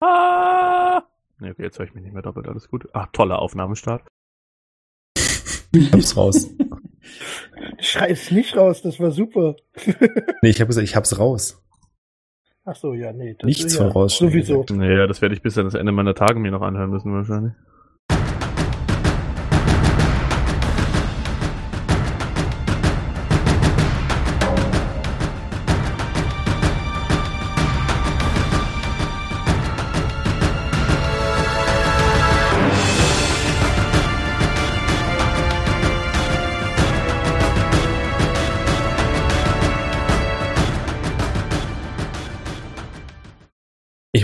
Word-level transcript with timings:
Ah! 0.00 1.02
Nee, 1.40 1.50
okay, 1.50 1.62
jetzt 1.62 1.78
höre 1.78 1.86
ich 1.86 1.94
mich 1.94 2.04
nicht 2.04 2.12
mehr 2.12 2.22
doppelt, 2.22 2.48
alles 2.48 2.68
gut. 2.68 2.88
Ach, 2.92 3.08
toller 3.12 3.38
Aufnahmestart. 3.40 4.06
Ich 5.72 5.92
hab's 5.92 6.16
raus. 6.16 6.50
Schrei 7.80 8.10
es 8.10 8.30
nicht 8.30 8.56
raus, 8.56 8.82
das 8.82 8.98
war 9.00 9.10
super. 9.10 9.56
Nee, 10.42 10.50
ich 10.50 10.60
habe 10.60 10.68
gesagt, 10.68 10.86
ich 10.86 10.94
hab's 10.96 11.18
raus. 11.18 11.62
Ach 12.64 12.76
so, 12.76 12.92
ja, 12.94 13.12
nee. 13.12 13.34
Das 13.38 13.46
Nichts 13.46 13.64
ist 13.64 13.76
von 13.76 13.86
ja 13.86 13.92
rausschneiden. 13.92 14.42
Sowieso. 14.42 14.74
Naja, 14.74 15.06
das 15.06 15.22
werde 15.22 15.34
ich 15.34 15.42
bis 15.42 15.56
an 15.58 15.64
das 15.64 15.74
Ende 15.74 15.90
meiner 15.90 16.14
Tage 16.14 16.38
mir 16.38 16.50
noch 16.50 16.62
anhören 16.62 16.90
müssen, 16.90 17.12
wahrscheinlich. 17.12 17.54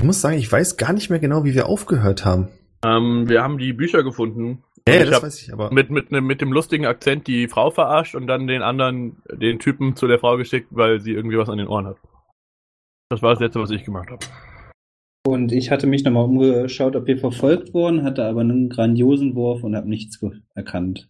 Muss 0.05 0.21
sagen, 0.21 0.37
ich 0.39 0.51
weiß 0.51 0.77
gar 0.77 0.93
nicht 0.93 1.11
mehr 1.11 1.19
genau, 1.19 1.45
wie 1.45 1.55
wir 1.55 1.67
aufgehört 1.69 2.25
haben. 2.25 2.49
Ähm, 2.85 3.29
wir 3.29 3.43
haben 3.43 3.59
die 3.59 3.73
Bücher 3.73 4.03
gefunden. 4.03 4.63
Ja, 4.87 5.03
ich 5.03 5.09
das 5.11 5.23
weiß 5.23 5.43
ich, 5.43 5.53
aber. 5.53 5.73
mit, 5.73 5.91
mit, 5.91 6.13
ne- 6.13 6.21
mit 6.21 6.41
dem 6.43 6.53
lustigen 6.53 6.85
Akzent 6.85 7.27
die 7.27 7.49
Frau 7.49 7.71
verarscht 7.71 8.15
und 8.15 8.27
dann 8.27 8.47
den 8.47 8.61
anderen, 8.63 9.23
den 9.33 9.59
Typen 9.59 9.97
zu 9.97 10.07
der 10.07 10.19
Frau 10.19 10.37
geschickt, 10.37 10.69
weil 10.71 11.01
sie 11.01 11.13
irgendwie 11.13 11.39
was 11.39 11.49
an 11.49 11.57
den 11.59 11.69
Ohren 11.69 11.87
hat. 11.87 11.97
Das 13.09 13.23
war 13.23 13.31
das 13.31 13.41
letzte, 13.41 13.61
was 13.61 13.71
ich 13.71 13.85
gemacht 13.85 14.11
habe. 14.11 14.25
Und 15.27 15.53
ich 15.53 15.71
hatte 15.71 15.87
mich 15.87 16.05
nochmal 16.05 16.25
umgeschaut, 16.25 16.97
ob 16.97 17.07
wir 17.07 17.17
verfolgt 17.17 17.73
wurden, 17.73 18.03
hatte 18.03 18.27
aber 18.27 18.43
einen 18.43 18.69
grandiosen 18.69 19.35
Wurf 19.35 19.63
und 19.63 19.75
habe 19.75 19.89
nichts 19.89 20.21
erkannt. 20.55 21.09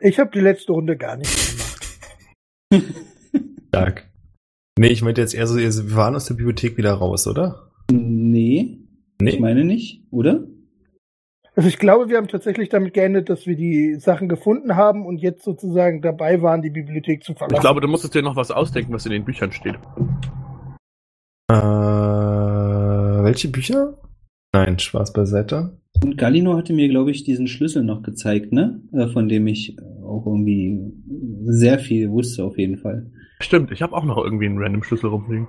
Ich 0.00 0.18
habe 0.18 0.30
die 0.32 0.40
letzte 0.40 0.72
Runde 0.72 0.96
gar 0.96 1.16
nicht 1.16 1.30
gemacht. 2.70 2.94
Stark. 3.68 4.08
Nee, 4.78 4.88
ich 4.88 5.02
meinte 5.02 5.20
jetzt 5.20 5.34
eher 5.34 5.46
so, 5.46 5.58
wir 5.58 5.94
waren 5.96 6.14
aus 6.14 6.24
der 6.24 6.34
Bibliothek 6.34 6.78
wieder 6.78 6.94
raus, 6.94 7.26
oder? 7.26 7.70
Nee, 7.92 8.78
ich 9.20 9.34
Nee. 9.34 9.38
meine 9.40 9.64
nicht, 9.64 10.04
oder? 10.10 10.46
Also 11.54 11.68
ich 11.68 11.78
glaube, 11.78 12.08
wir 12.08 12.16
haben 12.16 12.28
tatsächlich 12.28 12.70
damit 12.70 12.94
geendet, 12.94 13.28
dass 13.28 13.46
wir 13.46 13.56
die 13.56 13.96
Sachen 13.96 14.28
gefunden 14.28 14.74
haben 14.74 15.04
und 15.04 15.18
jetzt 15.18 15.44
sozusagen 15.44 16.00
dabei 16.00 16.40
waren, 16.40 16.62
die 16.62 16.70
Bibliothek 16.70 17.22
zu 17.22 17.34
verlassen. 17.34 17.56
Ich 17.56 17.60
glaube, 17.60 17.82
du 17.82 17.88
musstest 17.88 18.14
dir 18.14 18.22
noch 18.22 18.36
was 18.36 18.50
ausdenken, 18.50 18.92
was 18.92 19.04
in 19.04 19.12
den 19.12 19.24
Büchern 19.24 19.52
steht. 19.52 19.74
Äh, 21.50 21.54
welche 23.24 23.48
Bücher? 23.48 23.98
Nein, 24.54 24.78
Spaß 24.78 25.12
beiseite. 25.12 25.78
Und 26.02 26.16
Galino 26.18 26.56
hatte 26.56 26.72
mir, 26.72 26.88
glaube 26.88 27.10
ich, 27.10 27.24
diesen 27.24 27.46
Schlüssel 27.46 27.84
noch 27.84 28.02
gezeigt, 28.02 28.52
ne? 28.52 28.82
Äh, 28.92 29.08
Von 29.08 29.28
dem 29.28 29.46
ich 29.46 29.76
auch 30.02 30.26
irgendwie 30.26 30.80
sehr 31.44 31.78
viel 31.78 32.10
wusste, 32.10 32.44
auf 32.44 32.58
jeden 32.58 32.78
Fall. 32.78 33.10
Stimmt, 33.40 33.70
ich 33.72 33.82
habe 33.82 33.94
auch 33.94 34.04
noch 34.04 34.18
irgendwie 34.18 34.46
einen 34.46 34.58
random 34.58 34.82
Schlüssel 34.82 35.08
rumliegen. 35.10 35.48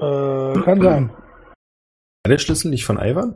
Äh, 0.00 0.60
kann 0.62 0.80
sein. 0.80 1.10
War 1.10 2.28
der 2.28 2.38
Schlüssel 2.38 2.70
nicht 2.70 2.84
von 2.84 2.98
Ivan? 2.98 3.34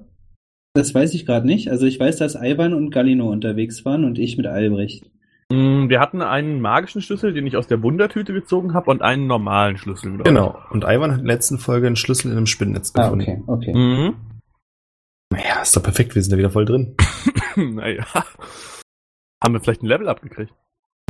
Das 0.74 0.94
weiß 0.94 1.14
ich 1.14 1.24
gerade 1.26 1.46
nicht. 1.46 1.70
Also 1.70 1.86
ich 1.86 2.00
weiß, 2.00 2.16
dass 2.16 2.34
Ivan 2.34 2.74
und 2.74 2.90
Galino 2.90 3.30
unterwegs 3.30 3.84
waren 3.84 4.04
und 4.04 4.18
ich 4.18 4.36
mit 4.36 4.46
Albrecht. 4.46 5.08
Mm, 5.50 5.88
Wir 5.88 6.00
hatten 6.00 6.20
einen 6.22 6.60
magischen 6.60 7.00
Schlüssel, 7.00 7.32
den 7.32 7.46
ich 7.46 7.56
aus 7.56 7.66
der 7.68 7.82
Wundertüte 7.82 8.32
gezogen 8.32 8.74
habe, 8.74 8.90
und 8.90 9.02
einen 9.02 9.26
normalen 9.26 9.76
Schlüssel. 9.76 10.18
Genau. 10.18 10.58
Und 10.70 10.84
Ivan 10.84 11.12
hat 11.12 11.20
in 11.20 11.26
der 11.26 11.34
letzten 11.36 11.58
Folge 11.58 11.86
einen 11.86 11.96
Schlüssel 11.96 12.30
in 12.32 12.36
einem 12.36 12.46
Spinnennetz 12.46 12.92
Ah, 12.96 13.04
gefunden. 13.04 13.44
okay, 13.46 13.70
okay. 13.70 13.74
Mhm. 13.78 14.16
Naja, 15.32 15.62
ist 15.62 15.76
doch 15.76 15.82
perfekt, 15.82 16.14
wir 16.14 16.22
sind 16.22 16.32
da 16.32 16.38
wieder 16.38 16.50
voll 16.50 16.64
drin. 16.64 16.96
naja. 17.56 18.04
Haben 19.42 19.54
wir 19.54 19.60
vielleicht 19.60 19.82
ein 19.82 19.86
Level 19.86 20.08
abgekriegt? 20.08 20.52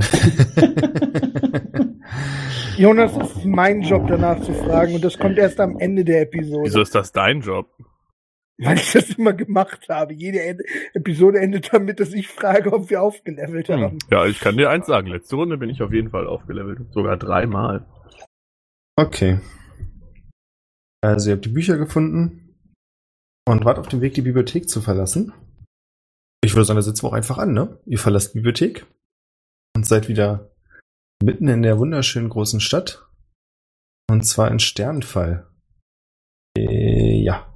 Jonas, 2.77 3.17
es 3.17 3.37
ist 3.37 3.45
mein 3.45 3.83
Job, 3.83 4.07
danach 4.09 4.41
zu 4.41 4.53
fragen 4.53 4.95
und 4.95 5.05
das 5.05 5.19
kommt 5.19 5.39
erst 5.39 5.61
am 5.61 5.79
Ende 5.79 6.05
der 6.05 6.23
Episode. 6.23 6.65
Wieso 6.65 6.81
ist 6.81 6.95
das 6.95 7.13
dein 7.13 7.41
Job? 7.41 7.71
Weil 8.59 8.77
ich 8.77 8.93
das 8.93 9.11
immer 9.11 9.33
gemacht 9.33 9.89
habe. 9.89 10.13
Jede 10.13 10.59
Episode 10.95 11.41
endet 11.41 11.73
damit, 11.73 12.01
dass 12.01 12.13
ich 12.13 12.29
frage, 12.29 12.73
ob 12.73 12.91
wir 12.91 13.03
aufgelevelt 13.03 13.69
haben. 13.69 13.93
Hm. 13.93 13.99
Ja, 14.11 14.27
ich 14.27 14.41
kann 14.41 14.57
dir 14.57 14.71
eins 14.71 14.87
sagen. 14.87 15.09
Letzte 15.09 15.37
Runde 15.37 15.57
bin 15.57 15.71
ich 15.71 15.83
auf 15.83 15.93
jeden 15.93 16.11
Fall 16.11 16.27
aufgelevelt. 16.27 16.81
Sogar 16.93 17.17
dreimal. 17.17 17.87
Okay. 18.97 19.41
Also 21.01 21.31
ihr 21.31 21.37
habt 21.37 21.45
die 21.45 21.51
Bücher 21.51 21.77
gefunden 21.77 22.57
und 23.47 23.65
wart 23.65 23.79
auf 23.79 23.89
dem 23.89 24.01
Weg, 24.01 24.15
die 24.15 24.23
Bibliothek 24.23 24.69
zu 24.69 24.81
verlassen. 24.81 25.33
Ich 26.43 26.55
würde 26.55 26.65
sagen, 26.65 26.77
da 26.77 26.83
sitzen 26.83 27.05
wir 27.05 27.09
auch 27.09 27.15
einfach 27.15 27.39
an, 27.39 27.53
ne? 27.53 27.81
Ihr 27.87 27.99
verlasst 27.99 28.35
die 28.35 28.39
Bibliothek 28.39 28.87
und 29.77 29.87
seid 29.87 30.09
wieder 30.09 30.54
mitten 31.23 31.49
in 31.49 31.63
der 31.63 31.79
wunderschönen 31.79 32.29
großen 32.29 32.61
Stadt. 32.61 33.07
Und 34.11 34.23
zwar 34.23 34.51
in 34.51 34.59
Sternfall. 34.59 35.47
Äh, 36.57 37.23
ja. 37.23 37.47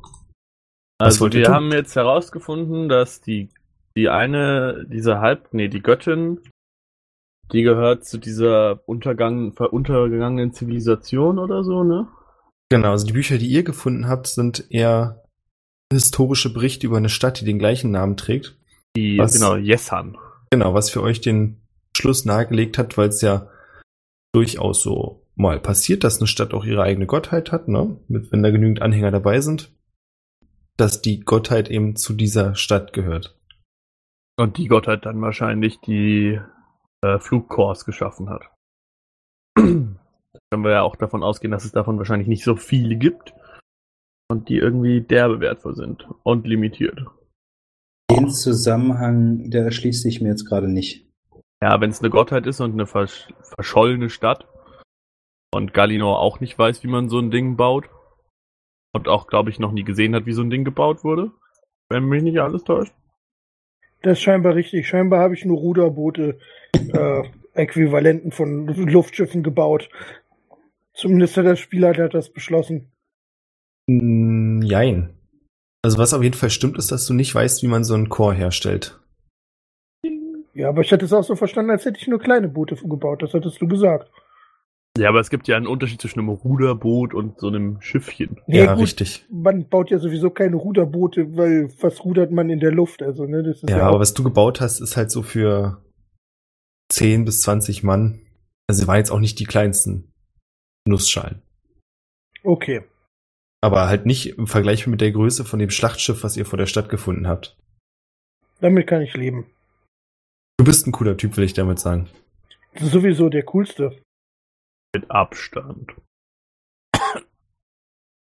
Was 0.99 1.21
Also 1.21 1.33
wir 1.33 1.45
tun? 1.45 1.55
haben 1.55 1.73
jetzt 1.73 1.95
herausgefunden, 1.95 2.89
dass 2.89 3.21
die, 3.21 3.51
die 3.97 4.09
eine, 4.09 4.87
diese 4.89 5.21
Halb, 5.21 5.49
nee, 5.53 5.69
die 5.69 5.83
Göttin, 5.83 6.41
die 7.53 7.63
gehört 7.63 8.05
zu 8.05 8.19
dieser 8.19 8.81
Untergang, 8.89 9.53
untergegangenen 9.53 10.53
Zivilisation 10.53 11.39
oder 11.39 11.63
so, 11.65 11.85
ne? 11.85 12.09
Genau, 12.71 12.91
also 12.91 13.07
die 13.07 13.13
Bücher, 13.15 13.39
die 13.39 13.47
ihr 13.49 13.63
gefunden 13.63 14.09
habt, 14.09 14.27
sind 14.27 14.67
eher 14.71 15.25
historische 15.91 16.53
Berichte 16.53 16.87
über 16.87 16.99
eine 16.99 17.09
Stadt, 17.09 17.41
die 17.41 17.47
den 17.47 17.59
gleichen 17.59 17.91
Namen 17.91 18.17
trägt. 18.19 18.59
Die, 18.97 19.19
Was? 19.19 19.33
genau, 19.33 19.57
Jessan. 19.57 20.19
Genau, 20.51 20.75
was 20.75 20.91
für 20.91 21.03
euch 21.03 21.21
den 21.21 21.61
Schluss 21.99 22.25
nahegelegt 22.25 22.79
hat, 22.79 22.97
weil 22.97 23.09
es 23.09 23.21
ja 23.21 23.51
durchaus 24.33 24.83
so 24.83 25.27
mal 25.35 25.61
passiert, 25.61 26.05
dass 26.05 26.19
eine 26.19 26.27
Stadt 26.27 26.55
auch 26.55 26.65
ihre 26.65 26.83
eigene 26.83 27.07
Gottheit 27.07 27.53
hat, 27.53 27.69
ne? 27.69 27.97
Mit, 28.09 28.33
wenn 28.33 28.43
da 28.43 28.51
genügend 28.51 28.83
Anhänger 28.83 29.11
dabei 29.11 29.41
sind, 29.41 29.71
dass 30.77 31.03
die 31.03 31.21
Gottheit 31.21 31.69
eben 31.71 31.97
zu 31.97 32.15
dieser 32.15 32.55
Stadt 32.55 32.93
gehört. 32.93 33.37
Und 34.39 34.57
die 34.57 34.69
Gottheit 34.69 35.05
dann 35.05 35.21
wahrscheinlich 35.21 35.81
die 35.81 36.41
äh, 37.03 37.19
Flugkors 37.19 37.85
geschaffen 37.85 38.31
hat. 38.31 38.51
Können 39.57 39.99
wir 40.51 40.71
ja 40.71 40.83
auch 40.83 40.97
davon 40.97 41.23
ausgehen, 41.23 41.51
dass 41.51 41.65
es 41.65 41.73
davon 41.73 41.99
wahrscheinlich 41.99 42.29
nicht 42.29 42.45
so 42.45 42.57
viele 42.57 42.97
gibt. 42.97 43.35
Und 44.31 44.49
die 44.49 44.59
irgendwie 44.59 45.01
derbe 45.01 45.41
wertvoll 45.41 45.75
sind 45.75 46.07
und 46.23 46.47
limitiert. 46.47 47.07
Den 48.11 48.31
Zusammenhang, 48.31 49.51
der 49.51 49.65
erschließt 49.65 50.03
sich 50.03 50.21
mir 50.21 50.29
jetzt 50.29 50.45
gerade 50.45 50.69
nicht. 50.69 51.08
Ja, 51.63 51.81
wenn 51.81 51.91
es 51.91 52.01
eine 52.01 52.11
Gottheit 52.11 52.47
ist 52.47 52.61
und 52.61 52.73
eine 52.73 52.87
versch 52.87 53.29
verschollene 53.43 54.11
Stadt 54.11 54.47
und 55.53 55.75
Galino 55.75 56.15
auch 56.15 56.41
nicht 56.41 56.59
weiß, 56.59 56.85
wie 56.85 56.89
man 56.89 57.09
so 57.09 57.19
ein 57.19 57.31
Ding 57.31 57.57
baut 57.57 57.89
und 58.93 59.09
auch, 59.09 59.27
glaube 59.27 59.51
ich, 59.51 59.59
noch 59.59 59.73
nie 59.73 59.85
gesehen 59.85 60.15
hat, 60.15 60.27
wie 60.27 60.33
so 60.33 60.43
ein 60.43 60.51
Ding 60.51 60.65
gebaut 60.65 61.03
wurde, 61.05 61.33
wenn 61.89 62.05
mich 62.05 62.23
nicht 62.23 62.39
alles 62.41 62.65
täuscht. 62.65 62.95
Das 64.03 64.19
ist 64.19 64.23
scheinbar 64.23 64.55
richtig. 64.55 64.87
Scheinbar 64.87 65.21
habe 65.21 65.35
ich 65.35 65.45
nur 65.45 65.59
Ruderboote, 65.59 66.39
äh, 66.75 67.23
Äquivalenten 67.55 68.31
von 68.31 68.67
Luftschiffen 68.67 69.43
gebaut. 69.43 69.89
Zumindest 70.95 71.37
hat 71.37 71.47
der 71.47 71.57
Spielleiter 71.57 72.09
das 72.09 72.33
beschlossen. 72.33 72.93
Mm, 73.89 74.63
Jein. 74.63 75.15
Also 75.83 75.99
was 75.99 76.15
auf 76.15 76.23
jeden 76.23 76.35
Fall 76.35 76.51
stimmt, 76.51 76.79
ist, 76.79 76.93
dass 76.93 77.07
du 77.07 77.15
nicht 77.15 77.35
weißt, 77.35 77.63
wie 77.63 77.69
man 77.69 77.85
so 77.85 77.95
einen 77.95 78.09
Chor 78.09 78.35
herstellt. 78.35 79.01
Ja, 80.59 80.71
aber 80.71 80.81
ich 80.81 80.91
hätte 80.91 81.05
es 81.05 81.13
auch 81.13 81.23
so 81.23 81.37
verstanden, 81.37 81.71
als 81.71 81.85
hätte 81.85 82.01
ich 82.01 82.09
nur 82.09 82.19
kleine 82.19 82.49
Boote 82.49 82.75
gebaut. 82.75 83.23
Das 83.23 83.33
hattest 83.33 83.63
du 83.63 83.69
gesagt. 83.69 84.11
Ja, 84.99 85.09
aber 85.09 85.21
es 85.21 85.31
gibt 85.31 85.47
ja 85.47 85.57
einen 85.57 85.69
Unterschied 85.69 86.01
zwischen 86.01 86.19
einem 86.19 86.31
Ruderboot 86.31 87.15
und 87.15 87.39
so 87.39 87.47
einem 87.47 87.81
Schiffchen. 87.81 88.41
Nee, 88.49 88.65
ja, 88.65 88.75
gut, 88.75 88.83
richtig. 88.83 89.25
Man 89.31 89.69
baut 89.69 89.91
ja 89.91 90.01
sowieso 90.01 90.31
keine 90.31 90.57
Ruderboote, 90.57 91.37
weil 91.37 91.71
was 91.81 92.05
rudert 92.05 92.33
man 92.33 92.51
in 92.51 92.59
der 92.59 92.73
Luft? 92.73 93.03
Also, 93.03 93.25
ne, 93.27 93.45
das 93.45 93.63
ist 93.63 93.71
Ja, 93.71 93.79
ja, 93.79 93.87
aber 93.87 94.01
was 94.01 94.15
du 94.15 94.25
gebaut 94.25 94.61
hast, 94.61 94.81
ist 94.81 94.97
halt 94.97 95.13
so 95.13 95.23
für 95.23 95.81
10 96.89 97.25
bis 97.25 97.43
20 97.43 97.85
Mann. 97.85 98.19
Also 98.67 98.83
sie 98.83 98.89
waren 98.89 98.97
jetzt 98.97 99.13
auch 99.13 99.21
nicht 99.21 99.39
die 99.39 99.47
kleinsten 99.47 100.13
Nussschalen. 100.89 101.41
okay. 102.43 102.83
Aber 103.61 103.89
halt 103.89 104.07
nicht 104.07 104.39
im 104.39 104.47
Vergleich 104.47 104.87
mit 104.87 105.01
der 105.01 105.13
Größe 105.13 105.45
von 105.45 105.59
dem 105.59 105.71
Schlachtschiff, 105.71 106.25
was 106.25 106.37
ihr 106.37 106.47
vor 106.47 106.57
der 106.57 106.67
Stadt 106.67 106.89
gefunden 106.89 107.29
habt. 107.29 107.57
Damit 108.61 108.87
kann 108.87 109.03
ich 109.03 109.17
leben. 109.17 109.47
Du 110.59 110.65
bist 110.65 110.87
ein 110.87 110.93
cooler 110.93 111.17
Typ, 111.17 111.37
will 111.37 111.45
ich 111.45 111.55
damit 111.55 111.79
sagen. 111.79 112.09
Sowieso 112.75 113.29
der 113.29 113.45
coolste. 113.45 113.97
Mit 114.93 115.09
Abstand. 115.09 115.95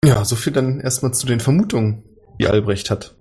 Ja, 0.05 0.25
so 0.25 0.35
viel 0.35 0.53
dann 0.53 0.81
erstmal 0.81 1.13
zu 1.13 1.27
den 1.27 1.41
Vermutungen, 1.41 2.03
die 2.41 2.47
Albrecht 2.47 2.91
hat. 2.91 3.17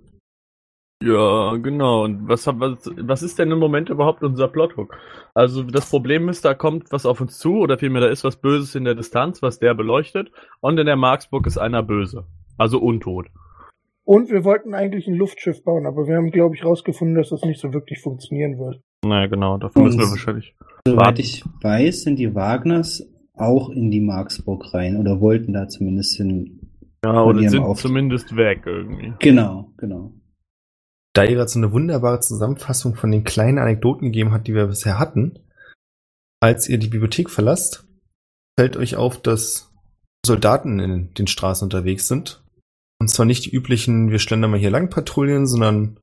Ja, 1.02 1.56
genau. 1.56 2.04
Und 2.04 2.28
was, 2.28 2.46
was, 2.46 2.90
was 2.96 3.22
ist 3.22 3.38
denn 3.38 3.50
im 3.50 3.58
Moment 3.58 3.90
überhaupt 3.90 4.22
unser 4.22 4.48
Plothook? 4.48 4.96
Also 5.34 5.62
das 5.62 5.90
Problem 5.90 6.30
ist, 6.30 6.44
da 6.46 6.54
kommt 6.54 6.90
was 6.90 7.04
auf 7.04 7.20
uns 7.20 7.38
zu, 7.38 7.58
oder 7.58 7.78
vielmehr 7.78 8.00
da 8.00 8.08
ist 8.08 8.24
was 8.24 8.36
Böses 8.36 8.74
in 8.74 8.84
der 8.84 8.94
Distanz, 8.94 9.42
was 9.42 9.58
der 9.58 9.74
beleuchtet, 9.74 10.30
und 10.60 10.78
in 10.78 10.86
der 10.86 10.96
Marksburg 10.96 11.46
ist 11.46 11.58
einer 11.58 11.82
böse. 11.82 12.26
Also 12.56 12.78
untot. 12.78 13.26
Und 14.04 14.30
wir 14.30 14.44
wollten 14.44 14.74
eigentlich 14.74 15.06
ein 15.06 15.14
Luftschiff 15.14 15.62
bauen, 15.64 15.86
aber 15.86 16.06
wir 16.06 16.16
haben, 16.16 16.30
glaube 16.30 16.54
ich, 16.54 16.64
rausgefunden, 16.64 17.16
dass 17.16 17.30
das 17.30 17.42
nicht 17.42 17.60
so 17.60 17.72
wirklich 17.72 18.00
funktionieren 18.00 18.58
wird. 18.58 18.80
Naja, 19.04 19.26
genau, 19.26 19.58
dafür 19.58 19.82
müssen 19.82 19.98
wir 19.98 20.04
Und- 20.06 20.10
wahrscheinlich. 20.12 20.54
Soweit 20.86 21.18
ich 21.18 21.44
weiß, 21.62 22.02
sind 22.02 22.16
die 22.18 22.34
Wagners 22.34 23.02
auch 23.34 23.70
in 23.70 23.90
die 23.90 24.00
Marksburg 24.00 24.72
rein 24.74 24.96
oder 24.96 25.20
wollten 25.20 25.52
da 25.52 25.66
zumindest 25.68 26.16
hin. 26.16 26.60
Ja, 27.04 27.22
oder 27.22 27.48
sind 27.48 27.62
Auftritt. 27.62 27.88
zumindest 27.88 28.36
weg 28.36 28.62
irgendwie. 28.66 29.12
Genau, 29.18 29.72
genau. 29.76 30.12
Da 31.14 31.24
ihr 31.24 31.36
gerade 31.36 31.48
so 31.48 31.58
eine 31.58 31.72
wunderbare 31.72 32.20
Zusammenfassung 32.20 32.94
von 32.96 33.10
den 33.10 33.24
kleinen 33.24 33.58
Anekdoten 33.58 34.06
gegeben 34.06 34.32
hat, 34.32 34.46
die 34.46 34.54
wir 34.54 34.66
bisher 34.66 34.98
hatten, 34.98 35.38
als 36.42 36.68
ihr 36.68 36.78
die 36.78 36.88
Bibliothek 36.88 37.30
verlasst, 37.30 37.86
fällt 38.58 38.76
euch 38.76 38.96
auf, 38.96 39.20
dass 39.20 39.72
Soldaten 40.26 40.80
in 40.80 41.14
den 41.14 41.26
Straßen 41.26 41.66
unterwegs 41.66 42.08
sind. 42.08 42.42
Und 43.00 43.08
zwar 43.08 43.26
nicht 43.26 43.44
die 43.46 43.54
üblichen, 43.54 44.10
wir 44.10 44.18
schlendern 44.18 44.50
mal 44.50 44.60
hier 44.60 44.70
lang 44.70 44.88
Patrouillen, 44.90 45.46
sondern 45.46 45.98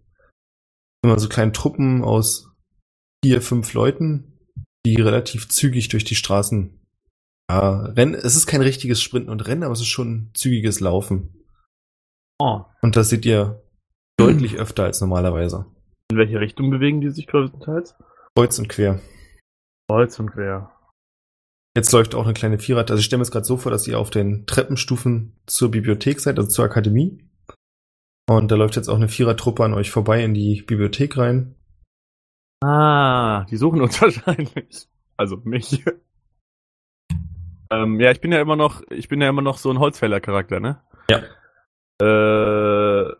immer 1.03 1.17
so 1.19 1.29
kleine 1.29 1.51
Truppen 1.51 2.03
aus 2.03 2.50
vier, 3.23 3.41
fünf 3.41 3.73
Leuten, 3.73 4.39
die 4.85 4.95
relativ 4.95 5.49
zügig 5.49 5.89
durch 5.89 6.03
die 6.03 6.15
Straßen 6.15 6.79
ja, 7.49 7.81
rennen. 7.81 8.15
Es 8.15 8.35
ist 8.35 8.47
kein 8.47 8.61
richtiges 8.61 9.01
Sprinten 9.01 9.29
und 9.29 9.47
Rennen, 9.47 9.63
aber 9.63 9.73
es 9.73 9.81
ist 9.81 9.87
schon 9.87 10.11
ein 10.11 10.31
zügiges 10.33 10.79
Laufen. 10.79 11.45
Oh. 12.39 12.61
Und 12.81 12.95
das 12.95 13.09
seht 13.09 13.25
ihr 13.25 13.61
deutlich 14.17 14.57
öfter 14.57 14.85
als 14.85 15.01
normalerweise. 15.01 15.65
In 16.11 16.17
welche 16.17 16.39
Richtung 16.39 16.69
bewegen 16.69 17.01
die 17.01 17.09
sich 17.09 17.27
größtenteils? 17.27 17.95
Kreuz 18.35 18.57
und 18.59 18.69
quer. 18.69 18.99
Kreuz 19.89 20.19
und 20.19 20.31
quer. 20.31 20.71
Jetzt 21.75 21.91
läuft 21.91 22.15
auch 22.15 22.25
eine 22.25 22.33
kleine 22.33 22.59
Vierer. 22.59 22.79
Also 22.79 22.97
ich 22.97 23.05
stelle 23.05 23.19
mir 23.19 23.23
es 23.23 23.31
gerade 23.31 23.45
so 23.45 23.57
vor, 23.57 23.71
dass 23.71 23.87
ihr 23.87 23.99
auf 23.99 24.09
den 24.09 24.45
Treppenstufen 24.45 25.39
zur 25.45 25.71
Bibliothek 25.71 26.19
seid, 26.19 26.37
also 26.37 26.49
zur 26.49 26.65
Akademie. 26.65 27.29
Und 28.29 28.51
da 28.51 28.55
läuft 28.55 28.75
jetzt 28.75 28.89
auch 28.89 28.95
eine 28.95 29.09
Vierertruppe 29.09 29.63
an 29.63 29.73
euch 29.73 29.91
vorbei 29.91 30.23
in 30.23 30.33
die 30.33 30.63
Bibliothek 30.63 31.17
rein. 31.17 31.55
Ah, 32.61 33.45
die 33.49 33.57
suchen 33.57 33.81
uns 33.81 34.01
wahrscheinlich. 34.01 34.87
Also 35.17 35.37
mich. 35.43 35.83
ähm, 37.71 37.99
ja, 37.99 38.11
ich 38.11 38.21
bin 38.21 38.31
ja 38.31 38.41
immer 38.41 38.55
noch, 38.55 38.81
ich 38.89 39.07
bin 39.07 39.21
ja 39.21 39.29
immer 39.29 39.41
noch 39.41 39.57
so 39.57 39.69
ein 39.71 39.79
Holzfäller-Charakter, 39.79 40.59
ne? 40.59 40.81
Ja. 41.09 41.19
Äh, 41.99 43.13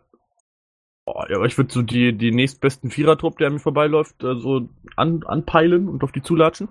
boah, 1.04 1.30
ja, 1.30 1.36
aber 1.36 1.46
ich 1.46 1.58
würde 1.58 1.72
so 1.72 1.82
die, 1.82 2.16
die 2.16 2.32
nächstbesten 2.32 2.90
Vierertrupp, 2.90 3.38
der 3.38 3.48
an 3.48 3.54
mir 3.54 3.60
vorbeiläuft, 3.60 4.22
äh, 4.22 4.36
so 4.36 4.68
an, 4.96 5.22
anpeilen 5.24 5.88
und 5.88 6.02
auf 6.02 6.12
die 6.12 6.22
zulatschen. 6.22 6.68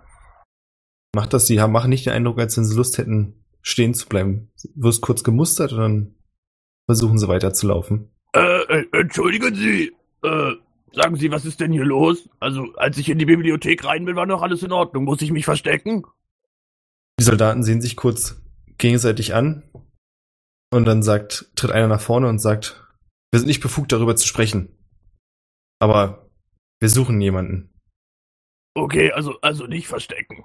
Macht 1.14 1.34
das, 1.34 1.48
sie 1.48 1.60
haben, 1.60 1.74
machen 1.74 1.90
nicht 1.90 2.06
den 2.06 2.14
Eindruck, 2.14 2.40
als 2.40 2.58
wenn 2.58 2.66
sie 2.66 2.76
Lust 2.76 2.98
hätten, 2.98 3.46
stehen 3.62 3.94
zu 3.94 4.08
bleiben. 4.08 4.50
Du 4.64 4.84
wirst 4.84 5.02
kurz 5.02 5.24
gemustert 5.24 5.74
und 5.74 5.80
dann 5.80 6.16
versuchen 6.86 7.18
sie 7.18 7.28
weiterzulaufen. 7.28 8.12
Äh, 8.34 8.80
äh, 8.80 8.86
entschuldigen 8.94 9.54
Sie, 9.56 9.94
äh, 10.24 10.54
sagen 10.94 11.16
Sie, 11.16 11.32
was 11.32 11.46
ist 11.46 11.60
denn 11.60 11.72
hier 11.72 11.86
los? 11.86 12.30
Also, 12.40 12.74
als 12.76 12.98
ich 12.98 13.10
in 13.10 13.20
die 13.20 13.26
Bibliothek 13.26 13.86
rein 13.86 14.06
bin, 14.06 14.16
war 14.16 14.26
noch 14.26 14.42
alles 14.42 14.64
in 14.64 14.72
Ordnung. 14.72 15.06
Muss 15.06 15.22
ich 15.22 15.32
mich 15.32 15.46
verstecken? 15.46 16.04
Die 17.20 17.24
Soldaten 17.24 17.64
sehen 17.64 17.82
sich 17.82 17.96
kurz 17.96 18.42
gegenseitig 18.78 19.34
an 19.34 19.64
und 20.72 20.86
dann 20.86 21.04
sagt, 21.04 21.52
tritt 21.56 21.72
einer 21.72 21.88
nach 21.88 22.02
vorne 22.02 22.28
und 22.28 22.40
sagt, 22.40 22.88
wir 23.32 23.40
sind 23.40 23.48
nicht 23.48 23.62
befugt, 23.62 23.92
darüber 23.92 24.16
zu 24.16 24.28
sprechen. 24.28 24.70
Aber 25.80 26.30
wir 26.80 26.90
suchen 26.90 27.22
jemanden. 27.22 27.70
Okay, 28.74 29.12
also, 29.12 29.40
also 29.42 29.68
nicht 29.68 29.88
verstecken. 29.88 30.44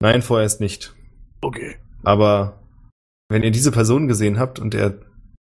Nein, 0.00 0.22
vorerst 0.22 0.60
nicht. 0.60 0.94
Okay. 1.40 1.76
Aber 2.02 2.62
wenn 3.28 3.42
ihr 3.42 3.50
diese 3.50 3.72
Person 3.72 4.08
gesehen 4.08 4.38
habt 4.38 4.58
und 4.58 4.74
er 4.74 5.00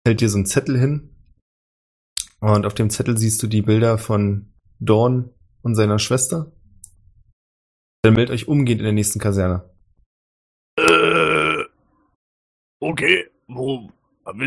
hält 0.05 0.21
dir 0.21 0.29
so 0.29 0.37
einen 0.37 0.45
Zettel 0.45 0.79
hin 0.79 1.14
und 2.39 2.65
auf 2.65 2.73
dem 2.73 2.89
Zettel 2.89 3.17
siehst 3.17 3.41
du 3.43 3.47
die 3.47 3.61
Bilder 3.61 3.97
von 3.97 4.53
Dawn 4.79 5.29
und 5.61 5.75
seiner 5.75 5.99
Schwester, 5.99 6.51
dann 8.03 8.13
meldet 8.13 8.33
euch 8.33 8.47
umgehend 8.47 8.81
in 8.81 8.85
der 8.85 8.93
nächsten 8.93 9.19
Kaserne. 9.19 9.69
Äh, 10.77 11.63
okay, 12.79 13.29
wo, 13.47 13.91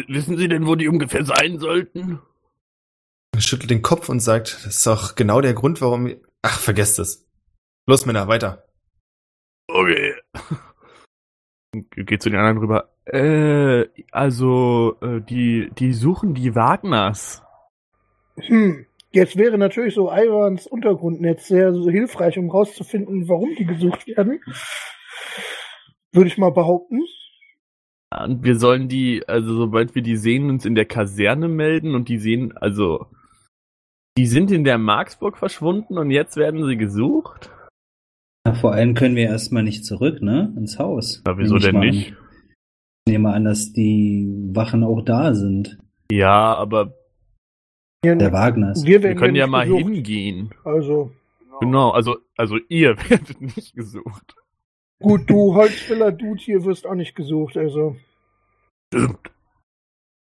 wissen 0.09 0.37
Sie 0.37 0.49
denn, 0.49 0.67
wo 0.67 0.75
die 0.77 0.89
ungefähr 0.89 1.25
sein 1.25 1.59
sollten? 1.59 2.21
Er 3.35 3.41
schüttelt 3.41 3.71
den 3.71 3.83
Kopf 3.83 4.09
und 4.09 4.21
sagt, 4.21 4.55
das 4.55 4.77
ist 4.77 4.87
doch 4.87 5.15
genau 5.15 5.41
der 5.41 5.55
Grund, 5.55 5.81
warum... 5.81 6.07
ihr- 6.07 6.21
Ach, 6.43 6.59
vergesst 6.59 6.99
es. 6.99 7.29
Los, 7.87 8.07
Männer, 8.07 8.29
weiter. 8.29 8.65
Okay. 9.69 10.15
Geht 11.73 12.23
zu 12.23 12.31
den 12.31 12.39
anderen 12.39 12.59
rüber. 12.59 12.95
Äh, 13.07 13.89
also, 14.13 14.97
äh, 15.01 15.21
die, 15.21 15.71
die 15.79 15.93
suchen 15.93 16.35
die 16.35 16.55
Wagners. 16.55 17.43
Hm. 18.47 18.87
Jetzt 19.11 19.37
wäre 19.37 19.57
natürlich 19.57 19.95
so 19.95 20.11
Irons 20.13 20.67
Untergrundnetz 20.67 21.49
sehr 21.49 21.73
so 21.73 21.89
hilfreich, 21.89 22.39
um 22.39 22.51
rauszufinden, 22.51 23.29
warum 23.29 23.55
die 23.57 23.65
gesucht 23.65 24.07
werden. 24.07 24.41
Würde 26.13 26.29
ich 26.29 26.37
mal 26.37 26.53
behaupten. 26.53 27.03
Und 28.11 28.43
wir 28.43 28.59
sollen 28.59 28.89
die, 28.89 29.23
also 29.27 29.55
sobald 29.55 29.95
wir 29.95 30.03
die 30.03 30.17
sehen, 30.17 30.51
uns 30.51 30.65
in 30.65 30.75
der 30.75 30.87
Kaserne 30.87 31.49
melden 31.49 31.95
und 31.95 32.09
die 32.09 32.19
sehen, 32.19 32.57
also, 32.57 33.07
die 34.17 34.27
sind 34.27 34.51
in 34.51 34.65
der 34.65 34.79
Marksburg 34.79 35.39
verschwunden 35.39 35.99
und 35.99 36.11
jetzt 36.11 36.37
werden 36.37 36.67
sie 36.67 36.77
gesucht? 36.77 37.51
Ja, 38.47 38.55
vor 38.55 38.73
allem 38.73 38.95
können 38.95 39.17
wir 39.17 39.25
erstmal 39.25 39.63
nicht 39.63 39.85
zurück, 39.85 40.23
ne? 40.23 40.55
Ins 40.57 40.79
Haus. 40.79 41.23
Na, 41.27 41.37
wieso 41.37 41.59
denn 41.59 41.81
nicht? 41.81 42.13
An. 42.13 42.19
Ich 43.07 43.13
nehme 43.13 43.33
an, 43.33 43.45
dass 43.45 43.73
die 43.73 44.27
Wachen 44.53 44.85
auch 44.85 45.03
da 45.03 45.35
sind. 45.35 45.79
Ja, 46.11 46.55
aber 46.55 46.98
Wir, 48.03 48.15
Der 48.17 48.33
Wagners. 48.33 48.85
wir 48.85 48.89
wir 48.99 49.03
werden 49.03 49.19
können 49.19 49.35
ja 49.35 49.47
mal 49.47 49.65
gesucht. 49.67 49.83
hingehen. 49.83 50.55
Also, 50.65 51.13
Genau, 51.61 51.91
also, 51.91 52.19
also 52.37 52.57
ihr 52.69 52.97
werdet 53.11 53.41
nicht 53.41 53.75
gesucht. 53.75 54.37
gut, 55.01 55.29
du 55.29 55.55
Holzfäller 55.55 56.13
Dude 56.13 56.41
hier 56.41 56.65
wirst 56.65 56.87
auch 56.87 56.95
nicht 56.95 57.17
gesucht, 57.17 57.57
also. 57.57 57.97
Stimmt. 58.95 59.31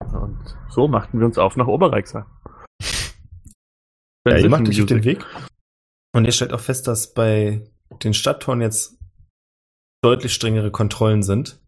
Und 0.01 0.57
so 0.71 0.89
machten 0.89 1.21
wir 1.21 1.27
uns 1.27 1.39
auf 1.39 1.57
nach 1.57 1.69
Oberreichsheim. 1.69 2.25
Ja, 4.27 4.37
ihr 4.39 4.49
macht 4.49 4.69
euch 4.69 4.81
auf 4.81 4.87
den. 4.87 5.05
Weg. 5.05 5.25
Und 6.15 6.25
ihr 6.25 6.33
stellt 6.33 6.53
auch 6.53 6.61
fest, 6.61 6.87
dass 6.89 7.15
bei 7.15 7.65
den 8.03 8.13
Stadttoren 8.15 8.61
jetzt 8.61 8.99
deutlich 10.03 10.33
strengere 10.35 10.71
Kontrollen 10.73 11.23
sind. 11.23 11.62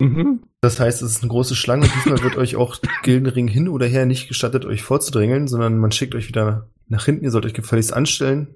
Mhm. 0.00 0.42
Das 0.60 0.78
heißt, 0.80 1.02
es 1.02 1.12
ist 1.12 1.22
eine 1.22 1.30
große 1.30 1.54
Schlange 1.54 1.84
und 1.84 1.94
diesmal 1.94 2.22
wird 2.22 2.36
euch 2.36 2.56
auch 2.56 2.76
Gildenring 3.02 3.48
hin 3.48 3.68
oder 3.68 3.86
her 3.86 4.06
nicht 4.06 4.28
gestattet, 4.28 4.64
euch 4.64 4.82
vorzudrängeln, 4.82 5.48
sondern 5.48 5.78
man 5.78 5.92
schickt 5.92 6.14
euch 6.14 6.28
wieder 6.28 6.68
nach 6.88 7.04
hinten. 7.04 7.24
Ihr 7.24 7.30
sollt 7.30 7.46
euch 7.46 7.54
gefälligst 7.54 7.92
anstellen. 7.92 8.54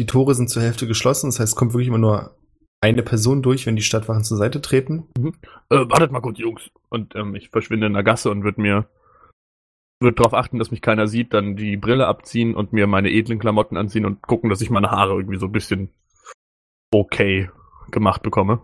Die 0.00 0.06
Tore 0.06 0.34
sind 0.34 0.48
zur 0.48 0.62
Hälfte 0.62 0.86
geschlossen, 0.86 1.28
das 1.28 1.38
heißt, 1.38 1.52
es 1.52 1.56
kommt 1.56 1.74
wirklich 1.74 1.88
immer 1.88 1.98
nur 1.98 2.36
eine 2.80 3.02
Person 3.02 3.42
durch, 3.42 3.66
wenn 3.66 3.76
die 3.76 3.82
Stadtwachen 3.82 4.24
zur 4.24 4.38
Seite 4.38 4.60
treten. 4.60 5.06
Äh, 5.70 5.88
wartet 5.88 6.10
mal 6.10 6.20
kurz, 6.20 6.38
Jungs. 6.38 6.62
Und 6.88 7.14
ähm, 7.14 7.36
ich 7.36 7.50
verschwinde 7.50 7.86
in 7.86 7.92
der 7.92 8.02
Gasse 8.02 8.30
und 8.30 8.42
würde 8.42 8.60
mir 8.60 8.88
wird 10.00 10.18
darauf 10.18 10.34
achten, 10.34 10.58
dass 10.58 10.72
mich 10.72 10.82
keiner 10.82 11.06
sieht, 11.06 11.32
dann 11.32 11.54
die 11.54 11.76
Brille 11.76 12.08
abziehen 12.08 12.56
und 12.56 12.72
mir 12.72 12.88
meine 12.88 13.10
edlen 13.10 13.38
Klamotten 13.38 13.76
anziehen 13.76 14.04
und 14.04 14.20
gucken, 14.22 14.50
dass 14.50 14.60
ich 14.60 14.70
meine 14.70 14.90
Haare 14.90 15.12
irgendwie 15.12 15.38
so 15.38 15.46
ein 15.46 15.52
bisschen 15.52 15.90
okay 16.90 17.50
gemacht 17.92 18.22
bekomme 18.22 18.60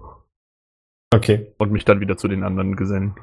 Okay. 1.14 1.52
und 1.58 1.72
mich 1.72 1.84
dann 1.84 2.00
wieder 2.00 2.16
zu 2.16 2.28
den 2.28 2.42
anderen 2.44 2.76
gesellen. 2.76 3.14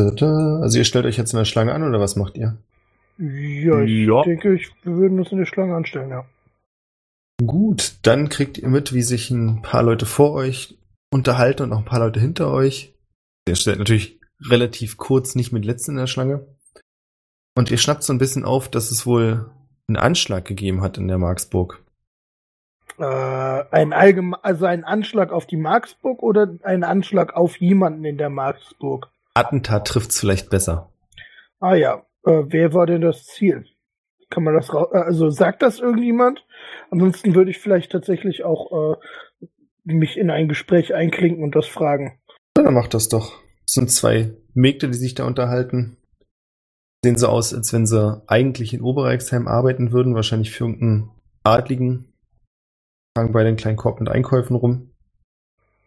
Also 0.00 0.78
ihr 0.78 0.84
stellt 0.84 1.06
euch 1.06 1.16
jetzt 1.16 1.32
in 1.32 1.38
der 1.38 1.44
Schlange 1.44 1.72
an 1.74 1.82
oder 1.82 2.00
was 2.00 2.14
macht 2.16 2.36
ihr? 2.36 2.56
Ja, 3.18 3.80
ich 3.82 4.06
Ja. 4.06 4.22
denke, 4.22 4.54
ich, 4.54 4.70
wir 4.84 4.94
würden 4.96 5.18
uns 5.18 5.32
in 5.32 5.38
der 5.38 5.46
Schlange 5.46 5.74
anstellen, 5.74 6.10
ja. 6.10 6.24
Gut, 7.44 7.98
dann 8.02 8.28
kriegt 8.28 8.58
ihr 8.58 8.68
mit, 8.68 8.92
wie 8.92 9.02
sich 9.02 9.30
ein 9.30 9.62
paar 9.62 9.82
Leute 9.82 10.06
vor 10.06 10.32
euch 10.32 10.78
unterhalten 11.12 11.64
und 11.64 11.72
auch 11.72 11.78
ein 11.78 11.84
paar 11.84 12.00
Leute 12.00 12.20
hinter 12.20 12.52
euch. 12.52 12.94
Ihr 13.48 13.56
stellt 13.56 13.78
natürlich 13.78 14.20
relativ 14.48 14.96
kurz 14.98 15.34
nicht 15.34 15.52
mit 15.52 15.64
letzten 15.64 15.92
in 15.92 15.96
der 15.98 16.06
Schlange. 16.06 16.46
Und 17.56 17.70
ihr 17.72 17.78
schnappt 17.78 18.04
so 18.04 18.12
ein 18.12 18.18
bisschen 18.18 18.44
auf, 18.44 18.68
dass 18.68 18.92
es 18.92 19.04
wohl 19.04 19.50
einen 19.88 19.96
Anschlag 19.96 20.44
gegeben 20.44 20.80
hat 20.80 20.96
in 20.98 21.08
der 21.08 21.18
Marksburg. 21.18 21.82
Äh, 22.98 23.64
ein 23.70 23.92
allgeme 23.92 24.42
also 24.42 24.66
ein 24.66 24.84
Anschlag 24.84 25.32
auf 25.32 25.46
die 25.46 25.56
Marksburg 25.56 26.22
oder 26.22 26.56
ein 26.62 26.82
Anschlag 26.82 27.34
auf 27.34 27.56
jemanden 27.58 28.04
in 28.04 28.18
der 28.18 28.30
Marksburg? 28.30 29.08
Attentat 29.34 29.86
trifft's 29.86 30.18
vielleicht 30.18 30.50
besser. 30.50 30.90
Ah 31.60 31.74
ja, 31.74 32.02
äh, 32.24 32.42
wer 32.46 32.74
war 32.74 32.86
denn 32.86 33.00
das 33.00 33.24
Ziel? 33.24 33.66
Kann 34.30 34.42
man 34.42 34.54
das 34.54 34.74
raus, 34.74 34.88
also 34.92 35.30
sagt 35.30 35.62
das 35.62 35.78
irgendjemand? 35.78 36.44
Ansonsten 36.90 37.34
würde 37.34 37.50
ich 37.50 37.58
vielleicht 37.58 37.92
tatsächlich 37.92 38.44
auch 38.44 38.96
äh, 38.96 39.46
mich 39.84 40.16
in 40.16 40.30
ein 40.30 40.48
Gespräch 40.48 40.94
einklinken 40.94 41.42
und 41.44 41.54
das 41.54 41.66
fragen. 41.66 42.18
Ja, 42.56 42.64
dann 42.64 42.74
macht 42.74 42.94
das 42.94 43.08
doch. 43.08 43.32
Es 43.64 43.74
sind 43.74 43.90
zwei 43.90 44.32
Mägde, 44.54 44.88
die 44.88 44.98
sich 44.98 45.14
da 45.14 45.24
unterhalten. 45.24 45.96
Sehen 47.04 47.16
so 47.16 47.28
aus, 47.28 47.54
als 47.54 47.72
wenn 47.72 47.86
sie 47.86 48.22
eigentlich 48.26 48.74
in 48.74 48.82
Oberreichsheim 48.82 49.46
arbeiten 49.46 49.92
würden, 49.92 50.14
wahrscheinlich 50.16 50.50
für 50.50 50.64
irgendeinen 50.64 51.10
Adligen. 51.44 52.12
Fangen 53.18 53.32
bei 53.32 53.42
den 53.42 53.56
kleinen 53.56 53.76
Korb 53.76 53.98
mit 53.98 54.08
Einkäufen 54.08 54.54
rum. 54.54 54.92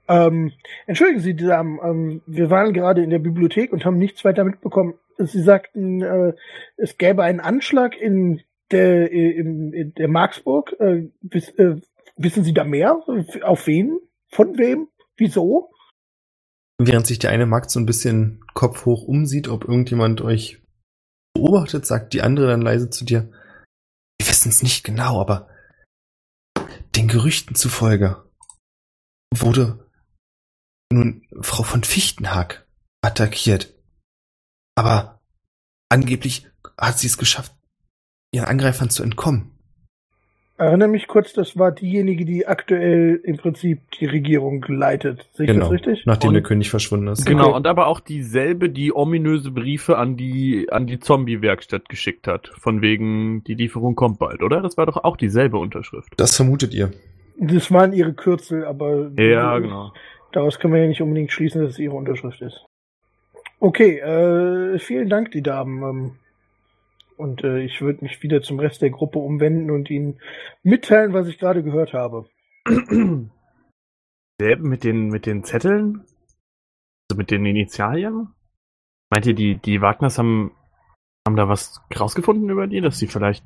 Ähm, 0.10 0.52
entschuldigen 0.86 1.22
Sie, 1.22 1.34
Damen, 1.34 1.80
ähm, 1.82 2.22
wir 2.26 2.50
waren 2.50 2.74
gerade 2.74 3.02
in 3.02 3.10
der 3.10 3.20
Bibliothek 3.20 3.72
und 3.72 3.86
haben 3.86 3.98
nichts 3.98 4.26
weiter 4.26 4.44
mitbekommen. 4.44 4.96
Sie 5.18 5.42
sagten, 5.42 6.02
äh, 6.02 6.34
es 6.76 6.98
gäbe 6.98 7.24
einen 7.24 7.40
Anschlag 7.40 7.96
in 7.96 8.42
der, 8.72 9.10
in, 9.12 9.72
in 9.72 9.94
der 9.94 10.10
Marksburg. 10.10 10.76
Äh, 10.80 11.04
wiss, 11.22 11.48
äh, 11.52 11.78
wissen 12.18 12.44
Sie 12.44 12.54
da 12.54 12.66
mehr? 12.66 13.02
Auf 13.44 13.66
wen? 13.68 13.98
Von 14.28 14.58
wem? 14.58 14.90
Wieso? 15.16 15.72
Während 16.80 17.08
sich 17.08 17.20
der 17.20 17.30
eine 17.30 17.46
Magd 17.46 17.72
so 17.72 17.80
ein 17.80 17.86
bisschen 17.86 18.44
Kopf 18.54 18.86
hoch 18.86 19.04
umsieht, 19.08 19.48
ob 19.48 19.64
irgendjemand 19.64 20.20
euch 20.20 20.62
beobachtet, 21.34 21.86
sagt 21.86 22.12
die 22.12 22.24
andere 22.24 22.48
dann 22.48 22.62
leise 22.62 22.90
zu 22.90 23.06
dir, 23.06 23.30
wir 24.20 24.28
wissen 24.28 24.50
es 24.50 24.64
nicht 24.64 24.84
genau, 24.84 25.22
aber 25.22 25.48
den 27.02 27.08
Gerüchten 27.08 27.56
zufolge 27.56 28.30
wurde 29.34 29.90
nun 30.94 31.26
Frau 31.42 31.64
von 31.64 31.84
Fichtenhack 31.84 32.68
attackiert. 33.02 33.74
Aber 34.76 35.20
angeblich 35.90 36.48
hat 36.78 37.00
sie 37.00 37.08
es 37.08 37.18
geschafft, 37.18 37.56
ihren 38.32 38.46
Angreifern 38.46 38.92
zu 38.92 39.02
entkommen. 39.02 39.58
Erinnere 40.62 40.90
mich 40.90 41.08
kurz, 41.08 41.34
das 41.34 41.58
war 41.58 41.72
diejenige, 41.72 42.24
die 42.24 42.46
aktuell 42.46 43.20
im 43.24 43.38
Prinzip 43.38 43.80
die 44.00 44.06
Regierung 44.06 44.64
leitet. 44.68 45.28
Sehe 45.34 45.46
ich 45.48 45.52
genau, 45.54 45.64
das 45.66 45.72
richtig? 45.72 46.04
nachdem 46.06 46.28
Und- 46.30 46.34
der 46.36 46.44
König 46.44 46.70
verschwunden 46.70 47.08
ist. 47.08 47.26
Genau, 47.26 47.48
Okay. 47.48 47.56
und 47.56 47.66
aber 47.66 47.88
auch 47.88 48.00
dieselbe, 48.00 48.70
die 48.70 48.96
ominöse 48.96 49.50
Briefe 49.50 49.98
an 49.98 50.18
die, 50.18 50.68
an 50.72 50.86
die 50.86 51.00
Zombie-Werkstatt 51.00 51.90
geschickt 51.90 52.28
hat. 52.28 52.52
Von 52.60 52.84
wegen, 52.84 53.44
die 53.46 53.56
Lieferung 53.56 53.96
kommt 53.96 54.20
bald, 54.20 54.44
oder? 54.44 54.62
Das 54.62 54.78
war 54.78 54.86
doch 54.86 55.04
auch 55.04 55.18
dieselbe 55.18 55.58
Unterschrift. 55.58 56.14
Das 56.18 56.36
vermutet 56.36 56.76
ihr. 56.76 56.92
Das 57.40 57.72
waren 57.72 57.92
ihre 57.92 58.14
Kürzel, 58.14 58.64
aber 58.64 59.10
Ja, 59.18 59.58
genau. 59.58 59.92
daraus 60.32 60.60
können 60.60 60.76
wir 60.76 60.82
ja 60.84 60.88
nicht 60.90 61.02
unbedingt 61.02 61.32
schließen, 61.32 61.62
dass 61.64 61.72
es 61.72 61.80
ihre 61.80 61.96
Unterschrift 61.96 62.40
ist. 62.40 62.64
Okay, 63.60 63.98
äh, 63.98 64.78
vielen 64.78 65.10
Dank, 65.10 65.32
die 65.32 65.42
Damen. 65.42 65.82
Ähm, 65.82 66.12
und 67.22 67.44
äh, 67.44 67.60
ich 67.60 67.80
würde 67.82 68.04
mich 68.04 68.22
wieder 68.24 68.42
zum 68.42 68.60
Rest 68.60 68.82
der 68.82 68.90
Gruppe 68.90 69.20
umwenden 69.20 69.70
und 69.70 69.90
Ihnen 69.90 70.20
mitteilen, 70.64 71.14
was 71.14 71.28
ich 71.28 71.38
gerade 71.38 71.64
gehört 71.64 71.94
habe. 71.94 72.28
Mit 74.40 74.84
den, 74.84 75.10
mit 75.10 75.28
den 75.28 75.44
Zetteln? 75.44 76.02
Also 77.10 77.18
mit 77.18 77.30
den 77.30 77.46
Initialien? 77.46 78.34
Meint 79.12 79.28
ihr, 79.28 79.36
die, 79.36 79.58
die 79.58 79.82
Wagners 79.82 80.18
haben, 80.18 80.56
haben 81.28 81.36
da 81.36 81.48
was 81.48 81.80
rausgefunden 81.98 82.50
über 82.50 82.66
die, 82.66 82.82
dass 82.82 82.98
sie 82.98 83.06
vielleicht, 83.06 83.46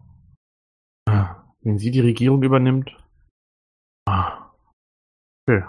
ah, 1.06 1.44
wenn 1.62 1.78
sie 1.78 1.92
die 1.92 2.00
Regierung 2.00 2.42
übernimmt? 2.44 2.96
Ah. 4.08 4.54
Okay. 5.46 5.66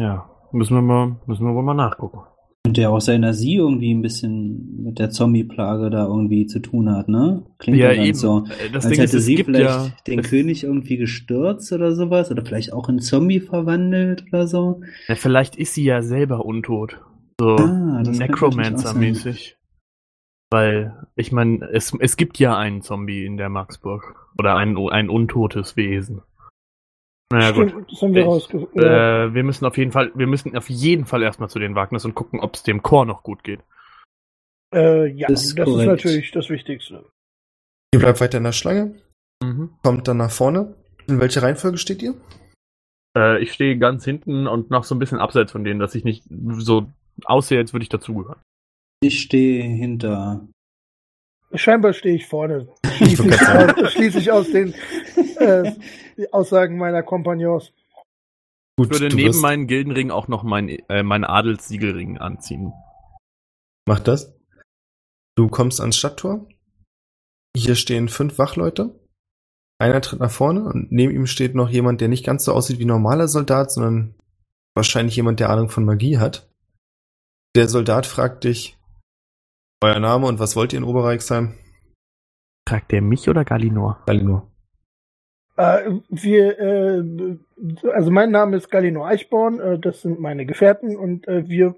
Ja, 0.00 0.30
müssen 0.52 0.76
wir 0.76 0.82
mal, 0.82 1.20
müssen 1.26 1.44
wir 1.44 1.54
wohl 1.54 1.64
mal 1.64 1.74
nachgucken. 1.74 2.24
Könnte 2.66 2.80
ja 2.80 2.88
auch 2.88 3.00
sein, 3.00 3.20
dass 3.20 3.38
sie 3.40 3.56
irgendwie 3.56 3.92
ein 3.92 4.00
bisschen 4.00 4.82
mit 4.82 4.98
der 4.98 5.10
Zombie-Plage 5.10 5.90
da 5.90 6.06
irgendwie 6.06 6.46
zu 6.46 6.60
tun 6.60 6.90
hat, 6.90 7.08
ne? 7.08 7.44
Klingt 7.58 7.78
ja, 7.78 7.92
ganz 7.94 8.20
so. 8.20 8.46
Äh, 8.46 8.70
Das 8.72 8.86
Als 8.86 8.94
Ding 8.94 9.02
ist, 9.04 9.10
hätte 9.10 9.18
es 9.18 9.24
sie 9.26 9.44
vielleicht 9.44 9.68
ja, 9.68 9.92
den 10.06 10.22
König 10.22 10.64
irgendwie 10.64 10.96
gestürzt 10.96 11.70
oder 11.72 11.92
sowas. 11.92 12.30
Oder 12.30 12.42
vielleicht 12.42 12.72
auch 12.72 12.88
in 12.88 13.00
Zombie 13.00 13.40
verwandelt 13.40 14.24
oder 14.28 14.46
so. 14.46 14.80
ja, 15.08 15.14
vielleicht 15.14 15.56
ist 15.56 15.74
sie 15.74 15.84
ja 15.84 16.00
selber 16.00 16.46
untot. 16.46 17.02
So 17.38 17.56
Ah, 17.56 18.02
Necromancer-mäßig. 18.02 19.56
Weil, 20.50 20.94
ich 21.16 21.32
meine, 21.32 21.68
es, 21.70 21.92
es 22.00 22.16
gibt 22.16 22.38
ja 22.38 22.56
einen 22.56 22.80
Zombie 22.80 23.26
in 23.26 23.36
der 23.36 23.50
Maxburg. 23.50 24.14
Oder 24.38 24.56
ein, 24.56 24.76
ein 24.90 25.10
untotes 25.10 25.76
Wesen. 25.76 26.22
Naja, 27.32 27.50
gut. 27.52 27.70
Stimmt, 27.70 27.92
das 27.92 28.02
haben 28.02 28.14
wir. 28.14 28.82
Ja. 28.82 29.24
Äh, 29.24 29.34
wir 29.34 29.42
müssen 29.44 29.64
auf 29.64 29.76
jeden 29.76 29.92
Fall, 29.92 30.12
wir 30.14 30.26
müssen 30.26 30.56
auf 30.56 30.68
jeden 30.70 31.06
Fall 31.06 31.22
erstmal 31.22 31.48
zu 31.48 31.58
den 31.58 31.74
Wagners 31.74 32.04
und 32.04 32.14
gucken, 32.14 32.40
ob 32.40 32.54
es 32.54 32.62
dem 32.62 32.82
Chor 32.82 33.06
noch 33.06 33.22
gut 33.22 33.42
geht. 33.44 33.60
Äh, 34.74 35.06
ja, 35.06 35.28
das 35.28 35.54
das, 35.54 35.68
ist 35.68 35.86
natürlich 35.86 36.30
das 36.32 36.50
Wichtigste. 36.50 37.06
Ihr 37.94 38.00
bleibt 38.00 38.20
weiter 38.20 38.38
in 38.38 38.44
der 38.44 38.52
Schlange, 38.52 39.00
Mhm. 39.42 39.70
kommt 39.82 40.08
dann 40.08 40.16
nach 40.16 40.30
vorne. 40.30 40.74
In 41.06 41.20
welcher 41.20 41.42
Reihenfolge 41.42 41.78
steht 41.78 42.02
ihr? 42.02 42.14
Äh, 43.16 43.42
ich 43.42 43.52
stehe 43.52 43.78
ganz 43.78 44.04
hinten 44.04 44.46
und 44.46 44.70
noch 44.70 44.84
so 44.84 44.94
ein 44.94 44.98
bisschen 44.98 45.18
abseits 45.18 45.52
von 45.52 45.64
denen, 45.64 45.80
dass 45.80 45.94
ich 45.94 46.04
nicht 46.04 46.24
so 46.28 46.90
aussehe, 47.24 47.58
als 47.58 47.72
würde 47.72 47.84
ich 47.84 47.88
dazugehören. 47.88 48.40
Ich 49.02 49.20
stehe 49.20 49.62
hinter. 49.62 50.46
Scheinbar 51.54 51.92
stehe 51.92 52.16
ich 52.16 52.26
vorne. 52.26 52.68
Schließlich 52.96 53.40
aus, 53.48 53.92
schließlich 53.92 54.30
aus 54.32 54.50
den 54.50 54.74
äh, 55.38 55.72
Aussagen 56.32 56.78
meiner 56.78 57.02
Kompagnons. 57.02 57.72
Gut, 58.76 58.92
Ich 58.92 59.00
würde 59.00 59.14
neben 59.14 59.28
wirst- 59.28 59.42
meinen 59.42 59.66
Gildenring 59.66 60.10
auch 60.10 60.28
noch 60.28 60.42
mein, 60.42 60.68
äh, 60.68 61.02
meinen 61.02 61.24
Adelssiegelring 61.24 62.18
anziehen. 62.18 62.72
Mach 63.86 64.00
das. 64.00 64.34
Du 65.36 65.48
kommst 65.48 65.80
ans 65.80 65.96
Stadttor. 65.96 66.48
Hier 67.56 67.74
stehen 67.76 68.08
fünf 68.08 68.38
Wachleute. 68.38 68.98
Einer 69.80 70.00
tritt 70.00 70.20
nach 70.20 70.30
vorne 70.30 70.64
und 70.64 70.90
neben 70.92 71.12
ihm 71.14 71.26
steht 71.26 71.54
noch 71.54 71.68
jemand, 71.68 72.00
der 72.00 72.08
nicht 72.08 72.24
ganz 72.24 72.44
so 72.44 72.52
aussieht 72.52 72.78
wie 72.78 72.84
ein 72.84 72.88
normaler 72.88 73.28
Soldat, 73.28 73.70
sondern 73.72 74.14
wahrscheinlich 74.76 75.16
jemand, 75.16 75.40
der 75.40 75.50
Ahnung 75.50 75.68
von 75.68 75.84
Magie 75.84 76.18
hat. 76.18 76.48
Der 77.56 77.68
Soldat 77.68 78.06
fragt 78.06 78.44
dich, 78.44 78.76
euer 79.84 80.00
Name 80.00 80.26
und 80.26 80.40
was 80.40 80.56
wollt 80.56 80.72
ihr 80.72 80.78
in 80.78 80.84
Oberreichsheim? 80.84 81.54
Fragt 82.68 82.92
der 82.92 83.02
mich 83.02 83.28
oder 83.28 83.44
Galinor? 83.44 84.02
Galinor. 84.06 84.50
Äh, 85.56 86.00
wir, 86.08 86.58
äh, 86.58 87.38
also 87.92 88.10
mein 88.10 88.30
Name 88.30 88.56
ist 88.56 88.70
Galino 88.70 89.04
Eichborn, 89.04 89.60
äh, 89.60 89.78
das 89.78 90.02
sind 90.02 90.18
meine 90.18 90.46
Gefährten 90.46 90.96
und 90.96 91.28
äh, 91.28 91.48
wir 91.48 91.76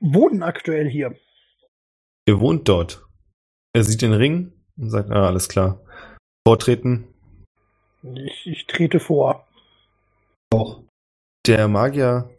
wohnen 0.00 0.42
aktuell 0.42 0.88
hier. 0.88 1.16
Ihr 2.28 2.40
wohnt 2.40 2.68
dort. 2.68 3.04
Er 3.72 3.82
sieht 3.82 4.02
den 4.02 4.12
Ring 4.12 4.52
und 4.76 4.90
sagt, 4.90 5.10
ah, 5.10 5.26
alles 5.26 5.48
klar. 5.48 5.80
Vortreten. 6.46 7.08
Ich, 8.02 8.46
ich 8.46 8.66
trete 8.66 9.00
vor. 9.00 9.46
Auch. 10.52 10.82
Der 11.46 11.66
Magier 11.66 12.30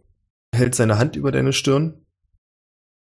hält 0.55 0.75
seine 0.75 0.97
Hand 0.97 1.15
über 1.15 1.31
deine 1.31 1.51
Stirn. 1.51 2.05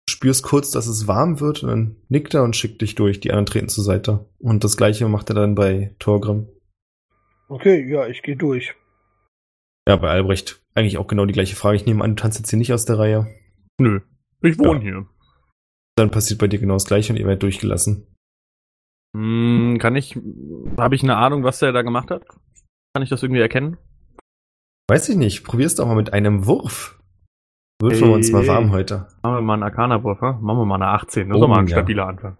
Spürst 0.09 0.43
kurz, 0.43 0.71
dass 0.71 0.87
es 0.87 1.07
warm 1.07 1.39
wird 1.39 1.63
und 1.63 1.69
dann 1.69 1.95
nickt 2.09 2.33
er 2.33 2.43
und 2.43 2.55
schickt 2.55 2.81
dich 2.81 2.95
durch. 2.95 3.19
Die 3.19 3.31
anderen 3.31 3.45
treten 3.45 3.69
zur 3.69 3.83
Seite. 3.83 4.25
Und 4.39 4.63
das 4.63 4.77
gleiche 4.77 5.07
macht 5.07 5.29
er 5.29 5.35
dann 5.35 5.55
bei 5.55 5.95
Torgrim. 5.99 6.47
Okay, 7.49 7.85
ja, 7.91 8.07
ich 8.07 8.23
gehe 8.23 8.35
durch. 8.37 8.73
Ja, 9.87 9.95
bei 9.97 10.09
Albrecht 10.09 10.61
eigentlich 10.75 10.97
auch 10.97 11.07
genau 11.07 11.25
die 11.25 11.33
gleiche 11.33 11.55
Frage. 11.55 11.75
Ich 11.77 11.85
nehme 11.85 12.03
an, 12.03 12.15
du 12.15 12.21
tanzt 12.21 12.37
jetzt 12.39 12.49
hier 12.49 12.59
nicht 12.59 12.73
aus 12.73 12.85
der 12.85 12.99
Reihe. 12.99 13.27
Nö. 13.79 14.01
Ich 14.41 14.57
wohne 14.59 14.75
Ja. 14.75 14.79
hier. 14.81 15.05
Dann 15.95 16.11
passiert 16.11 16.39
bei 16.39 16.47
dir 16.47 16.59
genau 16.59 16.75
das 16.75 16.85
gleiche 16.85 17.11
und 17.11 17.19
ihr 17.19 17.25
werdet 17.25 17.43
durchgelassen. 17.43 18.05
Hm, 19.15 19.77
kann 19.79 19.95
ich, 19.95 20.17
habe 20.77 20.95
ich 20.95 21.03
eine 21.03 21.17
Ahnung, 21.17 21.43
was 21.43 21.59
der 21.59 21.71
da 21.71 21.81
gemacht 21.81 22.11
hat? 22.11 22.23
Kann 22.93 23.01
ich 23.03 23.09
das 23.09 23.23
irgendwie 23.23 23.41
erkennen? 23.41 23.77
Weiß 24.89 25.09
ich 25.09 25.15
nicht, 25.17 25.43
probier's 25.43 25.75
doch 25.75 25.87
mal 25.87 25.95
mit 25.95 26.13
einem 26.13 26.45
Wurf. 26.45 26.96
Würfeln 27.81 28.09
wir 28.09 28.15
uns 28.15 28.31
mal 28.31 28.41
Ey. 28.41 28.47
warm 28.47 28.71
heute. 28.71 29.07
Machen 29.21 29.35
wir 29.35 29.41
mal 29.41 29.53
einen 29.53 29.63
Arcana-Wurf? 29.63 30.21
Machen 30.21 30.41
wir 30.43 30.65
mal 30.65 30.75
eine 30.75 30.87
18. 30.87 31.29
Das 31.29 31.35
ist 31.35 31.37
Oh, 31.37 31.41
doch 31.41 31.47
mal 31.49 31.59
ein 31.59 31.67
ja. 31.67 31.77
stabiler 31.77 32.07
Anfang. 32.07 32.37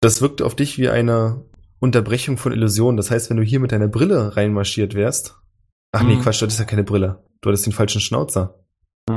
Das 0.00 0.22
wirkt 0.22 0.40
auf 0.42 0.56
dich 0.56 0.78
wie 0.78 0.88
eine 0.88 1.44
Unterbrechung 1.80 2.38
von 2.38 2.52
Illusionen. 2.52 2.96
Das 2.96 3.10
heißt, 3.10 3.28
wenn 3.30 3.36
du 3.36 3.42
hier 3.42 3.60
mit 3.60 3.72
deiner 3.72 3.88
Brille 3.88 4.36
reinmarschiert 4.36 4.94
wärst. 4.94 5.38
Ach 5.92 6.02
nee, 6.02 6.16
Mhm. 6.16 6.20
Quatsch, 6.22 6.40
du 6.40 6.46
hattest 6.46 6.58
ja 6.60 6.64
keine 6.64 6.84
Brille. 6.84 7.22
Du 7.42 7.50
hattest 7.50 7.66
den 7.66 7.72
falschen 7.74 8.00
Schnauzer. 8.00 8.58
Äh, 9.10 9.12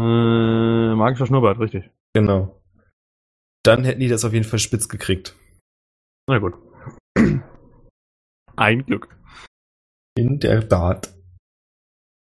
magischer 0.95 1.27
Schnurrbart, 1.27 1.59
richtig. 1.59 1.89
Genau. 2.13 2.61
Dann 3.63 3.83
hätten 3.85 4.01
die 4.01 4.09
das 4.09 4.25
auf 4.25 4.33
jeden 4.33 4.45
Fall 4.45 4.59
spitz 4.59 4.89
gekriegt. 4.89 5.35
Na 6.27 6.39
gut. 6.39 6.53
Ein 8.57 8.85
Glück. 8.85 9.15
In 10.17 10.39
der 10.39 10.67
Tat. 10.67 11.13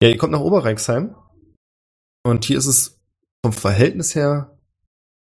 Ja, 0.02 0.08
ihr 0.08 0.16
kommt 0.18 0.32
nach 0.32 0.40
Oberreichsheim. 0.40 1.14
Und 2.22 2.44
hier 2.44 2.58
ist 2.58 2.66
es 2.66 3.00
vom 3.44 3.52
Verhältnis 3.52 4.14
her 4.14 4.56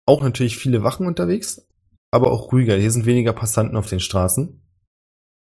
auch 0.06 0.22
natürlich 0.22 0.58
viele 0.58 0.84
Wachen 0.84 1.06
unterwegs, 1.06 1.68
aber 2.12 2.32
auch 2.32 2.52
ruhiger. 2.52 2.76
Hier 2.76 2.92
sind 2.92 3.06
weniger 3.06 3.34
Passanten 3.34 3.76
auf 3.76 3.90
den 3.90 4.00
Straßen. 4.00 4.62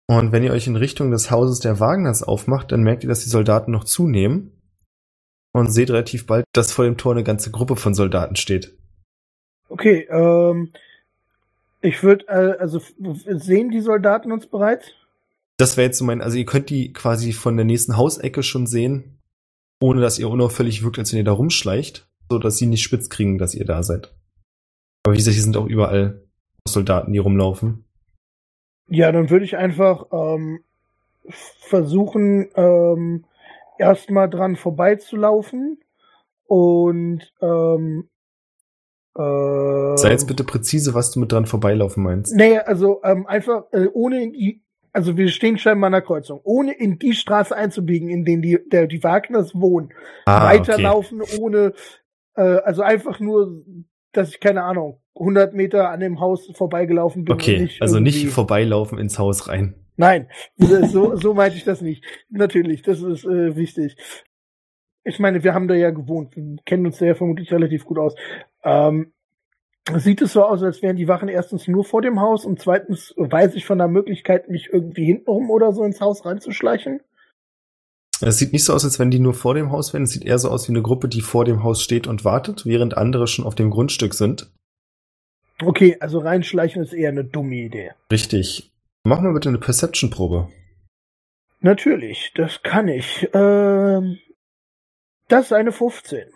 Und 0.09 0.33
wenn 0.33 0.43
ihr 0.43 0.53
euch 0.53 0.67
in 0.67 0.77
Richtung 0.77 1.11
des 1.11 1.31
Hauses 1.31 1.61
der 1.61 1.81
Wagners 1.81 2.23
aufmacht, 2.23 2.71
dann 2.71 2.83
merkt 2.83 3.03
ihr, 3.03 3.09
dass 3.09 3.25
die 3.25 3.31
Soldaten 3.31 3.71
noch 3.71 3.85
zunehmen. 3.85 4.59
Und 5.55 5.71
seht 5.71 5.91
relativ 5.91 6.27
bald, 6.27 6.45
dass 6.53 6.73
vor 6.73 6.87
dem 6.87 6.97
Tor 6.97 7.13
eine 7.13 7.25
ganze 7.25 7.51
Gruppe 7.51 7.77
von 7.77 7.93
Soldaten 7.95 8.37
steht. 8.37 8.75
Okay, 9.69 10.07
ähm, 10.11 10.73
ich 11.83 12.03
würde, 12.03 12.27
äh, 12.29 12.59
also 12.59 12.81
sehen 12.99 13.71
die 13.71 13.81
Soldaten 13.81 14.33
uns 14.33 14.47
bereits? 14.47 14.87
Das 15.59 15.77
wäre 15.77 15.87
jetzt 15.87 15.99
so 15.99 16.05
mein, 16.05 16.23
also 16.23 16.39
ihr 16.39 16.47
könnt 16.47 16.71
die 16.71 16.93
quasi 16.93 17.33
von 17.33 17.57
der 17.57 17.67
nächsten 17.67 17.97
Hausecke 17.97 18.43
schon 18.43 18.67
sehen, 18.67 19.19
ohne 19.83 20.01
dass 20.01 20.19
ihr 20.19 20.31
unauffällig 20.31 20.85
wirkt, 20.85 20.99
als 20.99 21.13
wenn 21.13 21.19
ihr 21.19 21.25
da 21.25 21.33
rumschleicht, 21.33 22.09
so 22.31 22.39
dass 22.39 22.57
sie 22.57 22.67
nicht 22.67 22.83
spitz 22.83 23.11
kriegen, 23.11 23.39
dass 23.39 23.55
ihr 23.55 23.65
da 23.65 23.83
seid. 23.83 24.15
Aber 25.05 25.15
wie 25.15 25.19
gesagt, 25.19 25.35
hier 25.35 25.43
sind 25.43 25.57
auch 25.57 25.67
überall 25.67 26.23
Soldaten, 26.69 27.13
die 27.13 27.19
rumlaufen. 27.19 27.85
Ja, 28.89 29.11
dann 29.11 29.31
würde 29.31 29.45
ich 29.45 29.57
einfach 29.57 30.07
ähm, 30.13 30.61
versuchen, 31.29 32.49
ähm, 32.55 33.25
erstmal 33.79 34.31
dran 34.31 34.55
vorbeizulaufen 34.55 35.81
Und 36.47 37.33
ähm, 37.41 38.09
äh, 39.17 39.97
Sei 39.97 40.11
jetzt 40.11 40.29
bitte 40.29 40.45
präzise, 40.45 40.95
was 40.95 41.11
du 41.11 41.21
mit 41.21 41.33
dran 41.33 41.47
vorbeilaufen 41.47 42.03
meinst. 42.05 42.35
Nee, 42.35 42.59
also 42.59 43.01
ähm, 43.03 43.27
einfach 43.27 43.65
äh, 43.73 43.89
ohne 43.93 44.23
in 44.23 44.35
also 44.93 45.17
wir 45.17 45.29
stehen 45.29 45.59
scheinbar 45.59 45.89
an 45.89 45.93
der 45.93 46.03
Kreuzung, 46.03 46.41
ohne 46.45 46.73
in 46.73 46.99
die 46.99 47.15
Straße 47.15 47.57
einzubiegen, 47.57 48.09
in 48.09 48.25
denen 48.25 48.43
die, 48.43 48.59
der, 48.71 48.87
die 48.87 49.03
Wagners 49.03 49.55
wohnen. 49.55 49.93
Ah, 50.27 50.47
Weiterlaufen 50.47 51.23
ohne, 51.39 51.73
äh, 52.35 52.43
also 52.43 52.83
einfach 52.83 53.19
nur, 53.19 53.65
dass 54.13 54.31
ich 54.31 54.41
keine 54.41 54.63
Ahnung, 54.65 55.01
100 55.19 55.55
Meter 55.55 55.91
an 55.91 56.01
dem 56.01 56.21
Haus 56.21 56.51
vorbeigelaufen 56.55 57.25
bin. 57.25 57.35
Okay, 57.35 57.65
okay. 57.65 57.77
also 57.81 58.01
nicht 58.01 58.29
vorbeilaufen 58.29 58.99
ins 58.99 59.19
Haus 59.19 59.49
rein. 59.49 59.75
Nein, 59.97 60.29
so, 60.57 61.17
so 61.17 61.35
meinte 61.35 61.57
ich 61.57 61.65
das 61.65 61.81
nicht. 61.81 62.05
Natürlich, 62.31 62.83
das 62.83 63.03
ist 63.03 63.25
äh, 63.25 63.57
wichtig. 63.57 63.97
Ich 65.05 65.19
meine, 65.19 65.45
wir 65.45 65.53
haben 65.53 65.69
da 65.69 65.75
ja 65.75 65.91
gewohnt, 65.91 66.35
wir 66.37 66.57
kennen 66.65 66.87
uns 66.87 66.99
da 66.99 67.07
ja 67.07 67.15
vermutlich 67.15 67.53
relativ 67.53 67.85
gut 67.85 67.99
aus. 67.99 68.15
Ähm, 68.65 69.13
sieht 69.97 70.23
es 70.23 70.33
so 70.33 70.45
aus, 70.45 70.63
als 70.63 70.83
wären 70.83 70.97
die 70.97 71.09
Wachen 71.09 71.29
erstens 71.29 71.67
nur 71.69 71.85
vor 71.85 72.03
dem 72.03 72.21
Haus 72.21 72.45
und 72.45 72.61
zweitens 72.61 73.15
weiß 73.17 73.55
ich 73.55 73.67
von 73.67 73.79
der 73.79 73.89
Möglichkeit, 73.89 74.49
mich 74.49 74.69
irgendwie 74.73 75.07
hintenrum 75.07 75.51
oder 75.51 75.73
so 75.73 75.83
ins 75.85 76.01
Haus 76.01 76.25
reinzuschleichen. 76.25 77.01
Es 78.21 78.39
sieht 78.39 78.53
nicht 78.53 78.65
so 78.65 78.73
aus, 78.73 78.85
als 78.85 79.01
wenn 79.01 79.11
die 79.11 79.19
nur 79.19 79.35
vor 79.35 79.55
dem 79.55 79.73
Haus 79.73 79.93
wären. 79.93 80.05
Es 80.05 80.11
sieht 80.11 80.25
eher 80.25 80.39
so 80.39 80.49
aus 80.49 80.69
wie 80.69 80.73
eine 80.73 80.83
Gruppe, 80.83 81.09
die 81.09 81.23
vor 81.23 81.45
dem 81.45 81.65
Haus 81.65 81.83
steht 81.83 82.07
und 82.07 82.25
wartet, 82.25 82.65
während 82.65 82.97
andere 82.97 83.27
schon 83.27 83.45
auf 83.45 83.57
dem 83.57 83.71
Grundstück 83.71 84.15
sind. 84.15 84.53
Okay, 85.61 85.97
also 85.99 86.21
reinschleichen 86.21 86.83
ist 86.83 86.93
eher 86.93 87.11
eine 87.11 87.25
dumme 87.25 87.57
Idee. 87.57 87.93
Richtig. 88.11 88.73
Mach 89.05 89.21
mal 89.21 89.33
bitte 89.33 89.49
eine 89.49 89.59
Perception-Probe. 89.59 90.49
Natürlich, 91.61 92.33
das 92.37 92.63
kann 92.63 92.87
ich. 92.89 93.29
Ähm, 93.33 94.19
das 95.29 95.47
ist 95.47 95.53
eine 95.53 95.73
15. 95.73 96.29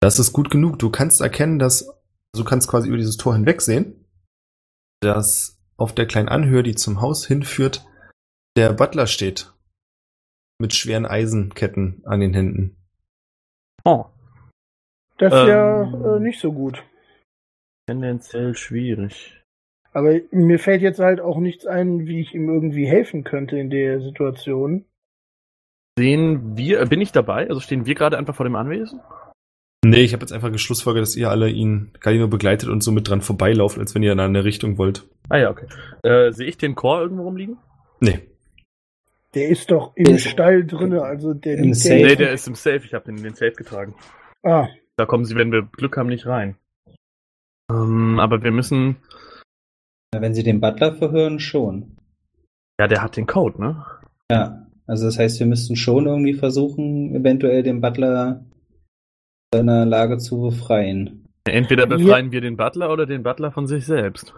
Das 0.00 0.18
ist 0.18 0.32
gut 0.32 0.50
genug. 0.50 0.78
Du 0.78 0.90
kannst 0.90 1.20
erkennen, 1.20 1.58
dass 1.58 1.95
du 2.42 2.48
kannst 2.48 2.68
quasi 2.68 2.88
über 2.88 2.96
dieses 2.96 3.16
Tor 3.16 3.34
hinwegsehen, 3.34 4.04
dass 5.00 5.58
auf 5.76 5.94
der 5.94 6.06
kleinen 6.06 6.28
Anhöhe, 6.28 6.62
die 6.62 6.74
zum 6.74 7.00
Haus 7.00 7.26
hinführt, 7.26 7.84
der 8.56 8.72
Butler 8.72 9.06
steht. 9.06 9.52
Mit 10.58 10.74
schweren 10.74 11.04
Eisenketten 11.04 12.02
an 12.06 12.20
den 12.20 12.32
Händen. 12.32 12.76
Oh, 13.84 14.06
Das 15.18 15.32
ist 15.32 15.40
Ähm. 15.40 15.48
ja 15.48 16.16
äh, 16.16 16.20
nicht 16.20 16.40
so 16.40 16.52
gut. 16.52 16.82
tendenziell 17.88 18.56
schwierig. 18.56 19.42
Aber 19.92 20.12
mir 20.30 20.58
fällt 20.58 20.82
jetzt 20.82 20.98
halt 20.98 21.20
auch 21.20 21.38
nichts 21.38 21.66
ein, 21.66 22.06
wie 22.06 22.20
ich 22.20 22.34
ihm 22.34 22.48
irgendwie 22.48 22.86
helfen 22.86 23.22
könnte 23.24 23.56
in 23.58 23.70
der 23.70 24.00
Situation. 24.00 24.84
Sehen 25.98 26.56
wir, 26.56 26.80
äh, 26.80 26.86
bin 26.86 27.00
ich 27.00 27.12
dabei? 27.12 27.48
Also 27.48 27.60
stehen 27.60 27.86
wir 27.86 27.94
gerade 27.94 28.18
einfach 28.18 28.34
vor 28.34 28.44
dem 28.44 28.56
Anwesen? 28.56 29.00
Nee, 29.90 30.02
ich 30.02 30.12
habe 30.12 30.22
jetzt 30.22 30.32
einfach 30.32 30.50
geschlussfolgert, 30.52 31.02
dass 31.02 31.16
ihr 31.16 31.30
alle 31.30 31.48
ihn 31.50 31.90
Galino 32.00 32.28
begleitet 32.28 32.68
und 32.68 32.82
so 32.82 32.92
mit 32.92 33.08
dran 33.08 33.20
vorbeilauft, 33.20 33.78
als 33.78 33.94
wenn 33.94 34.02
ihr 34.02 34.12
in 34.12 34.20
eine 34.20 34.44
Richtung 34.44 34.78
wollt. 34.78 35.06
Ah 35.28 35.38
ja, 35.38 35.50
okay. 35.50 35.66
Äh, 36.02 36.32
sehe 36.32 36.46
ich 36.46 36.56
den 36.56 36.74
Chor 36.74 37.00
irgendwo 37.00 37.22
rumliegen? 37.24 37.58
Nee. 38.00 38.20
Der 39.34 39.48
ist 39.48 39.70
doch 39.70 39.94
im 39.96 40.14
ist- 40.14 40.28
Stall 40.28 40.64
drinne, 40.66 41.02
also 41.02 41.34
der 41.34 41.58
Im 41.58 41.74
Safe. 41.74 41.94
Nee, 41.96 42.16
der 42.16 42.32
ist 42.32 42.46
im 42.48 42.54
Safe. 42.54 42.80
Ich 42.84 42.94
habe 42.94 43.04
den 43.04 43.18
in 43.18 43.22
den 43.22 43.34
Safe 43.34 43.52
getragen. 43.52 43.94
Ah, 44.42 44.68
Da 44.96 45.04
kommen 45.04 45.24
sie, 45.26 45.34
wenn 45.34 45.52
wir 45.52 45.62
Glück 45.62 45.96
haben, 45.98 46.08
nicht 46.08 46.26
rein. 46.26 46.56
Ähm, 47.70 48.18
aber 48.18 48.42
wir 48.42 48.50
müssen. 48.52 48.96
Wenn 50.18 50.34
Sie 50.34 50.42
den 50.42 50.60
Butler 50.60 50.94
verhören, 50.94 51.38
schon. 51.40 51.96
Ja, 52.80 52.86
der 52.88 53.02
hat 53.02 53.16
den 53.16 53.26
Code, 53.26 53.60
ne? 53.60 53.84
Ja, 54.30 54.66
also 54.86 55.04
das 55.06 55.18
heißt, 55.18 55.38
wir 55.40 55.46
müssten 55.46 55.76
schon 55.76 56.06
irgendwie 56.06 56.32
versuchen, 56.34 57.14
eventuell 57.14 57.62
den 57.62 57.80
Butler 57.80 58.44
seiner 59.56 59.86
Lage 59.86 60.18
zu 60.18 60.40
befreien. 60.40 61.28
Entweder 61.48 61.86
befreien 61.86 62.32
wir 62.32 62.40
den 62.40 62.56
Butler 62.56 62.92
oder 62.92 63.06
den 63.06 63.22
Butler 63.22 63.50
von 63.52 63.66
sich 63.66 63.86
selbst. 63.86 64.34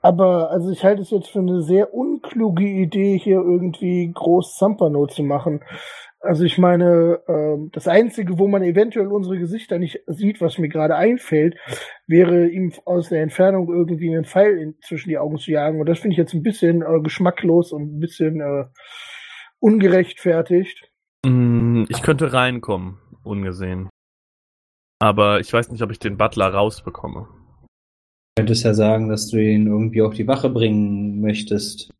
aber 0.00 0.50
also 0.50 0.70
ich 0.70 0.82
halte 0.84 1.02
es 1.02 1.10
jetzt 1.10 1.30
für 1.30 1.40
eine 1.40 1.62
sehr 1.62 1.94
unkluge 1.94 2.64
Idee, 2.64 3.18
hier 3.18 3.38
irgendwie 3.40 4.10
groß 4.12 4.56
Zampano 4.56 5.06
zu 5.06 5.22
machen. 5.22 5.60
Also 6.24 6.44
ich 6.44 6.56
meine, 6.58 7.18
ähm, 7.26 7.70
das 7.72 7.88
Einzige, 7.88 8.38
wo 8.38 8.46
man 8.46 8.62
eventuell 8.62 9.08
unsere 9.08 9.38
Gesichter 9.38 9.80
nicht 9.80 9.98
sieht, 10.06 10.40
was 10.40 10.58
mir 10.58 10.68
gerade 10.68 10.94
einfällt, 10.94 11.56
wäre 12.06 12.46
ihm 12.46 12.72
aus 12.84 13.08
der 13.08 13.22
Entfernung 13.22 13.68
irgendwie 13.72 14.14
einen 14.14 14.24
Pfeil 14.24 14.56
in, 14.58 14.74
zwischen 14.86 15.08
die 15.08 15.18
Augen 15.18 15.38
zu 15.38 15.50
jagen. 15.50 15.80
Und 15.80 15.88
das 15.88 15.98
finde 15.98 16.12
ich 16.14 16.18
jetzt 16.18 16.34
ein 16.34 16.44
bisschen 16.44 16.82
äh, 16.82 17.00
geschmacklos 17.02 17.72
und 17.72 17.96
ein 17.96 17.98
bisschen 17.98 18.40
äh, 18.40 18.66
ungerechtfertigt. 19.58 20.90
Mm, 21.26 21.84
Ich 21.88 22.02
könnte 22.02 22.32
reinkommen, 22.32 22.98
ungesehen. 23.24 23.88
Aber 25.02 25.40
ich 25.40 25.52
weiß 25.52 25.72
nicht, 25.72 25.82
ob 25.82 25.90
ich 25.90 25.98
den 25.98 26.16
Butler 26.16 26.54
rausbekomme. 26.54 27.26
Du 27.26 27.66
könntest 28.38 28.64
ja 28.64 28.72
sagen, 28.72 29.08
dass 29.08 29.26
du 29.30 29.36
ihn 29.36 29.66
irgendwie 29.66 30.00
auf 30.00 30.14
die 30.14 30.28
Wache 30.28 30.48
bringen 30.48 31.20
möchtest. 31.20 31.90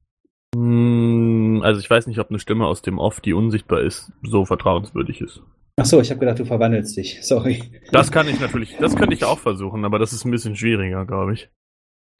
Mm, 0.55 1.63
Also 1.65 1.81
ich 1.81 1.91
weiß 1.91 2.07
nicht, 2.07 2.21
ob 2.21 2.31
eine 2.31 2.39
Stimme 2.39 2.65
aus 2.65 2.81
dem 2.81 3.01
Off, 3.01 3.21
die 3.21 3.33
unsichtbar 3.33 3.81
ist, 3.81 4.13
so 4.23 4.45
vertrauenswürdig 4.45 5.21
ist. 5.21 5.43
Ach 5.81 5.85
so, 5.85 6.01
ich 6.01 6.11
habe 6.11 6.21
gedacht, 6.21 6.39
du 6.39 6.45
verwandelst 6.45 6.97
dich. 6.97 7.19
Sorry. 7.27 7.81
Das 7.91 8.13
kann 8.13 8.29
ich 8.29 8.39
natürlich, 8.39 8.77
das 8.77 8.95
könnte 8.95 9.15
ich 9.15 9.25
auch 9.25 9.41
versuchen, 9.41 9.85
aber 9.85 9.99
das 9.99 10.13
ist 10.13 10.25
ein 10.25 10.31
bisschen 10.31 10.55
schwieriger, 10.55 11.05
glaube 11.05 11.33
ich. 11.33 11.51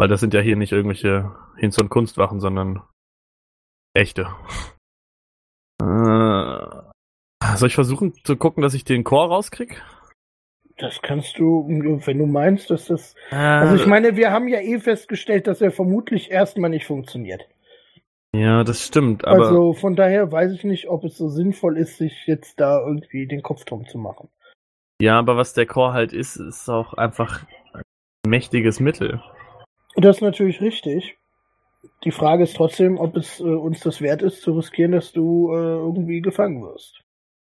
Weil 0.01 0.09
das 0.09 0.19
sind 0.19 0.35
ja 0.35 0.41
hier 0.41 0.57
nicht 0.57 0.73
irgendwelche 0.73 1.31
Hinz- 1.59 1.79
und 1.79 1.91
Kunstwachen, 1.91 2.41
sondern 2.41 2.83
echte. 3.95 4.27
Äh, 5.81 6.67
soll 7.57 7.69
ich 7.69 7.77
versuchen 7.77 8.15
zu 8.25 8.37
gucken, 8.37 8.65
dass 8.65 8.75
ich 8.75 8.83
den 8.83 9.05
Chor 9.05 9.29
rauskrieg? 9.29 9.81
Das 10.83 11.01
kannst 11.01 11.39
du, 11.39 11.65
wenn 11.69 12.19
du 12.19 12.27
meinst, 12.27 12.69
dass 12.69 12.87
das. 12.87 13.15
Äh, 13.31 13.37
Also 13.37 13.77
ich 13.77 13.87
meine, 13.87 14.17
wir 14.17 14.33
haben 14.33 14.49
ja 14.49 14.59
eh 14.59 14.81
festgestellt, 14.81 15.47
dass 15.47 15.61
er 15.61 15.71
vermutlich 15.71 16.33
erstmal 16.33 16.71
nicht 16.71 16.87
funktioniert. 16.87 17.47
ja, 18.35 18.65
das 18.65 18.85
stimmt, 18.85 19.25
aber 19.25 19.47
also 19.47 19.73
von 19.75 19.95
daher 19.95 20.33
weiß 20.33 20.51
ich 20.53 20.65
nicht, 20.65 20.89
ob 20.89 21.05
es 21.05 21.17
so 21.17 21.29
sinnvoll 21.29 21.79
ist, 21.79 21.99
sich 21.99 22.27
jetzt 22.27 22.59
da 22.59 22.85
irgendwie 22.85 23.29
den 23.29 23.43
Kopf 23.43 23.65
drum 23.65 23.87
zu 23.87 23.97
machen. 23.97 24.29
ja, 25.01 25.19
aber 25.21 25.37
was 25.37 25.55
der 25.55 25.67
Chor 25.67 25.93
halt 25.93 26.13
ist, 26.13 26.35
ist 26.37 26.69
auch 26.69 26.95
einfach 26.95 27.45
ein 27.75 27.83
mächtiges 28.27 28.81
Mittel. 28.81 29.23
Das 29.95 30.17
ist 30.17 30.23
natürlich 30.23 30.61
richtig. 30.61 31.17
Die 32.03 32.11
Frage 32.11 32.43
ist 32.43 32.57
trotzdem, 32.57 32.99
ob 32.99 33.17
es 33.17 33.39
äh, 33.39 33.45
uns 33.45 33.81
das 33.81 34.01
wert 34.01 34.23
ist, 34.23 34.43
zu 34.43 34.53
riskieren, 34.53 34.93
dass 34.93 35.13
du 35.13 35.53
äh, 35.53 35.55
irgendwie 35.57 36.21
gefangen 36.23 36.61
wirst. 36.63 37.03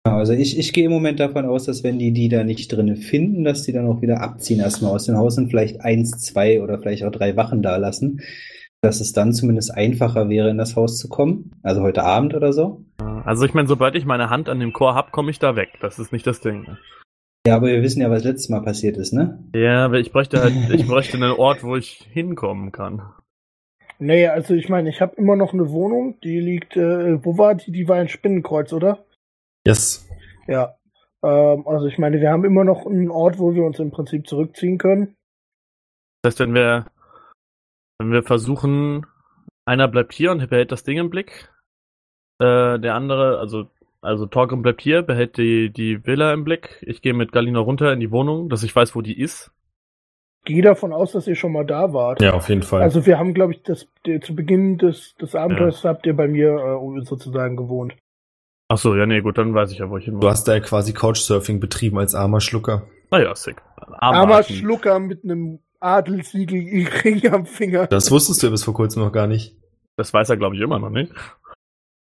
Genau, 0.05 0.17
Also 0.17 0.33
ich, 0.33 0.57
ich 0.57 0.73
gehe 0.73 0.85
im 0.85 0.91
Moment 0.91 1.19
davon 1.19 1.45
aus, 1.45 1.65
dass 1.65 1.83
wenn 1.83 1.97
die 1.97 2.11
die 2.11 2.29
da 2.29 2.43
nicht 2.43 2.71
drinnen 2.71 2.97
finden, 2.97 3.43
dass 3.43 3.63
die 3.63 3.71
dann 3.71 3.87
auch 3.87 4.01
wieder 4.01 4.21
abziehen 4.21 4.59
erstmal 4.59 4.91
aus 4.91 5.05
dem 5.05 5.17
Haus 5.17 5.37
und 5.37 5.49
vielleicht 5.49 5.81
eins, 5.81 6.17
zwei 6.17 6.61
oder 6.61 6.79
vielleicht 6.79 7.03
auch 7.03 7.11
drei 7.11 7.35
Wachen 7.35 7.61
da 7.61 7.77
lassen, 7.77 8.21
dass 8.81 8.99
es 8.99 9.13
dann 9.13 9.33
zumindest 9.33 9.73
einfacher 9.73 10.27
wäre, 10.29 10.49
in 10.49 10.57
das 10.57 10.75
Haus 10.75 10.97
zu 10.97 11.07
kommen. 11.07 11.51
Also 11.63 11.81
heute 11.81 12.03
Abend 12.03 12.33
oder 12.33 12.51
so. 12.51 12.83
Also 13.23 13.45
ich 13.45 13.53
meine, 13.53 13.69
sobald 13.69 13.95
ich 13.95 14.05
meine 14.05 14.29
Hand 14.29 14.49
an 14.49 14.59
dem 14.59 14.73
Chor 14.73 14.93
hab, 14.93 15.13
komme 15.13 15.31
ich 15.31 15.39
da 15.39 15.55
weg. 15.55 15.69
Das 15.79 15.99
ist 15.99 16.11
nicht 16.11 16.27
das 16.27 16.41
Ding. 16.41 16.67
Ja, 17.47 17.55
aber 17.55 17.67
wir 17.67 17.81
wissen 17.81 18.01
ja, 18.01 18.09
was 18.09 18.25
letztes 18.25 18.49
Mal 18.49 18.61
passiert 18.61 18.97
ist, 18.97 19.13
ne? 19.13 19.39
Ja, 19.55 19.85
aber 19.85 19.99
ich 19.99 20.11
bräuchte 20.11 20.41
halt, 20.41 20.53
ich 20.73 20.87
bräuchte 20.87 21.15
einen 21.17 21.31
Ort, 21.31 21.63
wo 21.63 21.75
ich 21.77 22.07
hinkommen 22.11 22.71
kann. 22.71 23.01
Nee, 23.99 24.27
also 24.27 24.53
ich 24.53 24.67
meine, 24.67 24.89
ich 24.89 25.01
habe 25.01 25.15
immer 25.15 25.35
noch 25.37 25.53
eine 25.53 25.69
Wohnung, 25.69 26.19
die 26.23 26.39
liegt, 26.39 26.75
äh, 26.75 27.23
wo 27.23 27.37
war 27.37 27.55
die? 27.55 27.71
Die 27.71 27.87
war 27.87 28.01
in 28.01 28.09
Spinnenkreuz, 28.09 28.73
oder? 28.73 29.05
Yes. 29.65 30.07
Ja. 30.47 30.75
Ähm, 31.23 31.67
also 31.67 31.87
ich 31.87 31.97
meine, 31.97 32.19
wir 32.19 32.29
haben 32.29 32.43
immer 32.43 32.63
noch 32.63 32.85
einen 32.85 33.09
Ort, 33.09 33.39
wo 33.39 33.53
wir 33.53 33.63
uns 33.63 33.79
im 33.79 33.91
Prinzip 33.91 34.27
zurückziehen 34.27 34.77
können. 34.77 35.15
Das 36.21 36.33
heißt, 36.33 36.39
wenn 36.41 36.53
wir, 36.53 36.85
wenn 37.99 38.11
wir 38.11 38.23
versuchen, 38.23 39.05
einer 39.65 39.87
bleibt 39.87 40.13
hier 40.13 40.31
und 40.31 40.49
behält 40.49 40.71
das 40.71 40.83
Ding 40.83 40.97
im 40.97 41.09
Blick, 41.09 41.49
äh, 42.39 42.79
der 42.79 42.95
andere, 42.95 43.39
also, 43.39 43.69
also 44.01 44.25
Torgrim 44.25 44.61
bleibt 44.61 44.81
hier, 44.81 45.01
behält 45.01 45.37
die, 45.37 45.71
die 45.71 46.05
Villa 46.05 46.33
im 46.33 46.43
Blick. 46.43 46.83
Ich 46.85 47.01
gehe 47.01 47.13
mit 47.13 47.31
Galina 47.31 47.59
runter 47.59 47.93
in 47.93 47.99
die 47.99 48.11
Wohnung, 48.11 48.49
dass 48.49 48.63
ich 48.63 48.75
weiß, 48.75 48.95
wo 48.95 49.01
die 49.01 49.19
ist. 49.19 49.51
Gehe 50.45 50.61
davon 50.61 50.91
aus, 50.91 51.13
dass 51.13 51.25
ihr 51.25 51.35
schon 51.35 51.53
mal 51.53 51.65
da 51.65 51.93
wart. 51.93 52.21
Ja, 52.21 52.33
auf 52.33 52.49
jeden 52.49 52.63
Fall. 52.63 52.81
Also 52.81 53.05
wir 53.05 53.17
haben, 53.17 53.33
glaube 53.33 53.53
ich, 53.53 53.63
das, 53.63 53.87
der, 54.05 54.19
zu 54.19 54.35
Beginn 54.35 54.77
des, 54.77 55.15
des 55.15 55.35
Abenteuers 55.35 55.85
habt 55.85 56.05
ihr 56.05 56.15
bei 56.17 56.27
mir 56.27 56.49
äh, 56.49 57.05
sozusagen 57.05 57.55
gewohnt. 57.55 57.95
Ach 58.73 58.77
so, 58.79 58.95
ja, 58.95 59.05
nee, 59.05 59.21
gut, 59.21 59.37
dann 59.37 59.53
weiß 59.53 59.71
ich 59.71 59.77
ja, 59.77 59.89
wo 59.89 59.97
ich 59.97 60.05
hin 60.05 60.19
du 60.19 60.27
hast 60.27 60.47
da 60.47 60.53
ja 60.55 60.59
quasi 60.59 60.93
Couchsurfing 60.93 61.59
betrieben 61.59 61.99
als 61.99 62.15
armer 62.15 62.41
Schlucker. 62.41 62.87
Naja, 63.11 63.35
sick. 63.35 63.61
Armer 63.77 64.01
Armer 64.01 64.41
Schlucker 64.43 64.97
mit 64.99 65.23
einem 65.23 65.59
Adelsiegel 65.79 66.87
Ring 67.03 67.31
am 67.31 67.45
Finger. 67.45 67.85
Das 67.85 68.09
wusstest 68.09 68.41
du 68.41 68.47
ja 68.47 68.51
bis 68.51 68.63
vor 68.63 68.73
kurzem 68.73 69.03
noch 69.03 69.11
gar 69.11 69.27
nicht. 69.27 69.55
Das 69.95 70.11
weiß 70.11 70.27
er, 70.31 70.37
glaube 70.37 70.55
ich, 70.55 70.61
immer 70.61 70.79
noch 70.79 70.89
nicht. 70.89 71.13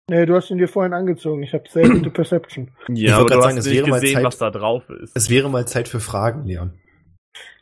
Nee, 0.08 0.24
du 0.24 0.34
hast 0.34 0.50
ihn 0.50 0.56
dir 0.56 0.66
vorhin 0.68 0.94
angezogen. 0.94 1.42
Ich 1.42 1.52
habe 1.52 1.64
sehr 1.68 1.86
gute 1.88 2.10
Perception. 2.10 2.70
Ja, 2.88 3.18
wollte 3.18 3.34
aber 3.34 3.34
du 3.34 3.42
sagen, 3.42 3.56
hast 3.58 3.66
es 3.66 3.66
nicht 3.66 3.76
wäre 3.80 3.90
mal 3.90 4.00
gesehen, 4.00 4.14
Zeit- 4.16 4.24
was 4.24 4.38
da 4.38 4.50
drauf 4.50 4.88
ist. 4.88 5.14
Es 5.14 5.28
wäre 5.28 5.50
mal 5.50 5.68
Zeit 5.68 5.88
für 5.88 6.00
Fragen, 6.00 6.44
Leon. 6.46 6.72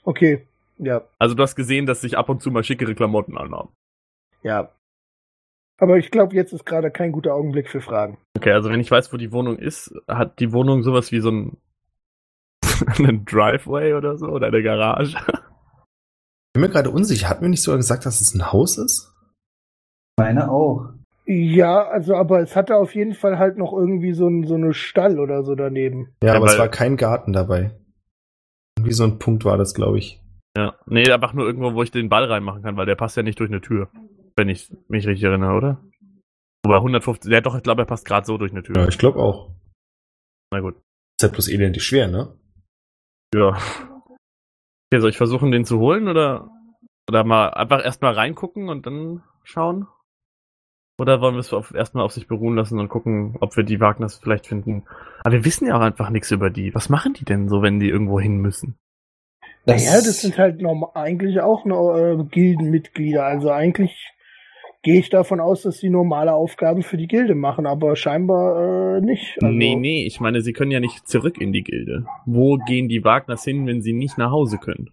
Okay, 0.04 0.46
ja, 0.78 1.02
Also 1.18 1.34
du 1.34 1.42
hast 1.42 1.56
gesehen, 1.56 1.86
dass 1.86 2.04
ich 2.04 2.16
ab 2.16 2.28
und 2.28 2.40
zu 2.42 2.50
mal 2.52 2.62
schickere 2.62 2.94
Klamotten 2.94 3.36
anhabe. 3.36 3.70
ja. 4.44 4.70
Aber 5.80 5.96
ich 5.96 6.10
glaube, 6.10 6.34
jetzt 6.36 6.52
ist 6.52 6.66
gerade 6.66 6.90
kein 6.90 7.10
guter 7.10 7.34
Augenblick 7.34 7.68
für 7.68 7.80
Fragen. 7.80 8.18
Okay, 8.36 8.52
also 8.52 8.70
wenn 8.70 8.80
ich 8.80 8.90
weiß, 8.90 9.12
wo 9.12 9.16
die 9.16 9.32
Wohnung 9.32 9.58
ist, 9.58 9.94
hat 10.06 10.38
die 10.38 10.52
Wohnung 10.52 10.82
sowas 10.82 11.10
wie 11.10 11.20
so 11.20 11.30
ein 11.30 11.56
einen 12.98 13.24
Driveway 13.24 13.94
oder 13.94 14.16
so 14.16 14.26
oder 14.26 14.48
eine 14.48 14.62
Garage. 14.62 15.16
Ich 15.16 16.52
bin 16.54 16.62
mir 16.62 16.68
gerade 16.68 16.90
unsicher. 16.90 17.28
Hat 17.28 17.42
mir 17.42 17.48
nicht 17.48 17.62
sogar 17.62 17.78
gesagt, 17.78 18.04
dass 18.06 18.20
es 18.20 18.34
ein 18.34 18.52
Haus 18.52 18.76
ist? 18.76 19.14
Meine 20.18 20.50
auch. 20.50 20.90
Ja, 21.26 21.86
also, 21.86 22.16
aber 22.16 22.40
es 22.40 22.56
hatte 22.56 22.76
auf 22.76 22.94
jeden 22.94 23.14
Fall 23.14 23.38
halt 23.38 23.56
noch 23.56 23.72
irgendwie 23.72 24.12
so, 24.12 24.26
ein, 24.26 24.46
so 24.46 24.54
eine 24.54 24.74
Stall 24.74 25.20
oder 25.20 25.44
so 25.44 25.54
daneben. 25.54 26.08
Ja, 26.22 26.30
Ja, 26.30 26.36
aber 26.36 26.46
es 26.46 26.58
war 26.58 26.68
kein 26.68 26.96
Garten 26.96 27.32
dabei. 27.32 27.70
Wie 28.82 28.92
so 28.92 29.04
ein 29.04 29.18
Punkt 29.18 29.44
war 29.44 29.56
das, 29.56 29.74
glaube 29.74 29.98
ich. 29.98 30.20
Ja. 30.56 30.74
Nee, 30.86 31.10
einfach 31.10 31.32
nur 31.32 31.46
irgendwo, 31.46 31.74
wo 31.74 31.82
ich 31.82 31.92
den 31.92 32.08
Ball 32.08 32.24
reinmachen 32.24 32.62
kann, 32.62 32.76
weil 32.76 32.86
der 32.86 32.96
passt 32.96 33.16
ja 33.16 33.22
nicht 33.22 33.38
durch 33.38 33.50
eine 33.50 33.60
Tür. 33.60 33.88
Wenn 34.40 34.48
ich 34.48 34.74
mich 34.88 35.06
richtig 35.06 35.24
erinnere, 35.24 35.52
oder? 35.52 35.84
Wobei 36.64 36.76
150, 36.76 37.30
ja 37.30 37.42
doch, 37.42 37.54
ich 37.56 37.62
glaube, 37.62 37.82
er 37.82 37.84
passt 37.84 38.06
gerade 38.06 38.24
so 38.24 38.38
durch 38.38 38.52
eine 38.52 38.62
Tür. 38.62 38.74
Ja, 38.74 38.88
ich 38.88 38.96
glaube 38.96 39.18
auch. 39.18 39.50
Na 40.50 40.60
gut. 40.60 40.76
Ist 40.76 41.24
halt 41.24 41.34
bloß 41.34 41.48
elendig 41.48 41.84
schwer, 41.84 42.08
ne? 42.08 42.34
Ja. 43.34 43.48
Okay, 43.48 44.98
soll 44.98 45.10
ich 45.10 45.18
versuchen, 45.18 45.50
den 45.50 45.66
zu 45.66 45.78
holen 45.78 46.08
oder, 46.08 46.48
oder 47.06 47.22
mal 47.22 47.50
einfach 47.50 47.84
erstmal 47.84 48.14
reingucken 48.14 48.70
und 48.70 48.86
dann 48.86 49.22
schauen? 49.44 49.86
Oder 50.98 51.20
wollen 51.20 51.34
wir 51.34 51.40
es 51.40 51.52
auf, 51.52 51.74
erstmal 51.74 52.06
auf 52.06 52.12
sich 52.12 52.26
beruhen 52.26 52.56
lassen 52.56 52.78
und 52.78 52.88
gucken, 52.88 53.36
ob 53.40 53.58
wir 53.58 53.64
die 53.64 53.78
Wagners 53.78 54.16
vielleicht 54.16 54.46
finden? 54.46 54.84
Aber 55.22 55.34
wir 55.34 55.44
wissen 55.44 55.66
ja 55.66 55.76
auch 55.76 55.82
einfach 55.82 56.08
nichts 56.08 56.30
über 56.30 56.48
die. 56.48 56.74
Was 56.74 56.88
machen 56.88 57.12
die 57.12 57.26
denn 57.26 57.50
so, 57.50 57.60
wenn 57.60 57.78
die 57.78 57.90
irgendwo 57.90 58.18
hin 58.18 58.38
müssen? 58.38 58.78
naja, 59.66 59.96
das 59.96 60.22
sind 60.22 60.38
halt 60.38 60.62
norm 60.62 60.86
eigentlich 60.94 61.42
auch 61.42 61.66
noch, 61.66 61.94
äh, 61.94 62.24
Gildenmitglieder. 62.24 63.22
Also 63.22 63.50
eigentlich 63.50 64.10
gehe 64.82 64.98
ich 64.98 65.10
davon 65.10 65.40
aus, 65.40 65.62
dass 65.62 65.78
sie 65.78 65.90
normale 65.90 66.32
Aufgaben 66.32 66.82
für 66.82 66.96
die 66.96 67.06
Gilde 67.08 67.34
machen, 67.34 67.66
aber 67.66 67.96
scheinbar 67.96 68.96
äh, 68.96 69.00
nicht. 69.00 69.38
Also, 69.42 69.54
Nee, 69.54 69.76
nee, 69.76 70.06
ich 70.06 70.20
meine, 70.20 70.40
sie 70.40 70.52
können 70.52 70.70
ja 70.70 70.80
nicht 70.80 71.06
zurück 71.08 71.40
in 71.40 71.52
die 71.52 71.62
Gilde. 71.62 72.06
Wo 72.26 72.56
gehen 72.56 72.88
die 72.88 73.04
Wagners 73.04 73.44
hin, 73.44 73.66
wenn 73.66 73.82
sie 73.82 73.92
nicht 73.92 74.18
nach 74.18 74.30
Hause 74.30 74.58
können? 74.58 74.90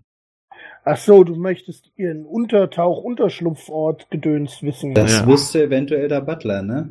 Ach 0.83 0.97
so, 0.97 1.23
du 1.23 1.35
möchtest 1.35 1.91
ihren 1.97 2.25
Untertauch, 2.25 3.03
Unterschlupfort 3.03 4.09
gedöns 4.09 4.63
wissen. 4.63 4.93
Das 4.93 5.19
Ja. 5.19 5.27
wüsste 5.27 5.63
eventuell 5.63 6.07
der 6.07 6.21
Butler, 6.21 6.61
ne? 6.61 6.89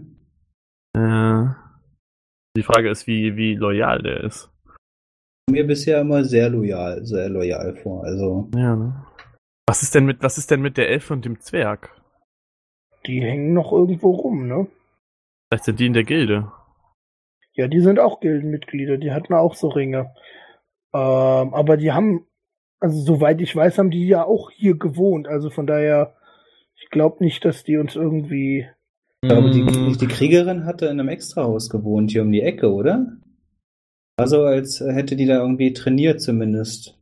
Äh, 0.94 1.46
die 2.56 2.62
Frage 2.62 2.90
ist, 2.90 3.06
wie, 3.06 3.36
wie 3.36 3.54
loyal 3.54 4.02
der 4.02 4.24
ist. 4.24 4.50
Mir 5.50 5.66
bisher 5.66 6.00
immer 6.00 6.24
sehr 6.24 6.50
loyal, 6.50 7.04
sehr 7.06 7.28
loyal 7.28 7.74
vor. 7.76 8.04
Also, 8.04 8.50
Ja, 8.54 8.76
ne? 8.76 9.02
Was 9.68 9.82
ist 9.82 9.94
denn 9.94 10.04
mit, 10.04 10.22
was 10.22 10.38
ist 10.38 10.50
denn 10.50 10.60
mit 10.60 10.76
der 10.76 10.88
Elfe 10.90 11.12
und 11.12 11.24
dem 11.24 11.40
Zwerg? 11.40 11.95
Die 13.06 13.20
hängen 13.22 13.52
noch 13.52 13.72
irgendwo 13.72 14.10
rum, 14.10 14.48
ne? 14.48 14.66
Vielleicht 15.48 15.64
sind 15.64 15.80
die 15.80 15.86
in 15.86 15.92
der 15.92 16.04
Gilde. 16.04 16.50
Ja, 17.54 17.68
die 17.68 17.80
sind 17.80 17.98
auch 17.98 18.20
Gildenmitglieder, 18.20 18.98
die 18.98 19.12
hatten 19.12 19.32
auch 19.32 19.54
so 19.54 19.68
Ringe. 19.68 20.14
Ähm, 20.92 21.54
aber 21.54 21.76
die 21.76 21.92
haben, 21.92 22.26
also 22.80 23.00
soweit 23.00 23.40
ich 23.40 23.54
weiß, 23.54 23.78
haben 23.78 23.90
die 23.90 24.06
ja 24.06 24.24
auch 24.24 24.50
hier 24.50 24.76
gewohnt. 24.76 25.28
Also 25.28 25.50
von 25.50 25.66
daher, 25.66 26.14
ich 26.76 26.90
glaube 26.90 27.24
nicht, 27.24 27.44
dass 27.44 27.64
die 27.64 27.76
uns 27.76 27.96
irgendwie. 27.96 28.66
ich 29.22 29.28
glaube, 29.28 29.50
die, 29.50 29.62
Mm, 29.62 29.96
die 29.98 30.08
Kriegerin 30.08 30.66
hatte 30.66 30.86
in 30.86 31.00
einem 31.00 31.08
Extrahaus 31.08 31.70
gewohnt, 31.70 32.10
hier 32.10 32.22
um 32.22 32.32
die 32.32 32.42
Ecke, 32.42 32.72
oder? 32.72 33.16
Also, 34.18 34.44
als 34.44 34.80
hätte 34.80 35.14
die 35.14 35.26
da 35.26 35.40
irgendwie 35.40 35.72
trainiert 35.72 36.20
zumindest. 36.22 36.98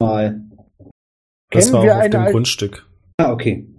Mal. 0.00 0.42
Das 1.50 1.66
Kennen 1.66 1.72
war 1.74 1.82
wir 1.82 1.96
auch 1.96 2.00
auf 2.00 2.10
dem 2.10 2.24
Grundstück. 2.26 2.88
Ah, 3.18 3.32
okay. 3.32 3.71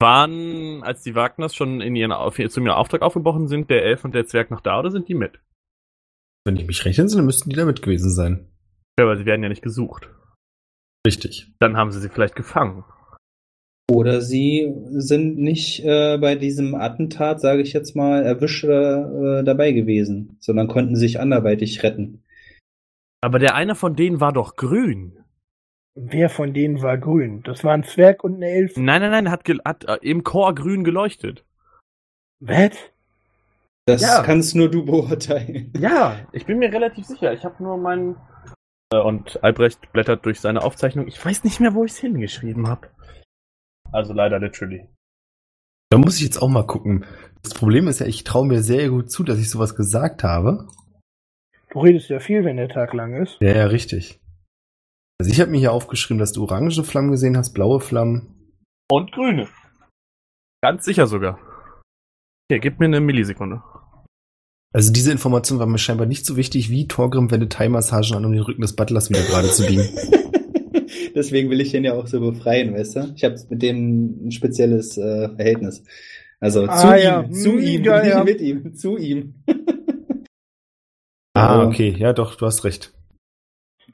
Waren, 0.00 0.82
als 0.82 1.02
die 1.02 1.14
Wagners 1.14 1.54
schon 1.54 1.80
in 1.80 1.96
ihren, 1.96 2.12
auf, 2.12 2.36
zu 2.36 2.60
ihrem 2.60 2.68
Auftrag 2.68 3.02
aufgebrochen 3.02 3.48
sind, 3.48 3.70
der 3.70 3.84
Elf 3.84 4.04
und 4.04 4.14
der 4.14 4.26
Zwerg 4.26 4.50
noch 4.50 4.60
da 4.60 4.78
oder 4.78 4.90
sind 4.90 5.08
die 5.08 5.14
mit? 5.14 5.40
Wenn 6.44 6.56
ich 6.56 6.66
mich 6.66 6.84
recht 6.84 6.98
entsinne, 6.98 7.22
müssten 7.22 7.50
die 7.50 7.56
da 7.56 7.64
mit 7.64 7.82
gewesen 7.82 8.10
sein. 8.10 8.48
Ja, 8.98 9.06
weil 9.06 9.18
sie 9.18 9.26
werden 9.26 9.42
ja 9.42 9.48
nicht 9.48 9.62
gesucht. 9.62 10.08
Richtig. 11.06 11.52
Dann 11.58 11.76
haben 11.76 11.90
sie 11.90 12.00
sie 12.00 12.08
vielleicht 12.08 12.36
gefangen. 12.36 12.84
Oder 13.90 14.20
sie 14.20 14.74
sind 14.90 15.38
nicht 15.38 15.82
äh, 15.84 16.18
bei 16.18 16.34
diesem 16.34 16.74
Attentat, 16.74 17.40
sage 17.40 17.62
ich 17.62 17.72
jetzt 17.72 17.96
mal, 17.96 18.22
erwischt 18.22 18.64
äh, 18.64 19.42
dabei 19.42 19.72
gewesen, 19.72 20.36
sondern 20.40 20.68
konnten 20.68 20.94
sich 20.94 21.20
anderweitig 21.20 21.82
retten. 21.82 22.22
Aber 23.22 23.38
der 23.38 23.54
eine 23.54 23.74
von 23.74 23.96
denen 23.96 24.20
war 24.20 24.32
doch 24.32 24.56
grün. 24.56 25.18
Wer 26.00 26.30
von 26.30 26.54
denen 26.54 26.80
war 26.80 26.96
grün? 26.96 27.42
Das 27.42 27.64
war 27.64 27.74
ein 27.74 27.82
Zwerg 27.82 28.22
und 28.22 28.36
eine 28.36 28.46
Elf. 28.48 28.76
Nein, 28.76 29.00
nein, 29.02 29.10
nein, 29.10 29.30
hat, 29.32 29.48
hat 29.64 29.84
äh, 29.84 29.96
im 30.02 30.22
Chor 30.22 30.54
grün 30.54 30.84
geleuchtet. 30.84 31.44
Was? 32.40 32.70
Das 33.86 34.02
Ja. 34.02 34.22
kannst 34.22 34.54
nur 34.54 34.70
du 34.70 34.84
beurteilen. 34.84 35.72
Ja, 35.78 36.20
ich 36.32 36.46
bin 36.46 36.58
mir 36.60 36.72
relativ 36.72 37.04
sicher. 37.06 37.32
Ich 37.32 37.44
habe 37.44 37.60
nur 37.62 37.76
meinen. 37.78 38.16
Äh, 38.92 38.98
und 39.00 39.42
Albrecht 39.42 39.92
blättert 39.92 40.24
durch 40.24 40.40
seine 40.40 40.62
Aufzeichnung. 40.62 41.08
Ich 41.08 41.22
weiß 41.24 41.42
nicht 41.42 41.58
mehr, 41.58 41.74
wo 41.74 41.84
ich 41.84 41.92
es 41.92 41.98
hingeschrieben 41.98 42.68
habe. 42.68 42.88
Also 43.90 44.12
leider 44.12 44.38
literally. 44.38 44.86
Da 45.90 45.98
muss 45.98 46.16
ich 46.18 46.22
jetzt 46.24 46.40
auch 46.40 46.48
mal 46.48 46.66
gucken. 46.66 47.06
Das 47.42 47.54
Problem 47.54 47.88
ist 47.88 47.98
ja, 48.00 48.06
ich 48.06 48.22
traue 48.22 48.46
mir 48.46 48.62
sehr 48.62 48.88
gut 48.90 49.10
zu, 49.10 49.24
dass 49.24 49.38
ich 49.38 49.50
sowas 49.50 49.74
gesagt 49.74 50.22
habe. 50.22 50.68
Du 51.70 51.80
redest 51.80 52.08
ja 52.08 52.20
viel, 52.20 52.44
wenn 52.44 52.56
der 52.58 52.68
Tag 52.68 52.92
lang 52.94 53.14
ist. 53.14 53.38
Ja, 53.40 53.52
ja, 53.56 53.66
richtig. 53.66 54.20
Also 55.20 55.32
ich 55.32 55.40
habe 55.40 55.50
mir 55.50 55.58
hier 55.58 55.72
aufgeschrieben, 55.72 56.18
dass 56.18 56.32
du 56.32 56.44
orange 56.44 56.82
Flammen 56.84 57.10
gesehen 57.10 57.36
hast, 57.36 57.52
blaue 57.52 57.80
Flammen. 57.80 58.52
Und 58.90 59.12
grüne. 59.12 59.48
Ganz 60.62 60.84
sicher 60.84 61.06
sogar. 61.06 61.38
Hier, 62.50 62.60
gib 62.60 62.78
mir 62.78 62.86
eine 62.86 63.00
Millisekunde. 63.00 63.62
Also 64.72 64.92
diese 64.92 65.10
Information 65.12 65.58
war 65.58 65.66
mir 65.66 65.78
scheinbar 65.78 66.06
nicht 66.06 66.24
so 66.24 66.36
wichtig, 66.36 66.70
wie 66.70 66.86
Torgrim 66.88 67.30
wendet 67.30 67.52
Thai-Massagen 67.52 68.14
an, 68.16 68.24
um 68.24 68.32
den 68.32 68.42
Rücken 68.42 68.60
des 68.62 68.76
Butlers 68.76 69.10
wieder 69.10 69.22
gerade 69.22 69.48
zu 69.50 69.66
biegen. 69.66 69.88
Deswegen 71.14 71.50
will 71.50 71.60
ich 71.60 71.72
den 71.72 71.84
ja 71.84 71.94
auch 71.94 72.06
so 72.06 72.20
befreien, 72.20 72.74
weißt 72.74 72.96
du? 72.96 73.12
Ich 73.16 73.24
habe 73.24 73.34
mit 73.50 73.62
dem 73.62 74.26
ein 74.28 74.30
spezielles 74.30 74.96
äh, 74.98 75.28
Verhältnis. 75.34 75.82
Also 76.38 76.66
Ah, 76.68 76.76
zu 76.96 77.02
ja. 77.02 77.22
ihm, 77.22 77.32
zu 77.32 77.52
Hm, 77.52 77.58
ihm, 77.58 77.84
ja, 77.84 78.02
nicht 78.02 78.10
ja. 78.10 78.24
mit 78.24 78.40
ihm, 78.40 78.74
zu 78.74 78.96
ihm. 78.96 79.42
Ah, 81.34 81.62
Ja. 81.62 81.66
okay. 81.66 81.94
Ja, 81.98 82.12
doch, 82.12 82.36
du 82.36 82.46
hast 82.46 82.64
recht. 82.64 82.94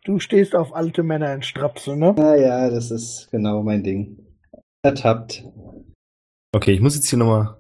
Du 0.05 0.19
stehst 0.19 0.55
auf 0.55 0.75
alte 0.75 1.03
Männer 1.03 1.33
in 1.35 1.43
Strapse, 1.43 1.97
ne? 1.97 2.15
Ah 2.19 2.37
ja, 2.37 2.69
das 2.69 2.91
ist 2.91 3.29
genau 3.31 3.63
mein 3.63 3.83
Ding. 3.83 4.19
Ertappt. 4.83 5.45
Okay, 6.55 6.73
ich 6.73 6.81
muss 6.81 6.95
jetzt 6.95 7.09
hier 7.09 7.19
nochmal. 7.19 7.57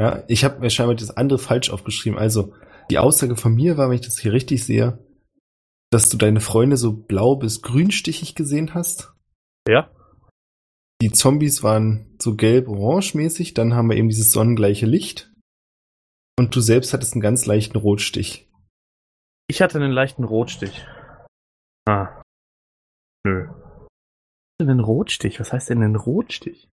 Ja, 0.00 0.24
ich 0.26 0.44
habe 0.44 0.58
mir 0.58 0.70
scheinbar 0.70 0.96
das 0.96 1.16
andere 1.16 1.38
falsch 1.38 1.70
aufgeschrieben. 1.70 2.18
Also, 2.18 2.54
die 2.90 2.98
Aussage 2.98 3.36
von 3.36 3.54
mir 3.54 3.76
war, 3.76 3.88
wenn 3.88 3.94
ich 3.94 4.04
das 4.04 4.18
hier 4.18 4.32
richtig 4.32 4.64
sehe, 4.64 4.98
dass 5.90 6.10
du 6.10 6.16
deine 6.16 6.40
Freunde 6.40 6.76
so 6.76 6.92
blau 6.92 7.36
bis 7.36 7.62
grünstichig 7.62 8.34
gesehen 8.34 8.74
hast. 8.74 9.12
Ja? 9.68 9.90
Die 11.00 11.12
Zombies 11.12 11.62
waren 11.62 12.16
so 12.20 12.34
gelb-orange 12.34 13.14
mäßig. 13.14 13.54
Dann 13.54 13.74
haben 13.74 13.88
wir 13.88 13.96
eben 13.96 14.08
dieses 14.08 14.32
sonnengleiche 14.32 14.86
Licht. 14.86 15.32
Und 16.36 16.54
du 16.54 16.60
selbst 16.60 16.92
hattest 16.92 17.14
einen 17.14 17.22
ganz 17.22 17.46
leichten 17.46 17.78
Rotstich. 17.78 18.50
Ich 19.48 19.62
hatte 19.62 19.78
einen 19.78 19.92
leichten 19.92 20.24
Rotstich. 20.24 20.84
Ah. 21.88 22.22
Nö. 23.24 23.46
Was 23.48 24.60
ist 24.60 24.60
denn 24.60 24.68
ein 24.68 24.80
Rotstich? 24.80 25.40
Was 25.40 25.54
heißt 25.54 25.70
denn 25.70 25.82
ein 25.82 25.96
Rotstich? 25.96 26.68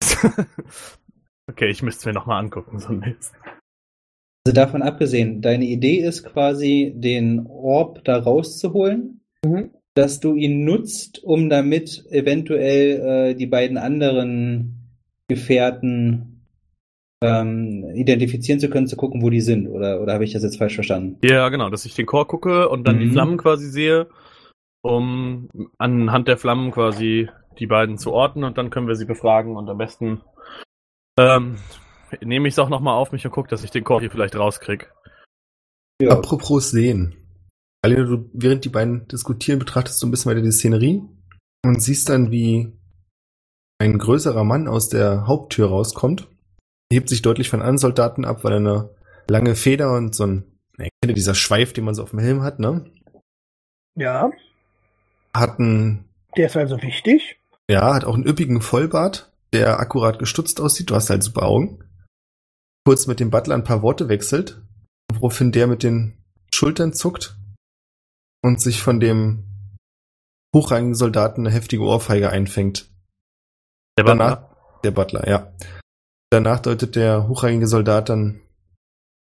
okay, 1.50 1.66
ich 1.68 1.82
müsste 1.82 2.00
es 2.00 2.06
mir 2.06 2.12
nochmal 2.12 2.38
angucken, 2.38 2.78
so 2.78 2.90
ein 2.90 3.00
Mist. 3.00 3.34
Also 4.46 4.54
davon 4.54 4.82
abgesehen, 4.82 5.42
deine 5.42 5.64
Idee 5.64 5.96
ist 5.96 6.22
quasi, 6.22 6.92
den 6.94 7.48
Orb 7.48 8.04
da 8.04 8.16
rauszuholen, 8.16 9.24
Mhm. 9.44 9.70
dass 9.94 10.20
du 10.20 10.36
ihn 10.36 10.64
nutzt, 10.64 11.24
um 11.24 11.50
damit 11.50 12.06
eventuell 12.12 13.30
äh, 13.30 13.34
die 13.34 13.48
beiden 13.48 13.76
anderen 13.76 14.88
Gefährten 15.26 16.31
ähm, 17.22 17.90
identifizieren 17.94 18.60
zu 18.60 18.68
können, 18.68 18.86
zu 18.86 18.96
gucken, 18.96 19.22
wo 19.22 19.30
die 19.30 19.40
sind. 19.40 19.68
Oder, 19.68 20.00
oder 20.00 20.14
habe 20.14 20.24
ich 20.24 20.32
das 20.32 20.42
jetzt 20.42 20.58
falsch 20.58 20.74
verstanden? 20.74 21.18
Ja, 21.22 21.48
genau, 21.48 21.70
dass 21.70 21.84
ich 21.84 21.94
den 21.94 22.06
Chor 22.06 22.26
gucke 22.26 22.68
und 22.68 22.86
dann 22.86 22.98
die 22.98 23.06
Mhm. 23.06 23.12
Flammen 23.12 23.36
quasi 23.38 23.68
sehe, 23.70 24.08
um 24.82 25.48
anhand 25.78 26.28
der 26.28 26.38
Flammen 26.38 26.70
quasi 26.70 27.28
die 27.58 27.66
beiden 27.66 27.98
zu 27.98 28.12
orten 28.12 28.44
und 28.44 28.58
dann 28.58 28.70
können 28.70 28.88
wir 28.88 28.96
sie 28.96 29.04
befragen 29.04 29.56
und 29.56 29.68
am 29.68 29.78
besten 29.78 30.22
ähm, 31.18 31.56
nehme 32.22 32.48
ich 32.48 32.54
es 32.54 32.58
auch 32.58 32.68
nochmal 32.68 32.94
auf 32.94 33.12
mich 33.12 33.24
und 33.24 33.32
gucke, 33.32 33.48
dass 33.48 33.64
ich 33.64 33.70
den 33.70 33.84
Chor 33.84 34.00
hier 34.00 34.10
vielleicht 34.10 34.36
rauskrieg. 34.36 34.90
Ja. 36.00 36.10
Apropos 36.10 36.70
sehen. 36.70 37.14
Alina, 37.84 38.04
du, 38.04 38.30
während 38.32 38.64
die 38.64 38.68
beiden 38.70 39.06
diskutieren, 39.08 39.58
betrachtest 39.58 40.02
du 40.02 40.06
ein 40.06 40.10
bisschen 40.10 40.30
weiter 40.30 40.42
die 40.42 40.52
Szenerie 40.52 41.02
und 41.64 41.82
siehst 41.82 42.08
dann, 42.08 42.30
wie 42.30 42.72
ein 43.78 43.98
größerer 43.98 44.44
Mann 44.44 44.68
aus 44.68 44.88
der 44.88 45.26
Haupttür 45.26 45.68
rauskommt, 45.68 46.28
hebt 46.92 47.08
sich 47.08 47.22
deutlich 47.22 47.48
von 47.50 47.60
anderen 47.60 47.78
Soldaten 47.78 48.24
ab, 48.24 48.44
weil 48.44 48.52
er 48.52 48.56
eine 48.58 48.90
lange 49.28 49.54
Feder 49.54 49.94
und 49.94 50.14
so 50.14 50.26
ein, 50.26 50.44
ihr 50.78 50.84
kennt 51.00 51.06
ja 51.06 51.12
dieser 51.12 51.34
Schweif, 51.34 51.72
den 51.72 51.84
man 51.84 51.94
so 51.94 52.02
auf 52.02 52.10
dem 52.10 52.18
Helm 52.18 52.42
hat, 52.42 52.58
ne? 52.58 52.84
Ja, 53.94 54.30
Hat 55.34 55.58
ein, 55.58 56.08
der 56.36 56.46
ist 56.46 56.56
also 56.56 56.80
wichtig. 56.82 57.38
ja, 57.70 57.94
hat 57.94 58.04
auch 58.04 58.14
einen 58.14 58.26
üppigen 58.26 58.60
Vollbart, 58.62 59.32
der 59.52 59.80
akkurat 59.80 60.18
gestutzt 60.18 60.60
aussieht, 60.60 60.90
du 60.90 60.94
hast 60.94 61.10
halt 61.10 61.22
super 61.22 61.42
Augen. 61.42 61.84
Kurz 62.86 63.06
mit 63.06 63.20
dem 63.20 63.30
Butler 63.30 63.54
ein 63.54 63.64
paar 63.64 63.82
Worte 63.82 64.08
wechselt, 64.08 64.62
woraufhin 65.12 65.52
der 65.52 65.66
mit 65.66 65.82
den 65.82 66.24
Schultern 66.52 66.92
zuckt 66.94 67.36
und 68.42 68.60
sich 68.60 68.82
von 68.82 68.98
dem 68.98 69.44
hochrangigen 70.54 70.94
Soldaten 70.94 71.42
eine 71.46 71.54
heftige 71.54 71.82
Ohrfeige 71.84 72.30
einfängt. 72.30 72.90
Der 73.98 74.04
Danach, 74.04 74.48
der 74.84 74.90
Butler, 74.90 75.28
ja. 75.28 75.52
Danach 76.32 76.60
deutet 76.60 76.96
der 76.96 77.28
hochrangige 77.28 77.66
Soldat 77.66 78.08
dann 78.08 78.40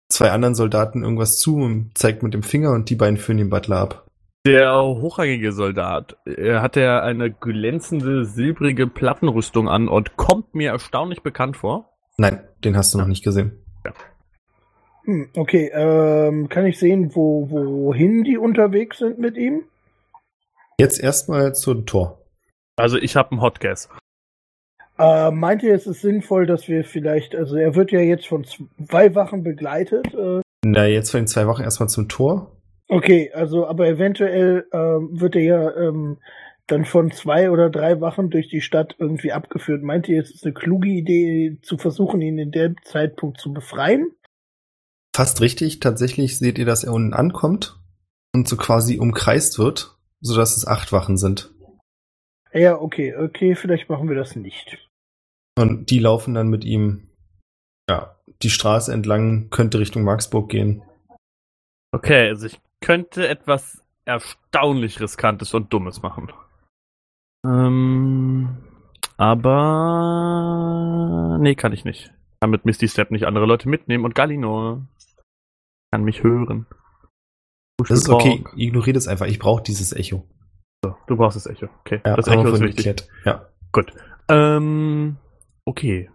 zwei 0.07 0.31
anderen 0.31 0.55
Soldaten 0.55 1.03
irgendwas 1.03 1.39
zu 1.39 1.57
und 1.57 1.91
zeigt 1.93 2.23
mit 2.23 2.33
dem 2.33 2.41
Finger 2.41 2.71
und 2.71 2.89
die 2.89 2.95
beiden 2.95 3.17
führen 3.17 3.37
den 3.37 3.49
Butler 3.49 3.79
ab. 3.79 4.07
Der 4.45 4.81
hochrangige 4.81 5.51
Soldat, 5.51 6.15
er 6.23 6.61
hat 6.61 6.77
er 6.77 7.03
eine 7.03 7.29
glänzende, 7.29 8.23
silbrige 8.23 8.87
Plattenrüstung 8.87 9.67
an 9.67 9.89
und 9.89 10.15
kommt 10.15 10.55
mir 10.55 10.71
erstaunlich 10.71 11.21
bekannt 11.21 11.57
vor. 11.57 11.89
Nein, 12.15 12.47
den 12.63 12.77
hast 12.77 12.93
du 12.93 12.97
noch 12.97 13.07
nicht 13.07 13.25
gesehen. 13.25 13.61
Hm, 15.03 15.31
okay, 15.35 15.69
ähm, 15.73 16.47
kann 16.47 16.65
ich 16.65 16.79
sehen, 16.79 17.13
wo, 17.13 17.49
wohin 17.49 18.23
die 18.23 18.37
unterwegs 18.37 18.99
sind 18.99 19.19
mit 19.19 19.35
ihm? 19.35 19.63
Jetzt 20.77 20.97
erstmal 20.97 21.55
zum 21.55 21.85
Tor. 21.85 22.21
Also 22.77 22.97
ich 22.97 23.17
habe 23.17 23.31
einen 23.31 23.41
Hotgas. 23.41 23.89
Äh, 25.01 25.31
meint 25.31 25.63
ihr, 25.63 25.73
es 25.73 25.87
ist 25.87 26.01
sinnvoll, 26.01 26.45
dass 26.45 26.67
wir 26.67 26.83
vielleicht, 26.83 27.33
also 27.35 27.55
er 27.55 27.73
wird 27.73 27.91
ja 27.91 28.01
jetzt 28.01 28.27
von 28.27 28.45
zwei 28.45 29.15
Wachen 29.15 29.41
begleitet. 29.41 30.13
Äh, 30.13 30.41
Na, 30.63 30.85
jetzt 30.85 31.09
von 31.09 31.21
den 31.21 31.27
zwei 31.27 31.47
Wachen 31.47 31.63
erstmal 31.63 31.89
zum 31.89 32.07
Tor. 32.07 32.55
okay, 32.87 33.31
also 33.33 33.65
aber 33.65 33.87
eventuell 33.87 34.67
ähm, 34.71 35.09
wird 35.19 35.35
er 35.35 35.41
ja 35.41 35.75
ähm, 35.75 36.19
dann 36.67 36.85
von 36.85 37.09
zwei 37.11 37.49
oder 37.49 37.71
drei 37.71 37.99
Wachen 37.99 38.29
durch 38.29 38.47
die 38.47 38.61
Stadt 38.61 38.95
irgendwie 38.99 39.31
abgeführt. 39.31 39.81
Meint 39.81 40.07
ihr, 40.07 40.21
es 40.21 40.29
ist 40.29 40.45
eine 40.45 40.53
kluge 40.53 40.89
Idee, 40.89 41.57
zu 41.63 41.79
versuchen, 41.79 42.21
ihn 42.21 42.37
in 42.37 42.51
dem 42.51 42.75
Zeitpunkt 42.83 43.39
zu 43.39 43.51
befreien? 43.53 44.11
Fast 45.15 45.41
richtig. 45.41 45.79
Tatsächlich 45.79 46.37
seht 46.37 46.59
ihr, 46.59 46.65
dass 46.65 46.83
er 46.83 46.93
unten 46.93 47.13
ankommt 47.13 47.79
und 48.35 48.47
so 48.47 48.55
quasi 48.55 48.99
umkreist 48.99 49.57
wird, 49.57 49.97
sodass 50.19 50.55
es 50.55 50.67
acht 50.67 50.91
Wachen 50.91 51.17
sind. 51.17 51.51
Ja, 52.53 52.79
okay, 52.79 53.15
okay, 53.15 53.55
vielleicht 53.55 53.89
machen 53.89 54.07
wir 54.07 54.15
das 54.15 54.35
nicht. 54.35 54.90
Und 55.61 55.89
die 55.89 55.99
laufen 55.99 56.33
dann 56.33 56.49
mit 56.49 56.63
ihm, 56.63 57.09
ja, 57.89 58.15
die 58.41 58.49
Straße 58.49 58.91
entlang, 58.91 59.49
könnte 59.49 59.79
Richtung 59.79 60.03
Marksburg 60.03 60.49
gehen. 60.49 60.81
Okay, 61.91 62.29
also 62.29 62.47
ich 62.47 62.59
könnte 62.79 63.27
etwas 63.27 63.83
erstaunlich 64.05 64.99
Riskantes 64.99 65.53
und 65.53 65.71
Dummes 65.71 66.01
machen. 66.01 66.31
Ähm, 67.45 68.57
aber 69.17 69.67
nee, 71.39 71.55
kann 71.55 71.73
ich 71.73 71.85
nicht. 71.85 72.13
Kann 72.39 72.49
mit 72.49 72.65
Misty 72.65 72.87
Step 72.87 73.11
nicht 73.11 73.25
andere 73.25 73.45
Leute 73.45 73.69
mitnehmen 73.69 74.05
und 74.05 74.15
Galino 74.15 74.81
kann 75.91 76.03
mich 76.03 76.23
hören. 76.23 76.65
Das 77.77 77.91
ist 77.91 78.09
okay, 78.09 78.43
ignoriere 78.55 78.93
das 78.93 79.07
einfach. 79.07 79.27
Ich 79.27 79.39
brauche 79.39 79.61
dieses 79.63 79.93
Echo. 79.93 80.27
So, 80.83 80.95
du 81.07 81.15
brauchst 81.17 81.35
das 81.35 81.45
Echo. 81.45 81.67
Okay, 81.81 82.01
Ja, 82.05 82.15
das 82.15 82.27
Echo 82.27 82.47
ist 82.47 82.61
wichtig. 82.61 83.07
Ja. 83.25 83.47
Gut. 83.71 83.93
Ähm, 84.29 85.17
okay. 85.65 86.09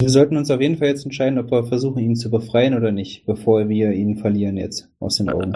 Wir 0.00 0.10
sollten 0.10 0.36
uns 0.36 0.48
auf 0.50 0.60
jeden 0.60 0.76
Fall 0.76 0.88
jetzt 0.88 1.04
entscheiden, 1.04 1.40
ob 1.40 1.50
wir 1.50 1.64
versuchen, 1.64 1.98
ihn 1.98 2.14
zu 2.14 2.30
befreien 2.30 2.74
oder 2.74 2.92
nicht, 2.92 3.26
bevor 3.26 3.68
wir 3.68 3.90
ihn 3.92 4.16
verlieren 4.16 4.56
jetzt 4.56 4.88
aus 5.00 5.16
den 5.16 5.28
Augen. 5.28 5.54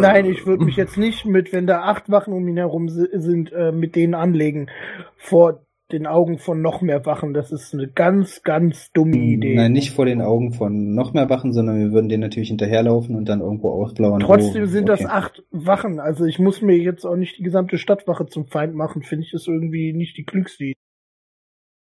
Nein, 0.00 0.26
ich 0.26 0.46
würde 0.46 0.64
mich 0.64 0.76
jetzt 0.76 0.96
nicht 0.96 1.26
mit, 1.26 1.52
wenn 1.52 1.66
da 1.66 1.82
acht 1.82 2.08
Wachen 2.10 2.32
um 2.32 2.46
ihn 2.46 2.56
herum 2.56 2.88
si- 2.88 3.08
sind, 3.12 3.52
äh, 3.52 3.72
mit 3.72 3.96
denen 3.96 4.14
anlegen. 4.14 4.70
Vor 5.16 5.65
den 5.92 6.06
Augen 6.06 6.38
von 6.38 6.60
noch 6.62 6.80
mehr 6.82 7.06
Wachen. 7.06 7.32
Das 7.32 7.52
ist 7.52 7.72
eine 7.72 7.86
ganz, 7.88 8.42
ganz 8.42 8.90
dumme 8.92 9.16
Idee. 9.16 9.54
Nein, 9.54 9.72
nicht 9.72 9.92
vor 9.92 10.04
den 10.04 10.20
Augen 10.20 10.52
von 10.52 10.94
noch 10.94 11.12
mehr 11.12 11.30
Wachen, 11.30 11.52
sondern 11.52 11.78
wir 11.78 11.92
würden 11.92 12.08
denen 12.08 12.22
natürlich 12.22 12.48
hinterherlaufen 12.48 13.14
und 13.14 13.28
dann 13.28 13.40
irgendwo 13.40 13.70
aufblauen. 13.70 14.18
Trotzdem 14.20 14.62
wo- 14.64 14.66
sind 14.66 14.88
das 14.88 15.00
okay. 15.00 15.10
acht 15.10 15.44
Wachen. 15.52 16.00
Also 16.00 16.24
ich 16.24 16.38
muss 16.40 16.60
mir 16.60 16.76
jetzt 16.76 17.04
auch 17.04 17.14
nicht 17.16 17.38
die 17.38 17.44
gesamte 17.44 17.78
Stadtwache 17.78 18.26
zum 18.26 18.46
Feind 18.48 18.74
machen. 18.74 19.02
Finde 19.02 19.24
ich 19.26 19.30
das 19.32 19.46
irgendwie 19.46 19.92
nicht 19.92 20.16
die 20.16 20.24
klügste 20.24 20.64
Idee. 20.64 20.72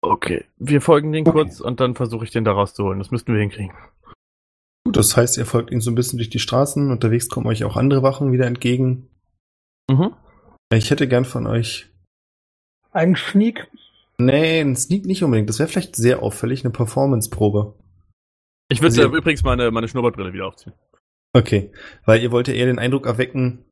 Okay, 0.00 0.44
wir 0.58 0.80
folgen 0.80 1.10
den 1.10 1.26
Okay. 1.26 1.32
kurz 1.32 1.60
und 1.60 1.80
dann 1.80 1.96
versuche 1.96 2.24
ich 2.24 2.30
den 2.30 2.44
da 2.44 2.52
rauszuholen. 2.52 3.00
Das 3.00 3.10
müssten 3.10 3.32
wir 3.32 3.40
hinkriegen. 3.40 3.72
Gut, 4.86 4.96
das 4.96 5.16
heißt, 5.16 5.36
ihr 5.38 5.44
folgt 5.44 5.72
ihm 5.72 5.80
so 5.80 5.90
ein 5.90 5.96
bisschen 5.96 6.18
durch 6.18 6.30
die 6.30 6.38
Straßen. 6.38 6.92
Unterwegs 6.92 7.28
kommen 7.28 7.48
euch 7.48 7.64
auch 7.64 7.76
andere 7.76 8.04
Wachen 8.04 8.30
wieder 8.30 8.46
entgegen. 8.46 9.08
Mhm. 9.90 10.14
Ich 10.72 10.90
hätte 10.92 11.08
gern 11.08 11.24
von 11.24 11.48
euch. 11.48 11.90
Ein 12.92 13.16
Schniek. 13.16 13.66
Nee, 14.20 14.60
ein 14.60 14.74
Sneak 14.76 15.04
nicht 15.06 15.22
unbedingt. 15.22 15.48
Das 15.48 15.58
wäre 15.58 15.68
vielleicht 15.68 15.94
sehr 15.96 16.22
auffällig, 16.22 16.64
eine 16.64 16.72
Performance-Probe. 16.72 17.74
Ich 18.70 18.80
würde 18.82 19.00
Also- 19.02 19.16
übrigens 19.16 19.42
meine, 19.44 19.70
meine 19.70 19.88
Schnurrbartbrille 19.88 20.32
wieder 20.32 20.46
aufziehen. 20.46 20.72
Okay. 21.32 21.72
Weil 22.04 22.20
ihr 22.22 22.32
wollt 22.32 22.48
ja 22.48 22.54
eher 22.54 22.66
den 22.66 22.78
Eindruck 22.78 23.06
erwecken, 23.06 23.64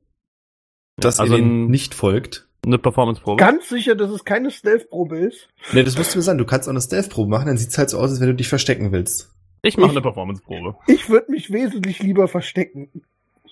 dass 0.95 1.19
also 1.19 1.35
ihr 1.35 1.41
den 1.41 1.65
ein- 1.65 1.69
nicht 1.69 1.93
folgt. 1.93 2.47
Eine 2.65 2.77
Performance-Probe. 2.79 3.37
Ganz 3.39 3.69
sicher, 3.69 3.95
dass 3.95 4.09
es 4.09 4.25
keine 4.25 4.49
Stealth-Probe 4.51 5.17
ist. 5.19 5.47
Nee, 5.73 5.83
das 5.83 5.97
musst 5.97 6.13
du 6.13 6.17
mir 6.19 6.23
sagen. 6.23 6.37
Du 6.37 6.45
kannst 6.45 6.67
auch 6.67 6.71
eine 6.71 6.81
Stealth-Probe 6.81 7.29
machen, 7.29 7.47
dann 7.47 7.57
sieht's 7.57 7.77
halt 7.77 7.89
so 7.89 7.97
aus, 7.99 8.09
als 8.09 8.19
wenn 8.19 8.27
du 8.27 8.35
dich 8.35 8.49
verstecken 8.49 8.91
willst. 8.91 9.31
Ich 9.61 9.77
mache 9.77 9.91
eine 9.91 10.01
Performance-Probe. 10.01 10.75
Ich 10.87 11.09
würde 11.09 11.31
mich 11.31 11.51
wesentlich 11.51 11.99
lieber 11.99 12.27
verstecken. 12.27 12.89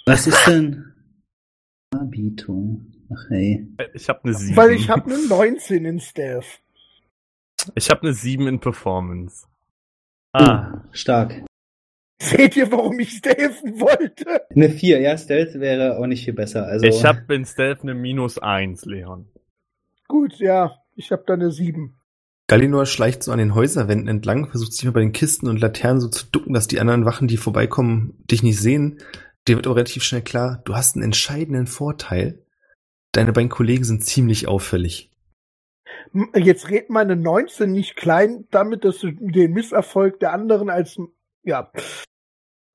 Was 0.05 0.27
ist 0.27 0.45
denn? 0.47 0.93
Darbietung. 1.91 2.91
Ach 3.13 3.29
hey. 3.29 3.67
Ich 3.93 4.09
habe 4.09 4.21
eine 4.23 4.33
7. 4.33 4.55
Weil 4.57 4.71
ich 4.71 4.89
habe 4.89 5.13
eine 5.13 5.27
19 5.27 5.85
in 5.85 5.99
Stealth. 5.99 6.61
Ich 7.73 7.89
habe 7.89 8.01
eine 8.03 8.13
7 8.13 8.47
in 8.47 8.59
Performance. 8.59 9.47
Ah, 10.33 10.83
stark. 10.91 11.43
Seht 12.21 12.55
ihr, 12.55 12.71
warum 12.71 12.99
ich 12.99 13.17
stealthen 13.17 13.79
wollte? 13.79 14.41
Eine 14.49 14.69
4, 14.69 15.01
ja, 15.01 15.17
Stealth 15.17 15.59
wäre 15.59 15.97
auch 15.97 16.07
nicht 16.07 16.23
viel 16.25 16.33
besser. 16.33 16.65
Also, 16.65 16.85
Ich 16.85 17.03
habe 17.03 17.33
in 17.35 17.45
Stealth 17.45 17.81
eine 17.81 17.93
minus 17.93 18.37
1, 18.37 18.85
Leon. 18.85 19.27
Gut, 20.07 20.39
ja. 20.39 20.77
Ich 20.95 21.11
habe 21.11 21.23
da 21.27 21.33
eine 21.33 21.51
7. 21.51 21.99
Galinor 22.47 22.85
schleicht 22.85 23.23
so 23.23 23.31
an 23.31 23.39
den 23.39 23.55
Häuserwänden 23.55 24.07
entlang, 24.07 24.49
versucht 24.49 24.73
sich 24.73 24.85
mal 24.85 24.91
bei 24.91 24.99
den 24.99 25.13
Kisten 25.13 25.47
und 25.47 25.59
Laternen 25.59 25.99
so 25.99 26.07
zu 26.09 26.25
ducken, 26.27 26.53
dass 26.53 26.67
die 26.67 26.79
anderen 26.79 27.05
Wachen, 27.05 27.27
die 27.27 27.37
vorbeikommen, 27.37 28.23
dich 28.29 28.43
nicht 28.43 28.59
sehen. 28.59 28.99
Dir 29.47 29.55
wird 29.55 29.65
aber 29.65 29.77
relativ 29.77 30.03
schnell 30.03 30.21
klar, 30.21 30.61
du 30.65 30.75
hast 30.75 30.95
einen 30.95 31.03
entscheidenden 31.03 31.67
Vorteil. 31.67 32.43
Deine 33.11 33.33
beiden 33.33 33.49
Kollegen 33.49 33.83
sind 33.83 34.03
ziemlich 34.03 34.47
auffällig. 34.47 35.11
Jetzt 36.35 36.69
red 36.69 36.89
meine 36.89 37.15
19 37.15 37.71
nicht 37.71 37.97
klein 37.97 38.47
damit, 38.49 38.85
dass 38.85 38.99
du 38.99 39.11
den 39.11 39.51
Misserfolg 39.51 40.19
der 40.19 40.31
anderen 40.31 40.69
als. 40.69 40.97
Ja. 41.43 41.71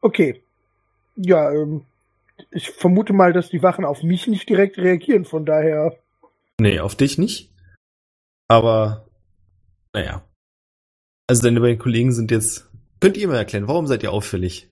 Okay. 0.03 0.42
Ja, 1.16 1.50
ähm, 1.50 1.87
ich 2.50 2.70
vermute 2.70 3.12
mal, 3.12 3.33
dass 3.33 3.48
die 3.48 3.62
Wachen 3.62 3.85
auf 3.85 4.03
mich 4.03 4.26
nicht 4.26 4.48
direkt 4.48 4.79
reagieren, 4.79 5.24
von 5.24 5.46
daher. 5.46 5.96
Nee, 6.61 6.81
auf 6.81 6.94
dich 6.94 7.18
nicht. 7.18 7.50
Aber, 8.48 9.07
naja. 9.94 10.22
Also 11.26 11.42
deine 11.42 11.61
beiden 11.61 11.79
Kollegen 11.79 12.12
sind 12.12 12.31
jetzt. 12.31 12.68
Könnt 13.00 13.16
ihr 13.16 13.29
mal 13.29 13.37
erklären, 13.37 13.68
warum 13.68 13.87
seid 13.87 14.03
ihr 14.03 14.12
auffällig? 14.12 14.68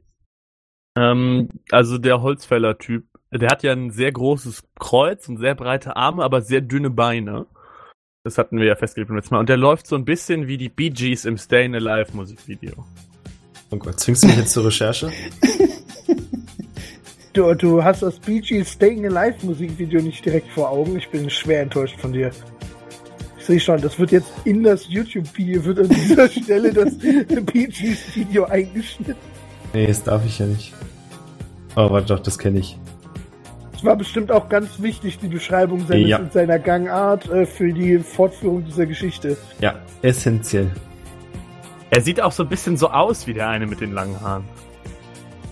Ähm, 0.96 1.48
also 1.70 1.96
der 1.96 2.20
Holzfäller-Typ, 2.20 3.06
der 3.30 3.48
hat 3.48 3.62
ja 3.62 3.72
ein 3.72 3.90
sehr 3.90 4.12
großes 4.12 4.64
Kreuz 4.78 5.28
und 5.28 5.38
sehr 5.38 5.54
breite 5.54 5.96
Arme, 5.96 6.24
aber 6.24 6.42
sehr 6.42 6.60
dünne 6.60 6.90
Beine. 6.90 7.46
Das 8.28 8.36
hatten 8.36 8.58
wir 8.58 8.66
ja 8.66 8.76
festgelegt 8.76 9.08
beim 9.08 9.16
letzten 9.16 9.34
Mal. 9.34 9.40
Und 9.40 9.48
der 9.48 9.56
läuft 9.56 9.86
so 9.86 9.96
ein 9.96 10.04
bisschen 10.04 10.48
wie 10.48 10.58
die 10.58 10.68
Bee 10.68 10.90
Gees 10.90 11.24
im 11.24 11.38
Stayin' 11.38 11.74
Alive 11.74 12.14
Musikvideo. 12.14 12.84
Oh 13.70 13.76
Gott, 13.76 13.98
zwingst 13.98 14.22
du 14.22 14.26
mich 14.26 14.36
jetzt 14.36 14.52
zur 14.52 14.66
Recherche? 14.66 15.10
Du, 17.34 17.54
du 17.54 17.84
hast 17.84 18.02
das 18.02 18.18
Bee 18.18 18.40
Gees 18.40 18.72
Staying 18.72 19.06
Alive 19.06 19.46
Musikvideo 19.46 20.00
nicht 20.00 20.24
direkt 20.24 20.48
vor 20.50 20.70
Augen. 20.70 20.96
Ich 20.96 21.08
bin 21.08 21.30
schwer 21.30 21.62
enttäuscht 21.62 22.00
von 22.00 22.12
dir. 22.12 22.32
Ich 23.38 23.44
sehe 23.44 23.60
schon, 23.60 23.80
das 23.80 23.96
wird 23.98 24.10
jetzt 24.10 24.32
in 24.44 24.64
das 24.64 24.88
YouTube-Video, 24.88 25.64
wird 25.64 25.78
an 25.78 25.88
dieser 25.88 26.28
Stelle 26.28 26.72
das 26.72 26.98
Bee 26.98 27.66
Gees 27.66 28.16
Video 28.16 28.44
eingeschnitten. 28.46 29.14
Nee, 29.72 29.86
das 29.86 30.02
darf 30.02 30.26
ich 30.26 30.38
ja 30.40 30.46
nicht. 30.46 30.72
Oh, 31.76 31.88
warte 31.90 32.14
doch, 32.14 32.20
das 32.20 32.38
kenne 32.38 32.58
ich. 32.58 32.76
Es 33.78 33.84
war 33.84 33.94
bestimmt 33.94 34.32
auch 34.32 34.48
ganz 34.48 34.82
wichtig, 34.82 35.18
die 35.20 35.28
Beschreibung 35.28 35.86
seines, 35.86 36.08
Ja. 36.08 36.20
seiner 36.32 36.58
Gangart 36.58 37.30
äh, 37.30 37.46
für 37.46 37.72
die 37.72 37.98
Fortführung 38.00 38.64
dieser 38.64 38.86
Geschichte. 38.86 39.36
Ja, 39.60 39.76
essentiell. 40.02 40.68
Er 41.90 42.00
sieht 42.00 42.20
auch 42.20 42.32
so 42.32 42.42
ein 42.42 42.48
bisschen 42.48 42.76
so 42.76 42.90
aus 42.90 43.28
wie 43.28 43.34
der 43.34 43.48
eine 43.48 43.66
mit 43.68 43.80
den 43.80 43.92
langen 43.92 44.20
Haaren. 44.20 44.44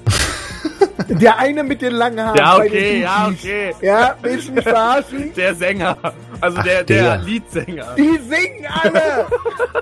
Der 1.09 1.39
eine 1.39 1.63
mit 1.63 1.83
den 1.83 1.93
langen 1.93 2.19
Haaren. 2.21 2.37
Ja, 2.37 2.57
bei 2.59 2.69
den 2.69 2.73
okay, 2.79 3.01
ja, 3.03 3.29
okay. 3.29 3.75
Ja, 3.81 4.17
willst 4.23 4.49
du 4.49 4.53
mich 4.55 4.65
verarschen? 4.65 5.33
Der 5.35 5.55
Sänger. 5.55 5.97
Also 6.41 6.59
Ach, 6.59 6.65
der, 6.65 6.83
der, 6.83 7.03
der. 7.03 7.19
Leadsänger. 7.25 7.95
Die 7.97 8.19
singen 8.29 8.67
alle! 8.83 9.27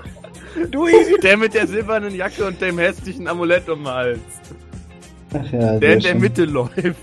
du! 0.71 0.87
Der 1.23 1.35
mit 1.37 1.55
der 1.55 1.65
silbernen 1.65 2.13
Jacke 2.13 2.45
und 2.45 2.61
dem 2.61 2.77
hässlichen 2.77 3.27
Amulett 3.27 3.67
um 3.69 3.79
den 3.83 3.91
Hals. 3.91 4.19
ach 5.33 5.51
ja, 5.51 5.79
Der 5.79 5.93
in 5.95 5.99
der 6.01 6.09
schön. 6.09 6.19
Mitte 6.19 6.45
läuft. 6.45 6.95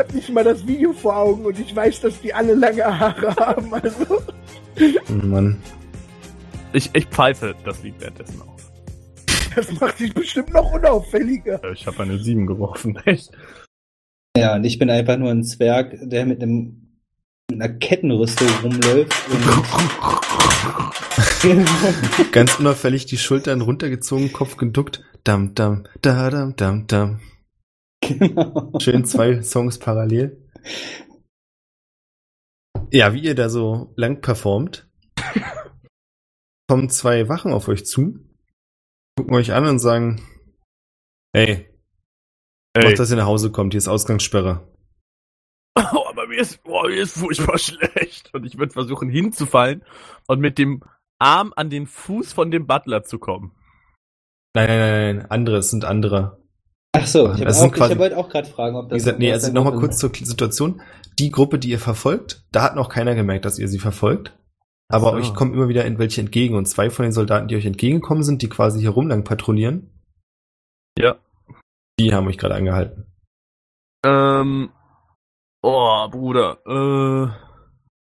Ich 0.00 0.06
hab 0.06 0.14
nicht 0.14 0.30
mal 0.30 0.44
das 0.44 0.66
Video 0.66 0.94
vor 0.94 1.14
Augen 1.14 1.44
und 1.44 1.58
ich 1.58 1.76
weiß, 1.76 2.00
dass 2.00 2.18
die 2.22 2.32
alle 2.32 2.54
lange 2.54 2.82
Haare 2.82 3.36
haben. 3.36 3.74
Also, 3.74 4.22
Oh 5.10 5.26
Mann. 5.26 5.60
Ich, 6.72 6.88
ich 6.94 7.04
pfeife 7.04 7.54
das 7.66 7.82
Lied 7.82 7.96
währenddessen 7.98 8.40
auf. 8.40 8.72
das 9.54 9.70
macht 9.78 10.00
dich 10.00 10.14
bestimmt 10.14 10.54
noch 10.54 10.72
unauffälliger. 10.72 11.60
Ich 11.74 11.86
habe 11.86 12.02
eine 12.02 12.18
7 12.18 12.46
geworfen, 12.46 12.96
echt. 13.04 13.30
Ja, 14.34 14.54
und 14.54 14.64
ich 14.64 14.78
bin 14.78 14.88
einfach 14.88 15.18
nur 15.18 15.30
ein 15.30 15.44
Zwerg, 15.44 15.94
der 16.00 16.24
mit 16.24 16.42
einem 16.42 16.96
mit 17.50 17.60
einer 17.60 17.74
Kettenrüstung 17.74 18.48
rumläuft 18.62 19.12
und 21.42 22.32
Ganz 22.32 22.58
unauffällig 22.58 23.04
die 23.04 23.18
Schultern 23.18 23.60
runtergezogen, 23.60 24.32
Kopf 24.32 24.56
geduckt. 24.56 25.04
Dam, 25.24 25.54
dam, 25.54 25.84
da, 26.00 26.30
dam, 26.30 26.56
dam, 26.56 26.86
dam. 26.86 27.20
genau. 28.18 28.72
Schön 28.80 29.04
zwei 29.04 29.42
Songs 29.42 29.78
parallel. 29.78 30.48
Ja, 32.92 33.14
wie 33.14 33.20
ihr 33.20 33.34
da 33.34 33.48
so 33.48 33.92
lang 33.96 34.20
performt, 34.20 34.88
kommen 36.68 36.90
zwei 36.90 37.28
Wachen 37.28 37.52
auf 37.52 37.68
euch 37.68 37.86
zu, 37.86 38.18
gucken 39.16 39.34
euch 39.34 39.52
an 39.52 39.66
und 39.66 39.78
sagen, 39.78 40.20
hey, 41.32 41.70
Ey. 42.74 42.84
macht, 42.84 42.98
dass 42.98 43.10
ihr 43.10 43.16
nach 43.16 43.26
Hause 43.26 43.52
kommt, 43.52 43.72
hier 43.72 43.78
ist 43.78 43.88
Ausgangssperre. 43.88 44.66
Oh, 45.76 46.04
aber 46.08 46.26
mir 46.26 46.40
ist, 46.40 46.62
boah, 46.64 46.88
mir 46.88 47.00
ist 47.00 47.18
furchtbar 47.18 47.58
schlecht. 47.58 48.34
Und 48.34 48.44
ich 48.44 48.58
würde 48.58 48.72
versuchen 48.72 49.08
hinzufallen 49.08 49.84
und 50.26 50.40
mit 50.40 50.58
dem 50.58 50.82
Arm 51.18 51.52
an 51.54 51.70
den 51.70 51.86
Fuß 51.86 52.32
von 52.32 52.50
dem 52.50 52.66
Butler 52.66 53.04
zu 53.04 53.18
kommen. 53.18 53.54
Nein, 54.54 54.66
nein, 54.66 54.78
nein, 54.78 55.16
nein, 55.16 55.30
andere, 55.30 55.58
es 55.58 55.70
sind 55.70 55.84
andere. 55.84 56.39
Ach 56.92 57.06
so, 57.06 57.26
ich, 57.32 57.38
hab 57.40 57.46
Das 57.46 57.56
auch, 57.58 57.60
sind 57.62 57.68
ich 57.70 57.76
quasi- 57.76 57.92
hab 57.92 57.98
wollte 58.00 58.16
auch 58.18 58.28
gerade 58.28 58.48
fragen, 58.48 58.76
ob 58.76 58.88
das. 58.88 58.96
Wie 58.96 58.98
gesagt, 58.98 59.18
nee, 59.20 59.32
also 59.32 59.52
nochmal 59.52 59.76
kurz 59.78 59.98
zur 59.98 60.10
Situation. 60.14 60.80
Die 61.18 61.30
Gruppe, 61.30 61.58
die 61.58 61.70
ihr 61.70 61.78
verfolgt, 61.78 62.44
da 62.52 62.62
hat 62.62 62.74
noch 62.76 62.88
keiner 62.88 63.14
gemerkt, 63.14 63.44
dass 63.44 63.58
ihr 63.58 63.68
sie 63.68 63.78
verfolgt. 63.78 64.36
Aber 64.88 65.10
So. 65.10 65.16
euch 65.16 65.34
kommen 65.34 65.54
immer 65.54 65.68
wieder 65.68 65.84
welche 65.98 66.20
entgegen. 66.20 66.56
Und 66.56 66.66
zwei 66.66 66.90
von 66.90 67.04
den 67.04 67.12
Soldaten, 67.12 67.46
die 67.46 67.54
euch 67.56 67.66
entgegengekommen 67.66 68.24
sind, 68.24 68.42
die 68.42 68.48
quasi 68.48 68.80
hier 68.80 68.90
rumlang 68.90 69.22
patrouillieren, 69.22 69.90
Ja. 70.98 71.16
die 72.00 72.12
haben 72.12 72.26
euch 72.26 72.38
gerade 72.38 72.56
angehalten. 72.56 73.06
Ähm. 74.04 74.70
Oh, 75.62 76.08
Bruder. 76.10 76.58
Äh. 76.66 77.30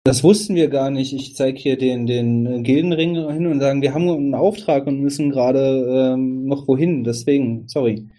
Das 0.07 0.23
wussten 0.23 0.55
wir 0.55 0.69
gar 0.69 0.91
nicht. 0.91 1.15
Ich 1.15 1.35
zeige 1.35 1.57
hier 1.59 1.79
den, 1.79 2.07
den 2.07 2.63
Gildenring 2.65 3.15
hin 3.33 3.47
und 3.47 3.61
sagen, 3.61 3.81
wir 3.81 3.95
haben 3.95 4.07
einen 4.11 4.35
Auftrag 4.35 4.87
und 4.87 5.01
müssen 5.01 5.31
gerade 5.31 6.13
ähm, 6.15 6.45
noch 6.45 6.69
wohin. 6.69 7.05
Deswegen, 7.05 7.67
sorry. 7.69 8.11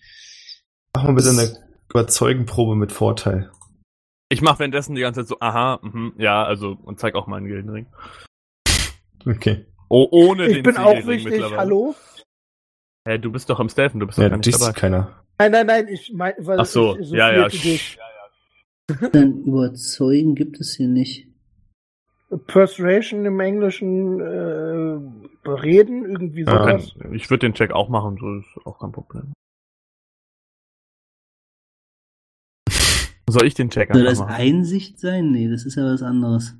Mach 0.95 1.03
mal 1.03 1.13
bitte 1.13 1.29
eine 1.29 1.51
Überzeugenprobe 1.89 2.75
mit 2.75 2.91
Vorteil. 2.91 3.51
Ich 4.29 4.41
mache 4.41 4.59
währenddessen 4.59 4.95
die 4.95 5.01
ganze 5.01 5.21
Zeit 5.21 5.27
so, 5.27 5.37
aha, 5.39 5.79
mhm, 5.81 6.13
ja, 6.17 6.43
also, 6.43 6.77
und 6.83 6.99
zeig 6.99 7.15
auch 7.15 7.27
meinen 7.27 7.47
Gildenring. 7.47 7.87
Okay. 9.25 9.65
Oh, 9.89 10.07
ohne 10.11 10.47
Ich 10.47 10.53
den 10.53 10.63
bin 10.63 10.77
auch 10.77 10.95
wichtig, 11.05 11.25
mittlerweile. 11.25 11.57
hallo? 11.57 11.95
Hä, 13.07 13.17
du 13.19 13.31
bist 13.31 13.49
doch 13.49 13.59
im 13.59 13.69
Stealthen, 13.69 13.99
du 13.99 14.07
bist 14.07 14.17
doch 14.17 14.23
Ja, 14.23 14.29
gar 14.29 14.37
nicht 14.37 14.53
dabei. 14.53 14.71
keiner. 14.71 15.23
Nein, 15.37 15.51
nein, 15.51 15.67
nein, 15.67 15.87
ich 15.89 16.13
meine, 16.13 16.35
weil 16.39 16.59
Ach 16.59 16.65
so, 16.65 16.97
ich 16.97 17.09
ja, 17.11 17.31
ja. 17.31 17.47
isolierte 17.47 17.57
dich. 17.57 17.97
Dann 19.11 19.43
überzeugen 19.43 20.33
gibt 20.35 20.59
es 20.59 20.75
hier 20.75 20.87
nicht. 20.87 21.27
Persuasion 22.47 23.25
im 23.25 23.39
Englischen 23.39 24.19
äh, 24.19 24.99
bereden, 25.43 26.05
irgendwie 26.05 26.43
sowas. 26.43 26.93
ich 27.11 27.29
würde 27.29 27.47
den 27.47 27.53
Check 27.53 27.71
auch 27.71 27.89
machen, 27.89 28.17
so 28.19 28.39
ist 28.39 28.65
auch 28.65 28.79
kein 28.79 28.91
Problem. 28.91 29.33
Soll 33.39 33.47
ich 33.47 33.53
den 33.53 33.69
Check 33.69 33.89
Soll 33.93 34.03
das 34.03 34.19
machen? 34.19 34.33
Einsicht 34.33 34.99
sein? 34.99 35.31
Nee, 35.31 35.49
das 35.49 35.65
ist 35.65 35.75
ja 35.75 35.83
was 35.85 36.01
anderes. 36.01 36.55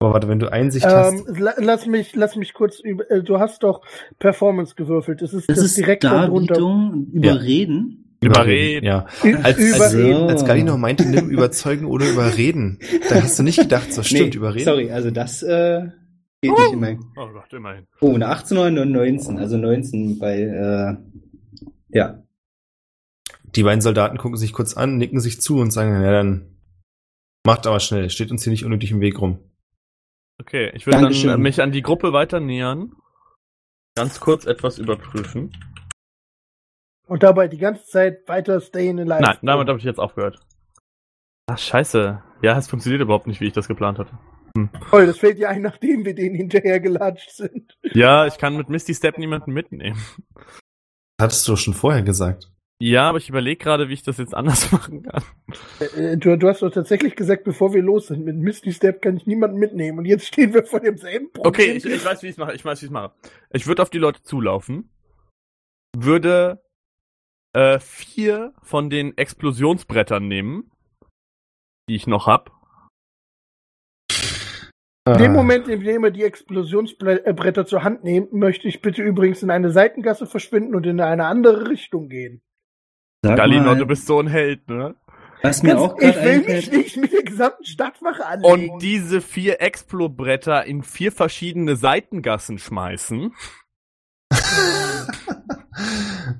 Aber 0.00 0.14
warte, 0.14 0.28
wenn 0.28 0.38
du 0.40 0.50
Einsicht 0.52 0.84
Ähm, 0.86 0.92
hast. 0.92 1.38
la 1.38 1.54
lass 1.58 1.86
mich, 1.86 2.14
lass 2.16 2.34
mich 2.36 2.54
kurz 2.54 2.80
über. 2.80 3.08
Äh, 3.10 3.22
du 3.22 3.38
hast 3.38 3.62
doch 3.62 3.82
Performance 4.18 4.74
gewürfelt. 4.74 5.22
Das 5.22 5.32
ist 5.32 5.48
Das, 5.48 5.56
das, 5.58 5.64
ist 5.66 5.76
direkt 5.78 6.02
darunter. 6.04 6.54
Darbietung, 6.54 7.06
überreden. 7.12 8.16
Überreden. 8.20 8.84
Ja. 8.86 9.06
Ü- 9.24 9.36
Als, 9.42 9.58
über- 9.58 9.84
als, 9.84 9.92
So. 9.92 10.26
als 10.26 10.44
Gali 10.44 10.62
noch 10.64 10.76
meinte, 10.76 11.08
nimm 11.08 11.28
überzeugen 11.30 11.86
oder 11.86 12.08
überreden, 12.08 12.78
da 13.08 13.16
hast 13.22 13.38
du 13.38 13.42
nicht 13.42 13.58
gedacht, 13.60 13.92
so 13.92 14.02
stimmt, 14.02 14.30
Nee, 14.30 14.36
überreden. 14.36 14.64
Sorry, 14.64 14.90
also 14.92 15.10
das 15.10 15.42
äh, 15.42 15.82
geht 16.40 16.52
nicht 16.52 16.72
in 16.72 16.80
mein. 16.80 17.00
Oh 17.16 17.26
Gott, 17.32 17.52
immerhin. 17.52 17.86
Oh, 18.00 18.14
eine 18.14 18.28
18, 18.28 18.56
9 18.56 18.78
und 18.78 18.92
19. 18.92 19.38
Also 19.38 19.56
19 19.56 20.18
bei, 20.20 20.40
äh, 20.40 20.96
ja. 21.96 22.22
Die 23.54 23.62
beiden 23.62 23.80
Soldaten 23.80 24.18
gucken 24.18 24.36
sich 24.36 24.52
kurz 24.52 24.74
an, 24.74 24.96
nicken 24.96 25.20
sich 25.20 25.40
zu 25.40 25.58
und 25.58 25.70
sagen, 25.70 26.02
ja 26.02 26.10
dann 26.10 26.56
macht 27.44 27.66
aber 27.66 27.80
schnell, 27.80 28.08
steht 28.10 28.30
uns 28.30 28.44
hier 28.44 28.50
nicht 28.50 28.64
unnötig 28.64 28.90
im 28.92 29.00
Weg 29.00 29.20
rum. 29.20 29.38
Okay, 30.40 30.70
ich 30.74 30.86
würde 30.86 30.96
dann 30.96 31.04
Dankeschön. 31.04 31.30
äh, 31.30 31.36
mich 31.36 31.60
an 31.60 31.72
die 31.72 31.82
Gruppe 31.82 32.12
weiter 32.12 32.40
nähern. 32.40 32.96
Ganz 33.94 34.20
kurz 34.20 34.46
etwas 34.46 34.78
überprüfen. 34.78 35.52
Und 37.06 37.22
dabei 37.22 37.48
die 37.48 37.58
ganze 37.58 37.84
Zeit 37.84 38.26
weiter 38.26 38.60
stayin 38.60 38.98
alive. 38.98 39.20
Nein, 39.20 39.38
damit 39.42 39.68
habe 39.68 39.78
ich 39.78 39.84
jetzt 39.84 39.98
aufgehört. 39.98 40.40
Ach, 41.46 41.58
scheiße. 41.58 42.22
Ja, 42.40 42.58
es 42.58 42.68
funktioniert 42.68 43.02
überhaupt 43.02 43.26
nicht, 43.26 43.40
wie 43.40 43.46
ich 43.46 43.52
das 43.52 43.68
geplant 43.68 43.98
hatte. 43.98 44.18
Toll, 44.90 45.06
das 45.06 45.18
fällt 45.18 45.38
dir 45.38 45.48
ein, 45.48 45.62
nachdem 45.62 46.04
wir 46.04 46.14
denen 46.14 46.34
hinterhergelatscht 46.34 47.30
sind. 47.30 47.78
Ja, 47.82 48.26
ich 48.26 48.38
kann 48.38 48.56
mit 48.56 48.68
Misty 48.68 48.94
Step 48.94 49.18
niemanden 49.18 49.52
mitnehmen. 49.52 50.00
Hattest 51.20 51.46
du 51.48 51.56
schon 51.56 51.74
vorher 51.74 52.02
gesagt. 52.02 52.51
Ja, 52.84 53.08
aber 53.08 53.18
ich 53.18 53.28
überlege 53.28 53.62
gerade, 53.62 53.88
wie 53.88 53.92
ich 53.92 54.02
das 54.02 54.18
jetzt 54.18 54.34
anders 54.34 54.72
machen 54.72 55.04
kann. 55.04 55.22
Äh, 55.96 56.16
Du, 56.16 56.36
du 56.36 56.48
hast 56.48 56.62
doch 56.62 56.70
tatsächlich 56.70 57.14
gesagt, 57.14 57.44
bevor 57.44 57.72
wir 57.72 57.80
los 57.80 58.08
sind, 58.08 58.24
mit 58.24 58.36
Misty 58.36 58.72
Step 58.72 59.00
kann 59.02 59.16
ich 59.16 59.24
niemanden 59.24 59.58
mitnehmen. 59.58 60.00
Und 60.00 60.04
jetzt 60.04 60.26
stehen 60.26 60.52
wir 60.52 60.64
vor 60.64 60.80
demselben 60.80 61.30
Problem. 61.30 61.48
Okay, 61.48 61.72
ich, 61.76 61.84
ich 61.84 62.04
weiß, 62.04 62.24
wie 62.24 62.26
ich 62.26 62.32
es 62.32 62.38
mache. 62.38 62.54
Ich 62.54 62.64
weiß, 62.64 62.82
wie 62.82 62.86
ich 62.86 62.90
es 62.90 62.92
mache. 62.92 63.12
Ich 63.52 63.68
würde 63.68 63.82
auf 63.82 63.90
die 63.90 63.98
Leute 63.98 64.24
zulaufen, 64.24 64.90
würde 65.96 66.60
äh, 67.52 67.78
vier 67.78 68.52
von 68.62 68.90
den 68.90 69.16
Explosionsbrettern 69.16 70.26
nehmen, 70.26 70.72
die 71.88 71.94
ich 71.94 72.08
noch 72.08 72.26
hab. 72.26 72.50
In 75.06 75.18
dem 75.18 75.30
Ah. 75.32 75.34
Moment, 75.34 75.68
in 75.68 75.84
dem 75.84 76.02
wir 76.02 76.10
die 76.10 76.24
Explosionsbretter 76.24 77.64
zur 77.64 77.84
Hand 77.84 78.02
nehmen, 78.02 78.26
möchte 78.32 78.66
ich 78.66 78.82
bitte 78.82 79.02
übrigens 79.02 79.40
in 79.44 79.50
eine 79.50 79.70
Seitengasse 79.70 80.26
verschwinden 80.26 80.74
und 80.74 80.84
in 80.84 81.00
eine 81.00 81.26
andere 81.26 81.68
Richtung 81.68 82.08
gehen. 82.08 82.42
Sag 83.22 83.36
Galino, 83.36 83.64
mal, 83.66 83.76
du 83.76 83.86
bist 83.86 84.06
so 84.06 84.18
ein 84.18 84.26
Held, 84.26 84.68
ne? 84.68 84.96
was 85.42 85.62
mir 85.62 85.78
auch 85.78 85.98
ich 85.98 86.16
will 86.16 86.40
mich 86.42 86.70
nicht 86.70 86.96
mit 86.96 87.12
der 87.12 87.22
gesamten 87.22 87.64
Stadtwache 87.64 88.24
anlegen. 88.24 88.70
Und 88.70 88.82
diese 88.82 89.20
vier 89.20 89.60
Explo-Bretter 89.60 90.64
in 90.64 90.82
vier 90.82 91.12
verschiedene 91.12 91.76
Seitengassen 91.76 92.58
schmeißen. 92.58 93.34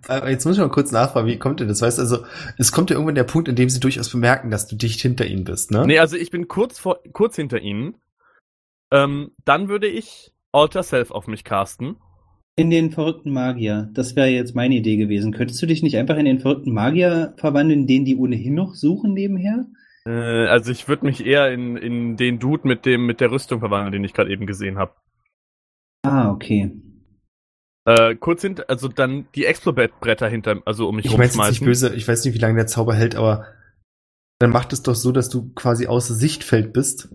Jetzt 0.08 0.44
muss 0.44 0.56
ich 0.56 0.60
mal 0.60 0.68
kurz 0.68 0.92
nachfragen, 0.92 1.26
wie 1.26 1.38
kommt 1.38 1.60
denn 1.60 1.68
das? 1.68 1.82
Weißt 1.82 1.98
du, 1.98 2.02
also, 2.02 2.24
es 2.58 2.72
kommt 2.72 2.90
ja 2.90 2.96
irgendwann 2.96 3.14
der 3.14 3.24
Punkt, 3.24 3.48
in 3.48 3.56
dem 3.56 3.68
sie 3.68 3.80
durchaus 3.80 4.10
bemerken, 4.10 4.50
dass 4.50 4.66
du 4.66 4.76
dicht 4.76 5.00
hinter 5.00 5.26
ihnen 5.26 5.44
bist, 5.44 5.70
ne? 5.70 5.86
Nee, 5.86 5.98
also 5.98 6.16
ich 6.16 6.30
bin 6.30 6.48
kurz 6.48 6.78
vor, 6.78 7.00
kurz 7.12 7.36
hinter 7.36 7.60
ihnen. 7.60 7.96
Ähm, 8.90 9.32
dann 9.44 9.68
würde 9.68 9.86
ich 9.86 10.32
Alter 10.52 10.82
Self 10.82 11.10
auf 11.10 11.26
mich 11.26 11.44
casten. 11.44 11.96
In 12.54 12.68
den 12.70 12.90
verrückten 12.90 13.32
Magier. 13.32 13.88
Das 13.94 14.14
wäre 14.14 14.28
jetzt 14.28 14.54
meine 14.54 14.74
Idee 14.74 14.96
gewesen. 14.96 15.32
Könntest 15.32 15.60
du 15.62 15.66
dich 15.66 15.82
nicht 15.82 15.96
einfach 15.96 16.16
in 16.16 16.26
den 16.26 16.38
verrückten 16.40 16.72
Magier 16.72 17.32
verwandeln, 17.38 17.86
den 17.86 18.04
die 18.04 18.16
ohnehin 18.16 18.54
noch 18.54 18.74
suchen 18.74 19.14
nebenher? 19.14 19.66
Äh, 20.06 20.10
also 20.48 20.70
ich 20.70 20.86
würde 20.86 21.06
mich 21.06 21.24
eher 21.24 21.50
in, 21.50 21.76
in 21.76 22.16
den 22.16 22.38
Dude 22.38 22.68
mit 22.68 22.84
dem 22.84 23.06
mit 23.06 23.20
der 23.20 23.30
Rüstung 23.30 23.60
verwandeln, 23.60 23.92
den 23.92 24.04
ich 24.04 24.12
gerade 24.12 24.30
eben 24.30 24.46
gesehen 24.46 24.76
habe. 24.76 24.92
Ah, 26.04 26.30
okay. 26.30 26.72
Äh, 27.86 28.16
kurz 28.16 28.42
hinter, 28.42 28.68
also 28.68 28.88
dann 28.88 29.26
die 29.34 29.46
Explo-Bretter 29.46 30.28
hinter, 30.28 30.60
also 30.66 30.88
um 30.88 30.96
mich 30.96 31.06
Ich 31.06 31.12
meine 31.12 31.24
jetzt 31.24 31.36
nicht 31.36 31.40
rumschmeißen. 31.62 31.66
böse, 31.66 31.94
ich 31.94 32.06
weiß 32.06 32.24
nicht, 32.24 32.34
wie 32.34 32.38
lange 32.38 32.56
der 32.56 32.66
Zauber 32.66 32.94
hält, 32.94 33.14
aber 33.16 33.46
dann 34.40 34.50
macht 34.50 34.72
es 34.72 34.82
doch 34.82 34.94
so, 34.94 35.10
dass 35.10 35.30
du 35.30 35.52
quasi 35.54 35.86
außer 35.86 36.14
Sichtfeld 36.14 36.72
bist 36.72 37.08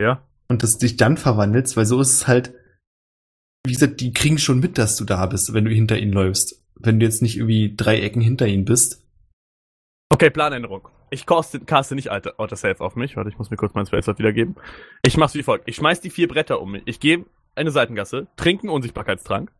Ja. 0.00 0.26
und 0.48 0.62
dass 0.62 0.78
du 0.78 0.86
dich 0.86 0.96
dann 0.96 1.16
verwandelst, 1.16 1.76
weil 1.76 1.84
so 1.86 2.00
ist 2.00 2.12
es 2.12 2.28
halt, 2.28 2.54
wie 3.66 3.72
gesagt, 3.72 4.00
die 4.00 4.12
kriegen 4.12 4.38
schon 4.38 4.60
mit, 4.60 4.78
dass 4.78 4.96
du 4.96 5.04
da 5.04 5.24
bist, 5.26 5.54
wenn 5.54 5.64
du 5.64 5.70
hinter 5.70 5.98
ihnen 5.98 6.12
läufst. 6.12 6.60
Wenn 6.76 7.00
du 7.00 7.06
jetzt 7.06 7.22
nicht 7.22 7.36
irgendwie 7.36 7.74
drei 7.74 8.00
Ecken 8.00 8.20
hinter 8.20 8.46
ihnen 8.46 8.64
bist. 8.64 9.02
Okay, 10.10 10.30
Planänderung. 10.30 10.88
Ich 11.10 11.26
caste, 11.26 11.60
caste 11.60 11.94
nicht 11.94 12.10
Alter, 12.10 12.34
Outer 12.38 12.56
Self 12.56 12.80
auf 12.80 12.96
mich. 12.96 13.16
Warte, 13.16 13.30
ich 13.30 13.38
muss 13.38 13.50
mir 13.50 13.56
kurz 13.56 13.74
meinen 13.74 13.86
Spellslot 13.86 14.18
wiedergeben. 14.18 14.56
Ich 15.02 15.16
mach's 15.16 15.34
wie 15.34 15.42
folgt. 15.42 15.68
Ich 15.68 15.76
schmeiß 15.76 16.00
die 16.00 16.10
vier 16.10 16.28
Bretter 16.28 16.60
um 16.60 16.72
mich. 16.72 16.82
Ich 16.86 17.00
gehe 17.00 17.24
eine 17.54 17.70
Seitengasse, 17.70 18.26
trinken 18.36 18.68
Unsichtbarkeitstrank. 18.68 19.50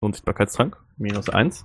Unsichtbarkeitstrank, 0.00 0.76
minus 0.96 1.28
eins. 1.28 1.64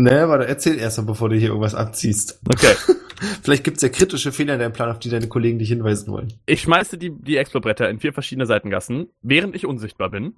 Ne, 0.00 0.30
warte, 0.30 0.46
erzähl 0.46 0.78
erst 0.78 0.96
mal, 0.96 1.04
bevor 1.04 1.28
du 1.28 1.36
hier 1.36 1.48
irgendwas 1.48 1.74
abziehst. 1.74 2.40
Okay. 2.46 2.74
Vielleicht 3.42 3.64
gibt's 3.64 3.82
ja 3.82 3.90
kritische 3.90 4.32
Fehler 4.32 4.54
in 4.54 4.60
deinem 4.60 4.72
Plan, 4.72 4.88
auf 4.88 4.98
die 4.98 5.10
deine 5.10 5.28
Kollegen 5.28 5.58
dich 5.58 5.68
hinweisen 5.68 6.10
wollen. 6.10 6.32
Ich 6.46 6.62
schmeiße 6.62 6.96
die, 6.96 7.10
die 7.10 7.36
Explo-Bretter 7.36 7.90
in 7.90 8.00
vier 8.00 8.14
verschiedene 8.14 8.46
Seitengassen, 8.46 9.10
während 9.20 9.54
ich 9.54 9.66
unsichtbar 9.66 10.08
bin. 10.08 10.36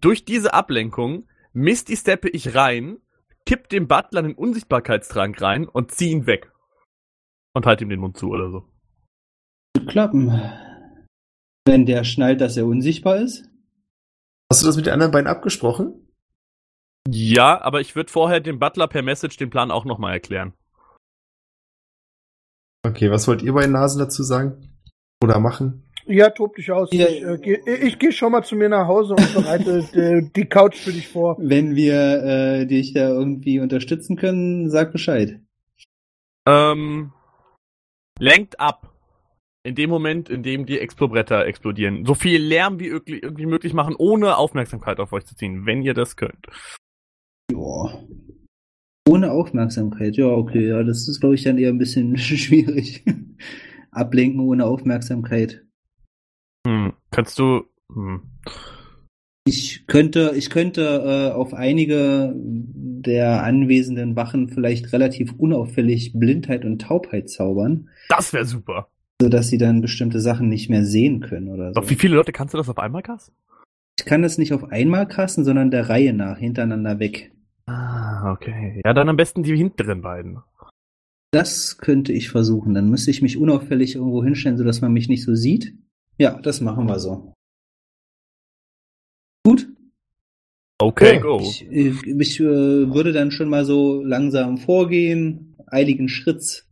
Durch 0.00 0.24
diese 0.24 0.54
Ablenkung 0.54 1.28
Misty 1.52 1.98
steppe 1.98 2.30
ich 2.30 2.54
rein, 2.54 2.96
kipp 3.44 3.68
dem 3.68 3.88
Butler 3.88 4.20
einen 4.20 4.34
Unsichtbarkeitstrank 4.34 5.38
rein 5.42 5.68
und 5.68 5.90
zieh 5.90 6.10
ihn 6.10 6.26
weg. 6.26 6.50
Und 7.52 7.66
halt 7.66 7.82
ihm 7.82 7.90
den 7.90 8.00
Mund 8.00 8.16
zu 8.16 8.30
oder 8.30 8.50
so. 8.50 8.64
Wird 9.76 9.90
klappen. 9.90 10.30
Wenn 11.66 11.84
der 11.84 12.04
schnallt, 12.04 12.40
dass 12.40 12.56
er 12.56 12.64
unsichtbar 12.64 13.18
ist? 13.18 13.50
Hast 14.50 14.62
du 14.62 14.66
das 14.66 14.76
mit 14.76 14.86
den 14.86 14.94
anderen 14.94 15.12
beiden 15.12 15.26
abgesprochen? 15.26 16.05
Ja, 17.08 17.60
aber 17.62 17.80
ich 17.80 17.94
würde 17.94 18.10
vorher 18.10 18.40
dem 18.40 18.58
Butler 18.58 18.88
per 18.88 19.02
Message 19.02 19.36
den 19.36 19.50
Plan 19.50 19.70
auch 19.70 19.84
nochmal 19.84 20.14
erklären. 20.14 20.52
Okay, 22.86 23.10
was 23.10 23.26
wollt 23.26 23.42
ihr 23.42 23.52
bei 23.52 23.66
Nasen 23.66 23.98
dazu 23.98 24.22
sagen? 24.22 24.78
Oder 25.22 25.40
machen? 25.40 25.82
Ja, 26.06 26.30
tob 26.30 26.54
dich 26.54 26.70
aus. 26.70 26.88
Ja, 26.92 27.08
ich 27.08 27.22
äh, 27.22 27.38
geh, 27.38 27.58
ich 27.82 27.98
gehe 27.98 28.12
schon 28.12 28.30
mal 28.30 28.44
zu 28.44 28.54
mir 28.54 28.68
nach 28.68 28.86
Hause 28.86 29.14
und 29.14 29.34
bereite 29.34 29.84
die, 29.92 30.30
die 30.36 30.48
Couch 30.48 30.76
für 30.76 30.92
dich 30.92 31.08
vor. 31.08 31.36
Wenn 31.40 31.74
wir 31.74 32.22
äh, 32.22 32.66
dich 32.66 32.94
da 32.94 33.08
irgendwie 33.08 33.58
unterstützen 33.58 34.16
können, 34.16 34.70
sag 34.70 34.92
Bescheid. 34.92 35.40
Ähm, 36.46 37.12
lenkt 38.18 38.60
ab. 38.60 38.92
In 39.64 39.74
dem 39.74 39.90
Moment, 39.90 40.28
in 40.28 40.44
dem 40.44 40.64
die 40.64 40.78
Explobretter 40.78 41.44
explodieren. 41.44 42.04
So 42.06 42.14
viel 42.14 42.40
Lärm 42.40 42.78
wie 42.78 42.86
irgendwie, 42.86 43.18
irgendwie 43.18 43.46
möglich 43.46 43.72
machen, 43.72 43.96
ohne 43.98 44.36
Aufmerksamkeit 44.36 45.00
auf 45.00 45.12
euch 45.12 45.26
zu 45.26 45.34
ziehen, 45.34 45.66
wenn 45.66 45.82
ihr 45.82 45.92
das 45.92 46.14
könnt. 46.14 46.46
Ja. 47.52 47.98
Ohne 49.08 49.30
Aufmerksamkeit, 49.30 50.16
ja, 50.16 50.26
okay, 50.26 50.68
ja, 50.68 50.82
das 50.82 51.06
ist, 51.08 51.20
glaube 51.20 51.36
ich, 51.36 51.44
dann 51.44 51.58
eher 51.58 51.70
ein 51.70 51.78
bisschen 51.78 52.16
schwierig. 52.18 53.04
Ablenken 53.90 54.40
ohne 54.40 54.64
Aufmerksamkeit. 54.66 55.64
Hm, 56.66 56.92
kannst 57.10 57.38
du. 57.38 57.62
Hm. 57.92 58.22
Ich 59.48 59.86
könnte, 59.86 60.32
ich 60.34 60.50
könnte 60.50 60.82
äh, 60.82 61.32
auf 61.32 61.54
einige 61.54 62.32
der 62.34 63.44
anwesenden 63.44 64.16
Wachen 64.16 64.48
vielleicht 64.48 64.92
relativ 64.92 65.34
unauffällig 65.38 66.14
Blindheit 66.18 66.64
und 66.64 66.80
Taubheit 66.82 67.30
zaubern, 67.30 67.88
Das 68.08 68.32
wäre 68.32 68.44
super. 68.44 68.88
sodass 69.22 69.46
sie 69.46 69.58
dann 69.58 69.80
bestimmte 69.82 70.18
Sachen 70.18 70.48
nicht 70.48 70.68
mehr 70.68 70.84
sehen 70.84 71.20
können 71.20 71.48
oder 71.48 71.72
so. 71.72 71.80
Doch, 71.80 71.88
wie 71.90 71.94
viele 71.94 72.16
Leute 72.16 72.32
kannst 72.32 72.54
du 72.54 72.58
das 72.58 72.68
auf 72.68 72.78
einmal 72.80 73.02
kasten? 73.02 73.32
Ich 73.96 74.04
kann 74.04 74.22
das 74.22 74.36
nicht 74.36 74.52
auf 74.52 74.64
einmal 74.64 75.06
kasten, 75.06 75.44
sondern 75.44 75.70
der 75.70 75.88
Reihe 75.88 76.12
nach, 76.12 76.38
hintereinander 76.38 76.98
weg. 76.98 77.30
Ah, 77.66 78.32
okay. 78.32 78.80
Ja, 78.84 78.94
dann 78.94 79.08
am 79.08 79.16
besten 79.16 79.42
die 79.42 79.56
hinteren 79.56 80.02
beiden. 80.02 80.38
Das 81.32 81.78
könnte 81.78 82.12
ich 82.12 82.30
versuchen. 82.30 82.74
Dann 82.74 82.88
müsste 82.88 83.10
ich 83.10 83.22
mich 83.22 83.36
unauffällig 83.36 83.96
irgendwo 83.96 84.22
hinstellen, 84.22 84.56
sodass 84.56 84.80
man 84.80 84.92
mich 84.92 85.08
nicht 85.08 85.24
so 85.24 85.34
sieht. 85.34 85.74
Ja, 86.18 86.40
das 86.40 86.60
machen 86.60 86.86
wir 86.86 86.98
so. 86.98 87.34
Gut. 89.44 89.68
Okay, 90.78 91.14
Ja, 91.14 91.20
go. 91.20 91.40
Ich, 91.40 91.70
äh, 91.70 91.94
ich 92.18 92.40
äh, 92.40 92.44
würde 92.44 93.12
dann 93.12 93.30
schon 93.30 93.48
mal 93.48 93.64
so 93.64 94.02
langsam 94.02 94.58
vorgehen, 94.58 95.56
eiligen 95.66 96.08
Schritts, 96.08 96.68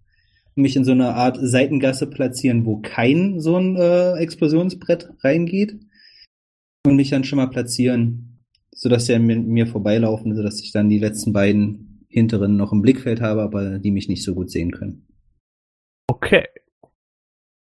mich 0.55 0.77
in 0.77 0.85
so 0.85 0.93
eine 0.93 1.15
Art 1.15 1.39
Seitengasse 1.41 2.09
platzieren, 2.09 2.65
wo 2.65 2.81
kein 2.81 3.41
so 3.41 3.57
ein 3.57 3.77
äh, 3.77 4.15
Explosionsbrett 4.19 5.11
reingeht. 5.23 5.79
Und 6.87 6.97
mich 6.97 7.11
dann 7.11 7.25
schon 7.25 7.39
mal 7.39 7.49
platzieren, 7.49 8.34
sodass 8.75 9.07
sie 9.07 9.15
an 9.15 9.25
mir, 9.25 9.39
mir 9.39 9.67
vorbeilaufen, 9.67 10.35
sodass 10.35 10.61
ich 10.61 10.73
dann 10.73 10.89
die 10.89 10.99
letzten 10.99 11.33
beiden 11.33 12.05
hinteren 12.09 12.57
noch 12.57 12.73
im 12.73 12.83
Blickfeld 12.83 13.21
habe, 13.21 13.43
aber 13.43 13.79
die 13.79 13.91
mich 13.91 14.09
nicht 14.09 14.23
so 14.23 14.35
gut 14.35 14.51
sehen 14.51 14.73
können. 14.73 15.07
Okay. 16.09 16.47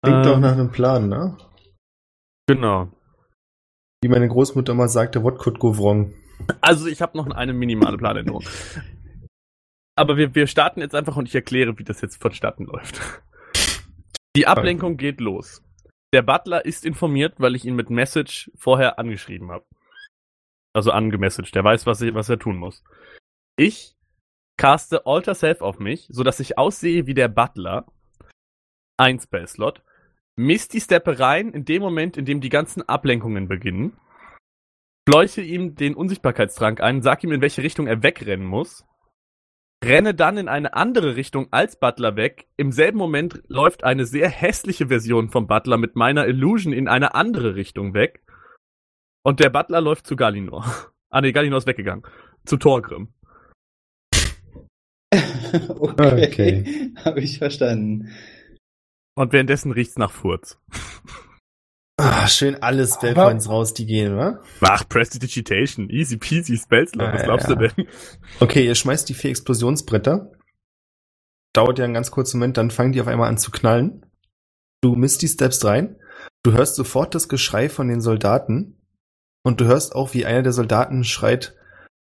Klingt 0.03 0.25
doch 0.25 0.35
Ähm, 0.35 0.41
nach 0.41 0.53
einem 0.53 0.71
Plan, 0.71 1.07
ne? 1.07 1.37
Genau. 2.47 2.91
Wie 4.01 4.09
meine 4.09 4.27
Großmutter 4.27 4.73
mal 4.73 4.89
sagte, 4.89 5.23
what 5.23 5.37
could 5.37 5.59
go 5.59 5.77
wrong? 5.77 6.13
Also 6.59 6.87
ich 6.87 7.01
habe 7.01 7.17
noch 7.17 7.27
eine 7.27 7.53
minimale 7.53 7.97
Planänderung. 7.97 8.43
Aber 9.95 10.17
wir, 10.17 10.35
wir 10.35 10.47
starten 10.47 10.81
jetzt 10.81 10.95
einfach 10.95 11.15
und 11.15 11.29
ich 11.29 11.35
erkläre, 11.35 11.77
wie 11.77 11.83
das 11.83 12.01
jetzt 12.01 12.21
vonstatten 12.21 12.65
läuft. 12.65 12.99
Die 14.35 14.47
Ablenkung 14.47 14.97
geht 14.97 15.21
los. 15.21 15.63
Der 16.13 16.23
Butler 16.23 16.65
ist 16.65 16.85
informiert, 16.85 17.35
weil 17.37 17.55
ich 17.55 17.65
ihn 17.65 17.75
mit 17.75 17.89
Message 17.89 18.51
vorher 18.55 18.99
angeschrieben 18.99 19.51
habe. 19.51 19.65
Also 20.73 20.91
angemessaged. 20.91 21.53
Der 21.55 21.63
weiß, 21.63 21.85
was, 21.85 22.01
ich, 22.01 22.13
was 22.13 22.29
er 22.29 22.39
tun 22.39 22.57
muss. 22.57 22.83
Ich 23.55 23.95
caste 24.57 25.05
Alter 25.05 25.35
Self 25.35 25.61
auf 25.61 25.79
mich, 25.79 26.07
sodass 26.09 26.39
ich 26.39 26.57
aussehe 26.57 27.07
wie 27.07 27.13
der 27.13 27.27
Butler. 27.27 27.85
Ein 28.97 29.19
Spell-Slot. 29.19 29.83
Misst 30.35 30.73
die 30.73 30.81
Steppe 30.81 31.19
rein 31.19 31.51
in 31.51 31.65
dem 31.65 31.81
Moment, 31.81 32.17
in 32.17 32.25
dem 32.25 32.41
die 32.41 32.49
ganzen 32.49 32.87
Ablenkungen 32.87 33.47
beginnen 33.47 33.97
fleuche 35.07 35.41
ihm 35.41 35.75
den 35.75 35.95
Unsichtbarkeitstrank 35.95 36.81
ein, 36.81 37.01
sag 37.01 37.23
ihm, 37.23 37.31
in 37.31 37.41
welche 37.41 37.63
Richtung 37.63 37.87
er 37.87 38.03
wegrennen 38.03 38.45
muss, 38.45 38.85
renne 39.83 40.13
dann 40.13 40.37
in 40.37 40.47
eine 40.47 40.73
andere 40.73 41.15
Richtung 41.15 41.47
als 41.51 41.77
Butler 41.77 42.15
weg. 42.15 42.47
Im 42.55 42.71
selben 42.71 42.97
Moment 42.97 43.43
läuft 43.47 43.83
eine 43.83 44.05
sehr 44.05 44.29
hässliche 44.29 44.87
Version 44.87 45.29
vom 45.29 45.47
Butler 45.47 45.77
mit 45.77 45.95
meiner 45.95 46.27
Illusion 46.27 46.73
in 46.73 46.87
eine 46.87 47.15
andere 47.15 47.55
Richtung 47.55 47.93
weg. 47.93 48.22
Und 49.23 49.39
der 49.39 49.49
Butler 49.49 49.81
läuft 49.81 50.05
zu 50.07 50.15
Galinor. 50.15 50.65
Ah 51.09 51.21
nee, 51.21 51.31
Galinor 51.31 51.59
ist 51.59 51.67
weggegangen. 51.67 52.03
Zu 52.45 52.57
Torgrim. 52.57 53.13
okay, 55.13 56.25
Okay. 56.27 56.93
habe 57.05 57.21
ich 57.21 57.37
verstanden. 57.37 58.09
Und 59.15 59.31
währenddessen 59.31 59.71
riecht's 59.71 59.97
nach 59.97 60.11
Furz. 60.11 60.57
Ah, 61.99 62.27
schön 62.27 62.55
alle 62.63 62.87
Spellpoints 62.87 63.47
raus, 63.47 63.73
die 63.75 63.85
gehen, 63.85 64.17
wa? 64.17 64.39
Ach, 64.61 64.89
Prestidigitation. 64.89 65.89
Easy 65.91 66.17
peasy 66.17 66.57
Spellslot. 66.57 67.13
Was 67.13 67.21
Ah, 67.21 67.25
glaubst 67.25 67.47
ja. 67.49 67.55
du 67.55 67.67
denn? 67.67 67.87
Okay, 68.39 68.65
ihr 68.65 68.73
schmeißt 68.73 69.07
die 69.07 69.13
vier 69.13 69.29
Explosionsbretter. 69.29 70.31
Dauert 71.53 71.77
ja 71.77 71.85
einen 71.85 71.93
ganz 71.93 72.09
kurzen 72.09 72.39
Moment, 72.39 72.57
dann 72.57 72.71
fangen 72.71 72.93
die 72.93 73.01
auf 73.01 73.07
einmal 73.07 73.29
an 73.29 73.37
zu 73.37 73.51
knallen. 73.51 74.03
Du 74.81 74.95
misst 74.95 75.21
die 75.21 75.27
Steps 75.27 75.63
rein. 75.63 75.95
Du 76.41 76.51
hörst 76.53 76.75
sofort 76.75 77.13
das 77.13 77.29
Geschrei 77.29 77.69
von 77.69 77.87
den 77.87 78.01
Soldaten. 78.01 78.82
Und 79.45 79.59
du 79.59 79.65
hörst 79.65 79.93
auch, 79.93 80.13
wie 80.13 80.25
einer 80.25 80.43
der 80.43 80.53
Soldaten 80.53 81.03
schreit, 81.03 81.55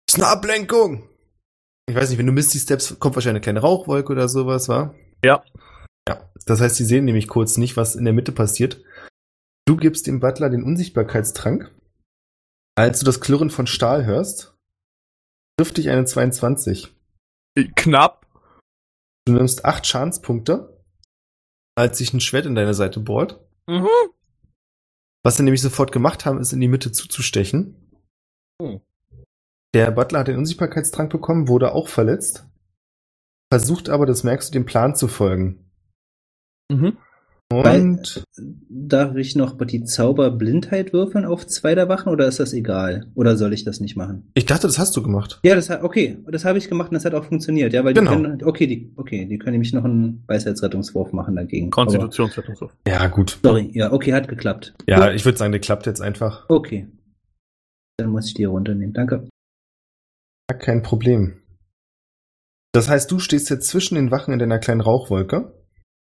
ist 0.08 0.16
eine 0.16 0.28
Ablenkung! 0.28 1.10
Ich 1.90 1.96
weiß 1.96 2.10
nicht, 2.10 2.20
wenn 2.20 2.28
du 2.28 2.32
misst 2.32 2.54
die 2.54 2.60
Steps, 2.60 2.98
kommt 3.00 3.16
wahrscheinlich 3.16 3.40
eine 3.40 3.42
kleine 3.42 3.62
Rauchwolke 3.62 4.12
oder 4.12 4.30
sowas, 4.30 4.70
wa? 4.70 4.94
Ja. 5.24 5.44
Ja, 6.08 6.30
das 6.46 6.62
heißt, 6.62 6.76
sie 6.76 6.86
sehen 6.86 7.06
nämlich 7.06 7.28
kurz 7.28 7.58
nicht, 7.58 7.78
was 7.78 7.96
in 7.96 8.06
der 8.06 8.14
Mitte 8.14 8.32
passiert. 8.32 8.82
Du 9.66 9.78
gibst 9.78 10.08
dem 10.08 10.20
Butler 10.20 10.50
den 10.50 10.64
Unsichtbarkeitstrank. 10.64 11.74
Als 12.76 13.00
du 13.00 13.06
das 13.06 13.22
Klirren 13.22 13.50
von 13.50 13.68
Stahl 13.68 14.06
hörst, 14.06 14.56
trifft 15.58 15.78
dich 15.78 15.90
eine 15.90 16.06
22. 16.06 16.94
Knapp. 17.76 18.26
Du 19.26 19.34
nimmst 19.34 19.64
acht 19.64 19.86
Schadenspunkte, 19.86 20.84
als 21.76 21.98
sich 21.98 22.14
ein 22.14 22.20
Schwert 22.20 22.46
in 22.46 22.56
deine 22.56 22.74
Seite 22.74 23.00
bohrt. 23.00 23.40
Mhm. 23.68 23.88
Was 25.24 25.38
sie 25.38 25.44
nämlich 25.44 25.62
sofort 25.62 25.92
gemacht 25.92 26.26
haben, 26.26 26.40
ist 26.40 26.54
in 26.54 26.60
die 26.60 26.68
Mitte 26.68 26.92
zuzustechen. 26.92 27.76
Hm. 28.62 28.82
Der 29.74 29.90
Butler 29.92 30.20
hat 30.20 30.28
den 30.28 30.38
Unsichtbarkeitstrank 30.38 31.12
bekommen, 31.12 31.48
wurde 31.48 31.74
auch 31.74 31.88
verletzt. 31.88 32.46
Versucht 33.52 33.90
aber, 33.90 34.06
das 34.06 34.24
merkst 34.24 34.50
du, 34.50 34.54
dem 34.54 34.66
Plan 34.66 34.96
zu 34.96 35.08
folgen. 35.08 35.72
Mhm. 36.70 36.98
Und 37.54 38.24
Darf 38.70 39.16
ich 39.16 39.36
noch 39.36 39.58
die 39.66 39.84
Zauberblindheit 39.84 40.94
würfeln 40.94 41.26
auf 41.26 41.48
zwei 41.48 41.76
der 41.76 41.88
Wachen 41.88 42.10
oder 42.12 42.28
ist 42.28 42.40
das 42.40 42.54
egal? 42.54 43.08
Oder 43.16 43.38
soll 43.38 43.54
ich 43.54 43.64
das 43.64 43.80
nicht 43.80 43.96
machen? 43.96 44.32
ich 44.34 44.46
dachte, 44.46 44.68
das 44.68 44.80
hast 44.80 44.96
du 44.98 45.04
gemacht. 45.04 45.40
Ja, 45.44 45.56
das 45.56 45.70
hat, 45.70 45.84
okay, 45.84 46.18
das 46.28 46.44
habe 46.44 46.58
ich 46.58 46.70
gemacht 46.70 46.90
und 46.90 46.96
das 46.96 47.06
hat 47.06 47.14
auch 47.14 47.26
funktioniert, 47.26 47.74
ja, 47.74 47.84
weil 47.84 47.94
Genau. 47.94 48.12
die 48.16 48.22
können, 48.24 48.44
okay, 48.44 48.68
die, 48.68 48.92
okay, 48.96 49.26
die 49.26 49.38
können 49.38 49.54
nämlich 49.54 49.74
noch 49.74 49.84
einen 49.84 50.24
Weisheitsrettungswurf 50.28 51.14
machen 51.14 51.36
dagegen. 51.36 51.70
Konstitutionsrettungswurf. 51.70 52.76
Ja, 52.88 53.08
gut. 53.08 53.40
Sorry, 53.44 53.70
ja, 53.74 53.94
okay, 53.94 54.14
hat 54.14 54.28
geklappt. 54.28 54.74
Ja, 54.88 55.08
Gut. 55.08 55.16
ich 55.16 55.26
würde 55.26 55.38
sagen, 55.38 55.52
der 55.52 55.62
klappt 55.62 55.86
jetzt 55.86 56.02
einfach. 56.02 56.46
Okay. 56.50 56.88
Dann 57.98 58.10
muss 58.10 58.28
ich 58.28 58.34
die 58.34 58.46
runternehmen, 58.46 58.94
danke. 58.94 59.28
Ja, 60.50 60.58
kein 60.58 60.82
Problem. 60.82 61.36
Das 62.74 62.90
heißt, 62.90 63.10
du 63.12 63.20
stehst 63.20 63.50
jetzt 63.50 63.68
zwischen 63.68 63.96
den 63.96 64.12
Wachen 64.12 64.34
in 64.34 64.40
deiner 64.40 64.60
kleinen 64.60 64.82
Rauchwolke. 64.82 65.54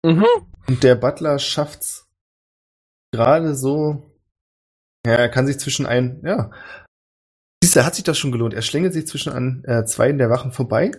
Mhm. 0.05 0.26
Und 0.66 0.82
der 0.82 0.94
Butler 0.94 1.38
schafft's 1.38 2.09
gerade 3.12 3.55
so. 3.55 4.14
Ja, 5.07 5.14
er 5.14 5.28
kann 5.28 5.46
sich 5.46 5.59
zwischen 5.59 5.86
ein, 5.86 6.20
ja. 6.24 6.51
Siehst 7.62 7.76
du, 7.76 7.84
hat 7.84 7.94
sich 7.94 8.05
das 8.05 8.18
schon 8.18 8.32
gelohnt. 8.32 8.55
Er 8.55 8.62
schlängelt 8.62 8.92
sich 8.92 9.07
zwischen 9.07 9.32
an 9.32 9.62
äh, 9.64 9.84
zwei 9.84 10.12
der 10.12 10.30
Wachen 10.30 10.53
vorbei 10.53 10.92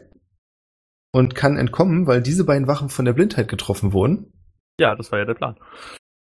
und 1.14 1.36
kann 1.36 1.58
entkommen, 1.58 2.08
weil 2.08 2.22
diese 2.22 2.44
beiden 2.44 2.68
Wachen 2.68 2.90
von 2.90 3.06
der 3.06 3.14
Blindheit 3.14 3.48
getroffen 3.48 3.94
wurden. 3.94 4.34
Ja, 4.80 4.96
das 4.96 5.12
war 5.12 5.20
ja 5.20 5.26
der 5.26 5.36
Plan. 5.36 5.60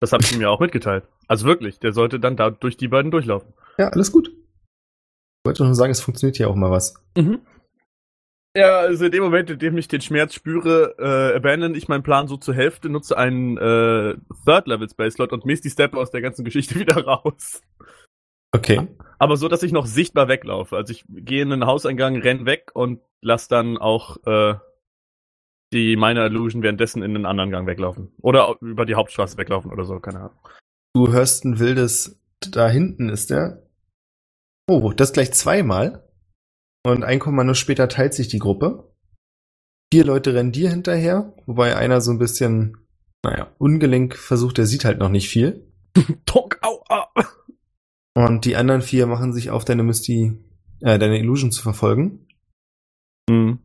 Das 0.01 0.13
habe 0.13 0.25
ich 0.25 0.33
ihm 0.33 0.41
ja 0.41 0.49
auch 0.49 0.61
mitgeteilt. 0.61 1.07
Also 1.29 1.47
wirklich, 1.47 1.79
der 1.79 1.93
sollte 1.93 2.19
dann 2.19 2.37
da 2.37 2.51
durch 2.51 2.77
die 2.77 2.89
beiden 2.89 3.11
durchlaufen. 3.11 3.53
Ja, 3.79 3.89
alles 3.89 4.13
gut. 4.13 4.29
Ich 4.29 5.47
wollte 5.47 5.65
nur 5.65 5.75
sagen, 5.75 5.93
es 5.93 6.01
funktioniert 6.01 6.37
hier 6.37 6.49
auch 6.49 6.55
mal 6.55 6.71
was. 6.71 6.95
Mhm. 7.17 7.41
Ja, 8.57 8.81
also 8.81 9.05
in 9.05 9.13
dem 9.13 9.23
Moment, 9.23 9.49
in 9.51 9.59
dem 9.59 9.79
ich 9.79 9.87
den 9.87 10.01
Schmerz 10.01 10.35
spüre, 10.35 10.97
äh, 10.99 11.37
abandon 11.37 11.75
ich 11.75 11.87
meinen 11.87 12.03
Plan 12.03 12.27
so 12.27 12.37
zur 12.37 12.55
Hälfte, 12.55 12.89
nutze 12.89 13.17
einen 13.17 13.57
äh, 13.57 14.17
Third-Level-Space-Slot 14.45 15.33
und 15.33 15.47
misst 15.47 15.65
die 15.65 15.71
Steppe 15.71 15.99
aus 15.99 16.11
der 16.11 16.21
ganzen 16.21 16.45
Geschichte 16.45 16.75
wieder 16.79 17.05
raus. 17.05 17.63
Okay. 18.53 18.89
Aber 19.19 19.37
so, 19.37 19.47
dass 19.47 19.63
ich 19.63 19.71
noch 19.71 19.87
sichtbar 19.87 20.27
weglaufe. 20.27 20.77
Also 20.77 20.93
ich 20.93 21.05
gehe 21.09 21.43
in 21.43 21.51
den 21.51 21.67
Hauseingang, 21.67 22.17
renn 22.17 22.45
weg 22.45 22.73
und 22.75 23.01
lass 23.23 23.47
dann 23.47 23.79
auch 23.79 24.17
äh, 24.27 24.55
die 25.73 25.95
Minor 25.97 26.27
Illusion 26.27 26.65
währenddessen 26.65 27.05
in 27.05 27.15
den 27.15 27.27
anderen 27.27 27.51
Gang 27.51 27.69
weglaufen. 27.69 28.13
Oder 28.21 28.57
über 28.61 28.85
die 28.85 28.97
Hauptstraße 28.97 29.39
weglaufen 29.39 29.71
oder 29.71 29.85
so, 29.85 30.01
keine 30.01 30.19
Ahnung. 30.19 30.39
Du 30.95 31.13
hörst 31.13 31.45
ein 31.45 31.61
wildes, 31.61 32.21
da 32.41 32.69
hinten 32.69 33.09
ist 33.09 33.31
der. 33.31 33.63
Oh, 34.69 34.93
das 34.93 35.13
gleich 35.13 35.33
zweimal. 35.33 36.10
Und 36.85 37.05
ein 37.05 37.19
Kommando 37.19 37.55
später 37.55 37.89
teilt 37.89 38.15
sich 38.15 38.29
die 38.29 38.39
Gruppe. 38.39 38.95
Vier 39.93 40.05
Leute 40.05 40.35
rennen 40.35 40.53
dir 40.53 40.71
hinterher, 40.71 41.35
wobei 41.47 41.77
einer 41.77 42.01
so 42.01 42.13
ein 42.13 42.19
bisschen, 42.19 42.77
naja, 43.25 43.55
ungelenk 43.59 44.17
versucht, 44.17 44.59
der 44.59 44.67
sieht 44.67 44.85
halt 44.85 44.99
noch 44.99 45.09
nicht 45.09 45.29
viel. 45.29 45.73
Tonk, 46.27 46.59
au, 46.63 46.83
au. 46.89 47.07
Und 48.15 48.45
die 48.45 48.57
anderen 48.57 48.83
vier 48.83 49.07
machen 49.07 49.33
sich 49.33 49.51
auf, 49.51 49.65
deine 49.65 49.83
Misty, 49.83 50.39
äh, 50.81 50.99
deine 50.99 51.19
Illusion 51.19 51.51
zu 51.53 51.63
verfolgen. 51.63 52.29
Hm. 53.29 53.59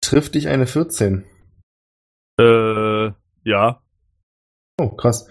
Trifft 0.00 0.34
dich 0.34 0.48
eine 0.48 0.66
14. 0.66 1.24
Äh, 2.40 3.10
ja. 3.44 3.82
Oh, 4.80 4.90
krass. 4.90 5.28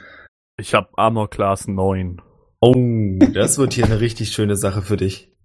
Ich 0.59 0.73
habe 0.73 0.89
Armor 0.97 1.29
Class 1.29 1.67
9. 1.67 2.21
Oh, 2.59 2.73
das 3.33 3.57
wird 3.57 3.73
hier 3.73 3.85
eine 3.85 3.99
richtig 3.99 4.31
schöne 4.31 4.55
Sache 4.55 4.81
für 4.81 4.97
dich. 4.97 5.36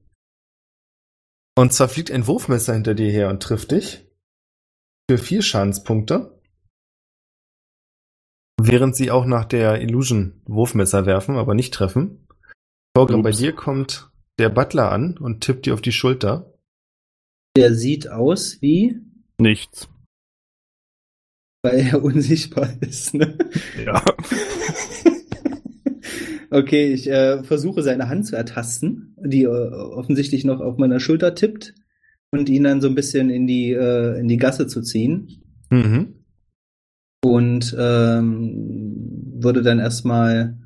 Und 1.57 1.73
zwar 1.73 1.89
fliegt 1.89 2.11
ein 2.11 2.27
Wurfmesser 2.27 2.75
hinter 2.75 2.95
dir 2.95 3.11
her 3.11 3.29
und 3.29 3.43
trifft 3.43 3.73
dich. 3.73 4.07
Für 5.11 5.19
vier 5.19 5.43
Schadenspunkte. 5.43 6.41
Während 8.61 8.97
sie 8.97 9.11
auch 9.11 9.25
nach 9.27 9.45
der 9.45 9.81
Illusion 9.83 10.41
Wurfmesser 10.47 11.05
werfen, 11.05 11.37
aber 11.37 11.55
nicht 11.55 11.75
treffen. 11.75 12.27
Torgrim, 12.95 13.23
bei 13.23 13.33
dir 13.33 13.53
kommt 13.55 14.11
der 14.39 14.49
Butler 14.51 14.93
an 14.93 15.19
und 15.19 15.41
tippt 15.43 15.67
dir 15.67 15.75
auf 15.75 15.81
die 15.83 15.93
Schulter. 15.93 16.55
Der 17.57 17.75
sieht 17.75 18.09
aus 18.09 18.63
wie, 18.63 19.01
Nichts. 19.39 19.89
weil 21.63 21.81
er 21.81 22.03
unsichtbar 22.03 22.73
ist. 22.81 23.15
Ne? 23.15 23.37
Ja. 23.85 24.03
Okay, 26.53 26.93
ich 26.93 27.09
äh, 27.09 27.43
versuche 27.45 27.83
seine 27.83 28.11
Hand 28.11 28.27
zu 28.27 28.37
ertasten, 28.37 29.17
die 29.25 29.45
äh, 29.45 29.47
offensichtlich 29.47 30.45
noch 30.45 30.61
auf 30.61 30.77
meiner 30.77 31.01
Schulter 31.01 31.35
tippt 31.35 31.75
und 32.31 32.51
ihn 32.51 32.65
dann 32.65 32.83
so 32.83 32.89
ein 32.89 32.95
bisschen 32.95 33.31
in 33.31 33.47
die, 33.47 33.73
äh, 33.73 34.21
in 34.21 34.29
die 34.29 34.37
Gasse 34.37 34.67
zu 34.67 34.83
ziehen. 34.83 35.43
Mhm. 35.71 36.15
Und 37.25 37.75
ähm, 37.79 39.33
würde 39.41 39.63
dann 39.63 39.79
erstmal 39.79 40.59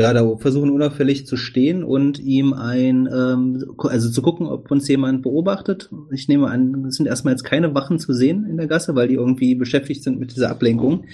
ja, 0.00 0.12
da 0.12 0.36
versuchen 0.38 0.70
unauffällig 0.70 1.28
zu 1.28 1.36
stehen 1.36 1.84
und 1.84 2.18
ihm 2.18 2.52
ein, 2.52 3.08
ähm, 3.12 3.64
also 3.78 4.10
zu 4.10 4.20
gucken, 4.20 4.48
ob 4.48 4.68
uns 4.72 4.88
jemand 4.88 5.22
beobachtet. 5.22 5.90
Ich 6.10 6.26
nehme 6.26 6.48
an, 6.48 6.86
es 6.86 6.96
sind 6.96 7.06
erstmal 7.06 7.34
jetzt 7.34 7.44
keine 7.44 7.72
Wachen 7.76 8.00
zu 8.00 8.12
sehen 8.12 8.46
in 8.46 8.56
der 8.56 8.66
Gasse, 8.66 8.96
weil 8.96 9.06
die 9.06 9.14
irgendwie 9.14 9.54
beschäftigt 9.54 10.02
sind 10.02 10.18
mit 10.18 10.34
dieser 10.34 10.50
Ablenkung. 10.50 11.04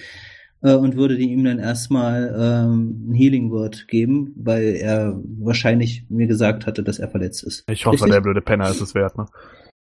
Äh, 0.61 0.75
und 0.75 0.97
würde 0.97 1.17
die 1.17 1.31
ihm 1.31 1.45
dann 1.45 1.59
erstmal 1.59 2.35
ähm, 2.39 3.11
ein 3.11 3.15
Healing 3.15 3.51
Word 3.51 3.87
geben, 3.89 4.33
weil 4.37 4.75
er 4.77 5.21
wahrscheinlich 5.39 6.05
mir 6.09 6.27
gesagt 6.27 6.67
hatte, 6.67 6.83
dass 6.83 6.99
er 6.99 7.09
verletzt 7.09 7.45
ist. 7.45 7.65
Ich 7.71 7.87
hoffe, 7.87 7.95
Richtig? 7.95 8.13
der 8.13 8.21
blöde 8.21 8.41
Penner 8.41 8.69
ist 8.69 8.81
es 8.81 8.95
wert, 8.95 9.17
ne? 9.17 9.27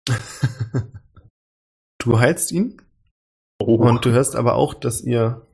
Du 2.02 2.18
heilst 2.18 2.52
ihn 2.52 2.76
Oh. 3.62 3.76
und 3.76 4.04
du 4.04 4.10
hörst 4.10 4.36
aber 4.36 4.56
auch, 4.56 4.74
dass 4.74 5.00
ihr 5.00 5.46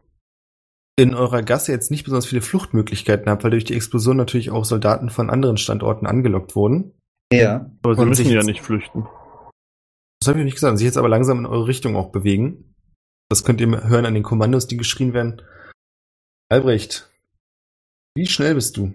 in 0.96 1.14
eurer 1.14 1.42
Gasse 1.42 1.70
jetzt 1.70 1.90
nicht 1.90 2.04
besonders 2.04 2.26
viele 2.26 2.42
Fluchtmöglichkeiten 2.42 3.30
habt, 3.30 3.44
weil 3.44 3.52
durch 3.52 3.64
die 3.64 3.74
Explosion 3.74 4.16
natürlich 4.16 4.50
auch 4.50 4.64
Soldaten 4.64 5.10
von 5.10 5.30
anderen 5.30 5.58
Standorten 5.58 6.06
angelockt 6.06 6.56
wurden. 6.56 6.92
Ja. 7.32 7.70
Aber 7.82 7.94
sie 7.94 8.02
und 8.02 8.08
müssen 8.08 8.24
sich 8.24 8.32
ja 8.32 8.42
nicht 8.42 8.62
flüchten. 8.62 9.06
Das 10.20 10.28
habe 10.28 10.40
ich 10.40 10.44
nicht 10.44 10.54
gesagt. 10.54 10.76
Sich 10.78 10.84
jetzt 10.84 10.98
aber 10.98 11.08
langsam 11.08 11.38
in 11.38 11.46
eure 11.46 11.68
Richtung 11.68 11.94
auch 11.94 12.10
bewegen. 12.10 12.69
Das 13.30 13.44
könnt 13.44 13.60
ihr 13.60 13.88
hören 13.88 14.06
an 14.06 14.14
den 14.14 14.24
Kommandos, 14.24 14.66
die 14.66 14.76
geschrien 14.76 15.14
werden. 15.14 15.40
Albrecht, 16.50 17.08
wie 18.16 18.26
schnell 18.26 18.56
bist 18.56 18.76
du? 18.76 18.92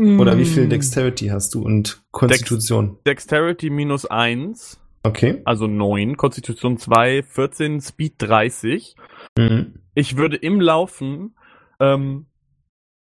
Oder 0.00 0.36
wie 0.38 0.46
viel 0.46 0.64
Hm. 0.64 0.70
Dexterity 0.70 1.26
hast 1.28 1.54
du 1.54 1.62
und 1.62 2.02
Konstitution? 2.10 2.98
Dexterity 3.06 3.70
minus 3.70 4.06
1, 4.06 4.80
Okay. 5.04 5.42
also 5.44 5.66
9, 5.66 6.16
Konstitution 6.16 6.78
2, 6.78 7.22
14, 7.22 7.80
Speed 7.82 8.14
30. 8.18 8.96
Mhm. 9.36 9.74
Ich 9.94 10.16
würde 10.16 10.36
im 10.36 10.60
Laufen 10.60 11.36
ähm, 11.78 12.26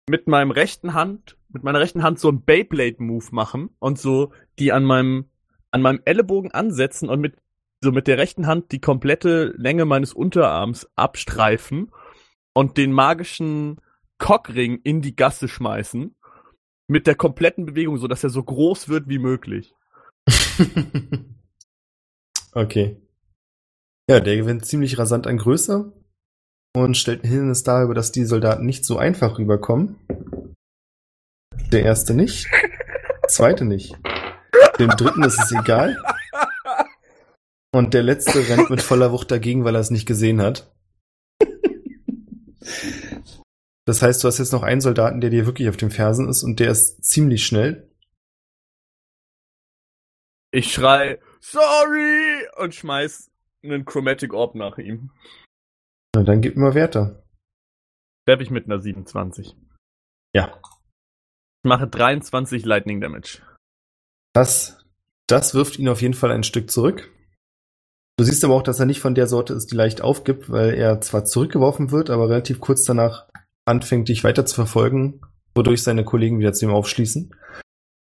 mit 0.08 0.26
meinem 0.26 0.50
rechten 0.52 0.94
Hand, 0.94 1.36
mit 1.50 1.62
meiner 1.64 1.80
rechten 1.80 2.02
Hand 2.02 2.18
so 2.18 2.28
einen 2.28 2.42
Beyblade-Move 2.42 3.26
machen 3.32 3.70
und 3.78 3.98
so 3.98 4.32
die 4.58 4.72
an 4.72 4.84
meinem, 4.84 5.26
an 5.70 5.82
meinem 5.82 6.00
Ellenbogen 6.06 6.50
ansetzen 6.50 7.08
und 7.10 7.20
mit 7.20 7.36
so 7.82 7.92
mit 7.92 8.06
der 8.06 8.18
rechten 8.18 8.46
Hand 8.46 8.72
die 8.72 8.80
komplette 8.80 9.54
Länge 9.56 9.84
meines 9.84 10.12
Unterarms 10.12 10.88
abstreifen 10.96 11.90
und 12.54 12.76
den 12.76 12.92
magischen 12.92 13.80
Cockring 14.18 14.80
in 14.82 15.00
die 15.00 15.16
Gasse 15.16 15.48
schmeißen. 15.48 16.14
Mit 16.88 17.06
der 17.06 17.14
kompletten 17.14 17.66
Bewegung, 17.66 17.98
so 17.98 18.08
dass 18.08 18.24
er 18.24 18.30
so 18.30 18.42
groß 18.42 18.88
wird 18.88 19.08
wie 19.08 19.18
möglich. 19.18 19.74
okay. 22.52 23.00
Ja, 24.08 24.18
der 24.18 24.36
gewinnt 24.36 24.66
ziemlich 24.66 24.98
rasant 24.98 25.28
an 25.28 25.38
Größe 25.38 25.92
und 26.74 26.96
stellt 26.96 27.22
ein 27.22 27.28
Hindernis 27.28 27.62
dar, 27.62 27.84
über 27.84 27.94
das 27.94 28.10
die 28.10 28.24
Soldaten 28.24 28.66
nicht 28.66 28.84
so 28.84 28.98
einfach 28.98 29.38
rüberkommen. 29.38 29.96
Der 31.72 31.84
erste 31.84 32.12
nicht. 32.12 32.48
Zweite 33.28 33.64
nicht. 33.64 33.96
Dem 34.80 34.90
dritten 34.90 35.22
ist 35.22 35.40
es 35.40 35.52
egal. 35.52 35.96
Und 37.72 37.94
der 37.94 38.02
letzte 38.02 38.48
rennt 38.48 38.70
mit 38.70 38.82
voller 38.82 39.12
Wucht 39.12 39.30
dagegen, 39.30 39.64
weil 39.64 39.74
er 39.74 39.80
es 39.80 39.90
nicht 39.90 40.06
gesehen 40.06 40.40
hat. 40.40 40.74
Das 43.86 44.02
heißt, 44.02 44.22
du 44.22 44.28
hast 44.28 44.38
jetzt 44.38 44.52
noch 44.52 44.62
einen 44.62 44.80
Soldaten, 44.80 45.20
der 45.20 45.30
dir 45.30 45.46
wirklich 45.46 45.68
auf 45.68 45.76
den 45.76 45.90
Fersen 45.90 46.28
ist 46.28 46.42
und 46.42 46.60
der 46.60 46.70
ist 46.70 47.02
ziemlich 47.04 47.44
schnell. 47.44 47.90
Ich 50.52 50.72
schrei, 50.72 51.20
sorry! 51.40 52.46
und 52.56 52.74
schmeiß 52.74 53.30
einen 53.64 53.84
Chromatic 53.84 54.32
Orb 54.32 54.54
nach 54.54 54.78
ihm. 54.78 55.10
Na, 56.14 56.22
dann 56.22 56.40
gib 56.40 56.56
mir 56.56 56.74
Werte. 56.74 57.24
Werf 58.26 58.40
ich 58.40 58.50
mit 58.50 58.66
einer 58.66 58.80
27. 58.80 59.56
Ja. 60.34 60.60
Ich 61.62 61.68
mache 61.68 61.88
23 61.88 62.64
Lightning 62.64 63.00
Damage. 63.00 63.42
Das, 64.34 64.84
das 65.26 65.54
wirft 65.54 65.78
ihn 65.78 65.88
auf 65.88 66.02
jeden 66.02 66.14
Fall 66.14 66.30
ein 66.30 66.44
Stück 66.44 66.70
zurück. 66.70 67.10
Du 68.20 68.24
siehst 68.24 68.44
aber 68.44 68.54
auch, 68.54 68.62
dass 68.62 68.78
er 68.78 68.84
nicht 68.84 69.00
von 69.00 69.14
der 69.14 69.26
Sorte 69.26 69.54
ist, 69.54 69.70
die 69.72 69.76
leicht 69.76 70.02
aufgibt, 70.02 70.50
weil 70.50 70.74
er 70.74 71.00
zwar 71.00 71.24
zurückgeworfen 71.24 71.90
wird, 71.90 72.10
aber 72.10 72.28
relativ 72.28 72.60
kurz 72.60 72.84
danach 72.84 73.24
anfängt, 73.64 74.10
dich 74.10 74.24
weiter 74.24 74.44
zu 74.44 74.56
verfolgen, 74.56 75.22
wodurch 75.54 75.82
seine 75.82 76.04
Kollegen 76.04 76.38
wieder 76.38 76.52
zu 76.52 76.66
ihm 76.66 76.70
aufschließen. 76.70 77.34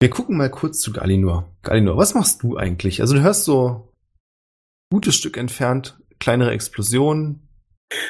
Wir 0.00 0.10
gucken 0.10 0.36
mal 0.36 0.50
kurz 0.50 0.80
zu 0.80 0.92
Galinor. 0.92 1.48
Galinor, 1.62 1.98
was 1.98 2.14
machst 2.14 2.42
du 2.42 2.56
eigentlich? 2.56 3.00
Also 3.00 3.14
du 3.14 3.22
hörst 3.22 3.44
so 3.44 3.68
ein 3.68 4.96
gutes 4.96 5.14
Stück 5.14 5.36
entfernt 5.36 5.96
kleinere 6.18 6.50
Explosionen. 6.50 7.48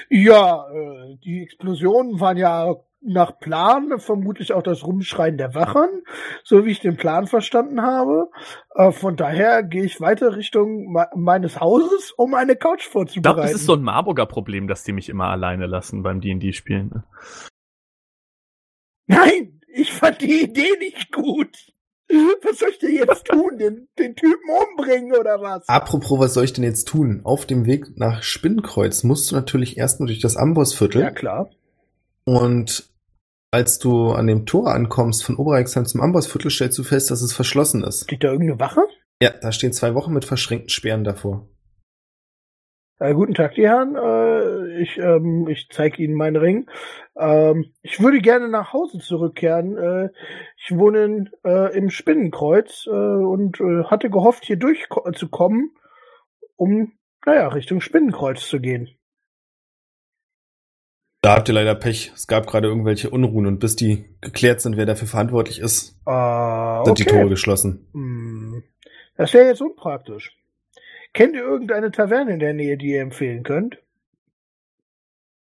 Ja, 0.09 0.67
äh, 0.71 1.19
die 1.23 1.43
Explosionen 1.43 2.21
waren 2.21 2.39
ja 2.39 2.75
nach 3.01 3.39
Plan, 3.39 3.99
vermutlich 3.99 4.53
auch 4.53 4.63
das 4.63 4.85
Rumschreien 4.85 5.39
der 5.39 5.55
Wachern, 5.55 5.89
so 6.45 6.65
wie 6.67 6.71
ich 6.73 6.81
den 6.81 6.97
Plan 6.97 7.27
verstanden 7.27 7.83
habe. 7.83 8.29
Äh, 8.75 8.91
von 8.93 9.17
daher 9.17 9.63
gehe 9.63 9.85
ich 9.85 10.01
weiter 10.01 10.37
Richtung 10.37 10.93
me 10.93 11.07
meines 11.15 11.61
Hauses, 11.61 12.13
um 12.17 12.35
eine 12.35 12.57
Couch 12.57 12.87
Ich 12.87 12.91
glaube, 12.91 13.07
vorzubereiten. 13.07 13.43
das 13.43 13.53
ist 13.53 13.67
so 13.67 13.75
ein 13.75 13.83
Marburger 13.83 14.27
Problem, 14.27 14.67
dass 14.69 14.83
die 14.83 14.93
mich 14.93 15.09
immer 15.09 15.29
alleine 15.29 15.67
lassen 15.67 16.03
beim 16.03 16.21
D&D 16.21 16.53
spielen. 16.53 16.91
ne? 16.93 17.05
Nein, 19.07 19.61
ich 19.73 19.93
fand 19.93 20.21
die 20.21 20.43
Idee 20.43 20.77
nicht 20.79 21.13
gut. 21.13 21.57
Was 22.43 22.59
soll 22.59 22.71
ich 22.71 22.79
denn 22.79 22.95
jetzt 22.95 23.27
tun? 23.27 23.59
Den, 23.59 23.89
den 23.99 24.17
Typen 24.17 24.49
umbringen 24.71 25.13
oder 25.15 25.41
was? 25.43 25.69
Apropos, 25.69 26.19
was 26.19 26.35
soll 26.35 26.45
ich 26.45 26.55
denn 26.55 26.65
jetzt 26.65 26.89
tun? 26.89 27.21
Auf 27.25 27.45
dem 27.45 27.67
Weg 27.67 27.99
nach 27.99 28.23
Spinnenkreuz 28.23 29.05
musst 29.05 29.31
du 29.31 29.35
natürlich 29.35 29.77
erstmal 29.77 30.07
durch 30.07 30.21
das 30.21 30.37
Ambossviertel. 30.37 31.03
Ja, 31.03 31.11
klar. 31.11 31.51
Und 32.25 32.88
als 33.51 33.79
du 33.79 34.11
an 34.11 34.27
dem 34.27 34.47
Tor 34.47 34.73
ankommst 34.75 35.25
von 35.25 35.37
Oberreichsheim 35.37 35.87
zum 35.87 36.01
Ambossviertel, 36.01 36.51
stellst 36.51 36.79
du 36.79 36.83
fest, 36.83 37.11
dass 37.11 37.23
es 37.23 37.33
verschlossen 37.33 37.83
ist. 37.83 38.05
Steht 38.05 38.25
da 38.25 38.33
irgendeine 38.33 38.61
Wache? 38.61 38.83
Ja, 39.23 39.31
da 39.41 39.53
stehen 39.53 39.73
zwei 39.73 39.95
Wochen 39.95 40.13
mit 40.13 40.25
verschränkten 40.25 40.69
Sperren 40.69 41.05
davor. 41.05 41.49
Äh, 43.01 43.15
guten 43.15 43.35
Tag, 43.35 43.55
die 43.55 43.67
Herren. 43.67 43.95
Äh, 43.95 44.83
ich 44.83 44.99
ähm, 44.99 45.47
ich 45.49 45.69
zeige 45.71 46.03
Ihnen 46.03 46.15
meinen 46.15 46.37
Ring. 46.37 46.69
Ähm, 47.17 47.73
ich 47.83 48.01
würde 48.01 48.19
gerne 48.19 48.49
nach 48.49 48.73
Hause 48.73 48.99
zurückkehren. 48.99 49.77
Äh, 49.77 50.09
ich 50.57 50.77
wohne 50.77 51.05
in, 51.05 51.31
äh, 51.45 51.77
im 51.77 51.91
Spinnenkreuz 51.91 52.87
äh, 52.87 52.91
und 52.91 53.61
äh, 53.61 53.85
hatte 53.85 54.11
gehofft, 54.11 54.45
hier 54.45 54.57
durchzukommen, 54.57 55.71
um, 56.57 56.93
naja, 57.25 57.49
Richtung 57.49 57.81
Spinnenkreuz 57.81 58.49
zu 58.49 58.61
gehen. 58.61 58.98
Da 61.21 61.35
habt 61.35 61.49
ihr 61.49 61.55
leider 61.55 61.75
Pech. 61.75 62.13
Es 62.15 62.27
gab 62.29 62.47
gerade 62.47 62.69
irgendwelche 62.69 63.11
Unruhen 63.11 63.47
und 63.47 63.59
bis 63.59 63.75
die 63.77 64.05
geklärt 64.21 64.61
sind, 64.61 64.77
wer 64.77 64.87
dafür 64.87 65.09
verantwortlich 65.09 65.59
ist, 65.59 65.97
Äh, 66.07 66.85
sind 66.85 66.99
die 66.99 67.03
okay. 67.03 67.11
Tore 67.11 67.29
geschlossen. 67.29 67.89
Hm, 67.93 68.63
das 69.17 69.33
wäre 69.35 69.47
jetzt 69.49 69.61
unpraktisch. 69.61 70.37
Kennt 71.13 71.35
ihr 71.35 71.43
irgendeine 71.43 71.91
Taverne 71.91 72.33
in 72.35 72.39
der 72.39 72.55
Nähe, 72.55 72.77
die 72.77 72.93
ihr 72.93 73.03
empfehlen 73.03 73.43
könnt? 73.43 73.79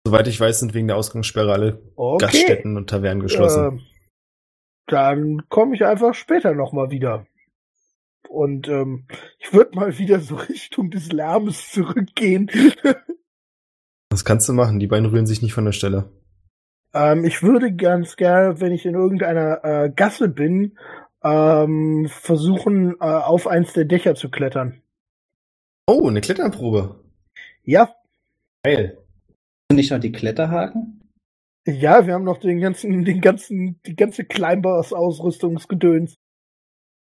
Soweit 0.05 0.27
ich 0.27 0.39
weiß, 0.39 0.59
sind 0.59 0.73
wegen 0.73 0.87
der 0.87 0.95
Ausgangssperre 0.95 1.51
alle 1.51 1.81
Okay. 1.97 2.25
Gaststätten 2.25 2.77
und 2.77 2.89
Tavernen 2.89 3.21
geschlossen. 3.21 3.79
Äh, 3.79 3.81
dann 4.87 5.49
komme 5.49 5.75
ich 5.75 5.83
einfach 5.83 6.13
später 6.13 6.53
nochmal 6.53 6.91
wieder. 6.91 7.27
und 8.29 8.69
ähm, 8.69 9.05
ich 9.39 9.51
würde 9.51 9.75
mal 9.75 9.97
wieder 9.97 10.21
so 10.21 10.35
Richtung 10.35 10.91
des 10.91 11.11
Lärmes 11.11 11.71
zurückgehen. 11.71 12.49
Was 14.09 14.23
kannst 14.25 14.47
du 14.49 14.53
machen? 14.53 14.79
Die 14.79 14.87
beiden 14.87 15.05
rühren 15.05 15.25
sich 15.27 15.41
nicht 15.41 15.53
von 15.53 15.65
der 15.65 15.71
Stelle. 15.73 16.09
ähm, 16.93 17.23
ich 17.25 17.43
würde 17.43 17.75
ganz 17.75 18.15
gerne, 18.15 18.59
wenn 18.61 18.71
ich 18.71 18.85
in 18.85 18.95
irgendeiner 18.95 19.63
äh, 19.63 19.89
Gasse 19.95 20.29
bin, 20.29 20.77
ähm, 21.23 22.07
versuchen, 22.09 22.95
äh, 22.99 23.05
auf 23.05 23.47
eins 23.47 23.73
der 23.73 23.85
Dächer 23.85 24.15
zu 24.15 24.29
klettern. 24.29 24.81
Oh, 25.87 26.07
eine 26.07 26.21
Kletterprobe. 26.21 27.03
Ja, 27.63 27.93
Geil. 28.63 28.97
Nicht 29.71 29.91
noch 29.91 29.99
die 29.99 30.11
Kletterhaken? 30.11 31.01
ja, 31.65 32.07
wir 32.07 32.13
haben 32.13 32.23
noch 32.23 32.37
den 32.39 32.61
ganzen, 32.61 33.03
den 33.03 33.19
ganzen, 33.19 33.79
die 33.85 33.95
ganze 33.95 34.23
Climbers-Ausrüstungsgedöns. 34.23 36.15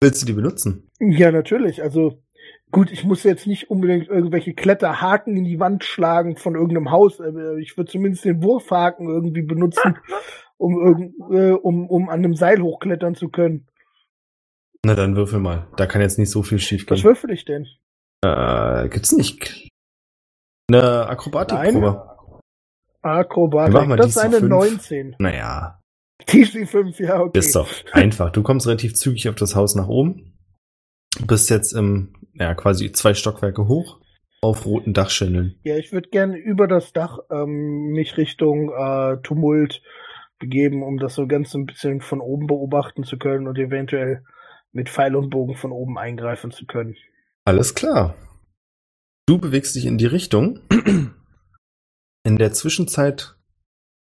Willst 0.01 0.23
du 0.23 0.27
die 0.27 0.33
benutzen? 0.33 0.89
Ja, 1.01 1.31
natürlich. 1.31 1.83
Also 1.83 2.23
gut, 2.71 2.91
ich 2.91 3.05
muss 3.05 3.23
jetzt 3.23 3.47
nicht 3.47 3.71
unbedingt 3.71 4.09
irgendwelche 4.09 4.55
Kletterhaken 4.55 5.37
in 5.37 5.45
die 5.45 5.61
Wand 5.61 5.85
schlagen 5.85 6.37
von 6.37 6.55
irgendeinem 6.55 6.91
Haus. 6.91 7.21
aber 7.21 7.57
Ich 7.57 7.77
würde 7.77 7.91
zumindest 7.91 8.25
den 8.25 8.43
Wurfhaken 8.43 9.09
irgendwie 9.09 9.43
benutzen, 9.43 9.99
um, 10.57 10.79
irgend, 10.79 11.15
äh, 11.31 11.53
um, 11.53 11.89
um 11.89 12.09
an 12.09 12.19
einem 12.21 12.35
Seil 12.35 12.61
hochklettern 12.61 13.15
zu 13.15 13.29
können. 13.29 13.67
Na 14.85 14.95
dann 14.95 15.17
würfel 15.17 15.41
mal. 15.41 15.67
Da 15.77 15.87
kann 15.87 16.01
jetzt 16.01 16.19
nicht 16.19 16.31
so 16.31 16.43
viel 16.43 16.59
schief 16.59 16.87
Was 16.89 16.99
gehen. 17.01 17.05
würfel 17.05 17.31
ich 17.31 17.45
denn? 17.45 17.67
Äh, 18.23 18.89
gibt's 18.89 19.13
nicht 19.13 19.69
eine 20.71 21.09
Akrobatikprobe? 21.09 22.17
Akrobatik. 23.03 23.75
Mach 23.75 23.87
mal 23.87 23.97
das 23.97 24.09
ist 24.09 24.17
DC 24.17 24.25
eine 24.25 24.39
fünf. 24.39 24.51
19. 24.51 25.17
Naja, 25.19 25.81
TC5, 26.27 27.03
ja, 27.03 27.21
okay. 27.21 27.39
ist 27.39 27.55
doch 27.57 27.69
einfach. 27.93 28.31
Du 28.31 28.43
kommst 28.43 28.67
relativ 28.67 28.95
zügig 28.95 29.29
auf 29.29 29.37
das 29.37 29.55
Haus 29.55 29.75
nach 29.75 29.89
oben. 29.89 30.38
Du 31.19 31.27
bist 31.27 31.51
jetzt 31.51 31.73
im, 31.73 32.15
ja, 32.35 32.55
quasi 32.55 32.93
zwei 32.93 33.15
Stockwerke 33.15 33.67
hoch 33.67 34.01
auf 34.41 34.67
roten 34.67 34.95
Dachschindeln. 34.95 35.59
Ja, 35.65 35.77
ich 35.77 35.93
würde 35.93 36.11
gerne 36.11 36.37
über 36.37 36.69
das 36.69 36.93
Dach 36.93 37.19
ähm, 37.31 37.91
mich 37.91 38.17
Richtung 38.17 38.71
äh, 38.71 39.21
Tumult 39.23 39.83
begeben, 40.39 40.85
um 40.85 40.99
das 40.99 41.15
so 41.15 41.27
ganz 41.27 41.55
ein 41.55 41.67
bisschen 41.67 42.01
von 42.01 42.21
oben 42.21 42.47
beobachten 42.47 43.03
zu 43.03 43.19
können 43.19 43.49
und 43.49 43.59
eventuell 43.59 44.23
mit 44.71 44.89
Pfeil 44.89 45.17
und 45.17 45.31
Bogen 45.31 45.57
von 45.57 45.73
oben 45.73 45.99
eingreifen 45.99 46.53
zu 46.53 46.67
können. 46.67 46.95
Alles 47.45 47.75
klar. 47.75 48.15
Du 49.27 49.39
bewegst 49.39 49.75
dich 49.75 49.87
in 49.87 49.99
die 49.99 50.07
Richtung. 50.07 50.61
In 52.25 52.37
der 52.37 52.53
Zwischenzeit 52.53 53.37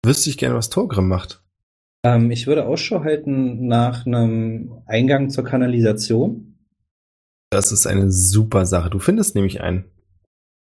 wüsste 0.05 0.31
ich 0.31 0.39
gerne, 0.39 0.55
was 0.55 0.71
Torgrim 0.71 1.09
macht. 1.09 1.43
Ähm, 2.05 2.31
ich 2.31 2.47
würde 2.47 2.67
Ausschau 2.67 3.05
halten 3.05 3.67
nach 3.67 4.07
einem 4.07 4.83
Eingang 4.87 5.29
zur 5.29 5.45
Kanalisation. 5.45 6.52
Das 7.53 7.71
ist 7.71 7.87
eine 7.87 8.11
super 8.11 8.65
Sache. 8.65 8.89
Du 8.89 8.99
findest 8.99 9.35
nämlich 9.35 9.61
einen. 9.61 9.85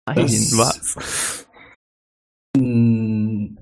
Nein, 0.08 0.26
was? 0.26 1.46
Mm, 2.58 3.58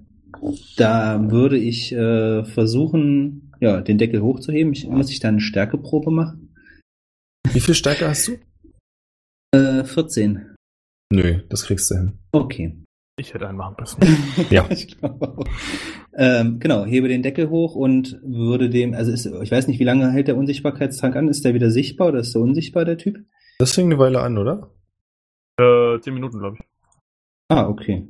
Da 0.78 1.30
würde 1.30 1.58
ich 1.58 1.92
äh, 1.92 2.46
versuchen, 2.46 3.52
ja, 3.60 3.82
den 3.82 3.98
Deckel 3.98 4.22
hochzuheben. 4.22 4.72
Ich, 4.72 4.88
muss 4.88 5.10
ich 5.12 5.20
da 5.20 5.28
eine 5.28 5.42
Stärkeprobe 5.42 6.10
machen? 6.10 6.56
Wie 7.52 7.60
viel 7.60 7.76
Stärke 7.76 8.08
hast 8.08 8.30
du? 8.30 8.38
Äh, 9.54 9.84
14. 9.84 10.56
Nö, 11.12 11.42
das 11.50 11.64
kriegst 11.64 11.92
du 11.92 11.96
hin. 11.96 12.20
Okay. 12.32 12.82
Ich 13.20 13.34
hätte 13.34 13.48
einen 13.48 13.58
machen 13.58 13.76
müssen. 13.80 14.00
Ja. 14.52 14.66
ich 14.70 15.00
glaube 15.00 15.28
auch. 15.28 15.46
Ähm, 16.16 16.60
genau, 16.60 16.86
hebe 16.86 17.08
den 17.08 17.24
Deckel 17.24 17.50
hoch 17.50 17.76
und 17.76 18.20
würde 18.24 18.70
dem, 18.70 18.94
also 18.94 19.12
ist, 19.12 19.26
ich 19.26 19.52
weiß 19.52 19.68
nicht, 19.68 19.80
wie 19.80 19.84
lange 19.84 20.12
hält 20.12 20.28
der 20.28 20.38
Unsichtbarkeitstrank 20.38 21.16
an? 21.16 21.28
Ist 21.28 21.44
der 21.44 21.56
wieder 21.56 21.72
sichtbar 21.72 22.10
oder 22.10 22.20
ist 22.20 22.36
der 22.36 22.42
unsichtbar, 22.42 22.86
der 22.86 22.98
Typ? 22.98 23.18
Das 23.60 23.74
fing 23.74 23.88
eine 23.88 23.98
Weile 23.98 24.22
an, 24.22 24.38
oder? 24.38 24.72
äh, 25.60 26.00
zehn 26.02 26.14
Minuten, 26.14 26.40
glaube 26.40 26.58
ich. 26.60 26.66
Ah, 27.50 27.68
okay. 27.68 28.08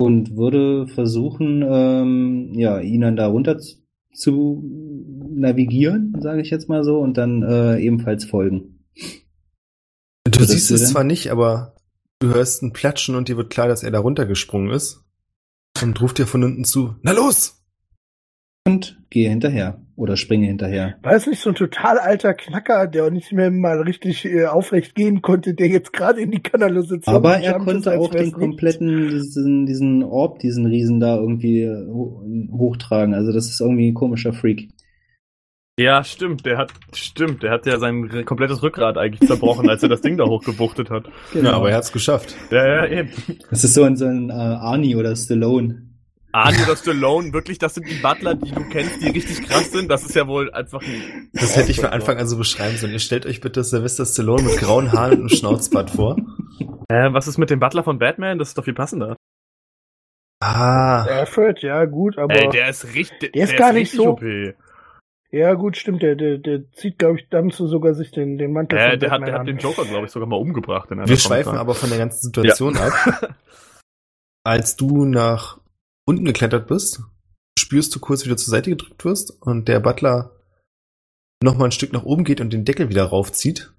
Und 0.00 0.36
würde 0.36 0.86
versuchen, 0.86 1.64
ähm, 1.68 2.52
ja, 2.54 2.78
ihn 2.78 3.00
dann 3.00 3.16
da 3.16 3.26
runter 3.26 3.58
zu, 3.58 3.78
zu 4.12 4.62
navigieren, 5.30 6.14
sage 6.20 6.40
ich 6.40 6.50
jetzt 6.50 6.68
mal 6.68 6.84
so, 6.84 7.00
und 7.00 7.16
dann 7.16 7.42
äh, 7.42 7.78
ebenfalls 7.80 8.24
folgen. 8.24 8.84
Du 10.24 10.44
siehst 10.44 10.70
es 10.70 10.90
zwar 10.90 11.04
nicht, 11.04 11.32
aber 11.32 11.74
du 12.20 12.28
hörst 12.28 12.62
ein 12.62 12.72
Platschen 12.72 13.14
und 13.14 13.28
dir 13.28 13.36
wird 13.36 13.50
klar, 13.50 13.68
dass 13.68 13.82
er 13.82 13.90
da 13.90 14.00
runtergesprungen 14.00 14.70
ist. 14.70 15.04
Und 15.82 16.00
ruft 16.00 16.18
dir 16.18 16.26
von 16.26 16.42
unten 16.42 16.64
zu, 16.64 16.96
na 17.02 17.12
los! 17.12 17.54
Und 18.66 19.00
gehe 19.08 19.30
hinterher 19.30 19.80
oder 19.96 20.16
springe 20.16 20.46
hinterher. 20.46 20.96
War 21.02 21.12
es 21.12 21.26
nicht 21.26 21.40
so 21.40 21.50
ein 21.50 21.54
total 21.54 21.98
alter 21.98 22.34
Knacker, 22.34 22.86
der 22.86 23.06
auch 23.06 23.10
nicht 23.10 23.32
mehr 23.32 23.50
mal 23.50 23.80
richtig 23.80 24.26
äh, 24.26 24.44
aufrecht 24.46 24.94
gehen 24.94 25.22
konnte, 25.22 25.54
der 25.54 25.68
jetzt 25.68 25.92
gerade 25.92 26.20
in 26.20 26.30
die 26.30 26.42
Kanalisation 26.42 27.14
Aber 27.14 27.38
er 27.38 27.56
ist, 27.56 27.64
konnte 27.64 27.98
auch 27.98 28.10
den 28.10 28.32
kompletten, 28.32 29.08
diesen, 29.08 29.64
diesen 29.64 30.02
Orb, 30.02 30.40
diesen 30.40 30.66
Riesen 30.66 31.00
da 31.00 31.16
irgendwie 31.16 31.66
ho- 31.66 32.22
hochtragen. 32.52 33.14
Also 33.14 33.32
das 33.32 33.48
ist 33.48 33.60
irgendwie 33.60 33.90
ein 33.90 33.94
komischer 33.94 34.34
Freak. 34.34 34.68
Ja, 35.78 36.02
stimmt, 36.02 36.44
der 36.44 36.58
hat, 36.58 36.72
stimmt, 36.92 37.42
der 37.44 37.52
hat 37.52 37.64
ja 37.64 37.78
sein 37.78 38.24
komplettes 38.24 38.62
Rückgrat 38.62 38.98
eigentlich 38.98 39.26
zerbrochen, 39.28 39.70
als 39.70 39.82
er 39.82 39.88
das 39.88 40.00
Ding 40.00 40.16
da 40.16 40.24
hochgebuchtet 40.24 40.90
hat. 40.90 41.04
Ja, 41.34 41.52
aber 41.52 41.70
er 41.70 41.76
hat's 41.76 41.92
geschafft. 41.92 42.34
Ja, 42.50 42.66
ja, 42.66 42.86
eben. 42.86 43.10
Das 43.50 43.62
ist 43.62 43.74
so 43.74 43.84
ein, 43.84 43.96
so 43.96 44.04
ein 44.06 44.30
äh, 44.30 44.32
Arnie 44.32 44.96
oder 44.96 45.14
Stallone. 45.14 45.82
Arnie 46.32 46.62
oder 46.64 46.76
Stallone, 46.76 47.32
wirklich, 47.32 47.58
das 47.58 47.74
sind 47.76 47.88
die 47.88 47.94
Butler, 48.02 48.34
die 48.34 48.50
du 48.50 48.68
kennst, 48.68 49.00
die 49.02 49.08
richtig 49.08 49.46
krass 49.48 49.70
sind. 49.70 49.88
Das 49.90 50.04
ist 50.04 50.14
ja 50.14 50.26
wohl 50.26 50.52
einfach 50.52 50.82
ein. 50.82 51.30
Das 51.32 51.56
hätte 51.56 51.70
ich 51.70 51.80
von 51.80 51.90
Anfang 51.90 52.18
an 52.18 52.26
so 52.26 52.36
beschreiben 52.36 52.76
sollen. 52.76 52.92
Ihr 52.92 52.98
stellt 52.98 53.24
euch 53.24 53.40
bitte 53.40 53.62
Sylvester 53.64 54.04
Stallone 54.04 54.42
mit 54.42 54.58
grauen 54.58 54.92
Haaren 54.92 55.12
und 55.12 55.18
einem 55.20 55.28
Schnauzbart 55.30 55.90
vor. 55.90 56.16
Äh, 56.88 57.12
was 57.12 57.28
ist 57.28 57.38
mit 57.38 57.50
dem 57.50 57.60
Butler 57.60 57.84
von 57.84 57.98
Batman? 57.98 58.38
Das 58.38 58.48
ist 58.48 58.58
doch 58.58 58.64
viel 58.64 58.74
passender. 58.74 59.16
Ah, 60.40 61.02
Alfred, 61.04 61.62
ja 61.62 61.84
gut, 61.84 62.18
aber 62.18 62.34
Ey, 62.34 62.48
der 62.50 62.68
ist 62.68 62.94
richtig. 62.94 63.32
der 63.32 63.44
ist 63.44 63.56
gar 63.56 63.72
nicht 63.72 63.92
richtig 63.92 63.98
so- 63.98 64.10
OP. 64.10 64.22
ja 65.30 65.54
gut, 65.54 65.76
stimmt, 65.76 66.02
der, 66.02 66.14
der, 66.14 66.38
der 66.38 66.70
zieht, 66.72 66.98
glaube 66.98 67.18
ich, 67.18 67.28
dann 67.28 67.50
so 67.50 67.66
sogar 67.66 67.94
sich 67.94 68.10
den, 68.10 68.38
den 68.38 68.52
Mantel 68.52 68.78
Äh, 68.78 68.90
von 68.90 69.00
der 69.00 69.10
hat, 69.10 69.20
der 69.22 69.32
hat 69.34 69.40
an. 69.40 69.46
den 69.46 69.58
Joker, 69.58 69.84
glaube 69.84 70.06
ich, 70.06 70.12
sogar 70.12 70.28
mal 70.28 70.36
umgebracht. 70.36 70.90
In 70.90 70.98
einer 70.98 71.08
wir 71.08 71.18
schweifen 71.18 71.56
aber 71.56 71.74
von 71.74 71.90
der 71.90 71.98
ganzen 71.98 72.22
Situation 72.22 72.76
ab. 72.76 72.92
Als 74.44 74.76
du 74.76 75.04
nach 75.04 75.60
unten 76.06 76.24
geklettert 76.24 76.66
bist, 76.68 77.02
spürst 77.58 77.94
du 77.94 78.00
kurz, 78.00 78.24
wie 78.24 78.30
du 78.30 78.36
zur 78.36 78.50
Seite 78.50 78.70
gedrückt 78.70 79.04
wirst 79.04 79.42
und 79.42 79.68
der 79.68 79.80
Butler 79.80 80.34
noch 81.42 81.56
mal 81.56 81.66
ein 81.66 81.72
Stück 81.72 81.92
nach 81.92 82.04
oben 82.04 82.24
geht 82.24 82.40
und 82.40 82.52
den 82.52 82.64
Deckel 82.64 82.88
wieder 82.88 83.04
raufzieht. 83.04 83.72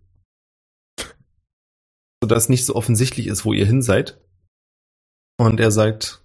Sodass 2.22 2.50
nicht 2.50 2.66
so 2.66 2.76
offensichtlich 2.76 3.28
ist, 3.28 3.46
wo 3.46 3.54
ihr 3.54 3.66
hin 3.66 3.82
seid. 3.82 4.22
Und 5.38 5.60
er 5.60 5.72
sagt, 5.72 6.22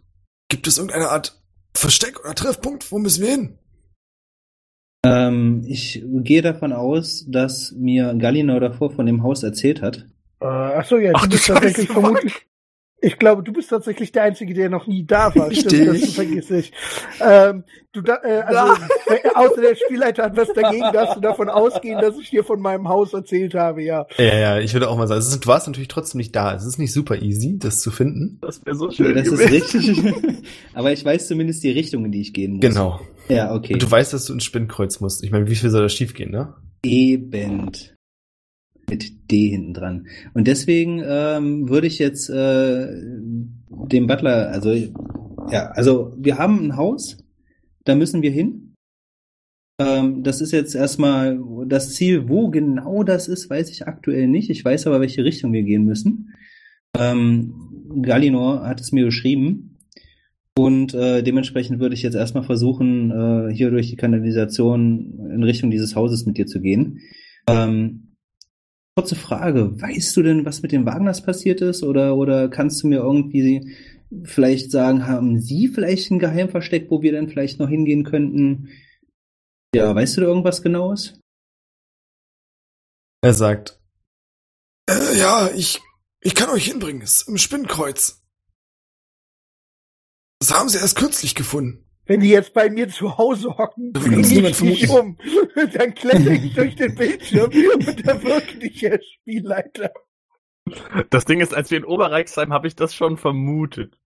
gibt 0.51 0.67
es 0.67 0.77
irgendeine 0.77 1.09
Art 1.09 1.41
Versteck 1.75 2.21
oder 2.21 2.35
Treffpunkt? 2.35 2.93
Wo 2.93 2.99
müssen 2.99 3.23
wir 3.23 3.31
hin? 3.31 3.59
Ähm, 5.05 5.63
ich 5.67 6.03
gehe 6.05 6.43
davon 6.43 6.73
aus, 6.73 7.25
dass 7.29 7.73
mir 7.77 8.15
Gallinor 8.15 8.61
davor 8.61 8.91
von 8.91 9.07
dem 9.07 9.23
Haus 9.23 9.43
erzählt 9.43 9.83
hat. 9.83 10.07
Äh, 10.41 10.47
ach 10.47 10.85
so, 10.87 10.99
ja, 10.99 11.13
Ach 11.15 11.25
du 11.25 11.31
bist 11.31 11.47
tatsächlich 11.47 11.89
vermutlich. 11.89 12.35
Ich 13.01 13.19
glaube, 13.19 13.43
du 13.43 13.53
bist 13.53 13.69
tatsächlich 13.69 14.13
der 14.13 14.23
Einzige, 14.23 14.55
der 14.55 14.71
noch 14.71 14.87
nie 14.87 15.05
da 15.05 15.35
war. 15.35 15.51
Richtig. 15.51 15.75
Stimmt, 15.75 16.03
das 16.03 16.15
vergiss 16.15 16.51
ich. 16.51 16.73
Ähm, 17.21 17.65
du 17.93 18.01
da, 18.01 18.19
äh, 18.25 18.41
also, 18.47 18.83
außer 19.35 19.61
der 19.61 19.75
Spielleiter 19.75 20.23
hat 20.25 20.37
was 20.39 20.49
dagegen, 20.55 20.87
dass 20.91 21.13
du 21.15 21.21
davon 21.21 21.51
ausgehen, 21.51 22.01
dass 22.01 22.17
ich 22.19 22.31
dir 22.31 22.45
von 22.45 22.61
meinem 22.63 22.89
Haus 22.89 23.13
erzählt 23.13 23.53
habe, 23.53 23.83
ja. 23.83 24.07
Ja, 24.17 24.39
ja, 24.39 24.59
ich 24.59 24.73
würde 24.73 24.89
auch 24.89 24.97
mal 24.97 25.07
sagen, 25.07 25.21
es 25.21 25.29
ist, 25.29 25.45
du 25.45 25.49
warst 25.49 25.67
natürlich 25.67 25.89
trotzdem 25.89 26.17
nicht 26.19 26.35
da. 26.35 26.55
Es 26.55 26.65
ist 26.65 26.79
nicht 26.79 26.95
super 26.95 27.21
easy, 27.21 27.59
das 27.59 27.81
zu 27.81 27.91
finden. 27.91 28.39
Das 28.41 28.65
wäre 28.65 28.75
so 28.75 28.87
Nee, 28.87 28.95
schön. 28.95 29.15
das 29.17 29.29
ist 29.29 29.39
gewesen. 29.39 30.09
richtig. 30.09 30.43
Aber 30.73 30.91
ich 30.91 31.05
weiß 31.05 31.29
zumindest 31.29 31.63
die 31.63 31.73
Richtung, 31.73 32.07
in 32.07 32.13
die 32.13 32.23
ich 32.23 32.33
gehen 32.33 32.55
muss. 32.55 32.61
Genau. 32.63 33.01
Ja, 33.29 33.55
okay. 33.55 33.75
Und 33.75 33.83
du 33.83 33.91
weißt, 33.91 34.13
dass 34.13 34.27
du 34.27 34.35
ins 34.35 34.45
Spinnkreuz 34.45 35.01
musst. 35.01 35.25
Ich 35.25 35.31
meine, 35.31 35.49
wie 35.49 35.55
viel 35.55 35.71
soll 35.71 35.83
das 35.83 35.95
schiefgehen, 35.95 36.31
ne? 36.31 36.55
Eben. 36.85 37.71
Mit 38.89 39.31
D 39.31 39.49
hinten 39.49 39.73
dran. 39.73 40.07
Und 40.35 40.47
deswegen 40.47 41.03
ähm, 41.05 41.69
würde 41.69 41.87
ich 41.87 41.99
jetzt 41.99 42.29
äh, 42.29 42.87
dem 43.69 44.07
Butler, 44.07 44.51
also 44.51 44.73
ja, 45.51 45.71
also 45.71 46.15
wir 46.19 46.39
haben 46.39 46.67
ein 46.67 46.77
Haus, 46.77 47.17
da 47.85 47.95
müssen 47.95 48.23
wir 48.23 48.31
hin. 48.31 48.75
Ähm, 49.81 50.23
das 50.23 50.41
ist 50.41 50.53
jetzt 50.53 50.75
erstmal 50.75 51.41
das 51.67 51.95
Ziel. 51.95 52.29
Wo 52.29 52.51
genau 52.51 53.03
das 53.03 53.29
ist, 53.29 53.51
weiß 53.51 53.71
ich 53.71 53.87
aktuell 53.87 54.29
nicht. 54.29 54.51
Ich 54.51 54.65
weiß 54.65 54.87
aber, 54.87 55.01
welche 55.01 55.25
Richtung 55.25 55.53
wir 55.53 55.63
gehen 55.63 55.85
müssen. 55.85 56.35
Ähm, 56.97 57.55
Gallinor 58.03 58.67
hat 58.67 58.81
es 58.81 58.93
mir 58.93 59.05
geschrieben. 59.05 59.74
Und 60.57 60.95
äh, 60.95 61.23
dementsprechend 61.23 61.81
würde 61.81 61.95
ich 61.95 62.03
jetzt 62.03 62.15
erstmal 62.15 62.45
versuchen, 62.45 63.11
äh, 63.11 63.53
hier 63.53 63.71
durch 63.71 63.91
die 63.91 63.97
Kanalisation 63.97 65.31
in 65.33 65.43
Richtung 65.43 65.71
dieses 65.71 65.97
Hauses 65.97 66.27
mit 66.27 66.39
dir 66.39 66.47
zu 66.47 66.61
gehen. 66.61 67.01
Ähm, 67.49 68.17
kurze 68.97 69.17
Frage, 69.17 69.81
weißt 69.81 70.17
du 70.17 70.23
denn, 70.23 70.47
was 70.47 70.63
mit 70.63 70.71
den 70.71 70.87
Wagners 70.87 71.23
passiert 71.23 71.61
ist? 71.61 71.83
Oder, 71.83 72.17
oder 72.17 72.49
kannst 72.49 72.83
du 72.83 72.87
mir 72.87 72.99
irgendwie 72.99 73.75
vielleicht 74.23 74.71
sagen, 74.71 75.09
haben 75.09 75.41
sie 75.41 75.67
vielleicht 75.67 76.13
ein 76.13 76.21
Geheimversteck, 76.21 76.89
wo 76.89 77.03
wir 77.03 77.13
dann 77.13 77.29
vielleicht 77.29 77.59
noch 77.59 77.69
hingehen 77.69 78.05
könnten? 78.05 78.69
Ja, 79.75 79.93
weißt 79.93 80.17
du 80.17 80.21
da 80.21 80.29
irgendwas 80.29 80.63
genaues? 80.63 81.19
Er 83.23 83.35
sagt, 83.35 83.81
äh, 84.89 85.19
ja, 85.19 85.51
ich, 85.57 85.81
ich 86.21 86.37
kann 86.37 86.51
euch 86.51 86.67
hinbringen. 86.67 87.03
Es 87.03 87.23
ist 87.23 87.29
im 87.29 87.39
Spinnkreuz. 87.39 88.24
Das 90.45 90.53
haben 90.53 90.69
sie 90.69 90.77
erst 90.77 90.99
kürzlich 90.99 91.35
gefunden. 91.35 91.87
Wenn 92.05 92.21
die 92.21 92.29
jetzt 92.29 92.53
bei 92.53 92.69
mir 92.69 92.91
zu 92.91 93.17
Hause 93.17 93.57
hocken, 93.57 93.95
Da 93.95 94.01
bring 94.01 94.13
will 94.13 94.19
uns 94.19 94.31
ich 94.31 94.35
niemand 94.35 94.61
dich 94.61 94.91
um. 94.91 95.17
Dann 95.73 95.95
kletter 95.95 96.33
ich 96.33 96.53
durch 96.53 96.77
den 96.77 96.95
Bildschirm 96.95 97.47
und 97.47 98.63
dich, 98.63 98.83
Herr 98.83 99.01
Spielleiter. 99.03 99.91
Das 101.09 101.25
Ding 101.25 101.41
ist, 101.41 101.55
als 101.55 101.71
wir 101.71 101.79
in 101.79 101.87
Oberreichsheim 101.87 102.53
habe 102.53 102.67
ich 102.67 102.77
das 102.77 102.95
schon 102.95 103.17
vermutet. 103.17 103.97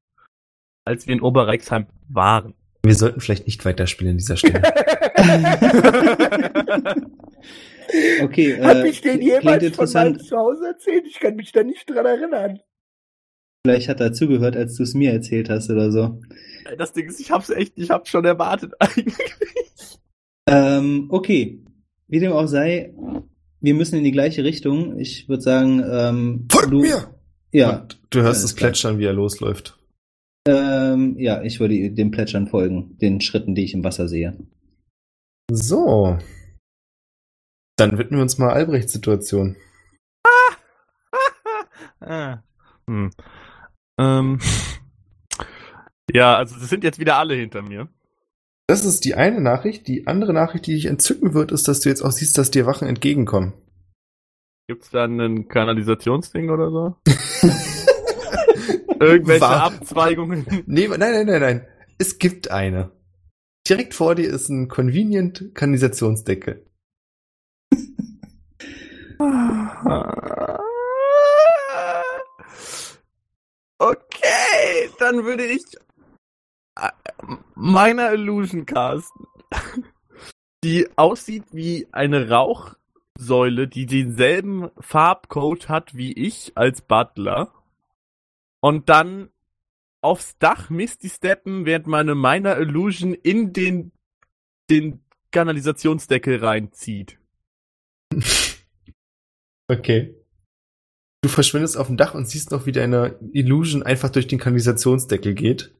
Als 0.84 1.08
wir 1.08 1.14
in 1.14 1.22
Oberreichsheim 1.22 1.88
waren. 2.08 2.54
Wir 2.84 2.94
sollten 2.94 3.20
vielleicht 3.20 3.46
nicht 3.46 3.64
weiterspielen 3.64 4.12
an 4.12 4.18
dieser 4.18 4.36
Stelle. 4.36 4.62
Okay, 8.22 8.52
äh, 8.52 8.62
Hab 8.62 8.84
ich 8.84 9.00
den 9.00 9.18
klingt 9.18 9.24
jemals 9.24 9.74
von 9.74 9.90
meinem. 9.92 10.20
Zuhause 10.20 10.66
erzählt? 10.66 11.06
Ich 11.06 11.20
kann 11.20 11.36
mich 11.36 11.52
da 11.52 11.62
nicht 11.62 11.88
dran 11.88 12.04
erinnern. 12.04 12.60
Vielleicht 13.64 13.88
hat 13.88 14.00
er 14.00 14.12
zugehört, 14.12 14.56
als 14.56 14.76
du 14.76 14.82
es 14.82 14.94
mir 14.94 15.12
erzählt 15.12 15.50
hast 15.50 15.70
oder 15.70 15.90
so. 15.90 16.20
Das 16.76 16.92
Ding 16.92 17.08
ist, 17.08 17.20
ich 17.20 17.30
hab's 17.30 17.50
echt, 17.50 17.72
ich 17.76 17.90
hab's 17.90 18.10
schon 18.10 18.24
erwartet 18.24 18.72
eigentlich. 18.78 19.16
Ähm, 20.48 21.06
okay. 21.10 21.62
Wie 22.06 22.20
dem 22.20 22.32
auch 22.32 22.46
sei, 22.46 22.94
wir 23.60 23.74
müssen 23.74 23.96
in 23.96 24.04
die 24.04 24.12
gleiche 24.12 24.44
Richtung. 24.44 24.98
Ich 24.98 25.28
würde 25.28 25.42
sagen, 25.42 25.82
ähm, 25.90 26.46
Folgt 26.50 26.72
du, 26.72 26.80
mir! 26.80 27.14
Ja, 27.52 27.80
Und 27.80 28.00
du 28.10 28.22
hörst 28.22 28.56
klar. 28.56 28.70
plätschern, 28.70 28.98
wie 28.98 29.04
er 29.04 29.12
losläuft. 29.12 29.78
ähm, 30.46 31.18
ja, 31.18 31.42
ich 31.42 31.60
würde 31.60 31.90
dem 31.90 32.10
Plätschern 32.10 32.46
folgen, 32.46 32.96
den 32.98 33.20
Schritten, 33.20 33.54
die 33.54 33.64
ich 33.64 33.74
im 33.74 33.84
Wasser 33.84 34.08
sehe. 34.08 34.36
So. 35.50 36.18
Dann 37.76 37.98
widmen 37.98 38.18
wir 38.18 38.22
uns 38.22 38.38
mal 38.38 38.52
Albrechts 38.52 38.92
Situation. 38.92 39.56
ah. 42.00 42.42
hm. 42.86 43.10
Ähm. 43.98 44.38
Ja, 46.10 46.36
also 46.36 46.58
das 46.58 46.70
sind 46.70 46.84
jetzt 46.84 46.98
wieder 46.98 47.18
alle 47.18 47.34
hinter 47.34 47.60
mir. 47.60 47.86
Das 48.66 48.86
ist 48.86 49.04
die 49.04 49.14
eine 49.14 49.42
Nachricht. 49.42 49.86
Die 49.88 50.06
andere 50.06 50.32
Nachricht, 50.32 50.66
die 50.66 50.72
dich 50.72 50.86
entzücken 50.86 51.34
wird, 51.34 51.52
ist, 51.52 51.68
dass 51.68 51.80
du 51.80 51.90
jetzt 51.90 52.00
auch 52.00 52.12
siehst, 52.12 52.38
dass 52.38 52.50
dir 52.50 52.64
Wachen 52.64 52.88
entgegenkommen. 52.88 53.52
Gibt's 54.68 54.88
da 54.88 55.04
einen 55.04 55.48
Kanalisationsding 55.48 56.48
oder 56.48 56.70
so? 56.70 56.96
Irgendwelche 59.00 59.42
War- 59.42 59.64
Abzweigungen? 59.64 60.46
Nee, 60.66 60.88
nein, 60.88 60.98
nein, 60.98 61.26
nein, 61.26 61.40
nein. 61.40 61.66
Es 61.98 62.18
gibt 62.18 62.50
eine. 62.50 62.90
Direkt 63.68 63.92
vor 63.92 64.14
dir 64.14 64.30
ist 64.30 64.48
ein 64.48 64.68
Convenient 64.68 65.50
Kanalisationsdeckel. 65.54 66.64
Okay, 73.78 74.90
dann 74.98 75.24
würde 75.24 75.46
ich 75.46 75.62
äh, 76.76 76.90
meiner 77.54 78.12
Illusion 78.12 78.66
casten, 78.66 79.26
die 80.64 80.88
aussieht 80.96 81.44
wie 81.52 81.86
eine 81.92 82.28
Rauchsäule, 82.28 83.68
die 83.68 83.86
denselben 83.86 84.70
Farbcode 84.78 85.68
hat 85.68 85.96
wie 85.96 86.12
ich 86.12 86.52
als 86.56 86.82
Butler. 86.82 87.52
Und 88.60 88.88
dann 88.88 89.30
aufs 90.00 90.36
Dach 90.38 90.70
Misty 90.70 91.08
steppen, 91.08 91.64
während 91.64 91.86
meine 91.86 92.16
meiner 92.16 92.58
Illusion 92.58 93.14
in 93.14 93.52
den, 93.52 93.92
den 94.70 95.00
Kanalisationsdeckel 95.30 96.44
reinzieht. 96.44 97.18
Okay. 99.70 100.17
Du 101.22 101.28
verschwindest 101.28 101.76
auf 101.76 101.88
dem 101.88 101.96
Dach 101.96 102.14
und 102.14 102.28
siehst 102.28 102.52
noch, 102.52 102.66
wie 102.66 102.72
deine 102.72 103.16
Illusion 103.32 103.82
einfach 103.82 104.10
durch 104.10 104.28
den 104.28 104.38
Kanalisationsdeckel 104.38 105.34
geht. 105.34 105.74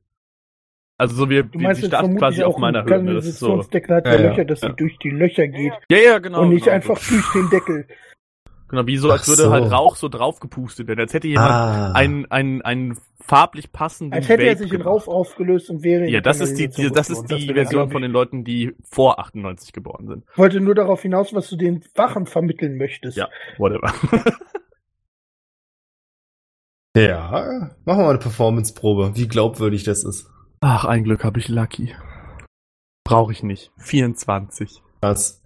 Also 0.97 1.15
so 1.15 1.31
wie, 1.31 1.45
wie 1.53 1.59
meinst 1.59 1.81
sie 1.81 1.87
startet 1.87 2.07
vermutlich 2.07 2.19
quasi 2.19 2.43
auf 2.43 2.57
auch 2.57 2.59
meiner 2.59 2.81
ein 2.81 2.89
Höhe. 2.89 3.03
ne? 3.05 3.15
Das 3.15 3.27
ist 3.27 3.39
so. 3.39 3.47
Kanalisationsdeckel 3.47 3.97
hat 3.97 4.07
ja, 4.07 4.15
Ja. 4.17 4.31
Löcher, 4.31 4.45
dass 4.45 4.61
Ja. 4.63 4.71
sie 4.71 4.77
durch 4.77 4.99
die 4.99 5.11
Löcher 5.11 5.47
geht 5.47 5.73
Ja, 5.91 5.99
ja, 5.99 6.19
genau. 6.19 6.43
und 6.43 6.51
nicht 6.51 6.65
genau, 6.65 6.75
einfach 6.75 6.97
so. 6.99 7.15
durch 7.15 7.33
den 7.33 7.51
Deckel. 7.51 7.87
Genau, 8.69 8.87
wie 8.87 8.97
so, 8.99 9.11
als 9.13 9.23
Ach 9.23 9.29
würde 9.29 9.43
so. 9.45 9.51
halt 9.53 9.71
Rauch 9.71 9.95
so 9.97 10.09
draufgepustet 10.09 10.89
werden. 10.89 11.01
Als 11.01 11.15
hätte 11.15 11.29
jemand 11.29 11.51
ah. 11.51 11.93
einen, 11.93 12.29
einen, 12.31 12.61
einen 12.63 12.99
farblich 13.21 13.71
passenden 13.73 14.13
Als 14.15 14.29
hätte 14.29 14.43
er 14.43 14.55
Vape 14.55 14.65
sich 14.65 14.73
in. 14.73 14.83
Rauch 14.83 15.07
aufgelöst 15.07 15.71
und 15.71 15.85
wäre 15.85 16.05
in 16.05 16.13
Ja, 16.13 16.21
das 16.21 16.41
ist 16.41 16.59
die, 16.59 16.69
die 16.69 16.91
das 16.91 17.11
ist 17.11 17.27
die 17.31 17.53
Version 17.55 17.91
von 17.93 18.03
den 18.03 18.11
Leuten, 18.11 18.43
die 18.45 18.75
vor 18.83 19.21
98 19.21 19.73
geboren 19.73 20.09
sind. 20.09 20.25
Ich 20.33 20.39
wollte 20.39 20.61
nur 20.61 20.75
darauf 20.75 21.01
hinaus, 21.01 21.33
was 21.33 21.49
du 21.49 21.57
den 21.57 21.83
Wachen 21.95 22.27
vermitteln 22.27 22.77
möchtest. 22.77 23.17
Ja. 23.17 23.29
Whatever. 23.57 23.95
Ja, 26.97 27.31
machen 27.85 28.01
wir 28.01 28.05
mal 28.05 28.11
eine 28.11 28.19
Performance-Probe, 28.19 29.13
wie 29.15 29.29
glaubwürdig 29.29 29.85
das 29.85 30.05
ist. 30.05 30.31
Ach, 30.61 30.85
ein 30.85 31.05
Glück 31.05 31.25
habe 31.25 31.39
ich 31.39 31.49
Lucky. 31.49 31.95
Brauche 33.05 33.33
ich 33.33 33.43
nicht. 33.43 33.71
24. 33.79 34.83
Krass. 35.01 35.45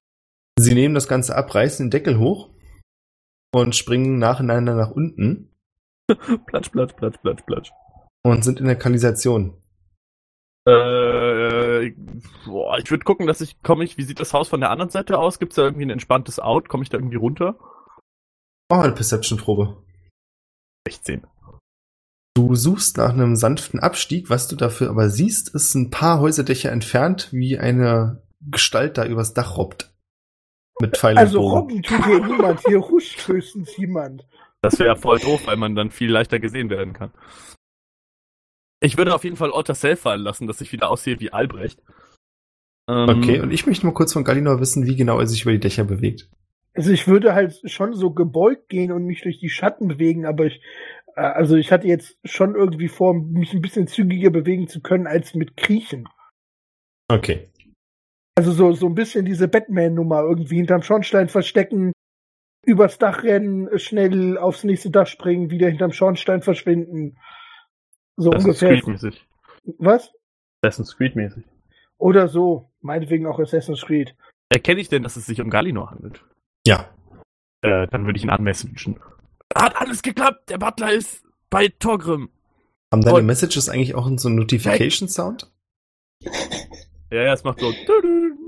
Sie 0.58 0.74
nehmen 0.74 0.94
das 0.94 1.08
Ganze 1.08 1.36
ab, 1.36 1.54
reißen 1.54 1.86
den 1.86 1.90
Deckel 1.90 2.18
hoch 2.18 2.50
und 3.54 3.76
springen 3.76 4.18
nacheinander 4.18 4.74
nach 4.74 4.90
unten 4.90 5.50
Platsch, 6.46 6.70
platsch, 6.70 6.94
platsch, 6.96 7.18
platsch, 7.22 7.42
platsch. 7.46 7.70
und 8.24 8.42
sind 8.44 8.60
in 8.60 8.66
der 8.66 8.76
Kanalisation. 8.76 9.56
Äh, 10.66 11.90
boah, 12.46 12.78
ich 12.78 12.90
würde 12.90 13.04
gucken, 13.04 13.26
dass 13.26 13.40
ich, 13.40 13.62
komme 13.62 13.84
ich, 13.84 13.98
wie 13.98 14.02
sieht 14.04 14.20
das 14.20 14.32
Haus 14.32 14.48
von 14.48 14.60
der 14.60 14.70
anderen 14.70 14.90
Seite 14.90 15.18
aus? 15.18 15.38
Gibt's 15.38 15.56
da 15.56 15.62
irgendwie 15.62 15.86
ein 15.86 15.90
entspanntes 15.90 16.38
Out? 16.38 16.68
Komme 16.68 16.82
ich 16.82 16.88
da 16.88 16.98
irgendwie 16.98 17.16
runter? 17.16 17.56
Mach 18.70 18.78
mal 18.78 18.84
eine 18.84 18.94
Perception-Probe. 18.94 19.82
16. 20.88 21.26
Du 22.34 22.54
suchst 22.54 22.96
nach 22.96 23.12
einem 23.12 23.36
sanften 23.36 23.80
Abstieg, 23.80 24.30
was 24.30 24.48
du 24.48 24.56
dafür 24.56 24.88
aber 24.88 25.10
siehst, 25.10 25.54
ist 25.54 25.74
ein 25.74 25.90
paar 25.90 26.20
Häuserdächer 26.20 26.72
entfernt, 26.72 27.28
wie 27.32 27.58
eine 27.58 28.22
Gestalt 28.40 28.96
da 28.96 29.04
übers 29.04 29.34
Dach 29.34 29.56
robbt. 29.58 29.92
Mit 30.80 30.96
Pfeil 30.96 31.18
Also 31.18 31.42
und 31.42 31.50
Bogen. 31.50 31.56
Robben 31.56 31.82
tut 31.82 32.06
hier 32.06 32.26
niemand, 32.26 32.60
hier 32.66 32.80
huscht 32.80 33.28
höchstens 33.28 33.76
jemand. 33.76 34.26
Das 34.62 34.78
wäre 34.78 34.96
voll 34.96 35.18
doof, 35.18 35.42
weil 35.46 35.56
man 35.56 35.74
dann 35.74 35.90
viel 35.90 36.10
leichter 36.10 36.38
gesehen 36.38 36.70
werden 36.70 36.94
kann. 36.94 37.12
Ich 38.80 38.96
würde 38.96 39.14
auf 39.14 39.24
jeden 39.24 39.36
Fall 39.36 39.50
Otter 39.50 39.74
Self 39.74 40.00
fallen 40.00 40.22
lassen, 40.22 40.46
dass 40.46 40.60
ich 40.60 40.72
wieder 40.72 40.90
aussehe 40.90 41.20
wie 41.20 41.32
Albrecht. 41.32 41.80
Ähm, 42.88 43.08
Okay, 43.08 43.40
und 43.40 43.52
ich 43.52 43.66
möchte 43.66 43.86
mal 43.86 43.92
kurz 43.92 44.12
von 44.12 44.24
Galinor 44.24 44.58
wissen, 44.60 44.86
wie 44.86 44.96
genau 44.96 45.20
er 45.20 45.26
sich 45.26 45.42
über 45.42 45.52
die 45.52 45.60
Dächer 45.60 45.84
bewegt. 45.84 46.30
Also 46.74 46.90
ich 46.90 47.06
würde 47.06 47.34
halt 47.34 47.60
schon 47.70 47.92
so 47.92 48.12
gebeugt 48.12 48.70
gehen 48.70 48.92
und 48.92 49.04
mich 49.04 49.22
durch 49.22 49.38
die 49.38 49.50
Schatten 49.50 49.88
bewegen, 49.88 50.24
aber 50.24 50.46
ich, 50.46 50.62
also 51.14 51.56
ich 51.56 51.72
hatte 51.72 51.86
jetzt 51.86 52.16
schon 52.24 52.54
irgendwie 52.54 52.88
vor, 52.88 53.14
mich 53.14 53.52
ein 53.52 53.62
bisschen 53.62 53.86
zügiger 53.86 54.30
bewegen 54.30 54.68
zu 54.68 54.80
können 54.80 55.06
als 55.06 55.34
mit 55.34 55.56
Kriechen. 55.56 56.08
Okay. 57.08 57.50
Also 58.34 58.52
so, 58.52 58.72
so 58.72 58.86
ein 58.86 58.94
bisschen 58.94 59.24
diese 59.24 59.48
Batman-Nummer 59.48 60.22
irgendwie 60.22 60.56
hinterm 60.56 60.82
Schornstein 60.82 61.28
verstecken, 61.28 61.92
übers 62.64 62.98
Dach 62.98 63.22
rennen, 63.24 63.78
schnell 63.78 64.38
aufs 64.38 64.64
nächste 64.64 64.90
Dach 64.90 65.06
springen, 65.06 65.50
wieder 65.50 65.68
hinterm 65.68 65.92
Schornstein 65.92 66.42
verschwinden. 66.42 67.18
So 68.16 68.30
Assassin's 68.30 68.62
ungefähr. 68.62 68.80
Creed 68.80 68.86
mäßig. 68.86 69.26
Was? 69.78 70.12
Assassin's 70.62 70.96
Creed 70.96 71.16
mäßig. 71.16 71.44
Oder 71.98 72.28
so. 72.28 72.70
Meinetwegen 72.80 73.26
auch 73.26 73.38
Assassin's 73.38 73.82
Creed. 73.82 74.14
Erkenne 74.48 74.80
ich 74.80 74.88
denn, 74.88 75.02
dass 75.02 75.16
es 75.16 75.26
sich 75.26 75.40
um 75.40 75.50
Galinor 75.50 75.90
handelt? 75.90 76.24
Ja. 76.66 76.88
Äh, 77.62 77.86
dann 77.88 78.06
würde 78.06 78.16
ich 78.16 78.24
ihn 78.24 78.30
anmessagen. 78.30 79.00
Hat 79.54 79.76
alles 79.76 80.02
geklappt, 80.02 80.50
der 80.50 80.58
Butler 80.58 80.92
ist 80.92 81.22
bei 81.50 81.68
Torgrim. 81.68 82.30
Haben 82.92 83.02
deine 83.02 83.18
Und- 83.18 83.26
Messages 83.26 83.68
eigentlich 83.68 83.94
auch 83.94 84.08
so 84.18 84.28
einen 84.28 84.36
Notification-Sound? 84.38 85.50
Ja, 87.10 87.22
ja, 87.22 87.32
es 87.32 87.44
macht 87.44 87.60
so. 87.60 87.72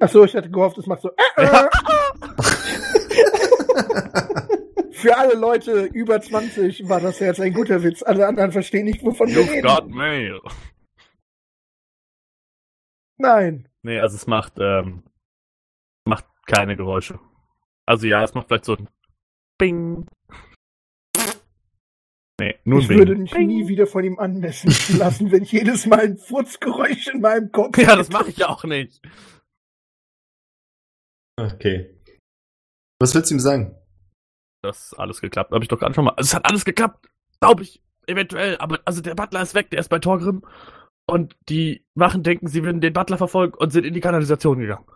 Ach 0.00 0.08
so, 0.08 0.24
ich 0.24 0.34
hatte 0.34 0.50
gehofft, 0.50 0.78
es 0.78 0.86
macht 0.86 1.02
so. 1.02 1.10
Äh, 1.36 1.44
äh. 1.44 1.68
Für 4.92 5.16
alle 5.18 5.34
Leute 5.34 5.84
über 5.84 6.20
20 6.20 6.88
war 6.88 7.00
das 7.00 7.18
jetzt 7.18 7.40
ein 7.40 7.52
guter 7.52 7.82
Witz. 7.82 8.02
Alle 8.02 8.26
anderen 8.26 8.52
verstehen 8.52 8.86
nicht, 8.86 9.02
wovon 9.04 9.28
wir 9.28 9.42
You've 9.42 9.50
reden. 9.50 9.66
got 9.66 9.88
mail. 9.90 10.40
Nein. 13.18 13.68
Nee, 13.82 13.98
also 14.00 14.16
es 14.16 14.26
macht, 14.26 14.54
ähm, 14.58 15.02
macht 16.06 16.24
keine 16.46 16.76
Geräusche. 16.76 17.18
Also 17.86 18.06
ja, 18.06 18.24
es 18.24 18.34
macht 18.34 18.48
vielleicht 18.48 18.64
so 18.64 18.76
ein 18.76 18.88
Bing. 19.58 20.06
Nee, 22.40 22.56
nur 22.64 22.80
ich 22.80 22.88
Bing. 22.88 22.98
würde 22.98 23.14
mich 23.14 23.32
nie 23.34 23.68
wieder 23.68 23.86
von 23.86 24.02
ihm 24.02 24.18
anmessen 24.18 24.70
lassen, 24.98 25.30
wenn 25.30 25.44
ich 25.44 25.52
jedes 25.52 25.86
Mal 25.86 26.00
ein 26.00 26.18
Furzgeräusch 26.18 27.08
in 27.08 27.20
meinem 27.20 27.52
Kopf 27.52 27.78
Ja, 27.78 27.94
das 27.94 28.10
mache 28.10 28.30
ich 28.30 28.38
ja 28.38 28.48
auch 28.48 28.64
nicht. 28.64 29.00
Okay. 31.36 31.94
Was 33.00 33.14
willst 33.14 33.30
du 33.30 33.36
ihm 33.36 33.40
sagen? 33.40 33.76
Das 34.62 34.86
ist 34.92 34.94
alles 34.94 35.20
geklappt. 35.20 35.52
Habe 35.52 35.64
ich 35.64 35.68
doch 35.68 35.78
gerade 35.78 35.94
schon 35.94 36.04
mal. 36.04 36.14
Also 36.16 36.28
es 36.28 36.34
hat 36.34 36.46
alles 36.46 36.64
geklappt. 36.64 37.08
Glaube 37.40 37.62
ich. 37.62 37.82
Eventuell. 38.06 38.56
Aber 38.58 38.80
also 38.84 39.00
der 39.00 39.14
Butler 39.14 39.42
ist 39.42 39.54
weg. 39.54 39.70
Der 39.70 39.80
ist 39.80 39.88
bei 39.88 39.98
Torgrim. 39.98 40.42
Und 41.06 41.36
die 41.48 41.84
Wachen 41.94 42.22
denken, 42.22 42.48
sie 42.48 42.64
würden 42.64 42.80
den 42.80 42.92
Butler 42.92 43.18
verfolgen 43.18 43.54
und 43.58 43.70
sind 43.70 43.84
in 43.84 43.94
die 43.94 44.00
Kanalisation 44.00 44.58
gegangen. 44.58 44.86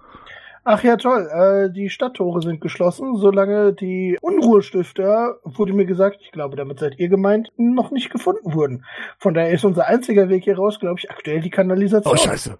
Ach 0.65 0.83
ja, 0.83 0.97
toll. 0.97 1.29
Äh, 1.33 1.73
die 1.73 1.91
Stadttore 1.91 2.43
sind 2.43 2.61
geschlossen, 2.61 3.17
solange 3.17 3.73
die 3.73 4.19
Unruhestifter, 4.21 5.39
wurde 5.45 5.73
mir 5.73 5.87
gesagt, 5.87 6.19
ich 6.21 6.33
glaube, 6.33 6.57
damit 6.57 6.79
seid 6.79 6.99
ihr 6.99 7.09
gemeint, 7.09 7.53
noch 7.57 7.91
nicht 7.91 8.11
gefunden 8.11 8.53
wurden. 8.53 8.85
Von 9.19 9.35
daher 9.35 9.53
ist 9.53 9.65
unser 9.65 9.87
einziger 9.87 10.29
Weg 10.29 10.45
hier 10.45 10.57
raus, 10.57 10.79
glaube 10.79 10.99
ich, 10.99 11.11
aktuell 11.11 11.41
die 11.41 11.51
Kanalisation. 11.51 12.13
Oh, 12.13 12.17
scheiße. 12.17 12.59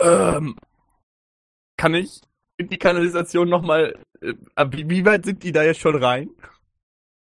Ähm, 0.00 0.56
kann 1.76 1.94
ich 1.94 2.22
in 2.56 2.68
die 2.68 2.78
Kanalisation 2.78 3.48
nochmal, 3.48 3.98
äh, 4.20 4.34
wie, 4.70 4.88
wie 4.88 5.04
weit 5.04 5.24
sind 5.24 5.42
die 5.42 5.52
da 5.52 5.62
jetzt 5.62 5.80
schon 5.80 6.02
rein? 6.02 6.30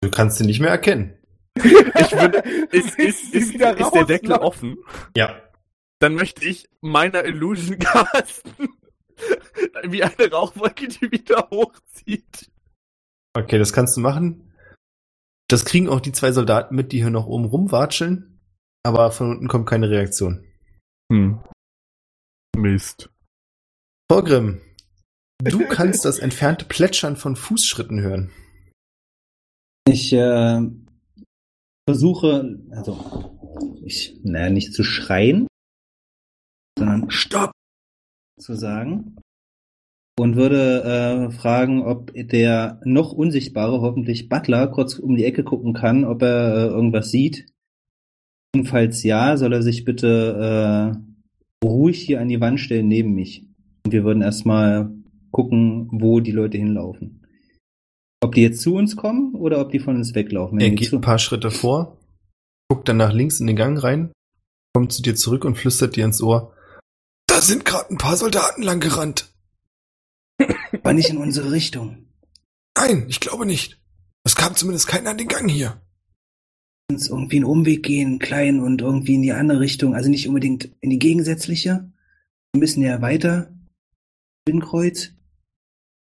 Du 0.02 0.10
kannst 0.10 0.38
sie 0.38 0.46
nicht 0.46 0.60
mehr 0.60 0.72
erkennen. 0.72 1.18
Ich 1.56 2.12
würde, 2.12 2.38
ist, 2.72 2.98
ist, 2.98 3.34
ist, 3.34 3.56
ist 3.56 3.60
der 3.60 4.06
Deckel 4.06 4.32
offen? 4.34 4.78
Ja. 5.16 5.36
Dann 6.00 6.16
möchte 6.16 6.44
ich 6.46 6.68
meiner 6.82 7.24
Illusion 7.26 7.78
casten. 7.80 8.70
Wie 9.84 10.04
eine 10.04 10.32
Rauchwolke, 10.32 10.88
die 10.88 11.12
wieder 11.12 11.50
hochzieht. 11.50 12.52
Okay, 13.34 13.58
das 13.58 13.74
kannst 13.74 13.98
du 13.98 14.02
machen. 14.02 14.54
Das 15.48 15.66
kriegen 15.66 15.90
auch 15.90 16.00
die 16.00 16.12
zwei 16.12 16.32
Soldaten 16.32 16.76
mit, 16.76 16.92
die 16.92 17.00
hier 17.00 17.10
noch 17.10 17.28
oben 17.28 17.46
rumwatscheln. 17.46 18.40
Aber 18.84 19.12
von 19.12 19.32
unten 19.32 19.48
kommt 19.48 19.68
keine 19.68 19.90
Reaktion. 19.90 20.46
Hm. 21.12 21.44
Mist. 22.58 23.10
Vorgrim, 24.12 24.62
du 25.44 25.66
kannst 25.70 26.06
das 26.06 26.20
entfernte 26.20 26.66
Plätschern 26.66 27.16
von 27.16 27.36
Fußschritten 27.36 28.02
hören. 28.02 28.32
Ich 29.88 30.14
äh, 30.14 30.62
versuche, 31.88 32.60
also 32.72 33.38
ich, 33.84 34.20
naja, 34.24 34.50
nicht 34.50 34.74
zu 34.74 34.84
schreien, 34.84 35.48
sondern 36.78 37.10
Stopp 37.12 37.52
zu 38.42 38.56
sagen. 38.56 39.18
Und 40.20 40.36
würde 40.36 40.84
äh, 40.84 41.32
fragen, 41.32 41.84
ob 41.84 42.12
der 42.14 42.80
noch 42.84 43.12
unsichtbare, 43.12 43.82
hoffentlich 43.82 44.30
Butler, 44.30 44.68
kurz 44.68 45.00
um 45.00 45.16
die 45.16 45.26
Ecke 45.26 45.44
gucken 45.44 45.74
kann, 45.74 46.04
ob 46.04 46.22
er 46.22 46.56
äh, 46.56 46.68
irgendwas 46.68 47.10
sieht. 47.10 47.48
Und 48.54 48.66
falls 48.66 49.04
ja, 49.04 49.38
soll 49.38 49.54
er 49.54 49.64
sich 49.64 49.86
bitte 49.86 50.94
äh, 51.64 51.66
ruhig 51.66 52.02
hier 52.02 52.20
an 52.20 52.28
die 52.28 52.42
Wand 52.42 52.60
stellen 52.60 52.88
neben 52.88 53.14
mich. 53.14 53.48
Und 53.86 53.94
wir 53.94 54.04
würden 54.04 54.22
erstmal 54.22 54.92
gucken, 55.32 55.88
wo 55.92 56.20
die 56.20 56.32
Leute 56.32 56.58
hinlaufen. 56.58 57.26
Ob 58.24 58.36
die 58.36 58.42
jetzt 58.42 58.62
zu 58.62 58.76
uns 58.76 58.96
kommen 58.96 59.34
oder 59.36 59.60
ob 59.60 59.72
die 59.72 59.80
von 59.80 59.96
uns 59.96 60.14
weglaufen. 60.14 60.60
Er 60.60 60.70
geht 60.70 60.90
zu 60.90 60.98
ein 60.98 61.02
paar 61.02 61.18
Schritte 61.18 61.50
vor, 61.50 61.98
guckt 62.70 62.88
dann 62.88 62.98
nach 62.98 63.14
links 63.14 63.40
in 63.40 63.48
den 63.48 63.56
Gang 63.56 63.82
rein, 63.82 64.12
kommt 64.74 64.92
zu 64.92 65.02
dir 65.02 65.16
zurück 65.16 65.46
und 65.46 65.58
flüstert 65.58 65.96
dir 65.96 66.06
ins 66.06 66.22
Ohr. 66.22 66.54
Da 67.42 67.48
sind 67.48 67.66
gerade 67.66 67.90
ein 67.90 67.98
paar 67.98 68.18
Soldaten 68.18 68.62
lang 68.62 68.80
gerannt. 68.80 69.34
aber 70.74 70.94
nicht 70.94 71.10
in 71.10 71.18
unsere 71.18 71.52
Richtung. 71.52 72.06
Nein, 72.78 73.08
ich 73.10 73.20
glaube 73.20 73.48
nicht. 73.48 73.82
Es 74.24 74.36
kam 74.36 74.56
zumindest 74.56 74.86
keiner 74.86 75.10
an 75.10 75.18
den 75.18 75.28
Gang 75.28 75.50
hier. 75.50 75.82
uns 76.92 77.10
irgendwie 77.10 77.38
einen 77.38 77.46
Umweg 77.46 77.82
gehen, 77.82 78.20
klein 78.20 78.60
und 78.60 78.82
irgendwie 78.82 79.16
in 79.16 79.24
die 79.24 79.32
andere 79.32 79.60
Richtung, 79.60 79.96
also 79.96 80.08
nicht 80.08 80.28
unbedingt 80.28 80.70
in 80.82 80.92
die 80.92 81.00
gegensätzliche. 81.00 81.92
Wir 82.54 82.60
müssen 82.60 82.84
ja 82.84 83.02
weiter 83.02 83.52
in 84.48 84.62
Kreuz, 84.62 85.10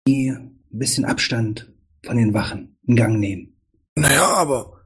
die 0.06 0.28
ein 0.28 0.60
bisschen 0.72 1.06
Abstand 1.06 1.72
von 2.04 2.18
den 2.18 2.34
Wachen 2.34 2.76
in 2.82 2.96
Gang 2.96 3.18
nehmen. 3.18 3.56
Naja, 3.94 4.26
aber 4.26 4.84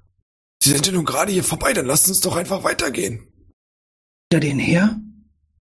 Sie 0.62 0.70
sind 0.70 0.86
ja 0.86 0.92
nun 0.92 1.04
gerade 1.04 1.32
hier 1.32 1.42
vorbei, 1.42 1.72
dann 1.72 1.86
lasst 1.86 2.06
uns 2.06 2.20
doch 2.20 2.36
einfach 2.36 2.62
weitergehen. 2.62 3.26
Hinter 4.30 4.46
denen 4.46 4.60
her? 4.60 5.00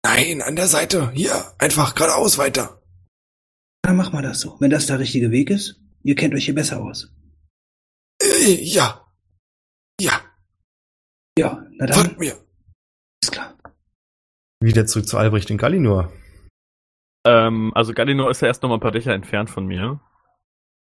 Nein, 0.04 0.42
an 0.42 0.56
der 0.56 0.66
Seite. 0.66 1.10
Hier, 1.12 1.52
einfach 1.58 1.94
geradeaus 1.94 2.38
weiter. 2.38 2.82
Dann 3.82 3.96
machen 3.96 4.12
wir 4.14 4.22
das 4.22 4.40
so. 4.40 4.56
Wenn 4.60 4.70
das 4.70 4.86
der 4.86 4.98
richtige 4.98 5.30
Weg 5.30 5.50
ist, 5.50 5.80
ihr 6.02 6.14
kennt 6.14 6.34
euch 6.34 6.44
hier 6.44 6.54
besser 6.54 6.82
aus. 6.82 7.12
Äh, 8.22 8.54
ja. 8.62 9.06
Ja, 10.00 10.20
Ja, 11.38 11.64
na 11.78 11.86
dann, 11.86 11.94
folgt 12.06 12.18
mir. 12.18 12.36
ist 13.22 13.32
klar. 13.32 13.56
Wieder 14.60 14.86
zurück 14.86 15.06
zu 15.06 15.18
Albrecht 15.18 15.50
in 15.50 15.58
Gallinor. 15.58 16.12
Ähm, 17.24 17.72
also 17.74 17.92
Gallinor 17.92 18.30
ist 18.30 18.40
ja 18.40 18.48
erst 18.48 18.62
noch 18.62 18.68
mal 18.70 18.76
ein 18.76 18.80
paar 18.80 18.90
Dächer 18.90 19.12
entfernt 19.14 19.50
von 19.50 19.66
mir. 19.66 20.00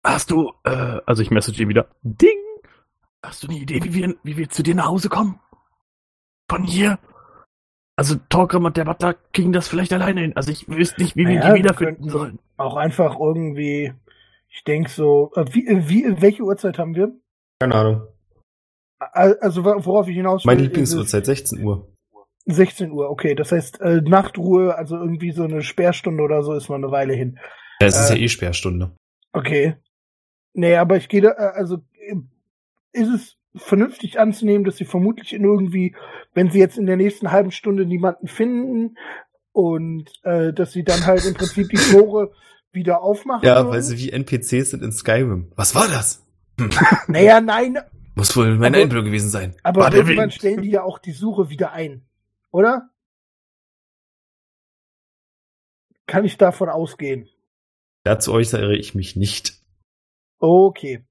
Hast 0.05 0.31
du, 0.31 0.53
äh, 0.65 1.01
also 1.07 1.23
ich 1.23 1.31
message 1.31 1.61
ihn 1.61 1.69
wieder. 1.69 1.89
Ding! 2.03 2.39
Hast 3.23 3.43
du 3.43 3.49
eine 3.49 3.59
Idee, 3.59 3.83
wie 3.83 3.95
wir, 3.95 4.17
wie 4.23 4.37
wir 4.37 4.49
zu 4.49 4.63
dir 4.63 4.75
nach 4.75 4.87
Hause 4.87 5.09
kommen? 5.09 5.41
Von 6.49 6.65
hier? 6.65 6.99
Also 7.99 8.17
Torgrim 8.29 8.65
und 8.67 8.77
der 8.77 8.85
Butler 8.85 9.15
kriegen 9.33 9.53
das 9.53 9.69
vielleicht 9.69 9.93
alleine 9.93 10.21
hin. 10.21 10.37
Also 10.37 10.51
ich 10.53 10.69
wüsste 10.69 11.01
nicht, 11.03 11.17
wie 11.17 11.27
wir 11.27 11.37
Naja, 11.37 11.41
die 11.41 11.49
wir 11.49 11.59
wiederfinden 11.65 11.95
könnten- 11.97 12.11
sollen. 12.11 12.39
Auch 12.59 12.77
einfach 12.77 13.19
irgendwie, 13.19 13.93
ich 14.51 14.65
denke 14.65 14.91
so, 14.91 15.33
äh, 15.35 15.45
wie, 15.53 15.67
äh, 15.67 15.89
wie, 15.89 16.21
welche 16.21 16.43
Uhrzeit 16.43 16.79
haben 16.79 16.95
wir? 16.95 17.13
Keine 17.61 17.75
Ahnung. 17.75 18.03
Al- 18.99 19.39
Also 19.41 19.65
worauf 19.65 20.09
ich 20.09 20.17
hinaus 20.17 20.45
will, 20.45 20.51
Meine 20.51 20.63
ist 20.63 20.67
Lieblingsuhrzeit, 20.69 21.25
16 21.27 21.65
Uhr. 21.65 21.89
es 22.45 22.57
16 22.57 22.91
Uhr, 22.93 23.09
okay. 23.11 23.35
Das 23.35 23.51
heißt, 23.53 23.81
äh, 23.81 24.03
Nachtruhe, 24.03 24.75
also 24.77 24.97
irgendwie 24.97 25.33
so 25.33 25.45
eine 25.45 25.63
Sperrstunde 25.63 26.23
oder 26.23 26.43
so 26.43 26.53
ist 26.55 26.69
noch 26.69 26.77
eine 26.77 26.91
Weile 26.91 27.15
hin. 27.15 27.39
Ja, 27.81 27.89
es 27.89 27.99
ist 27.99 28.11
Äh, 28.11 28.17
ja 28.17 28.23
eh 28.25 28.29
Sperrstunde. 28.29 28.95
Okay. 29.33 29.77
Nee, 30.55 30.77
aber 30.77 30.97
ich 30.97 31.09
gehe 31.09 31.21
da, 31.23 31.31
äh, 31.31 31.53
also 31.55 31.77
äh, 31.99 32.17
ist 32.93 33.09
es 33.09 33.37
vernünftig 33.57 34.19
anzunehmen, 34.21 34.65
dass 34.65 34.77
sie 34.77 34.85
vermutlich 34.85 35.33
in 35.33 35.45
irgendwie, 35.45 35.95
wenn 36.35 36.51
sie 36.51 36.59
jetzt 36.59 36.79
in 36.79 36.87
der 36.87 36.97
nächsten 36.97 37.33
halben 37.33 37.51
Stunde 37.51 37.87
niemanden 37.87 38.29
finden 38.29 38.97
und 39.53 40.11
äh, 40.25 40.53
dass 40.53 40.73
sie 40.73 40.85
dann 40.85 41.07
halt 41.07 41.25
im 41.25 41.35
Prinzip 41.35 41.69
die 41.71 41.77
Tore 41.77 42.33
wieder 42.73 43.03
aufmachen. 43.03 43.47
Ja, 43.47 43.57
würden? 43.57 43.71
weil 43.71 43.83
sie 43.83 43.99
wie 43.99 44.11
NPCs 44.13 44.71
sind 44.71 44.83
in 44.83 44.93
Skyrim. 44.93 45.51
Was 45.57 45.75
war 45.75 45.89
das? 45.89 46.25
Hm. 46.61 46.71
Naja, 47.09 47.41
nein, 47.41 47.79
Muss 48.15 48.37
wohl 48.37 48.55
Aber- 48.57 48.67
Einbildung 48.67 49.05
gewesen 49.07 49.31
sein. 49.31 49.57
aber 49.63 49.83
War 49.83 49.95
irgendwann 49.95 50.31
stellen 50.31 50.63
die 50.63 50.71
ja 50.71 50.83
auch 50.83 50.99
die 50.99 51.13
Suche 51.13 51.49
wieder 51.51 51.73
ein, 51.73 52.07
oder? 52.51 52.91
Kann 56.07 56.25
ich 56.25 56.37
davon 56.37 56.69
ausgehen? 56.69 57.29
Dazu 58.05 58.33
äußere 58.33 58.77
ich 58.77 58.95
mich 58.95 59.17
nicht. 59.17 59.55
Okay. 60.39 61.05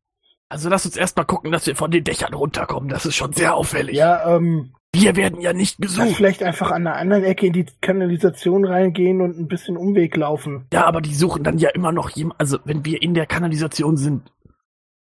Also 0.50 0.70
lass 0.70 0.86
uns 0.86 0.96
erstmal 0.96 1.26
gucken, 1.26 1.52
dass 1.52 1.66
wir 1.68 1.76
von 1.76 1.92
den 1.92 2.04
Dächern 2.04 2.34
runterkommen. 2.34 2.90
Das 2.90 3.06
ist 3.06 3.16
schon 3.16 3.34
sehr 3.34 3.56
auffällig. 3.56 3.96
Ja, 3.96 4.36
ähm, 4.36 4.74
Wir 4.94 5.16
werden 5.16 5.42
ja 5.42 5.54
nicht 5.54 5.80
gesucht. 5.80 6.16
vielleicht 6.16 6.44
einfach 6.44 6.72
an 6.72 6.84
der 6.84 6.96
anderen 6.96 7.24
Ecke 7.24 7.48
in 7.48 7.54
die 7.54 7.66
Kanalisation 7.82 8.64
reingehen 8.66 9.22
und 9.22 9.38
ein 9.40 9.48
bisschen 9.48 9.76
Umweg 9.76 10.16
laufen. 10.16 10.66
Ja, 10.72 10.86
aber 10.86 11.02
die 11.02 11.14
suchen 11.16 11.44
dann 11.44 11.58
ja 11.58 11.70
immer 11.70 11.92
noch 11.92 12.10
jemand. 12.12 12.40
Also 12.40 12.60
wenn 12.66 12.86
wir 12.86 13.02
in 13.02 13.14
der 13.16 13.26
Kanalisation 13.26 13.98
sind, 13.98 14.32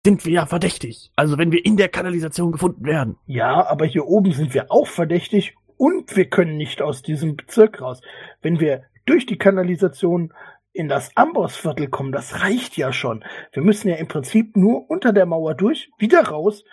sind 0.06 0.26
wir 0.26 0.34
ja 0.34 0.46
verdächtig. 0.46 1.12
Also 1.16 1.38
wenn 1.38 1.52
wir 1.52 1.66
in 1.66 1.78
der 1.78 1.90
Kanalisation 1.90 2.52
gefunden 2.54 2.86
werden. 2.86 3.18
Ja, 3.26 3.68
aber 3.68 3.86
hier 3.86 4.06
oben 4.08 4.32
sind 4.32 4.54
wir 4.54 4.72
auch 4.72 4.88
verdächtig 4.88 5.56
und 5.78 6.16
wir 6.16 6.26
können 6.30 6.58
nicht 6.58 6.82
aus 6.82 7.02
diesem 7.02 7.36
Bezirk 7.36 7.82
raus. 7.82 8.02
Wenn 8.42 8.60
wir 8.60 8.84
durch 9.06 9.26
die 9.26 9.38
Kanalisation 9.38 10.34
in 10.74 10.90
das 10.90 11.16
Ambossviertel 11.16 11.88
kommen, 11.88 12.12
das 12.12 12.42
reicht 12.42 12.76
ja 12.78 12.92
schon. 12.92 13.24
Wir 13.52 13.64
müssen 13.64 13.90
ja 13.90 13.96
im 13.96 14.08
Prinzip 14.08 14.58
nur 14.58 14.90
unter 14.90 15.14
der 15.14 15.26
Mauer 15.26 15.56
durch, 15.56 15.90
wieder 16.00 16.24
raus 16.28 16.64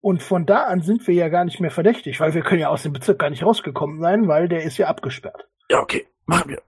und 0.00 0.22
von 0.22 0.46
da 0.46 0.64
an 0.64 0.82
sind 0.82 1.06
wir 1.06 1.14
ja 1.14 1.28
gar 1.28 1.44
nicht 1.44 1.60
mehr 1.60 1.70
verdächtig, 1.70 2.20
weil 2.20 2.34
wir 2.34 2.42
können 2.42 2.60
ja 2.60 2.68
aus 2.68 2.82
dem 2.84 2.92
Bezirk 2.92 3.18
gar 3.18 3.30
nicht 3.30 3.42
rausgekommen 3.44 4.00
sein, 4.00 4.28
weil 4.28 4.48
der 4.48 4.62
ist 4.62 4.78
ja 4.78 4.86
abgesperrt. 4.86 5.48
Ja, 5.70 5.80
okay, 5.80 6.06
machen 6.26 6.50
wir. 6.50 6.62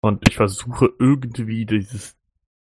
Und 0.00 0.28
ich 0.28 0.36
versuche 0.36 0.90
irgendwie 0.98 1.66
dieses 1.66 2.16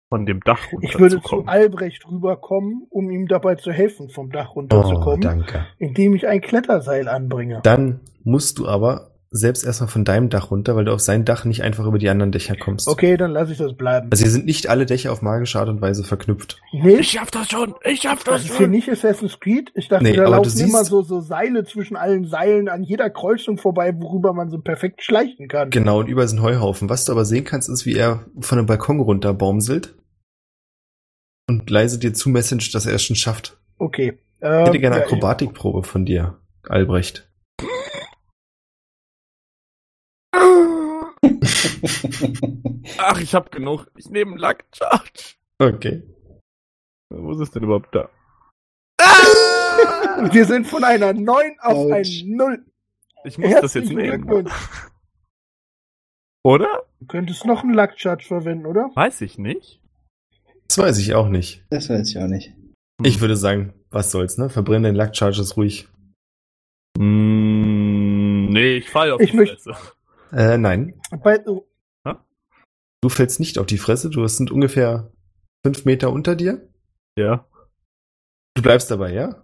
von 0.09 0.25
dem 0.25 0.39
Dach 0.39 0.59
Ich 0.81 0.97
würde 0.97 1.15
zu 1.15 1.17
runterzukommen. 1.17 1.49
Albrecht 1.49 2.07
rüberkommen, 2.09 2.87
um 2.89 3.09
ihm 3.09 3.27
dabei 3.27 3.55
zu 3.55 3.73
helfen, 3.73 4.09
vom 4.09 4.31
Dach 4.31 4.51
Oh, 4.51 4.59
runterzukommen, 4.59 5.21
danke. 5.21 5.67
indem 5.79 6.15
ich 6.15 6.25
ein 6.27 6.39
Kletterseil 6.39 7.09
anbringe. 7.09 7.59
Dann 7.63 7.99
musst 8.23 8.57
du 8.59 8.67
aber 8.67 9.16
selbst 9.29 9.65
erstmal 9.65 9.89
von 9.89 10.05
deinem 10.05 10.29
Dach 10.29 10.51
runter, 10.51 10.75
weil 10.75 10.85
du 10.85 10.93
auf 10.93 11.01
sein 11.01 11.25
Dach 11.25 11.43
nicht 11.45 11.61
einfach 11.61 11.85
über 11.85 11.97
die 11.99 12.09
anderen 12.09 12.31
Dächer 12.31 12.55
kommst. 12.55 12.87
Okay, 12.87 13.17
dann 13.17 13.31
lasse 13.31 13.51
ich 13.51 13.57
das 13.57 13.75
bleiben. 13.75 14.07
Also 14.09 14.23
hier 14.23 14.31
sind 14.31 14.45
nicht 14.45 14.67
alle 14.67 14.85
Dächer 14.85 15.11
auf 15.11 15.21
magische 15.21 15.59
Art 15.59 15.67
und 15.69 15.81
Weise 15.81 16.03
verknüpft. 16.03 16.61
Nicht? 16.71 16.99
ich 17.01 17.11
schaff 17.11 17.29
das 17.31 17.49
schon, 17.49 17.75
ich 17.83 18.01
schaff 18.01 18.23
Das 18.23 18.35
das 18.35 18.41
ist 18.43 18.47
hier 18.57 18.65
schon. 18.67 18.71
nicht 18.71 18.89
Assassin's 18.89 19.39
Creed. 19.39 19.71
Ich 19.75 19.89
dachte, 19.89 20.05
Nee, 20.05 20.13
da 20.13 20.27
laufen 20.29 20.49
siehst- 20.49 20.69
immer 20.69 20.85
so, 20.85 21.01
so 21.01 21.19
Seile 21.19 21.65
zwischen 21.65 21.97
allen 21.97 22.25
Seilen 22.25 22.69
an 22.69 22.83
jeder 22.83 23.09
Kreuzung 23.09 23.57
vorbei, 23.57 23.93
worüber 23.99 24.33
man 24.33 24.49
so 24.49 24.59
perfekt 24.59 25.03
schleichen 25.03 25.47
kann. 25.49 25.69
Genau, 25.71 25.99
und 25.99 26.07
überall 26.07 26.27
sind 26.29 26.41
Heuhaufen. 26.41 26.89
Was 26.89 27.03
du 27.05 27.11
aber 27.11 27.25
sehen 27.25 27.43
kannst, 27.43 27.69
ist, 27.69 27.85
wie 27.85 27.95
er 27.95 28.25
von 28.39 28.57
dem 28.57 28.65
Balkon 28.65 28.99
runter 29.01 29.33
baumselt 29.33 29.95
und 31.49 31.69
leise 31.69 31.99
dir 31.99 32.13
zumessage, 32.13 32.71
dass 32.71 32.85
er 32.85 32.93
es 32.95 33.03
schon 33.03 33.15
schafft. 33.15 33.57
Okay. 33.77 34.17
Ich 34.39 34.45
hätte 34.47 34.71
Ähm, 34.75 34.81
gerne 34.81 34.95
eine 34.95 34.97
ja, 34.97 35.01
Akrobatikprobe 35.05 35.83
von 35.83 36.05
dir, 36.05 36.37
Albrecht. 36.67 37.26
Ach, 42.97 43.19
ich 43.19 43.33
hab 43.35 43.51
genug. 43.51 43.87
Ich 43.97 44.09
nehme 44.09 44.31
einen 44.31 44.39
Luck 44.39 44.63
Charge. 44.75 45.35
Okay. 45.59 46.03
Wo 47.09 47.31
ist 47.31 47.39
es 47.39 47.51
denn 47.51 47.63
überhaupt 47.63 47.93
da? 47.95 48.09
Wir 50.31 50.45
sind 50.45 50.67
von 50.67 50.83
einer 50.83 51.13
9 51.13 51.57
auf 51.61 51.91
Autsch. 51.91 52.23
ein 52.23 52.35
0. 52.35 52.65
Ich 53.25 53.37
muss 53.37 53.53
das 53.61 53.73
jetzt 53.73 53.91
nehmen. 53.91 54.49
Oder? 56.43 56.83
Du 56.99 57.05
könntest 57.07 57.45
noch 57.45 57.63
einen 57.63 57.73
Luck-Charge 57.73 58.23
verwenden, 58.25 58.65
oder? 58.65 58.89
Weiß 58.95 59.21
ich 59.21 59.37
nicht. 59.37 59.81
Das 60.67 60.77
weiß 60.77 60.97
ich 60.99 61.13
auch 61.13 61.27
nicht. 61.29 61.63
Das 61.69 61.89
weiß 61.89 62.09
ich 62.09 62.17
auch 62.17 62.27
nicht. 62.27 62.53
Ich 63.03 63.19
würde 63.21 63.35
sagen, 63.35 63.73
was 63.89 64.11
soll's, 64.11 64.37
ne? 64.37 64.49
Verbrenne 64.49 64.87
den 64.87 64.95
Luck 64.95 65.15
Charges 65.15 65.55
ruhig. 65.57 65.87
Mm, 66.97 68.45
nee, 68.49 68.77
ich 68.77 68.89
fall 68.89 69.11
auf 69.11 69.21
Ich 69.21 69.31
die 69.31 69.37
möcht- 69.37 69.61
Fresse. 69.61 69.75
Äh, 70.31 70.57
nein. 70.57 70.99
Bei, 71.23 71.45
oh, 71.47 71.67
Du 73.01 73.09
fällst 73.09 73.39
nicht 73.39 73.59
auf 73.59 73.67
die 73.67 73.77
Fresse. 73.77 74.09
Du 74.09 74.27
sind 74.27 74.51
ungefähr 74.51 75.11
fünf 75.65 75.85
Meter 75.85 76.11
unter 76.11 76.35
dir. 76.35 76.67
Ja. 77.17 77.47
Du 78.55 78.63
bleibst 78.63 78.89
dabei, 78.89 79.13
ja? 79.13 79.43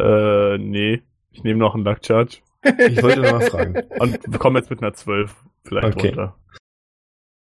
Äh, 0.00 0.58
nee. 0.58 1.02
Ich 1.30 1.42
nehme 1.42 1.58
noch 1.58 1.74
einen 1.74 1.84
Luck 1.84 2.04
Charge. 2.06 2.38
Ich 2.62 3.02
wollte 3.02 3.20
nur 3.20 3.32
mal 3.32 3.40
fragen. 3.50 3.82
Und 3.98 4.38
komme 4.38 4.60
jetzt 4.60 4.70
mit 4.70 4.80
einer 4.80 4.94
12 4.94 5.34
vielleicht 5.64 5.96
Okay. 5.96 6.08
runter. 6.08 6.38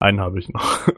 Einen 0.01 0.21
habe 0.21 0.39
ich 0.39 0.49
noch. 0.49 0.89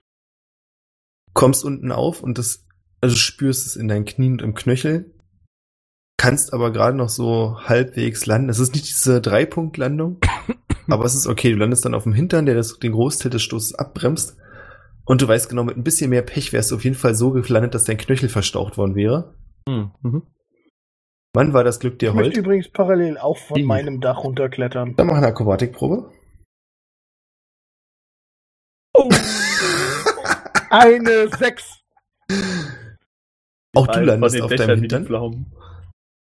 Kommst 1.35 1.65
unten 1.65 1.91
auf 1.93 2.23
und 2.23 2.39
das, 2.39 2.67
also 3.01 3.17
spürst 3.17 3.67
es 3.67 3.77
in 3.77 3.89
deinen 3.89 4.05
Knien 4.05 4.33
und 4.33 4.43
im 4.43 4.55
Knöchel. 4.55 5.15
Kannst 6.19 6.53
aber 6.53 6.71
gerade 6.73 6.97
noch 6.97 7.09
so 7.09 7.61
halbwegs 7.63 8.27
landen. 8.27 8.49
Es 8.49 8.59
ist 8.59 8.75
nicht 8.75 8.89
diese 8.89 9.21
Dreipunktlandung, 9.21 10.19
aber 10.93 11.05
es 11.05 11.15
ist 11.15 11.27
okay. 11.27 11.53
Du 11.53 11.59
landest 11.59 11.85
dann 11.85 11.95
auf 11.95 12.05
dem 12.05 12.13
Hintern, 12.13 12.47
der 12.47 12.55
das, 12.55 12.79
den 12.79 12.93
Großteil 12.93 13.31
des 13.31 13.43
Stoßes 13.43 13.75
abbremst. 13.75 14.37
Und 15.05 15.23
du 15.23 15.29
weißt 15.29 15.49
genau, 15.49 15.65
mit 15.65 15.77
ein 15.77 15.83
bisschen 15.83 16.11
mehr 16.11 16.23
Pech 16.23 16.53
wärst 16.53 16.71
du 16.71 16.77
auf 16.77 16.85
jeden 16.85 16.97
Fall 16.97 17.15
so 17.15 17.33
gelandet, 17.33 17.75
dass 17.75 17.85
dein 17.85 17.97
Knöchel 17.97 18.29
verstaucht 18.29 18.79
worden 18.79 18.95
wäre. 18.95 19.35
Hm, 19.69 19.91
mhm. 20.03 20.23
Wann 21.33 21.53
war 21.53 21.65
das 21.65 21.81
Glück 21.81 21.99
dir 21.99 22.11
ich 22.11 22.15
möchte 22.15 22.31
heute? 22.31 22.41
übrigens 22.41 22.71
parallel 22.71 23.19
auch 23.19 23.39
von 23.39 23.59
Ih. 23.59 23.65
meinem 23.65 24.01
Dach 24.01 24.25
runterklettern. 24.25 24.95
Dann 24.97 25.07
mach 25.07 25.17
eine 25.17 25.29
Akrobatikprobe. 25.29 26.11
Eine 30.71 31.29
6. 31.29 31.81
Auch 33.75 33.87
du 33.87 33.93
Von 33.95 34.05
landest 34.05 34.41
auf 34.41 34.55
deinem 34.55 34.81
Hintern. 34.81 35.47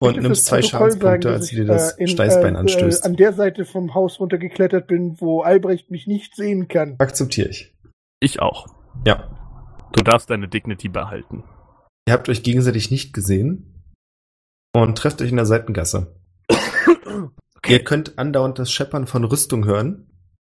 Und 0.02 0.14
Bitte 0.14 0.24
nimmst 0.24 0.45
zwei 0.45 0.62
Protokoll 0.62 0.91
Schadenspunkte, 0.91 1.28
sagen, 1.28 1.36
als 1.36 1.50
du 1.50 1.56
dir 1.56 1.62
ich, 1.64 1.68
das 1.68 1.91
in, 1.97 2.08
Steißbein 2.08 2.56
äh, 2.56 2.58
anstößt. 2.58 3.04
Äh, 3.04 3.08
an 3.08 3.16
der 3.18 3.34
Seite 3.34 3.66
vom 3.66 3.93
Haus 3.93 4.20
runtergeklettert 4.20 4.88
bin, 4.88 5.20
wo 5.20 5.41
Albrecht 5.41 5.91
mich 5.91 6.08
nicht 6.08 6.36
sehen 6.36 6.68
kann. 6.68 6.95
Akzeptiere 7.00 7.50
ich. 7.50 7.76
Ich 8.22 8.41
auch. 8.41 8.68
Ja. 9.06 9.36
Du 9.91 10.04
darfst 10.04 10.30
deine 10.30 10.47
Dignity 10.47 10.88
behalten. 10.88 11.43
Ihr 12.08 12.14
habt 12.14 12.30
euch 12.30 12.43
gegenseitig 12.43 12.91
nicht 12.91 13.14
gesehen 13.14 13.84
und 14.74 14.97
trefft 14.97 15.22
euch 15.22 15.32
in 15.32 15.36
der 15.36 15.45
Seitengasse. 15.45 16.16
Ihr 17.68 17.84
könnt 17.84 18.18
andauernd 18.18 18.58
das 18.58 18.72
Scheppern 18.72 19.06
von 19.06 19.26
Rüstung 19.26 19.66
hören. 19.66 20.06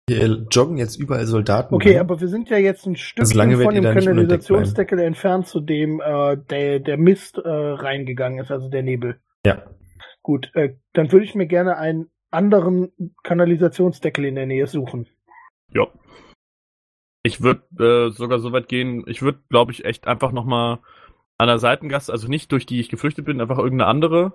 Hier 0.09 0.45
joggen 0.51 0.77
jetzt 0.77 0.95
überall 0.95 1.25
Soldaten. 1.25 1.73
Okay, 1.75 1.93
rum. 1.93 2.01
aber 2.01 2.21
wir 2.21 2.27
sind 2.27 2.49
ja 2.49 2.57
jetzt 2.57 2.85
ein 2.85 2.95
Stück 2.95 3.23
Also 3.23 3.37
lange 3.37 3.57
von 3.57 3.73
dem 3.73 3.83
Kanalisationsdeckel 3.83 4.99
entfernt, 4.99 5.47
zu 5.47 5.59
dem 5.59 6.01
äh, 6.01 6.37
der, 6.49 6.79
der 6.79 6.97
Mist 6.97 7.37
äh, 7.37 7.47
reingegangen 7.47 8.39
ist, 8.39 8.51
also 8.51 8.69
der 8.69 8.83
Nebel. 8.83 9.19
Ja. 9.45 9.63
Gut, 10.21 10.51
äh, 10.53 10.75
dann 10.93 11.11
würde 11.11 11.25
ich 11.25 11.35
mir 11.35 11.47
gerne 11.47 11.77
einen 11.77 12.09
anderen 12.31 12.91
Kanalisationsdeckel 13.23 14.25
in 14.25 14.35
der 14.35 14.45
Nähe 14.45 14.67
suchen. 14.67 15.07
Ja. 15.71 15.87
Ich 17.23 17.41
würde 17.41 17.63
äh, 17.79 18.11
sogar 18.11 18.39
so 18.39 18.51
weit 18.51 18.67
gehen, 18.67 19.03
ich 19.07 19.21
würde, 19.21 19.39
glaube 19.49 19.71
ich, 19.71 19.85
echt 19.85 20.07
einfach 20.07 20.31
nochmal 20.31 20.79
an 21.37 21.47
der 21.47 21.59
Seitengasse, 21.59 22.11
also 22.11 22.27
nicht 22.27 22.51
durch 22.51 22.65
die 22.65 22.79
ich 22.79 22.89
geflüchtet 22.89 23.25
bin, 23.25 23.41
einfach 23.41 23.57
irgendeine 23.57 23.89
andere 23.89 24.33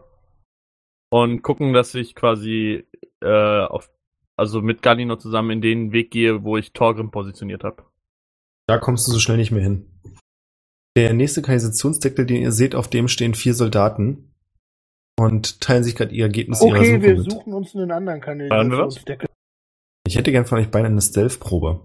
und 1.10 1.42
gucken, 1.42 1.72
dass 1.72 1.94
ich 1.94 2.14
quasi 2.14 2.84
äh, 3.20 3.64
auf, 3.64 3.90
also 4.36 4.60
mit 4.62 4.82
Galino 4.82 5.16
zusammen 5.16 5.50
in 5.50 5.60
den 5.60 5.92
Weg 5.92 6.10
gehe, 6.10 6.44
wo 6.44 6.56
ich 6.56 6.72
Torgrim 6.72 7.10
positioniert 7.10 7.62
habe. 7.62 7.84
Da 8.66 8.78
kommst 8.78 9.06
du 9.06 9.12
so 9.12 9.18
schnell 9.18 9.36
nicht 9.36 9.50
mehr 9.50 9.62
hin. 9.62 9.86
Der 10.96 11.12
nächste 11.12 11.42
Kanalisationsdeckel, 11.42 12.26
den 12.26 12.42
ihr 12.42 12.52
seht, 12.52 12.74
auf 12.74 12.88
dem 12.88 13.08
stehen 13.08 13.34
vier 13.34 13.54
Soldaten 13.54 14.33
und 15.18 15.60
teilen 15.60 15.84
sich 15.84 15.94
gerade 15.96 16.14
ihr 16.14 16.24
Ergebnis 16.24 16.60
ihrer 16.62 16.76
Okay, 16.78 16.92
Suche 16.94 17.02
wir 17.02 17.16
mit. 17.16 17.30
suchen 17.30 17.52
uns 17.54 17.74
einen 17.74 17.90
anderen 17.90 18.20
Hören 18.24 18.70
wir 18.70 18.78
was? 18.78 18.96
Ich 20.06 20.16
hätte 20.16 20.32
gern 20.32 20.44
von 20.46 20.58
euch 20.58 20.70
beiden 20.70 20.86
eine 20.92 21.00
Stealth-Probe. 21.02 21.80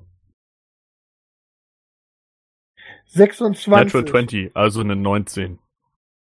26. 3.08 3.68
Natural 3.68 4.06
20, 4.06 4.56
also 4.56 4.82
eine 4.82 4.96
19. 4.96 5.60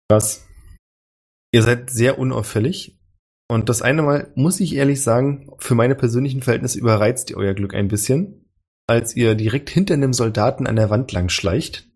Krass. 0.10 0.48
Ihr 1.52 1.64
seid 1.64 1.90
sehr 1.90 2.18
unauffällig. 2.20 2.98
Und 3.50 3.70
das 3.70 3.82
eine 3.82 4.02
Mal, 4.02 4.32
muss 4.36 4.60
ich 4.60 4.76
ehrlich 4.76 5.02
sagen, 5.02 5.52
für 5.58 5.74
meine 5.76 5.96
persönlichen 5.96 6.42
Verhältnisse 6.42 6.80
überreizt 6.80 7.30
ihr 7.30 7.38
euer 7.38 7.54
Glück 7.54 7.74
ein 7.74 7.88
bisschen, 7.88 8.46
als 8.88 9.16
ihr 9.16 9.36
direkt 9.36 9.70
hinter 9.70 9.94
einem 9.94 10.14
Soldaten 10.14 10.68
an 10.68 10.76
der 10.76 10.90
Wand 10.90 11.12
lang 11.14 11.30
schleicht, 11.30 11.90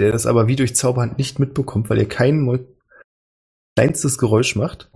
der 0.00 0.12
das 0.12 0.26
aber 0.26 0.46
wie 0.46 0.56
durch 0.56 0.76
Zauberhand 0.76 1.18
nicht 1.18 1.38
mitbekommt, 1.40 1.90
weil 1.90 1.98
ihr 1.98 2.08
kein 2.08 2.40
Mo- 2.40 2.64
kleinstes 3.76 4.18
Geräusch 4.18 4.56
macht. 4.56 4.90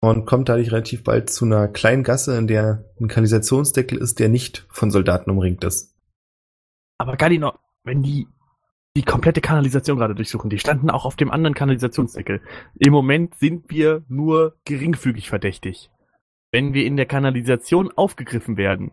Und 0.00 0.26
kommt 0.26 0.48
dadurch 0.48 0.70
relativ 0.70 1.02
bald 1.02 1.28
zu 1.28 1.44
einer 1.44 1.66
kleinen 1.66 2.04
Gasse, 2.04 2.36
in 2.38 2.46
der 2.46 2.84
ein 3.00 3.08
Kanalisationsdeckel 3.08 3.98
ist, 3.98 4.20
der 4.20 4.28
nicht 4.28 4.64
von 4.70 4.92
Soldaten 4.92 5.28
umringt 5.30 5.64
ist. 5.64 5.96
Aber 6.98 7.16
Galino, 7.16 7.52
wenn 7.82 8.02
die 8.02 8.28
die 8.96 9.02
komplette 9.04 9.40
Kanalisation 9.40 9.98
gerade 9.98 10.14
durchsuchen, 10.14 10.50
die 10.50 10.58
standen 10.58 10.90
auch 10.90 11.04
auf 11.04 11.14
dem 11.16 11.30
anderen 11.30 11.54
Kanalisationsdeckel. 11.54 12.40
Im 12.78 12.92
Moment 12.92 13.34
sind 13.36 13.70
wir 13.70 14.02
nur 14.08 14.56
geringfügig 14.64 15.28
verdächtig. 15.28 15.90
Wenn 16.50 16.74
wir 16.74 16.84
in 16.84 16.96
der 16.96 17.06
Kanalisation 17.06 17.92
aufgegriffen 17.92 18.56
werden, 18.56 18.92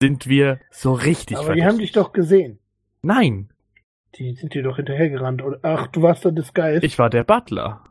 sind 0.00 0.28
wir 0.28 0.60
so 0.70 0.92
richtig 0.92 1.36
Aber 1.38 1.54
die 1.54 1.60
verdächtig. 1.60 1.68
haben 1.68 1.78
dich 1.78 1.92
doch 1.92 2.12
gesehen. 2.12 2.58
Nein, 3.00 3.52
Die 4.16 4.34
sind 4.34 4.54
dir 4.54 4.62
doch 4.62 4.76
hinterhergerannt. 4.76 5.42
Oder? 5.42 5.58
Ach, 5.62 5.86
du 5.86 6.02
warst 6.02 6.24
der 6.24 6.32
Disguise. 6.32 6.84
ich 6.84 6.98
war 6.98 7.10
der 7.10 7.24
Butler. 7.24 7.84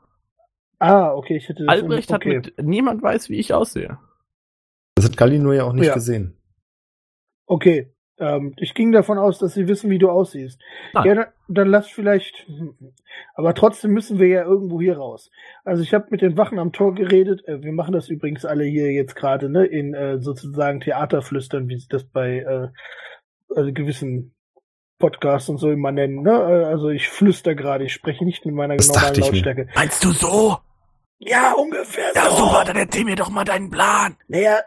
Ah, 0.81 1.13
okay, 1.13 1.37
ich 1.37 1.47
hätte 1.49 1.65
das. 1.65 1.73
Albrecht 1.75 2.11
hat 2.11 2.25
okay. 2.25 2.37
mit 2.37 2.53
niemand 2.63 3.01
weiß, 3.01 3.29
wie 3.29 3.37
ich 3.39 3.53
aussehe. 3.53 3.97
Das 4.95 5.05
hat 5.05 5.17
Galino 5.17 5.53
ja 5.53 5.63
auch 5.63 5.73
nicht 5.73 5.87
Ja. 5.87 5.93
gesehen. 5.93 6.35
Okay. 7.45 7.93
Ähm, 8.19 8.53
ich 8.57 8.75
ging 8.75 8.91
davon 8.91 9.17
aus, 9.17 9.39
dass 9.39 9.55
sie 9.55 9.67
wissen, 9.67 9.89
wie 9.89 9.97
du 9.97 10.09
aussiehst. 10.09 10.61
Nein. 10.93 11.05
Ja, 11.07 11.15
dann, 11.15 11.25
dann 11.47 11.67
lass 11.69 11.87
vielleicht. 11.87 12.45
Aber 13.33 13.55
trotzdem 13.55 13.91
müssen 13.91 14.19
wir 14.19 14.27
ja 14.27 14.43
irgendwo 14.43 14.79
hier 14.79 14.97
raus. 14.97 15.31
Also 15.63 15.81
ich 15.81 15.93
habe 15.93 16.07
mit 16.11 16.21
den 16.21 16.37
Wachen 16.37 16.59
am 16.59 16.71
Tor 16.71 16.93
geredet. 16.93 17.41
Äh, 17.47 17.63
wir 17.63 17.71
machen 17.71 17.93
das 17.93 18.09
übrigens 18.09 18.45
alle 18.45 18.63
hier 18.65 18.91
jetzt 18.91 19.15
gerade, 19.15 19.49
ne? 19.49 19.65
In 19.65 19.93
äh, 19.95 20.19
sozusagen 20.19 20.81
Theaterflüstern, 20.81 21.67
wie 21.67 21.77
sie 21.77 21.87
das 21.89 22.03
bei 22.03 22.39
äh, 22.39 22.67
also 23.55 23.73
gewissen 23.73 24.35
Podcasts 24.99 25.49
und 25.49 25.57
so 25.57 25.71
immer 25.71 25.91
nennen. 25.91 26.21
Ne? 26.21 26.31
Äh, 26.31 26.65
Also 26.65 26.89
ich 26.89 27.09
flüster 27.09 27.55
gerade, 27.55 27.85
ich 27.85 27.93
spreche 27.93 28.23
nicht 28.23 28.45
mit 28.45 28.53
meiner 28.53 28.77
Das 28.77 28.87
normalen 28.87 29.15
mir. 29.15 29.21
Lautstärke. 29.25 29.67
Meinst 29.73 30.05
du 30.05 30.11
so? 30.11 30.57
Ja, 31.23 31.53
ungefähr 31.53 32.11
Ja, 32.15 32.29
so. 32.29 32.45
super, 32.45 32.63
dann 32.65 32.77
erzähl 32.77 33.05
mir 33.05 33.15
doch 33.15 33.29
mal 33.29 33.45
deinen 33.45 33.69
Plan. 33.69 34.17
Naja, 34.27 34.59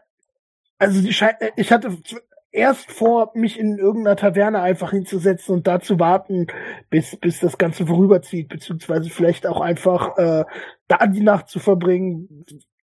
also 0.78 1.00
die 1.00 1.12
Schei 1.12 1.34
äh, 1.40 1.50
ich 1.57 1.72
hatte 1.72 1.98
erst 2.52 2.92
vor, 2.92 3.32
mich 3.34 3.59
in 3.59 3.78
irgendeiner 3.78 4.16
Taverne 4.16 4.61
einfach 4.61 4.92
hinzusetzen 4.92 5.57
und 5.57 5.66
da 5.66 5.80
zu 5.80 5.98
warten, 5.98 6.46
bis, 6.88 7.16
bis 7.16 7.40
das 7.40 7.59
Ganze 7.59 7.86
vorüberzieht, 7.86 8.48
beziehungsweise 8.48 9.11
vielleicht 9.11 9.46
auch 9.46 9.61
einfach 9.61 10.16
äh, 10.16 10.44
da 10.86 11.07
die 11.09 11.22
Nacht 11.22 11.48
zu 11.48 11.59
verbringen 11.59 12.46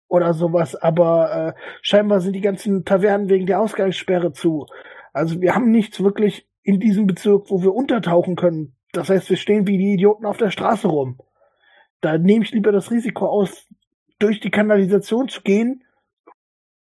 oder 0.09 0.33
sowas. 0.33 0.75
Aber 0.77 1.55
äh, 1.55 1.61
scheinbar 1.83 2.21
sind 2.21 2.33
die 2.33 2.41
ganzen 2.41 2.87
Tavernen 2.87 3.29
wegen 3.29 3.47
der 3.47 3.61
Ausgangssperre 3.61 4.33
zu. 4.33 4.67
Also 5.13 5.41
wir 5.43 5.55
haben 5.55 5.71
nichts 5.71 6.03
wirklich 6.03 6.49
in 6.63 6.81
diesem 6.81 7.07
Bezirk, 7.07 7.51
wo 7.51 7.63
wir 7.63 7.75
untertauchen 7.75 8.37
können. 8.37 8.77
Das 8.93 9.11
heißt, 9.11 9.29
wir 9.29 9.37
stehen 9.37 9.67
wie 9.67 9.77
die 9.77 9.93
Idioten 9.93 10.25
auf 10.25 10.39
der 10.39 10.51
Straße 10.51 10.89
rum. 10.89 11.19
Da 12.01 12.19
nehme 12.19 12.45
ich 12.45 12.53
lieber 12.53 12.73
das 12.73 12.91
Risiko 12.91 13.27
aus, 13.27 13.67
durch 14.19 14.41
die 14.41 14.51
Kanalisation 14.51 15.29
zu 15.29 15.43
gehen 15.43 15.85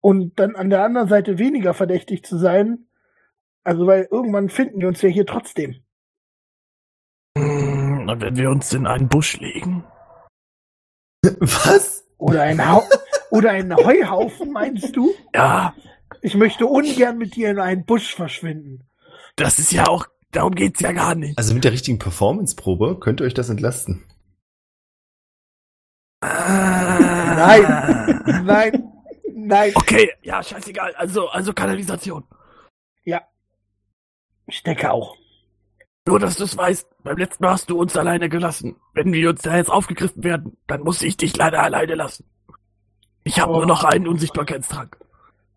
und 0.00 0.38
dann 0.38 0.56
an 0.56 0.70
der 0.70 0.84
anderen 0.84 1.08
Seite 1.08 1.38
weniger 1.38 1.74
verdächtig 1.74 2.24
zu 2.24 2.38
sein. 2.38 2.86
Also, 3.64 3.86
weil 3.86 4.08
irgendwann 4.10 4.48
finden 4.48 4.80
wir 4.80 4.88
uns 4.88 5.02
ja 5.02 5.08
hier 5.08 5.26
trotzdem. 5.26 5.82
Hm, 7.38 8.08
Und 8.08 8.20
wenn 8.20 8.36
wir 8.36 8.50
uns 8.50 8.72
in 8.72 8.86
einen 8.86 9.08
Busch 9.08 9.38
legen? 9.38 9.84
Was? 11.40 12.04
Oder 12.18 12.42
ein, 12.42 12.68
Hau 12.70 12.82
oder 13.30 13.50
ein 13.50 13.74
Heuhaufen, 13.74 14.52
meinst 14.52 14.94
du? 14.96 15.12
Ja, 15.34 15.74
Ich 16.20 16.34
möchte 16.34 16.66
ungern 16.66 17.18
mit 17.18 17.36
dir 17.36 17.50
in 17.50 17.58
einen 17.58 17.84
Busch 17.84 18.14
verschwinden. 18.14 18.88
das 19.36 19.58
ist 19.58 19.72
ja 19.72 19.86
auch, 19.88 20.06
darum 20.30 20.54
geht's 20.54 20.80
ja 20.80 20.92
gar 20.92 21.14
nicht. 21.14 21.38
Also 21.38 21.54
mit 21.54 21.64
der 21.64 21.72
richtigen 21.72 21.98
Performance-Probe 21.98 22.98
könnt 23.00 23.20
ihr 23.20 23.26
euch 23.26 23.34
das 23.34 23.48
entlasten. 23.48 24.04
Nein, 26.22 27.62
nein, 28.44 28.92
nein. 29.34 29.72
Okay, 29.74 30.10
ja, 30.22 30.42
scheißegal. 30.42 30.94
Also, 30.94 31.28
also 31.28 31.52
Kanalisation. 31.52 32.24
Ja. 33.04 33.22
Ich 34.46 34.62
denke 34.62 34.90
auch. 34.92 35.16
Nur, 36.06 36.18
dass 36.20 36.36
du 36.36 36.44
es 36.44 36.56
weißt, 36.56 36.86
beim 37.04 37.16
letzten 37.16 37.44
Mal 37.44 37.52
hast 37.52 37.70
du 37.70 37.78
uns 37.78 37.96
alleine 37.96 38.28
gelassen. 38.28 38.76
Wenn 38.94 39.12
wir 39.12 39.30
uns 39.30 39.42
da 39.42 39.56
jetzt 39.56 39.70
aufgegriffen 39.70 40.22
werden, 40.24 40.56
dann 40.66 40.82
muss 40.82 41.02
ich 41.02 41.16
dich 41.16 41.36
leider 41.36 41.62
alleine 41.62 41.94
lassen. 41.94 42.24
Ich 43.24 43.38
habe 43.40 43.52
Oh. 43.52 43.56
nur 43.58 43.66
noch 43.66 43.84
einen 43.84 44.08
Unsichtbarkeitstrank. 44.08 44.96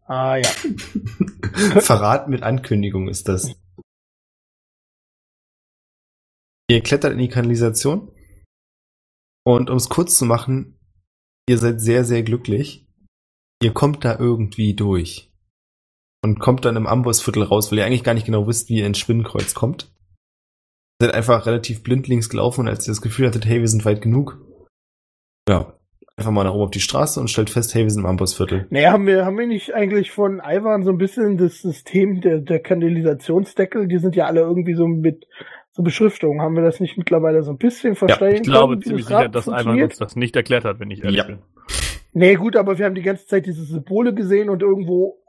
Ah 0.07 0.35
ja. 0.37 0.49
Verrat 1.81 2.27
mit 2.27 2.43
Ankündigung 2.43 3.07
ist 3.07 3.27
das. 3.27 3.55
Ihr 6.67 6.81
klettert 6.81 7.13
in 7.13 7.19
die 7.19 7.29
Kanalisation. 7.29 8.11
Und 9.45 9.69
um 9.69 9.77
es 9.77 9.89
kurz 9.89 10.17
zu 10.17 10.25
machen, 10.25 10.79
ihr 11.47 11.57
seid 11.57 11.79
sehr, 11.79 12.03
sehr 12.03 12.23
glücklich. 12.23 12.87
Ihr 13.61 13.73
kommt 13.73 14.03
da 14.03 14.17
irgendwie 14.17 14.73
durch. 14.73 15.31
Und 16.23 16.39
kommt 16.39 16.65
dann 16.65 16.75
im 16.75 16.87
Ambossviertel 16.87 17.43
raus, 17.43 17.71
weil 17.71 17.79
ihr 17.79 17.85
eigentlich 17.85 18.03
gar 18.03 18.15
nicht 18.15 18.25
genau 18.25 18.47
wisst, 18.47 18.69
wie 18.69 18.79
ihr 18.79 18.87
ins 18.87 18.97
Spinnenkreuz 18.97 19.53
kommt. 19.53 19.91
Ihr 20.99 21.07
seid 21.07 21.15
einfach 21.15 21.45
relativ 21.45 21.83
blindlings 21.83 22.29
gelaufen 22.29 22.61
und 22.61 22.67
als 22.67 22.87
ihr 22.87 22.91
das 22.91 23.01
Gefühl 23.01 23.27
hattet, 23.27 23.45
hey, 23.45 23.59
wir 23.59 23.67
sind 23.67 23.85
weit 23.85 24.01
genug, 24.01 24.41
ja, 25.47 25.77
einfach 26.17 26.31
mal 26.31 26.43
nach 26.43 26.53
oben 26.53 26.63
auf 26.63 26.71
die 26.71 26.79
Straße 26.79 27.19
und 27.19 27.29
stellt 27.29 27.49
fest, 27.49 27.73
hey, 27.75 27.83
wir 27.83 27.89
sind 27.89 28.03
im 28.03 28.09
Ambossviertel. 28.09 28.67
Naja, 28.69 28.91
haben 28.91 29.05
wir, 29.05 29.25
haben 29.25 29.37
wir 29.37 29.47
nicht 29.47 29.73
eigentlich 29.73 30.11
von 30.11 30.41
Ivan 30.43 30.83
so 30.83 30.91
ein 30.91 30.97
bisschen 30.97 31.37
das 31.37 31.61
System 31.61 32.21
der, 32.21 32.39
der 32.39 32.59
Kanalisationsdeckel, 32.61 33.87
die 33.87 33.99
sind 33.99 34.15
ja 34.15 34.25
alle 34.25 34.41
irgendwie 34.41 34.73
so 34.73 34.87
mit 34.87 35.27
so 35.75 35.83
Beschriftungen. 35.83 36.41
Haben 36.41 36.55
wir 36.55 36.63
das 36.63 36.79
nicht 36.79 36.97
mittlerweile 36.97 37.43
so 37.43 37.51
ein 37.51 37.57
bisschen 37.57 37.95
verstehen 37.95 38.35
Ich 38.35 38.43
glaube 38.43 38.73
können, 38.75 38.81
ziemlich 38.83 39.05
das 39.05 39.17
sicher, 39.17 39.29
dass 39.29 39.45
funktioniert? 39.45 39.91
uns 39.91 39.97
das 39.99 40.15
nicht 40.15 40.35
erklärt 40.35 40.63
hat, 40.63 40.79
wenn 40.79 40.89
ich 40.89 41.03
ehrlich 41.03 41.17
Ja. 41.17 41.23
bin. 41.25 41.39
Nee, 42.13 42.35
gut, 42.35 42.55
aber 42.55 42.77
wir 42.77 42.85
haben 42.85 42.95
die 42.95 43.01
ganze 43.01 43.27
Zeit 43.27 43.45
diese 43.45 43.65
Symbole 43.65 44.13
gesehen 44.13 44.49
und 44.49 44.61
irgendwo 44.61 45.21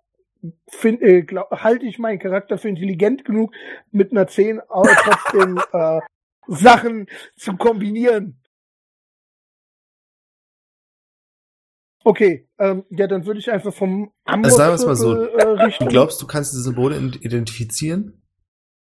find, 0.69 1.03
äh, 1.03 1.23
glaub, 1.23 1.51
halte 1.51 1.85
ich 1.87 1.99
meinen 1.99 2.21
Charakter 2.21 2.59
für 2.59 2.69
intelligent 2.69 3.25
genug, 3.25 3.53
mit 3.91 4.13
einer 4.13 4.29
10 4.29 4.61
aber 4.69 4.95
trotzdem 5.03 5.59
äh, 5.73 5.99
Sachen 6.47 7.09
zu 7.35 7.57
kombinieren. 7.57 8.41
Okay, 12.05 12.49
ähm, 12.61 12.85
ja, 12.91 13.09
dann 13.09 13.27
würde 13.27 13.41
ich 13.41 13.51
einfach 13.51 13.75
vom 13.75 14.13
Also 14.27 14.57
sagen 14.57 14.71
wir 14.71 14.75
es 14.77 14.87
mal 14.87 14.95
so, 14.95 15.25
äh. 15.25 15.73
Du 15.81 15.87
glaubst, 15.87 16.23
du 16.23 16.27
kannst 16.29 16.53
die 16.53 16.61
Symbole 16.61 16.97
identifizieren 16.97 18.23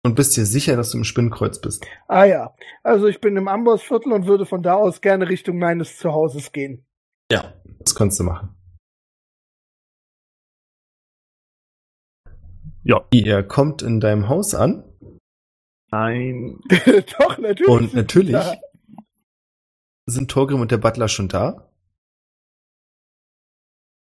und 0.04 0.14
bist 0.14 0.36
dir 0.36 0.46
sicher, 0.46 0.76
dass 0.76 0.90
du 0.90 0.98
im 0.98 1.04
Spinnenkreuz 1.04 1.60
bist. 1.60 1.86
Ah 2.08 2.24
ja, 2.24 2.54
also 2.82 3.06
ich 3.06 3.20
bin 3.20 3.36
im 3.36 3.48
Ambossviertel 3.48 4.12
und 4.12 4.26
würde 4.26 4.46
von 4.46 4.62
da 4.62 4.74
aus 4.74 5.00
gerne 5.00 5.28
Richtung 5.28 5.58
meines 5.58 5.96
Zuhauses 5.98 6.52
gehen. 6.52 6.84
Ja. 7.30 7.54
Das 7.78 7.94
kannst 7.94 8.20
du 8.20 8.24
machen. 8.24 8.54
Ja. 12.84 13.04
Ihr 13.12 13.42
kommt 13.42 13.82
in 13.82 14.00
deinem 14.00 14.28
Haus 14.28 14.54
an 14.54 14.84
Nein. 15.92 16.58
Doch, 17.18 17.38
natürlich. 17.38 17.68
und 17.68 17.94
natürlich 17.94 18.36
sind 20.06 20.30
Torgrim 20.30 20.60
und 20.60 20.70
der 20.70 20.78
Butler 20.78 21.06
schon 21.06 21.28
da 21.28 21.70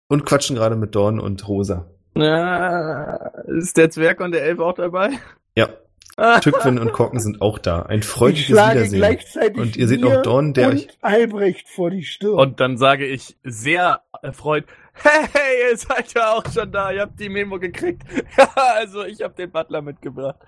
und 0.09 0.25
quatschen 0.25 0.57
gerade 0.57 0.75
mit 0.75 0.93
Dorn 0.93 1.19
und 1.19 1.47
Rosa. 1.47 1.89
Ah, 2.15 3.31
ist 3.47 3.77
der 3.77 3.89
Zwerg 3.89 4.19
und 4.19 4.33
der 4.33 4.43
Elf 4.43 4.59
auch 4.59 4.73
dabei? 4.73 5.19
Ja. 6.17 6.39
Tückwin 6.41 6.79
und 6.79 6.91
Korken 6.91 7.19
sind 7.21 7.41
auch 7.41 7.59
da. 7.59 7.83
Ein 7.83 8.03
freudiges 8.03 8.49
Wiedersehen. 8.49 8.99
gleichzeitig 8.99 9.57
Und 9.57 9.77
ihr 9.77 9.87
seht 9.87 10.01
noch 10.01 10.21
Dorn, 10.21 10.53
der 10.53 10.67
und 10.69 10.75
euch- 10.75 10.87
Albrecht 11.01 11.69
vor 11.69 11.91
die 11.91 12.03
Stirn. 12.03 12.33
Und 12.37 12.59
dann 12.59 12.77
sage 12.77 13.05
ich 13.05 13.37
sehr 13.43 14.01
erfreut, 14.21 14.65
hey, 14.95 15.71
ihr 15.71 15.77
seid 15.77 16.13
ja 16.13 16.33
auch 16.33 16.43
schon 16.51 16.71
da, 16.73 16.91
ihr 16.91 17.01
habt 17.03 17.19
die 17.19 17.29
Memo 17.29 17.57
gekriegt. 17.57 18.03
Ja, 18.37 18.49
also 18.75 19.05
ich 19.05 19.21
habe 19.21 19.33
den 19.35 19.49
Butler 19.51 19.81
mitgebracht. 19.81 20.39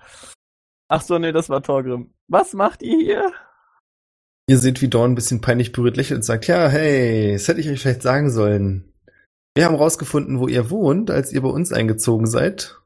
Ach 0.88 1.00
so, 1.00 1.18
nee, 1.18 1.32
das 1.32 1.48
war 1.48 1.62
Torgrim. 1.62 2.12
Was 2.28 2.52
macht 2.52 2.82
ihr 2.82 2.98
hier? 2.98 3.32
Ihr 4.46 4.58
seht, 4.58 4.82
wie 4.82 4.88
Dorn 4.88 5.12
ein 5.12 5.14
bisschen 5.14 5.40
peinlich 5.40 5.72
berührt 5.72 5.96
lächelt 5.96 6.18
und 6.18 6.22
sagt, 6.24 6.48
ja, 6.48 6.68
hey, 6.68 7.32
das 7.32 7.48
hätte 7.48 7.60
ich 7.60 7.70
euch 7.70 7.80
vielleicht 7.80 8.02
sagen 8.02 8.30
sollen. 8.30 8.92
Wir 9.54 9.64
haben 9.64 9.76
rausgefunden, 9.76 10.38
wo 10.38 10.48
ihr 10.48 10.68
wohnt, 10.68 11.10
als 11.10 11.32
ihr 11.32 11.40
bei 11.40 11.48
uns 11.48 11.72
eingezogen 11.72 12.26
seid. 12.26 12.78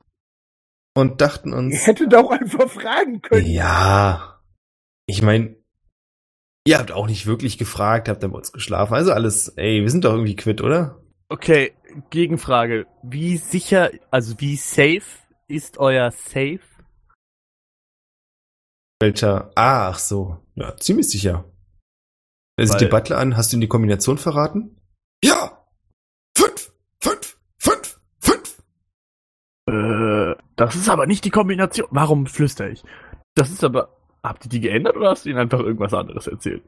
Und 0.96 1.20
dachten 1.20 1.50
Ihr 1.50 1.56
uns, 1.58 1.86
hättet 1.86 2.14
auch 2.14 2.30
einfach 2.30 2.68
fragen 2.70 3.20
können. 3.22 3.46
ja, 3.46 4.40
ich 5.06 5.22
meine, 5.22 5.56
ihr 6.66 6.78
habt 6.78 6.90
auch 6.90 7.06
nicht 7.06 7.26
wirklich 7.26 7.58
gefragt, 7.58 8.08
habt 8.08 8.22
dann 8.22 8.32
bei 8.32 8.38
uns 8.38 8.50
geschlafen. 8.52 8.94
Also 8.94 9.12
alles, 9.12 9.48
ey, 9.56 9.82
wir 9.82 9.90
sind 9.90 10.04
doch 10.04 10.12
irgendwie 10.12 10.36
quitt, 10.36 10.60
oder? 10.62 11.00
Okay, 11.28 11.74
Gegenfrage. 12.10 12.86
Wie 13.02 13.36
sicher, 13.36 13.90
also 14.10 14.40
wie 14.40 14.56
safe 14.56 15.02
ist 15.48 15.78
euer 15.78 16.10
Safe? 16.10 16.60
Welcher, 19.00 19.50
ah, 19.54 19.90
ach 19.90 19.98
so, 19.98 20.38
ja, 20.54 20.76
ziemlich 20.76 21.08
sicher. 21.10 21.44
Er 22.58 22.66
sieht 22.66 22.74
Weil- 22.74 22.80
die 22.86 22.90
Butler 22.90 23.18
an, 23.18 23.36
hast 23.36 23.52
du 23.52 23.56
ihm 23.58 23.60
die 23.60 23.68
Kombination 23.68 24.16
verraten? 24.18 24.80
Ja! 25.22 25.66
Fünf! 26.36 26.72
Fünf! 27.00 27.38
Fünf! 27.58 28.00
Fünf! 28.18 28.62
Äh, 29.68 30.25
das 30.56 30.74
ist 30.74 30.88
aber 30.88 31.06
nicht 31.06 31.24
die 31.24 31.30
Kombination. 31.30 31.88
Warum 31.90 32.26
flüstere 32.26 32.70
ich? 32.70 32.82
Das 33.34 33.50
ist 33.50 33.62
aber. 33.64 33.92
Habt 34.22 34.44
ihr 34.46 34.48
die 34.50 34.60
geändert 34.60 34.96
oder 34.96 35.10
hast 35.10 35.24
du 35.24 35.30
ihnen 35.30 35.38
einfach 35.38 35.60
irgendwas 35.60 35.94
anderes 35.94 36.26
erzählt? 36.26 36.64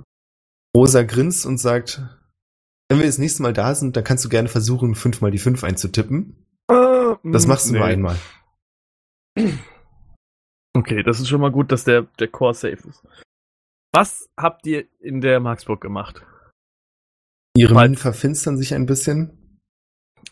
Rosa 0.77 1.03
grinst 1.03 1.45
und 1.45 1.59
sagt, 1.59 2.01
wenn 2.89 2.99
wir 3.01 3.07
das 3.07 3.19
nächste 3.19 3.43
Mal 3.43 3.53
da 3.53 3.75
sind, 3.75 3.97
dann 3.97 4.05
kannst 4.05 4.25
du 4.25 4.29
gerne 4.29 4.49
versuchen, 4.49 4.95
fünfmal 4.95 5.33
die 5.33 5.39
fünf 5.39 5.65
einzutippen. 5.65 6.47
Das 7.25 7.47
machst 7.49 7.69
du 7.69 7.73
nur 7.73 7.85
Nee. 7.87 7.93
einmal. 7.95 8.17
Okay, 10.77 11.03
das 11.03 11.19
ist 11.19 11.29
schon 11.29 11.41
mal 11.41 11.51
gut, 11.51 11.73
dass 11.73 11.85
der, 11.85 12.03
der 12.21 12.29
Core 12.29 12.55
safe 12.55 12.89
ist. 12.89 13.03
Was 13.93 14.29
habt 14.37 14.67
ihr 14.67 14.87
in 15.01 15.21
der 15.21 15.41
Marksburg 15.41 15.81
gemacht? 15.81 16.25
Ihre 17.57 17.75
Minen 17.75 17.97
verfinstern 17.97 18.57
sich 18.57 18.75
ein 18.75 18.87
bisschen. 18.87 19.59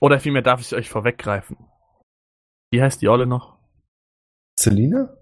Oder 0.00 0.20
vielmehr 0.20 0.42
darf 0.42 0.60
ich 0.60 0.74
euch 0.74 0.88
vorweggreifen. 0.90 1.56
Wie 2.70 2.82
heißt 2.82 3.00
die 3.02 3.08
Olle 3.08 3.26
noch? 3.26 3.56
Selina? 4.58 5.16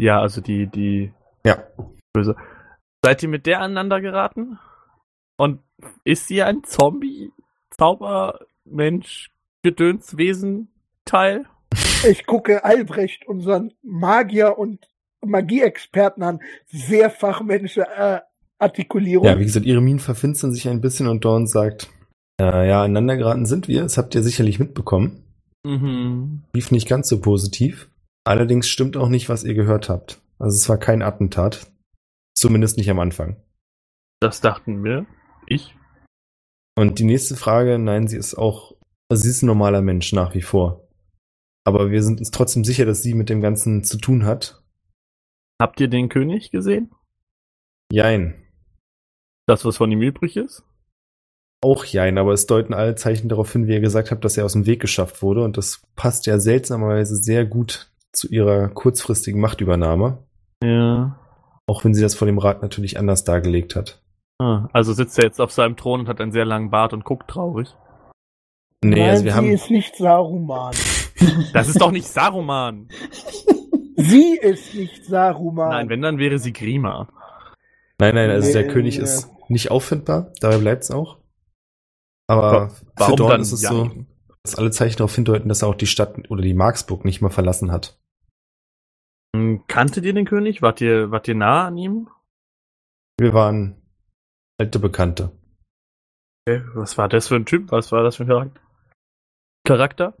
Ja, 0.00 0.20
also 0.20 0.40
die, 0.40 0.66
die 0.66 1.12
Ja. 1.44 1.62
böse. 2.12 2.36
Seid 3.04 3.22
ihr 3.22 3.28
mit 3.28 3.46
der 3.46 3.60
aneinander 3.60 4.00
geraten? 4.00 4.58
Und 5.38 5.60
ist 6.04 6.28
sie 6.28 6.42
ein 6.42 6.64
Zombie, 6.64 7.32
Zauber, 7.70 8.40
Mensch, 8.64 9.30
Gedönswesen 9.62 10.68
Teil? 11.04 11.46
Ich 12.06 12.26
gucke 12.26 12.64
Albrecht, 12.64 13.26
unseren 13.26 13.72
Magier 13.82 14.58
und 14.58 14.86
Magieexperten 15.24 16.22
an. 16.22 16.40
Sehr 16.66 17.10
fachmännische 17.10 17.82
äh, 17.82 18.20
Artikulierung. 18.58 19.26
Ja, 19.26 19.38
wie 19.38 19.44
gesagt, 19.44 19.66
ihre 19.66 19.80
Minen 19.80 19.98
verfinstern 20.00 20.52
sich 20.52 20.68
ein 20.68 20.80
bisschen 20.80 21.08
und 21.08 21.24
Dawn 21.24 21.46
sagt, 21.46 21.90
äh, 22.40 22.68
ja, 22.68 22.82
aneinander 22.82 23.16
geraten 23.16 23.46
sind 23.46 23.68
wir. 23.68 23.82
Das 23.82 23.98
habt 23.98 24.14
ihr 24.14 24.22
sicherlich 24.22 24.58
mitbekommen. 24.58 25.24
Mhm. 25.64 26.42
Lief 26.52 26.70
nicht 26.70 26.88
ganz 26.88 27.08
so 27.08 27.20
positiv. 27.20 27.90
Allerdings 28.24 28.68
stimmt 28.68 28.96
auch 28.96 29.08
nicht, 29.08 29.28
was 29.28 29.44
ihr 29.44 29.54
gehört 29.54 29.88
habt. 29.88 30.20
Also 30.38 30.56
es 30.56 30.68
war 30.68 30.78
kein 30.78 31.02
Attentat. 31.02 31.70
Zumindest 32.34 32.76
nicht 32.76 32.90
am 32.90 32.98
Anfang. 32.98 33.36
Das 34.20 34.40
dachten 34.40 34.84
wir. 34.84 35.06
Ich? 35.46 35.74
Und 36.76 36.98
die 36.98 37.04
nächste 37.04 37.36
Frage, 37.36 37.78
nein, 37.78 38.08
sie 38.08 38.16
ist 38.16 38.34
auch, 38.34 38.74
also 39.10 39.22
sie 39.22 39.30
ist 39.30 39.42
ein 39.42 39.46
normaler 39.46 39.82
Mensch 39.82 40.12
nach 40.12 40.34
wie 40.34 40.42
vor. 40.42 40.88
Aber 41.64 41.90
wir 41.90 42.02
sind 42.02 42.20
uns 42.20 42.30
trotzdem 42.30 42.64
sicher, 42.64 42.86
dass 42.86 43.02
sie 43.02 43.14
mit 43.14 43.28
dem 43.28 43.40
Ganzen 43.40 43.84
zu 43.84 43.98
tun 43.98 44.24
hat. 44.24 44.62
Habt 45.60 45.80
ihr 45.80 45.88
den 45.88 46.08
König 46.08 46.50
gesehen? 46.50 46.90
Jein. 47.92 48.46
Das, 49.46 49.64
was 49.64 49.76
von 49.76 49.92
ihm 49.92 50.00
übrig 50.00 50.36
ist? 50.36 50.64
Auch 51.62 51.84
jein, 51.84 52.16
aber 52.16 52.32
es 52.32 52.46
deuten 52.46 52.72
alle 52.72 52.94
Zeichen 52.94 53.28
darauf 53.28 53.52
hin, 53.52 53.66
wie 53.66 53.72
ihr 53.74 53.80
gesagt 53.80 54.10
habt, 54.10 54.24
dass 54.24 54.36
er 54.36 54.44
aus 54.46 54.54
dem 54.54 54.64
Weg 54.66 54.80
geschafft 54.80 55.22
wurde. 55.22 55.44
Und 55.44 55.58
das 55.58 55.82
passt 55.94 56.26
ja 56.26 56.38
seltsamerweise 56.38 57.16
sehr 57.16 57.44
gut 57.44 57.90
zu 58.12 58.28
ihrer 58.28 58.68
kurzfristigen 58.68 59.40
Machtübernahme. 59.40 60.18
Ja. 60.64 61.18
Auch 61.66 61.84
wenn 61.84 61.94
sie 61.94 62.02
das 62.02 62.14
vor 62.14 62.26
dem 62.26 62.38
Rat 62.38 62.62
natürlich 62.62 62.98
anders 62.98 63.24
dargelegt 63.24 63.76
hat. 63.76 64.00
Ah, 64.38 64.68
also 64.72 64.94
sitzt 64.94 65.18
er 65.18 65.24
jetzt 65.24 65.40
auf 65.40 65.52
seinem 65.52 65.76
Thron 65.76 66.00
und 66.00 66.08
hat 66.08 66.20
einen 66.20 66.32
sehr 66.32 66.46
langen 66.46 66.70
Bart 66.70 66.94
und 66.94 67.04
guckt 67.04 67.28
traurig. 67.28 67.68
Nee, 68.82 68.98
Nein, 69.00 69.10
also 69.10 69.24
wir 69.24 69.32
sie 69.32 69.36
haben. 69.36 69.50
ist 69.50 69.70
nicht 69.70 69.96
Saruman. 69.96 70.74
Das 71.52 71.68
ist 71.68 71.78
doch 71.78 71.90
nicht 71.90 72.08
Saruman. 72.08 72.88
sie 73.96 74.38
ist 74.40 74.74
nicht 74.74 75.04
Saruman. 75.04 75.68
Nein, 75.68 75.88
wenn, 75.90 76.00
dann 76.00 76.16
wäre 76.16 76.38
sie 76.38 76.54
Grima. 76.54 77.08
Nein, 77.98 78.14
nein, 78.14 78.30
also 78.30 78.50
der 78.50 78.62
Nee, 78.62 78.72
König 78.72 78.96
nee. 78.96 79.04
ist 79.04 79.28
nicht 79.48 79.70
auffindbar, 79.70 80.32
dabei 80.40 80.56
bleibt's 80.56 80.90
auch. 80.90 81.18
Aber 82.30 82.70
für 82.70 82.86
Warum 82.96 83.16
Dorn 83.16 83.30
dann 83.32 83.40
ist 83.40 83.52
es 83.52 83.62
ja? 83.62 83.70
so, 83.70 83.90
dass 84.44 84.54
alle 84.56 84.70
Zeichen 84.70 84.98
darauf 84.98 85.14
hindeuten, 85.14 85.48
dass 85.48 85.62
er 85.62 85.68
auch 85.68 85.74
die 85.74 85.86
Stadt 85.86 86.30
oder 86.30 86.42
die 86.42 86.54
Marksburg 86.54 87.04
nicht 87.04 87.20
mehr 87.20 87.30
verlassen 87.30 87.72
hat. 87.72 87.98
Hm, 89.36 89.64
Kanntet 89.66 90.04
ihr 90.04 90.12
den 90.14 90.26
König? 90.26 90.62
Wart 90.62 90.80
ihr, 90.80 91.10
wart 91.10 91.28
ihr 91.28 91.34
nah 91.34 91.66
an 91.66 91.76
ihm? 91.76 92.08
Wir 93.18 93.34
waren 93.34 93.80
alte 94.60 94.78
Bekannte. 94.78 95.32
Okay, 96.48 96.62
was 96.74 96.96
war 96.98 97.08
das 97.08 97.28
für 97.28 97.36
ein 97.36 97.46
Typ? 97.46 97.70
Was 97.70 97.92
war 97.92 98.02
das 98.02 98.16
für 98.16 98.24
ein 98.24 98.28
Charakter? 98.28 98.60
Charakter? 99.66 100.14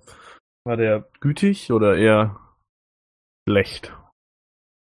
War 0.64 0.76
der 0.76 1.08
gütig 1.20 1.72
oder 1.72 1.96
eher 1.96 2.38
schlecht? 3.48 3.96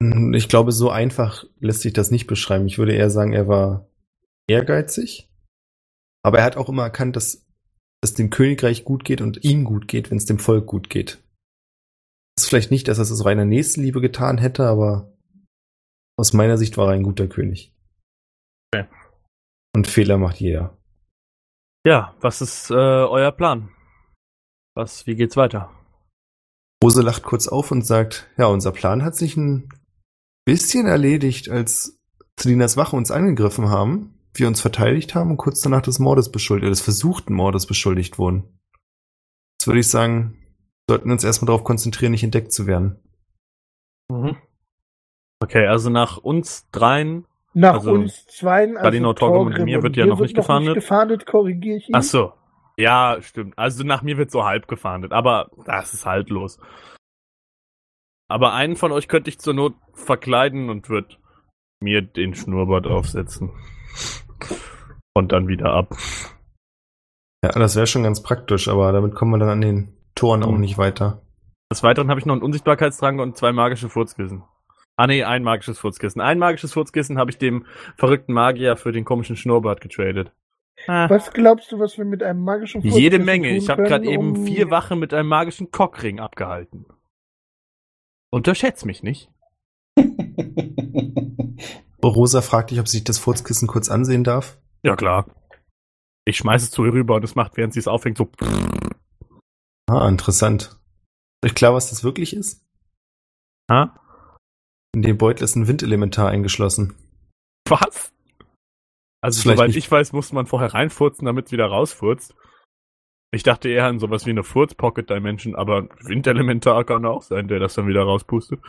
Hm, 0.02 0.34
Ich 0.34 0.48
glaube, 0.48 0.72
so 0.72 0.90
einfach 0.90 1.44
lässt 1.60 1.82
sich 1.82 1.92
das 1.92 2.10
nicht 2.10 2.26
beschreiben. 2.26 2.66
Ich 2.66 2.78
würde 2.78 2.94
eher 2.94 3.10
sagen, 3.10 3.32
er 3.32 3.46
war 3.48 3.86
ehrgeizig. 4.48 5.28
Aber 6.22 6.38
er 6.38 6.44
hat 6.44 6.56
auch 6.56 6.68
immer 6.68 6.82
erkannt, 6.82 7.16
dass 7.16 7.46
es 8.02 8.14
dem 8.14 8.30
Königreich 8.30 8.84
gut 8.84 9.04
geht 9.04 9.20
und 9.20 9.44
ihm 9.44 9.64
gut 9.64 9.88
geht, 9.88 10.10
wenn 10.10 10.18
es 10.18 10.26
dem 10.26 10.38
Volk 10.38 10.66
gut 10.66 10.90
geht. 10.90 11.22
ist 12.38 12.48
vielleicht 12.48 12.70
nicht, 12.70 12.88
dass 12.88 12.98
er 12.98 13.02
es 13.02 13.12
aus 13.12 13.24
reiner 13.24 13.44
Nächstenliebe 13.44 14.00
getan 14.00 14.38
hätte, 14.38 14.66
aber 14.66 15.12
aus 16.16 16.32
meiner 16.32 16.58
Sicht 16.58 16.76
war 16.76 16.88
er 16.88 16.94
ein 16.94 17.02
guter 17.02 17.26
König. 17.26 17.72
Okay. 18.72 18.86
Und 19.74 19.86
Fehler 19.86 20.18
macht 20.18 20.40
jeder. 20.40 20.76
Ja, 21.86 22.14
was 22.20 22.40
ist 22.40 22.70
äh, 22.70 22.74
euer 22.74 23.32
Plan? 23.32 23.70
Was, 24.74 25.06
wie 25.06 25.14
geht's 25.14 25.36
weiter? 25.36 25.72
Rose 26.82 27.02
lacht 27.02 27.22
kurz 27.22 27.48
auf 27.48 27.70
und 27.70 27.84
sagt, 27.84 28.28
ja, 28.36 28.46
unser 28.46 28.72
Plan 28.72 29.04
hat 29.04 29.16
sich 29.16 29.36
ein 29.36 29.68
bisschen 30.44 30.86
erledigt, 30.86 31.48
als 31.48 31.98
Celinas 32.38 32.76
Wache 32.76 32.96
uns 32.96 33.10
angegriffen 33.10 33.68
haben, 33.68 34.17
wir 34.34 34.48
uns 34.48 34.60
verteidigt 34.60 35.14
haben 35.14 35.30
und 35.30 35.36
kurz 35.36 35.60
danach 35.60 35.82
des 35.82 35.98
Mordes 35.98 36.30
beschuldigt, 36.30 36.70
des 36.70 36.80
versuchten 36.80 37.34
Mordes 37.34 37.66
beschuldigt 37.66 38.18
wurden. 38.18 38.58
Jetzt 39.58 39.66
würde 39.66 39.80
ich 39.80 39.88
sagen, 39.88 40.36
sollten 40.88 41.06
wir 41.06 41.12
uns 41.12 41.24
erstmal 41.24 41.46
darauf 41.46 41.64
konzentrieren, 41.64 42.12
nicht 42.12 42.24
entdeckt 42.24 42.52
zu 42.52 42.66
werden. 42.66 43.00
Mhm. 44.10 44.36
Okay, 45.40 45.66
also 45.66 45.90
nach 45.90 46.16
uns 46.18 46.68
dreien. 46.70 47.26
Nach 47.54 47.74
Also, 47.74 47.92
uns 47.92 48.26
zweien, 48.26 48.76
also 48.76 48.82
Gardino, 48.84 49.12
Torgrim 49.14 49.46
und 49.46 49.64
mir 49.64 49.82
wird 49.82 49.96
ja 49.96 50.06
noch 50.06 50.20
nicht 50.20 50.34
gefahndet. 50.36 50.74
gefahndet, 50.74 51.26
korrigiere 51.26 51.78
ich 51.78 51.88
ihn. 51.88 51.94
Ach 51.94 52.02
so. 52.02 52.32
Ja, 52.76 53.18
stimmt. 53.20 53.58
Also 53.58 53.82
nach 53.82 54.02
mir 54.02 54.18
wird 54.18 54.30
so 54.30 54.44
halb 54.44 54.68
gefahndet, 54.68 55.12
aber 55.12 55.50
das 55.64 55.94
ist 55.94 56.06
haltlos. 56.06 56.60
Aber 58.28 58.52
einen 58.52 58.76
von 58.76 58.92
euch 58.92 59.08
könnte 59.08 59.30
ich 59.30 59.40
zur 59.40 59.54
Not 59.54 59.74
verkleiden 59.94 60.70
und 60.70 60.88
wird 60.88 61.18
mir 61.80 62.02
den 62.02 62.34
Schnurrbart 62.34 62.86
aufsetzen. 62.86 63.50
Und 65.14 65.32
dann 65.32 65.48
wieder 65.48 65.72
ab. 65.72 65.96
Ja, 67.44 67.50
das 67.50 67.76
wäre 67.76 67.86
schon 67.86 68.02
ganz 68.02 68.22
praktisch, 68.22 68.68
aber 68.68 68.92
damit 68.92 69.14
kommen 69.14 69.32
wir 69.32 69.38
dann 69.38 69.48
an 69.48 69.60
den 69.60 69.92
Toren 70.14 70.42
auch 70.42 70.52
Mhm. 70.52 70.60
nicht 70.60 70.78
weiter. 70.78 71.22
Des 71.70 71.82
Weiteren 71.82 72.08
habe 72.08 72.18
ich 72.20 72.26
noch 72.26 72.34
einen 72.34 72.42
Unsichtbarkeitstrank 72.42 73.20
und 73.20 73.36
zwei 73.36 73.52
magische 73.52 73.88
Furzkissen. 73.88 74.42
Ah 74.96 75.06
nee, 75.06 75.22
ein 75.22 75.44
magisches 75.44 75.78
Furzkissen. 75.78 76.20
Ein 76.20 76.38
magisches 76.38 76.72
Furzkissen 76.72 77.18
habe 77.18 77.30
ich 77.30 77.38
dem 77.38 77.66
verrückten 77.96 78.32
Magier 78.32 78.76
für 78.76 78.90
den 78.90 79.04
komischen 79.04 79.36
Schnurrbart 79.36 79.80
getradet. 79.80 80.32
Ah, 80.88 81.08
Was 81.10 81.32
glaubst 81.32 81.70
du, 81.70 81.78
was 81.78 81.98
wir 81.98 82.04
mit 82.04 82.22
einem 82.22 82.42
magischen 82.42 82.80
jede 82.80 83.16
Furzkissen 83.18 83.24
Menge. 83.24 83.48
tun 83.48 83.56
Ich 83.56 83.68
habe 83.68 83.82
gerade 83.84 84.06
eben 84.06 84.36
um- 84.36 84.46
vier 84.46 84.70
Wachen 84.70 84.98
mit 84.98 85.12
einem 85.14 85.28
magischen 85.28 85.70
Cockring 85.70 86.18
abgehalten. 86.20 86.86
Unterschätz 88.30 88.84
mich 88.84 89.02
nicht. 89.02 89.30
Rosa 92.02 92.42
fragt 92.42 92.70
dich, 92.70 92.80
ob 92.80 92.88
sie 92.88 92.98
sich 92.98 93.04
das 93.04 93.18
Furzkissen 93.18 93.68
kurz 93.68 93.88
ansehen 93.88 94.24
darf. 94.24 94.58
Ja, 94.82 94.96
klar. 94.96 95.26
Ich 96.24 96.36
schmeiße 96.36 96.66
es 96.66 96.70
zu 96.70 96.84
ihr 96.84 96.92
rüber 96.92 97.16
und 97.16 97.24
es 97.24 97.34
macht, 97.34 97.56
während 97.56 97.72
sie 97.72 97.80
es 97.80 97.88
aufhängt, 97.88 98.18
so. 98.18 98.30
Ah, 99.88 100.08
interessant. 100.08 100.78
Ist 101.42 101.50
euch 101.50 101.54
klar, 101.54 101.74
was 101.74 101.90
das 101.90 102.04
wirklich 102.04 102.34
ist? 102.34 102.64
Ha? 103.70 103.98
In 104.94 105.02
dem 105.02 105.18
Beutel 105.18 105.44
ist 105.44 105.56
ein 105.56 105.68
Windelementar 105.68 106.28
eingeschlossen. 106.28 106.94
Was? 107.68 108.12
Also, 109.20 109.50
soweit 109.50 109.74
ich 109.74 109.90
weiß, 109.90 110.12
musste 110.12 110.34
man 110.34 110.46
vorher 110.46 110.74
reinfurzen, 110.74 111.26
damit 111.26 111.46
es 111.46 111.52
wieder 111.52 111.66
rausfurzt. 111.66 112.34
Ich 113.30 113.42
dachte 113.42 113.68
eher 113.68 113.86
an 113.86 113.98
sowas 113.98 114.24
wie 114.24 114.30
eine 114.30 114.44
Furz-Pocket-Dimension, 114.44 115.54
aber 115.54 115.88
Windelementar 116.00 116.84
kann 116.84 117.04
auch 117.04 117.22
sein, 117.22 117.48
der 117.48 117.58
das 117.58 117.74
dann 117.74 117.86
wieder 117.86 118.02
rauspustet. 118.02 118.60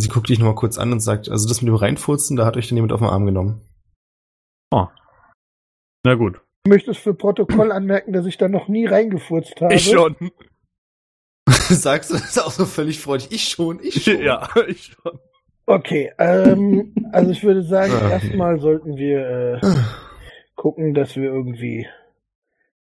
Sie 0.00 0.08
guckt 0.08 0.28
dich 0.28 0.38
nochmal 0.38 0.54
kurz 0.54 0.78
an 0.78 0.92
und 0.92 1.00
sagt, 1.00 1.28
also 1.28 1.48
das 1.48 1.62
mit 1.62 1.68
dem 1.68 1.74
Reinfurzen, 1.76 2.36
da 2.36 2.46
hat 2.46 2.56
euch 2.56 2.68
dann 2.68 2.76
jemand 2.76 2.92
auf 2.92 3.00
den 3.00 3.08
Arm 3.08 3.26
genommen. 3.26 3.60
Na 6.04 6.14
gut. 6.14 6.40
Ich 6.64 6.70
möchte 6.70 6.90
es 6.90 6.98
für 6.98 7.14
Protokoll 7.14 7.72
anmerken, 7.72 8.12
dass 8.12 8.26
ich 8.26 8.38
da 8.38 8.48
noch 8.48 8.68
nie 8.68 8.86
reingefurzt 8.86 9.60
habe. 9.60 9.74
Ich 9.74 9.90
schon. 9.90 10.16
Sagst 11.48 12.10
du 12.10 12.14
das 12.14 12.38
auch 12.38 12.50
so 12.50 12.64
völlig 12.64 13.00
freudig? 13.00 13.28
Ich 13.30 13.48
schon, 13.48 13.80
ich 13.82 14.04
schon. 14.04 14.20
Ja, 14.22 14.48
ich 14.66 14.96
schon. 15.02 15.18
Okay, 15.66 16.12
ähm, 16.18 16.94
also 17.12 17.30
ich 17.30 17.44
würde 17.44 17.62
sagen, 17.62 17.92
Ah. 17.92 18.10
erstmal 18.10 18.58
sollten 18.60 18.96
wir 18.96 19.60
äh, 19.62 19.76
gucken, 20.56 20.94
dass 20.94 21.16
wir 21.16 21.24
irgendwie 21.24 21.86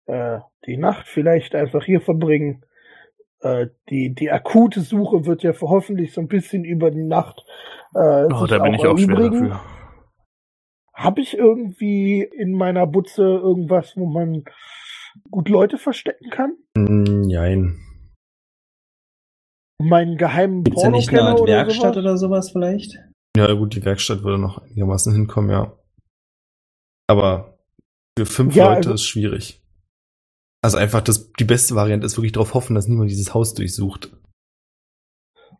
äh, 0.06 0.40
die 0.66 0.78
Nacht 0.78 1.08
vielleicht 1.08 1.54
einfach 1.54 1.84
hier 1.84 2.02
verbringen. 2.02 2.64
Äh, 3.42 3.68
die, 3.90 4.14
die 4.16 4.32
akute 4.32 4.82
Suche 4.82 5.26
wird 5.26 5.44
ja 5.44 5.54
hoffentlich 5.62 6.14
so 6.14 6.22
ein 6.22 6.28
bisschen 6.28 6.64
über 6.66 6.90
die 6.92 7.04
Nacht 7.04 7.46
äh, 7.94 8.26
Oh, 8.34 8.46
da 8.48 8.60
bin 8.60 8.74
ich 8.74 8.86
auch 8.86 8.98
schwer 8.98 9.16
dafür. 9.16 9.60
Habe 10.94 11.22
ich 11.22 11.38
irgendwie 11.38 12.24
in 12.24 12.54
meiner 12.54 12.88
Butze 12.88 13.22
irgendwas, 13.22 13.96
wo 13.96 14.08
man 14.08 14.44
gut 15.30 15.50
Leute 15.50 15.78
verstecken 15.78 16.32
kann? 16.32 16.58
Nein. 16.76 17.80
Meinen 19.80 20.18
geheimen 20.18 20.64
Gibt's 20.64 20.82
da 20.82 20.90
nicht 20.90 21.10
eine 21.10 21.22
Art 21.22 21.40
oder 21.40 21.54
Werkstatt 21.54 21.94
sowas? 21.94 21.98
oder 21.98 22.18
sowas 22.18 22.52
vielleicht? 22.52 22.98
Ja, 23.38 23.54
gut, 23.54 23.76
die 23.76 23.86
Werkstatt 23.86 24.24
würde 24.24 24.42
noch 24.42 24.58
einigermaßen 24.64 25.14
hinkommen, 25.14 25.52
ja. 25.52 25.78
Aber 27.08 27.60
für 28.18 28.26
fünf 28.26 28.56
Ja, 28.56 28.70
Leute 28.70 28.78
also- 28.78 28.94
ist 28.96 29.04
schwierig. 29.06 29.62
Also 30.68 30.80
einfach 30.80 31.00
das, 31.00 31.32
die 31.32 31.46
beste 31.46 31.76
Variante 31.76 32.06
ist 32.06 32.18
wirklich 32.18 32.34
darauf 32.34 32.54
hoffen, 32.54 32.76
dass 32.76 32.90
niemand 32.90 33.10
dieses 33.10 33.34
Haus 33.34 33.54
durchsucht. 33.54 34.12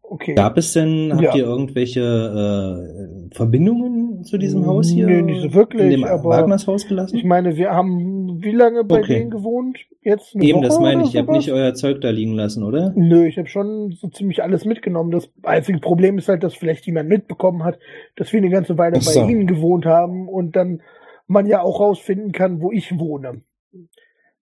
Okay. 0.02 0.36
Gab 0.36 0.58
es 0.58 0.74
denn, 0.74 1.12
habt 1.14 1.22
Ja. 1.24 1.34
ihr 1.34 1.46
irgendwelche 1.46 2.02
äh, 2.02 3.34
Verbindungen 3.34 4.26
zu 4.26 4.38
diesem 4.38 4.66
Haus 4.66 4.90
hier? 4.90 5.08
Nö, 5.08 5.22
nicht 5.22 5.42
so 5.44 5.54
wirklich, 5.54 5.84
In 5.84 5.90
dem 5.92 6.04
aber 6.04 6.26
Wagners 6.26 6.68
Haus 6.68 6.90
gelassen? 6.90 7.16
Ich 7.16 7.24
meine, 7.24 7.56
wir 7.56 7.70
haben 7.70 8.44
wie 8.44 8.52
lange 8.52 8.84
bei 8.84 9.00
Okay. 9.00 9.20
denen 9.20 9.30
gewohnt? 9.30 9.78
Jetzt 10.02 10.36
eine 10.36 10.44
Eben, 10.44 10.58
Woche 10.58 10.68
das 10.68 10.80
meine 10.82 11.04
ich. 11.04 11.14
Ihr 11.14 11.22
habt 11.22 11.30
nicht 11.32 11.54
euer 11.54 11.74
Zeug 11.74 12.02
da 12.02 12.10
liegen 12.10 12.34
lassen, 12.34 12.64
oder? 12.66 12.92
Nö, 12.98 13.26
ich 13.28 13.38
habe 13.38 13.48
schon 13.48 13.94
so 13.94 14.10
ziemlich 14.10 14.44
alles 14.44 14.66
mitgenommen. 14.66 15.12
Das 15.12 15.30
einzige 15.44 15.80
Problem 15.80 16.18
ist 16.18 16.28
halt, 16.28 16.44
dass 16.44 16.54
vielleicht 16.54 16.86
jemand 16.86 17.08
mitbekommen 17.08 17.64
hat, 17.64 17.80
dass 18.18 18.34
wir 18.34 18.40
eine 18.42 18.50
ganze 18.50 18.78
Weile 18.78 19.00
so. 19.00 19.10
bei 19.22 19.26
ihnen 19.32 19.48
gewohnt 19.48 19.86
haben 19.86 20.28
und 20.28 20.58
dann 20.58 20.82
man 21.28 21.46
ja 21.46 21.62
auch 21.62 21.80
rausfinden 21.80 22.34
kann, 22.34 22.60
wo 22.60 22.74
ich 22.74 23.00
wohne. 23.00 23.44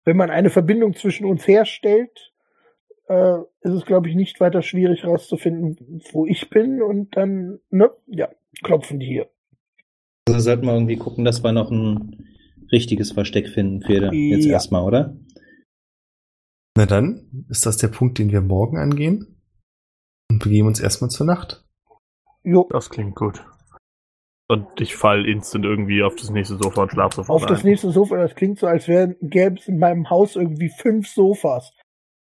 Wenn 0.05 0.17
man 0.17 0.31
eine 0.31 0.51
Verbindung 0.51 0.95
zwischen 0.95 1.25
uns 1.25 1.47
herstellt, 1.47 2.33
äh, 3.09 3.39
ist 3.61 3.73
es, 3.73 3.85
glaube 3.87 4.09
ich, 4.09 4.15
nicht 4.15 4.41
weiter 4.41 4.63
schwierig 4.63 5.05
rauszufinden, 5.05 6.03
wo 6.13 6.27
ich 6.27 6.51
bin 6.51 6.83
und 6.83 7.17
dann, 7.17 7.61
ne, 7.71 7.91
ja, 8.07 8.29
klopfen 8.63 9.01
die 9.01 9.07
hier. 9.07 9.31
Also 10.29 10.41
sollten 10.41 10.67
wir 10.67 10.73
irgendwie 10.75 10.97
gucken, 10.97 11.25
dass 11.25 11.43
wir 11.43 11.53
noch 11.53 11.71
ein 11.71 12.27
richtiges 12.73 13.13
Versteck 13.13 13.49
finden 13.49 13.83
für 13.83 14.13
jetzt 14.13 14.47
Ja. 14.47 14.53
erstmal, 14.53 14.85
oder? 14.85 15.17
Na 16.77 16.87
dann, 16.87 17.47
ist 17.49 17.67
das 17.67 17.77
der 17.77 17.89
Punkt, 17.89 18.19
den 18.19 18.33
wir 18.33 18.41
morgen 18.41 18.79
angehen? 18.79 19.41
Und 20.31 20.43
begeben 20.43 20.67
uns 20.67 20.81
erstmal 20.81 21.11
zur 21.11 21.27
Nacht. 21.27 21.65
Jo, 22.43 22.67
Das 22.71 22.91
klingt 22.91 23.15
gut. 23.15 23.45
Und 24.51 24.81
ich 24.81 24.95
fall 24.95 25.27
instant 25.27 25.65
irgendwie 25.65 26.03
auf 26.03 26.17
das 26.17 26.29
nächste 26.31 26.57
Sofa 26.57 26.83
und 26.83 26.91
schlaf 26.93 27.15
sofort 27.15 27.43
auf 27.43 27.49
das 27.49 27.61
ein. 27.61 27.67
nächste 27.71 27.91
Sofa, 27.91 28.17
das 28.19 28.35
klingt 28.35 28.59
so, 28.59 28.67
als 28.67 28.89
wären, 28.89 29.17
gäbe 29.23 29.57
es 29.59 29.69
in 29.69 29.79
meinem 29.79 30.11
Haus 30.11 30.37
irgendwie 30.37 30.69
fünf 30.69 31.09
Sofas. 31.09 31.73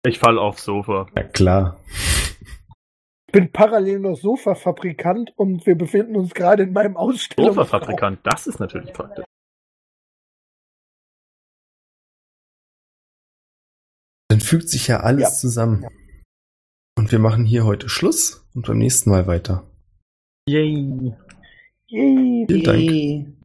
Ich 0.06 0.20
fall 0.20 0.40
aufs 0.40 0.64
Sofa. 0.64 1.08
Ja, 1.16 1.24
klar. 1.24 1.84
Ich 1.92 3.34
bin 3.34 3.52
parallel 3.52 4.00
noch 4.00 4.16
Sofa-Fabrikant 4.16 5.34
und 5.36 5.66
wir 5.66 5.76
befinden 5.76 6.16
uns 6.16 6.34
gerade 6.34 6.64
in 6.64 6.72
meinem 6.72 6.96
Ausstellungsraum. 6.96 7.66
Sofa-Fabrikant, 7.66 8.20
das 8.24 8.48
ist 8.48 8.60
natürlich 8.62 8.94
praktisch. 8.94 9.26
Dann 14.30 14.40
fügt 14.40 14.70
sich 14.70 14.88
ja 14.88 15.02
alles 15.02 15.24
Ja. 15.24 15.30
zusammen. 15.30 15.86
Und 16.98 17.12
wir 17.12 17.20
machen 17.20 17.44
hier 17.46 17.66
heute 17.66 17.90
Schluss 17.90 18.48
und 18.56 18.66
beim 18.66 18.78
nächsten 18.78 19.10
Mal 19.10 19.28
weiter. 19.28 19.70
Yay. 20.48 21.14
Yay. 21.90 22.46
Vielen 22.48 22.64
Dank. 22.64 23.37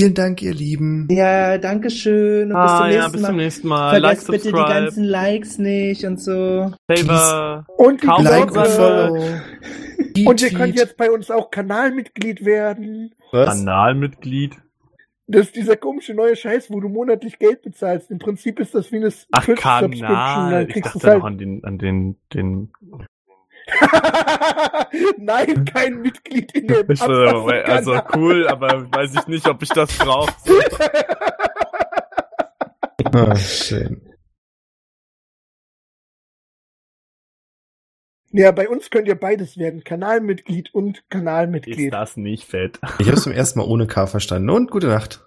Vielen 0.00 0.14
Dank, 0.14 0.40
ihr 0.40 0.54
Lieben. 0.54 1.06
Ja, 1.10 1.58
danke 1.58 1.90
schön. 1.90 2.50
Und 2.52 2.56
Ah, 2.56 2.66
bis 2.66 2.78
zum 2.78 2.86
ja, 2.88 2.96
nächsten 2.96 3.12
bis 3.12 3.20
Mal. 3.20 3.28
zum 3.28 3.36
nächsten 3.36 3.68
Mal. 3.68 3.90
Vergesst 4.00 4.28
like, 4.28 4.30
bitte 4.30 4.48
die 4.48 4.56
subscribe, 4.56 4.80
ganzen 4.84 5.04
Likes 5.04 5.58
nicht 5.58 6.04
und 6.04 6.20
so. 6.20 6.72
Favor. 6.90 7.66
Und, 7.76 8.02
die 8.02 8.06
Like 8.06 8.48
Glocke. 8.50 8.60
und. 8.60 8.68
Follow. 8.68 9.24
Und 10.30 10.42
ihr 10.42 10.50
könnt 10.50 10.74
jetzt 10.76 10.96
bei 10.96 11.10
uns 11.10 11.30
auch 11.30 11.50
Kanalmitglied 11.50 12.46
werden. 12.46 13.14
Was? 13.30 13.48
Kanalmitglied. 13.58 14.56
Das 15.26 15.42
ist 15.46 15.56
dieser 15.56 15.76
komische 15.76 16.14
neue 16.14 16.34
Scheiß, 16.34 16.70
wo 16.70 16.80
du 16.80 16.88
monatlich 16.88 17.38
Geld 17.38 17.60
bezahlst. 17.62 18.10
Im 18.10 18.18
Prinzip 18.18 18.58
ist 18.58 18.74
das 18.74 18.90
wie 18.90 18.96
eine 18.96 19.12
Ach. 19.32 19.46
Kanal. 19.54 20.50
Dann 20.50 20.66
Ich 20.66 20.72
kriegst 20.72 20.94
du 20.94 20.98
dachte 20.98 20.98
es 20.98 21.04
halt. 21.04 21.18
noch 21.18 21.26
an 21.26 21.36
den, 21.38 21.62
an 21.64 21.76
den, 21.78 22.16
den 22.32 22.72
Nein, 25.18 25.64
kein 25.64 26.00
Mitglied 26.00 26.52
in 26.52 26.66
dem 26.66 26.90
Ich, 26.90 27.00
äh, 27.00 27.62
also 27.62 28.00
cool, 28.14 28.48
aber 28.48 28.90
weiß 28.92 29.14
ich 29.14 29.26
nicht, 29.26 29.48
ob 29.48 29.62
ich 29.62 29.68
das 29.70 29.96
brauche. 29.98 30.32
Ah, 33.12 33.34
schön. 33.34 34.02
Ja, 38.32 38.52
bei 38.52 38.68
uns 38.68 38.90
könnt 38.90 39.08
ihr 39.08 39.18
beides 39.18 39.56
werden. 39.56 39.82
Kanalmitglied 39.82 40.72
und 40.74 40.98
Ist 40.98 41.10
Kanalmitglied. 41.10 41.92
das 41.92 42.16
nicht 42.16 42.44
fett? 42.44 42.78
Ich 43.00 43.06
habe 43.06 43.16
es 43.16 43.24
zum 43.24 43.32
ersten 43.32 43.58
Mal 43.58 43.64
ohne 43.66 43.86
K 43.88 44.06
verstanden. 44.06 44.50
Und 44.50 44.70
gute 44.70 44.86
Nacht. 44.86 45.24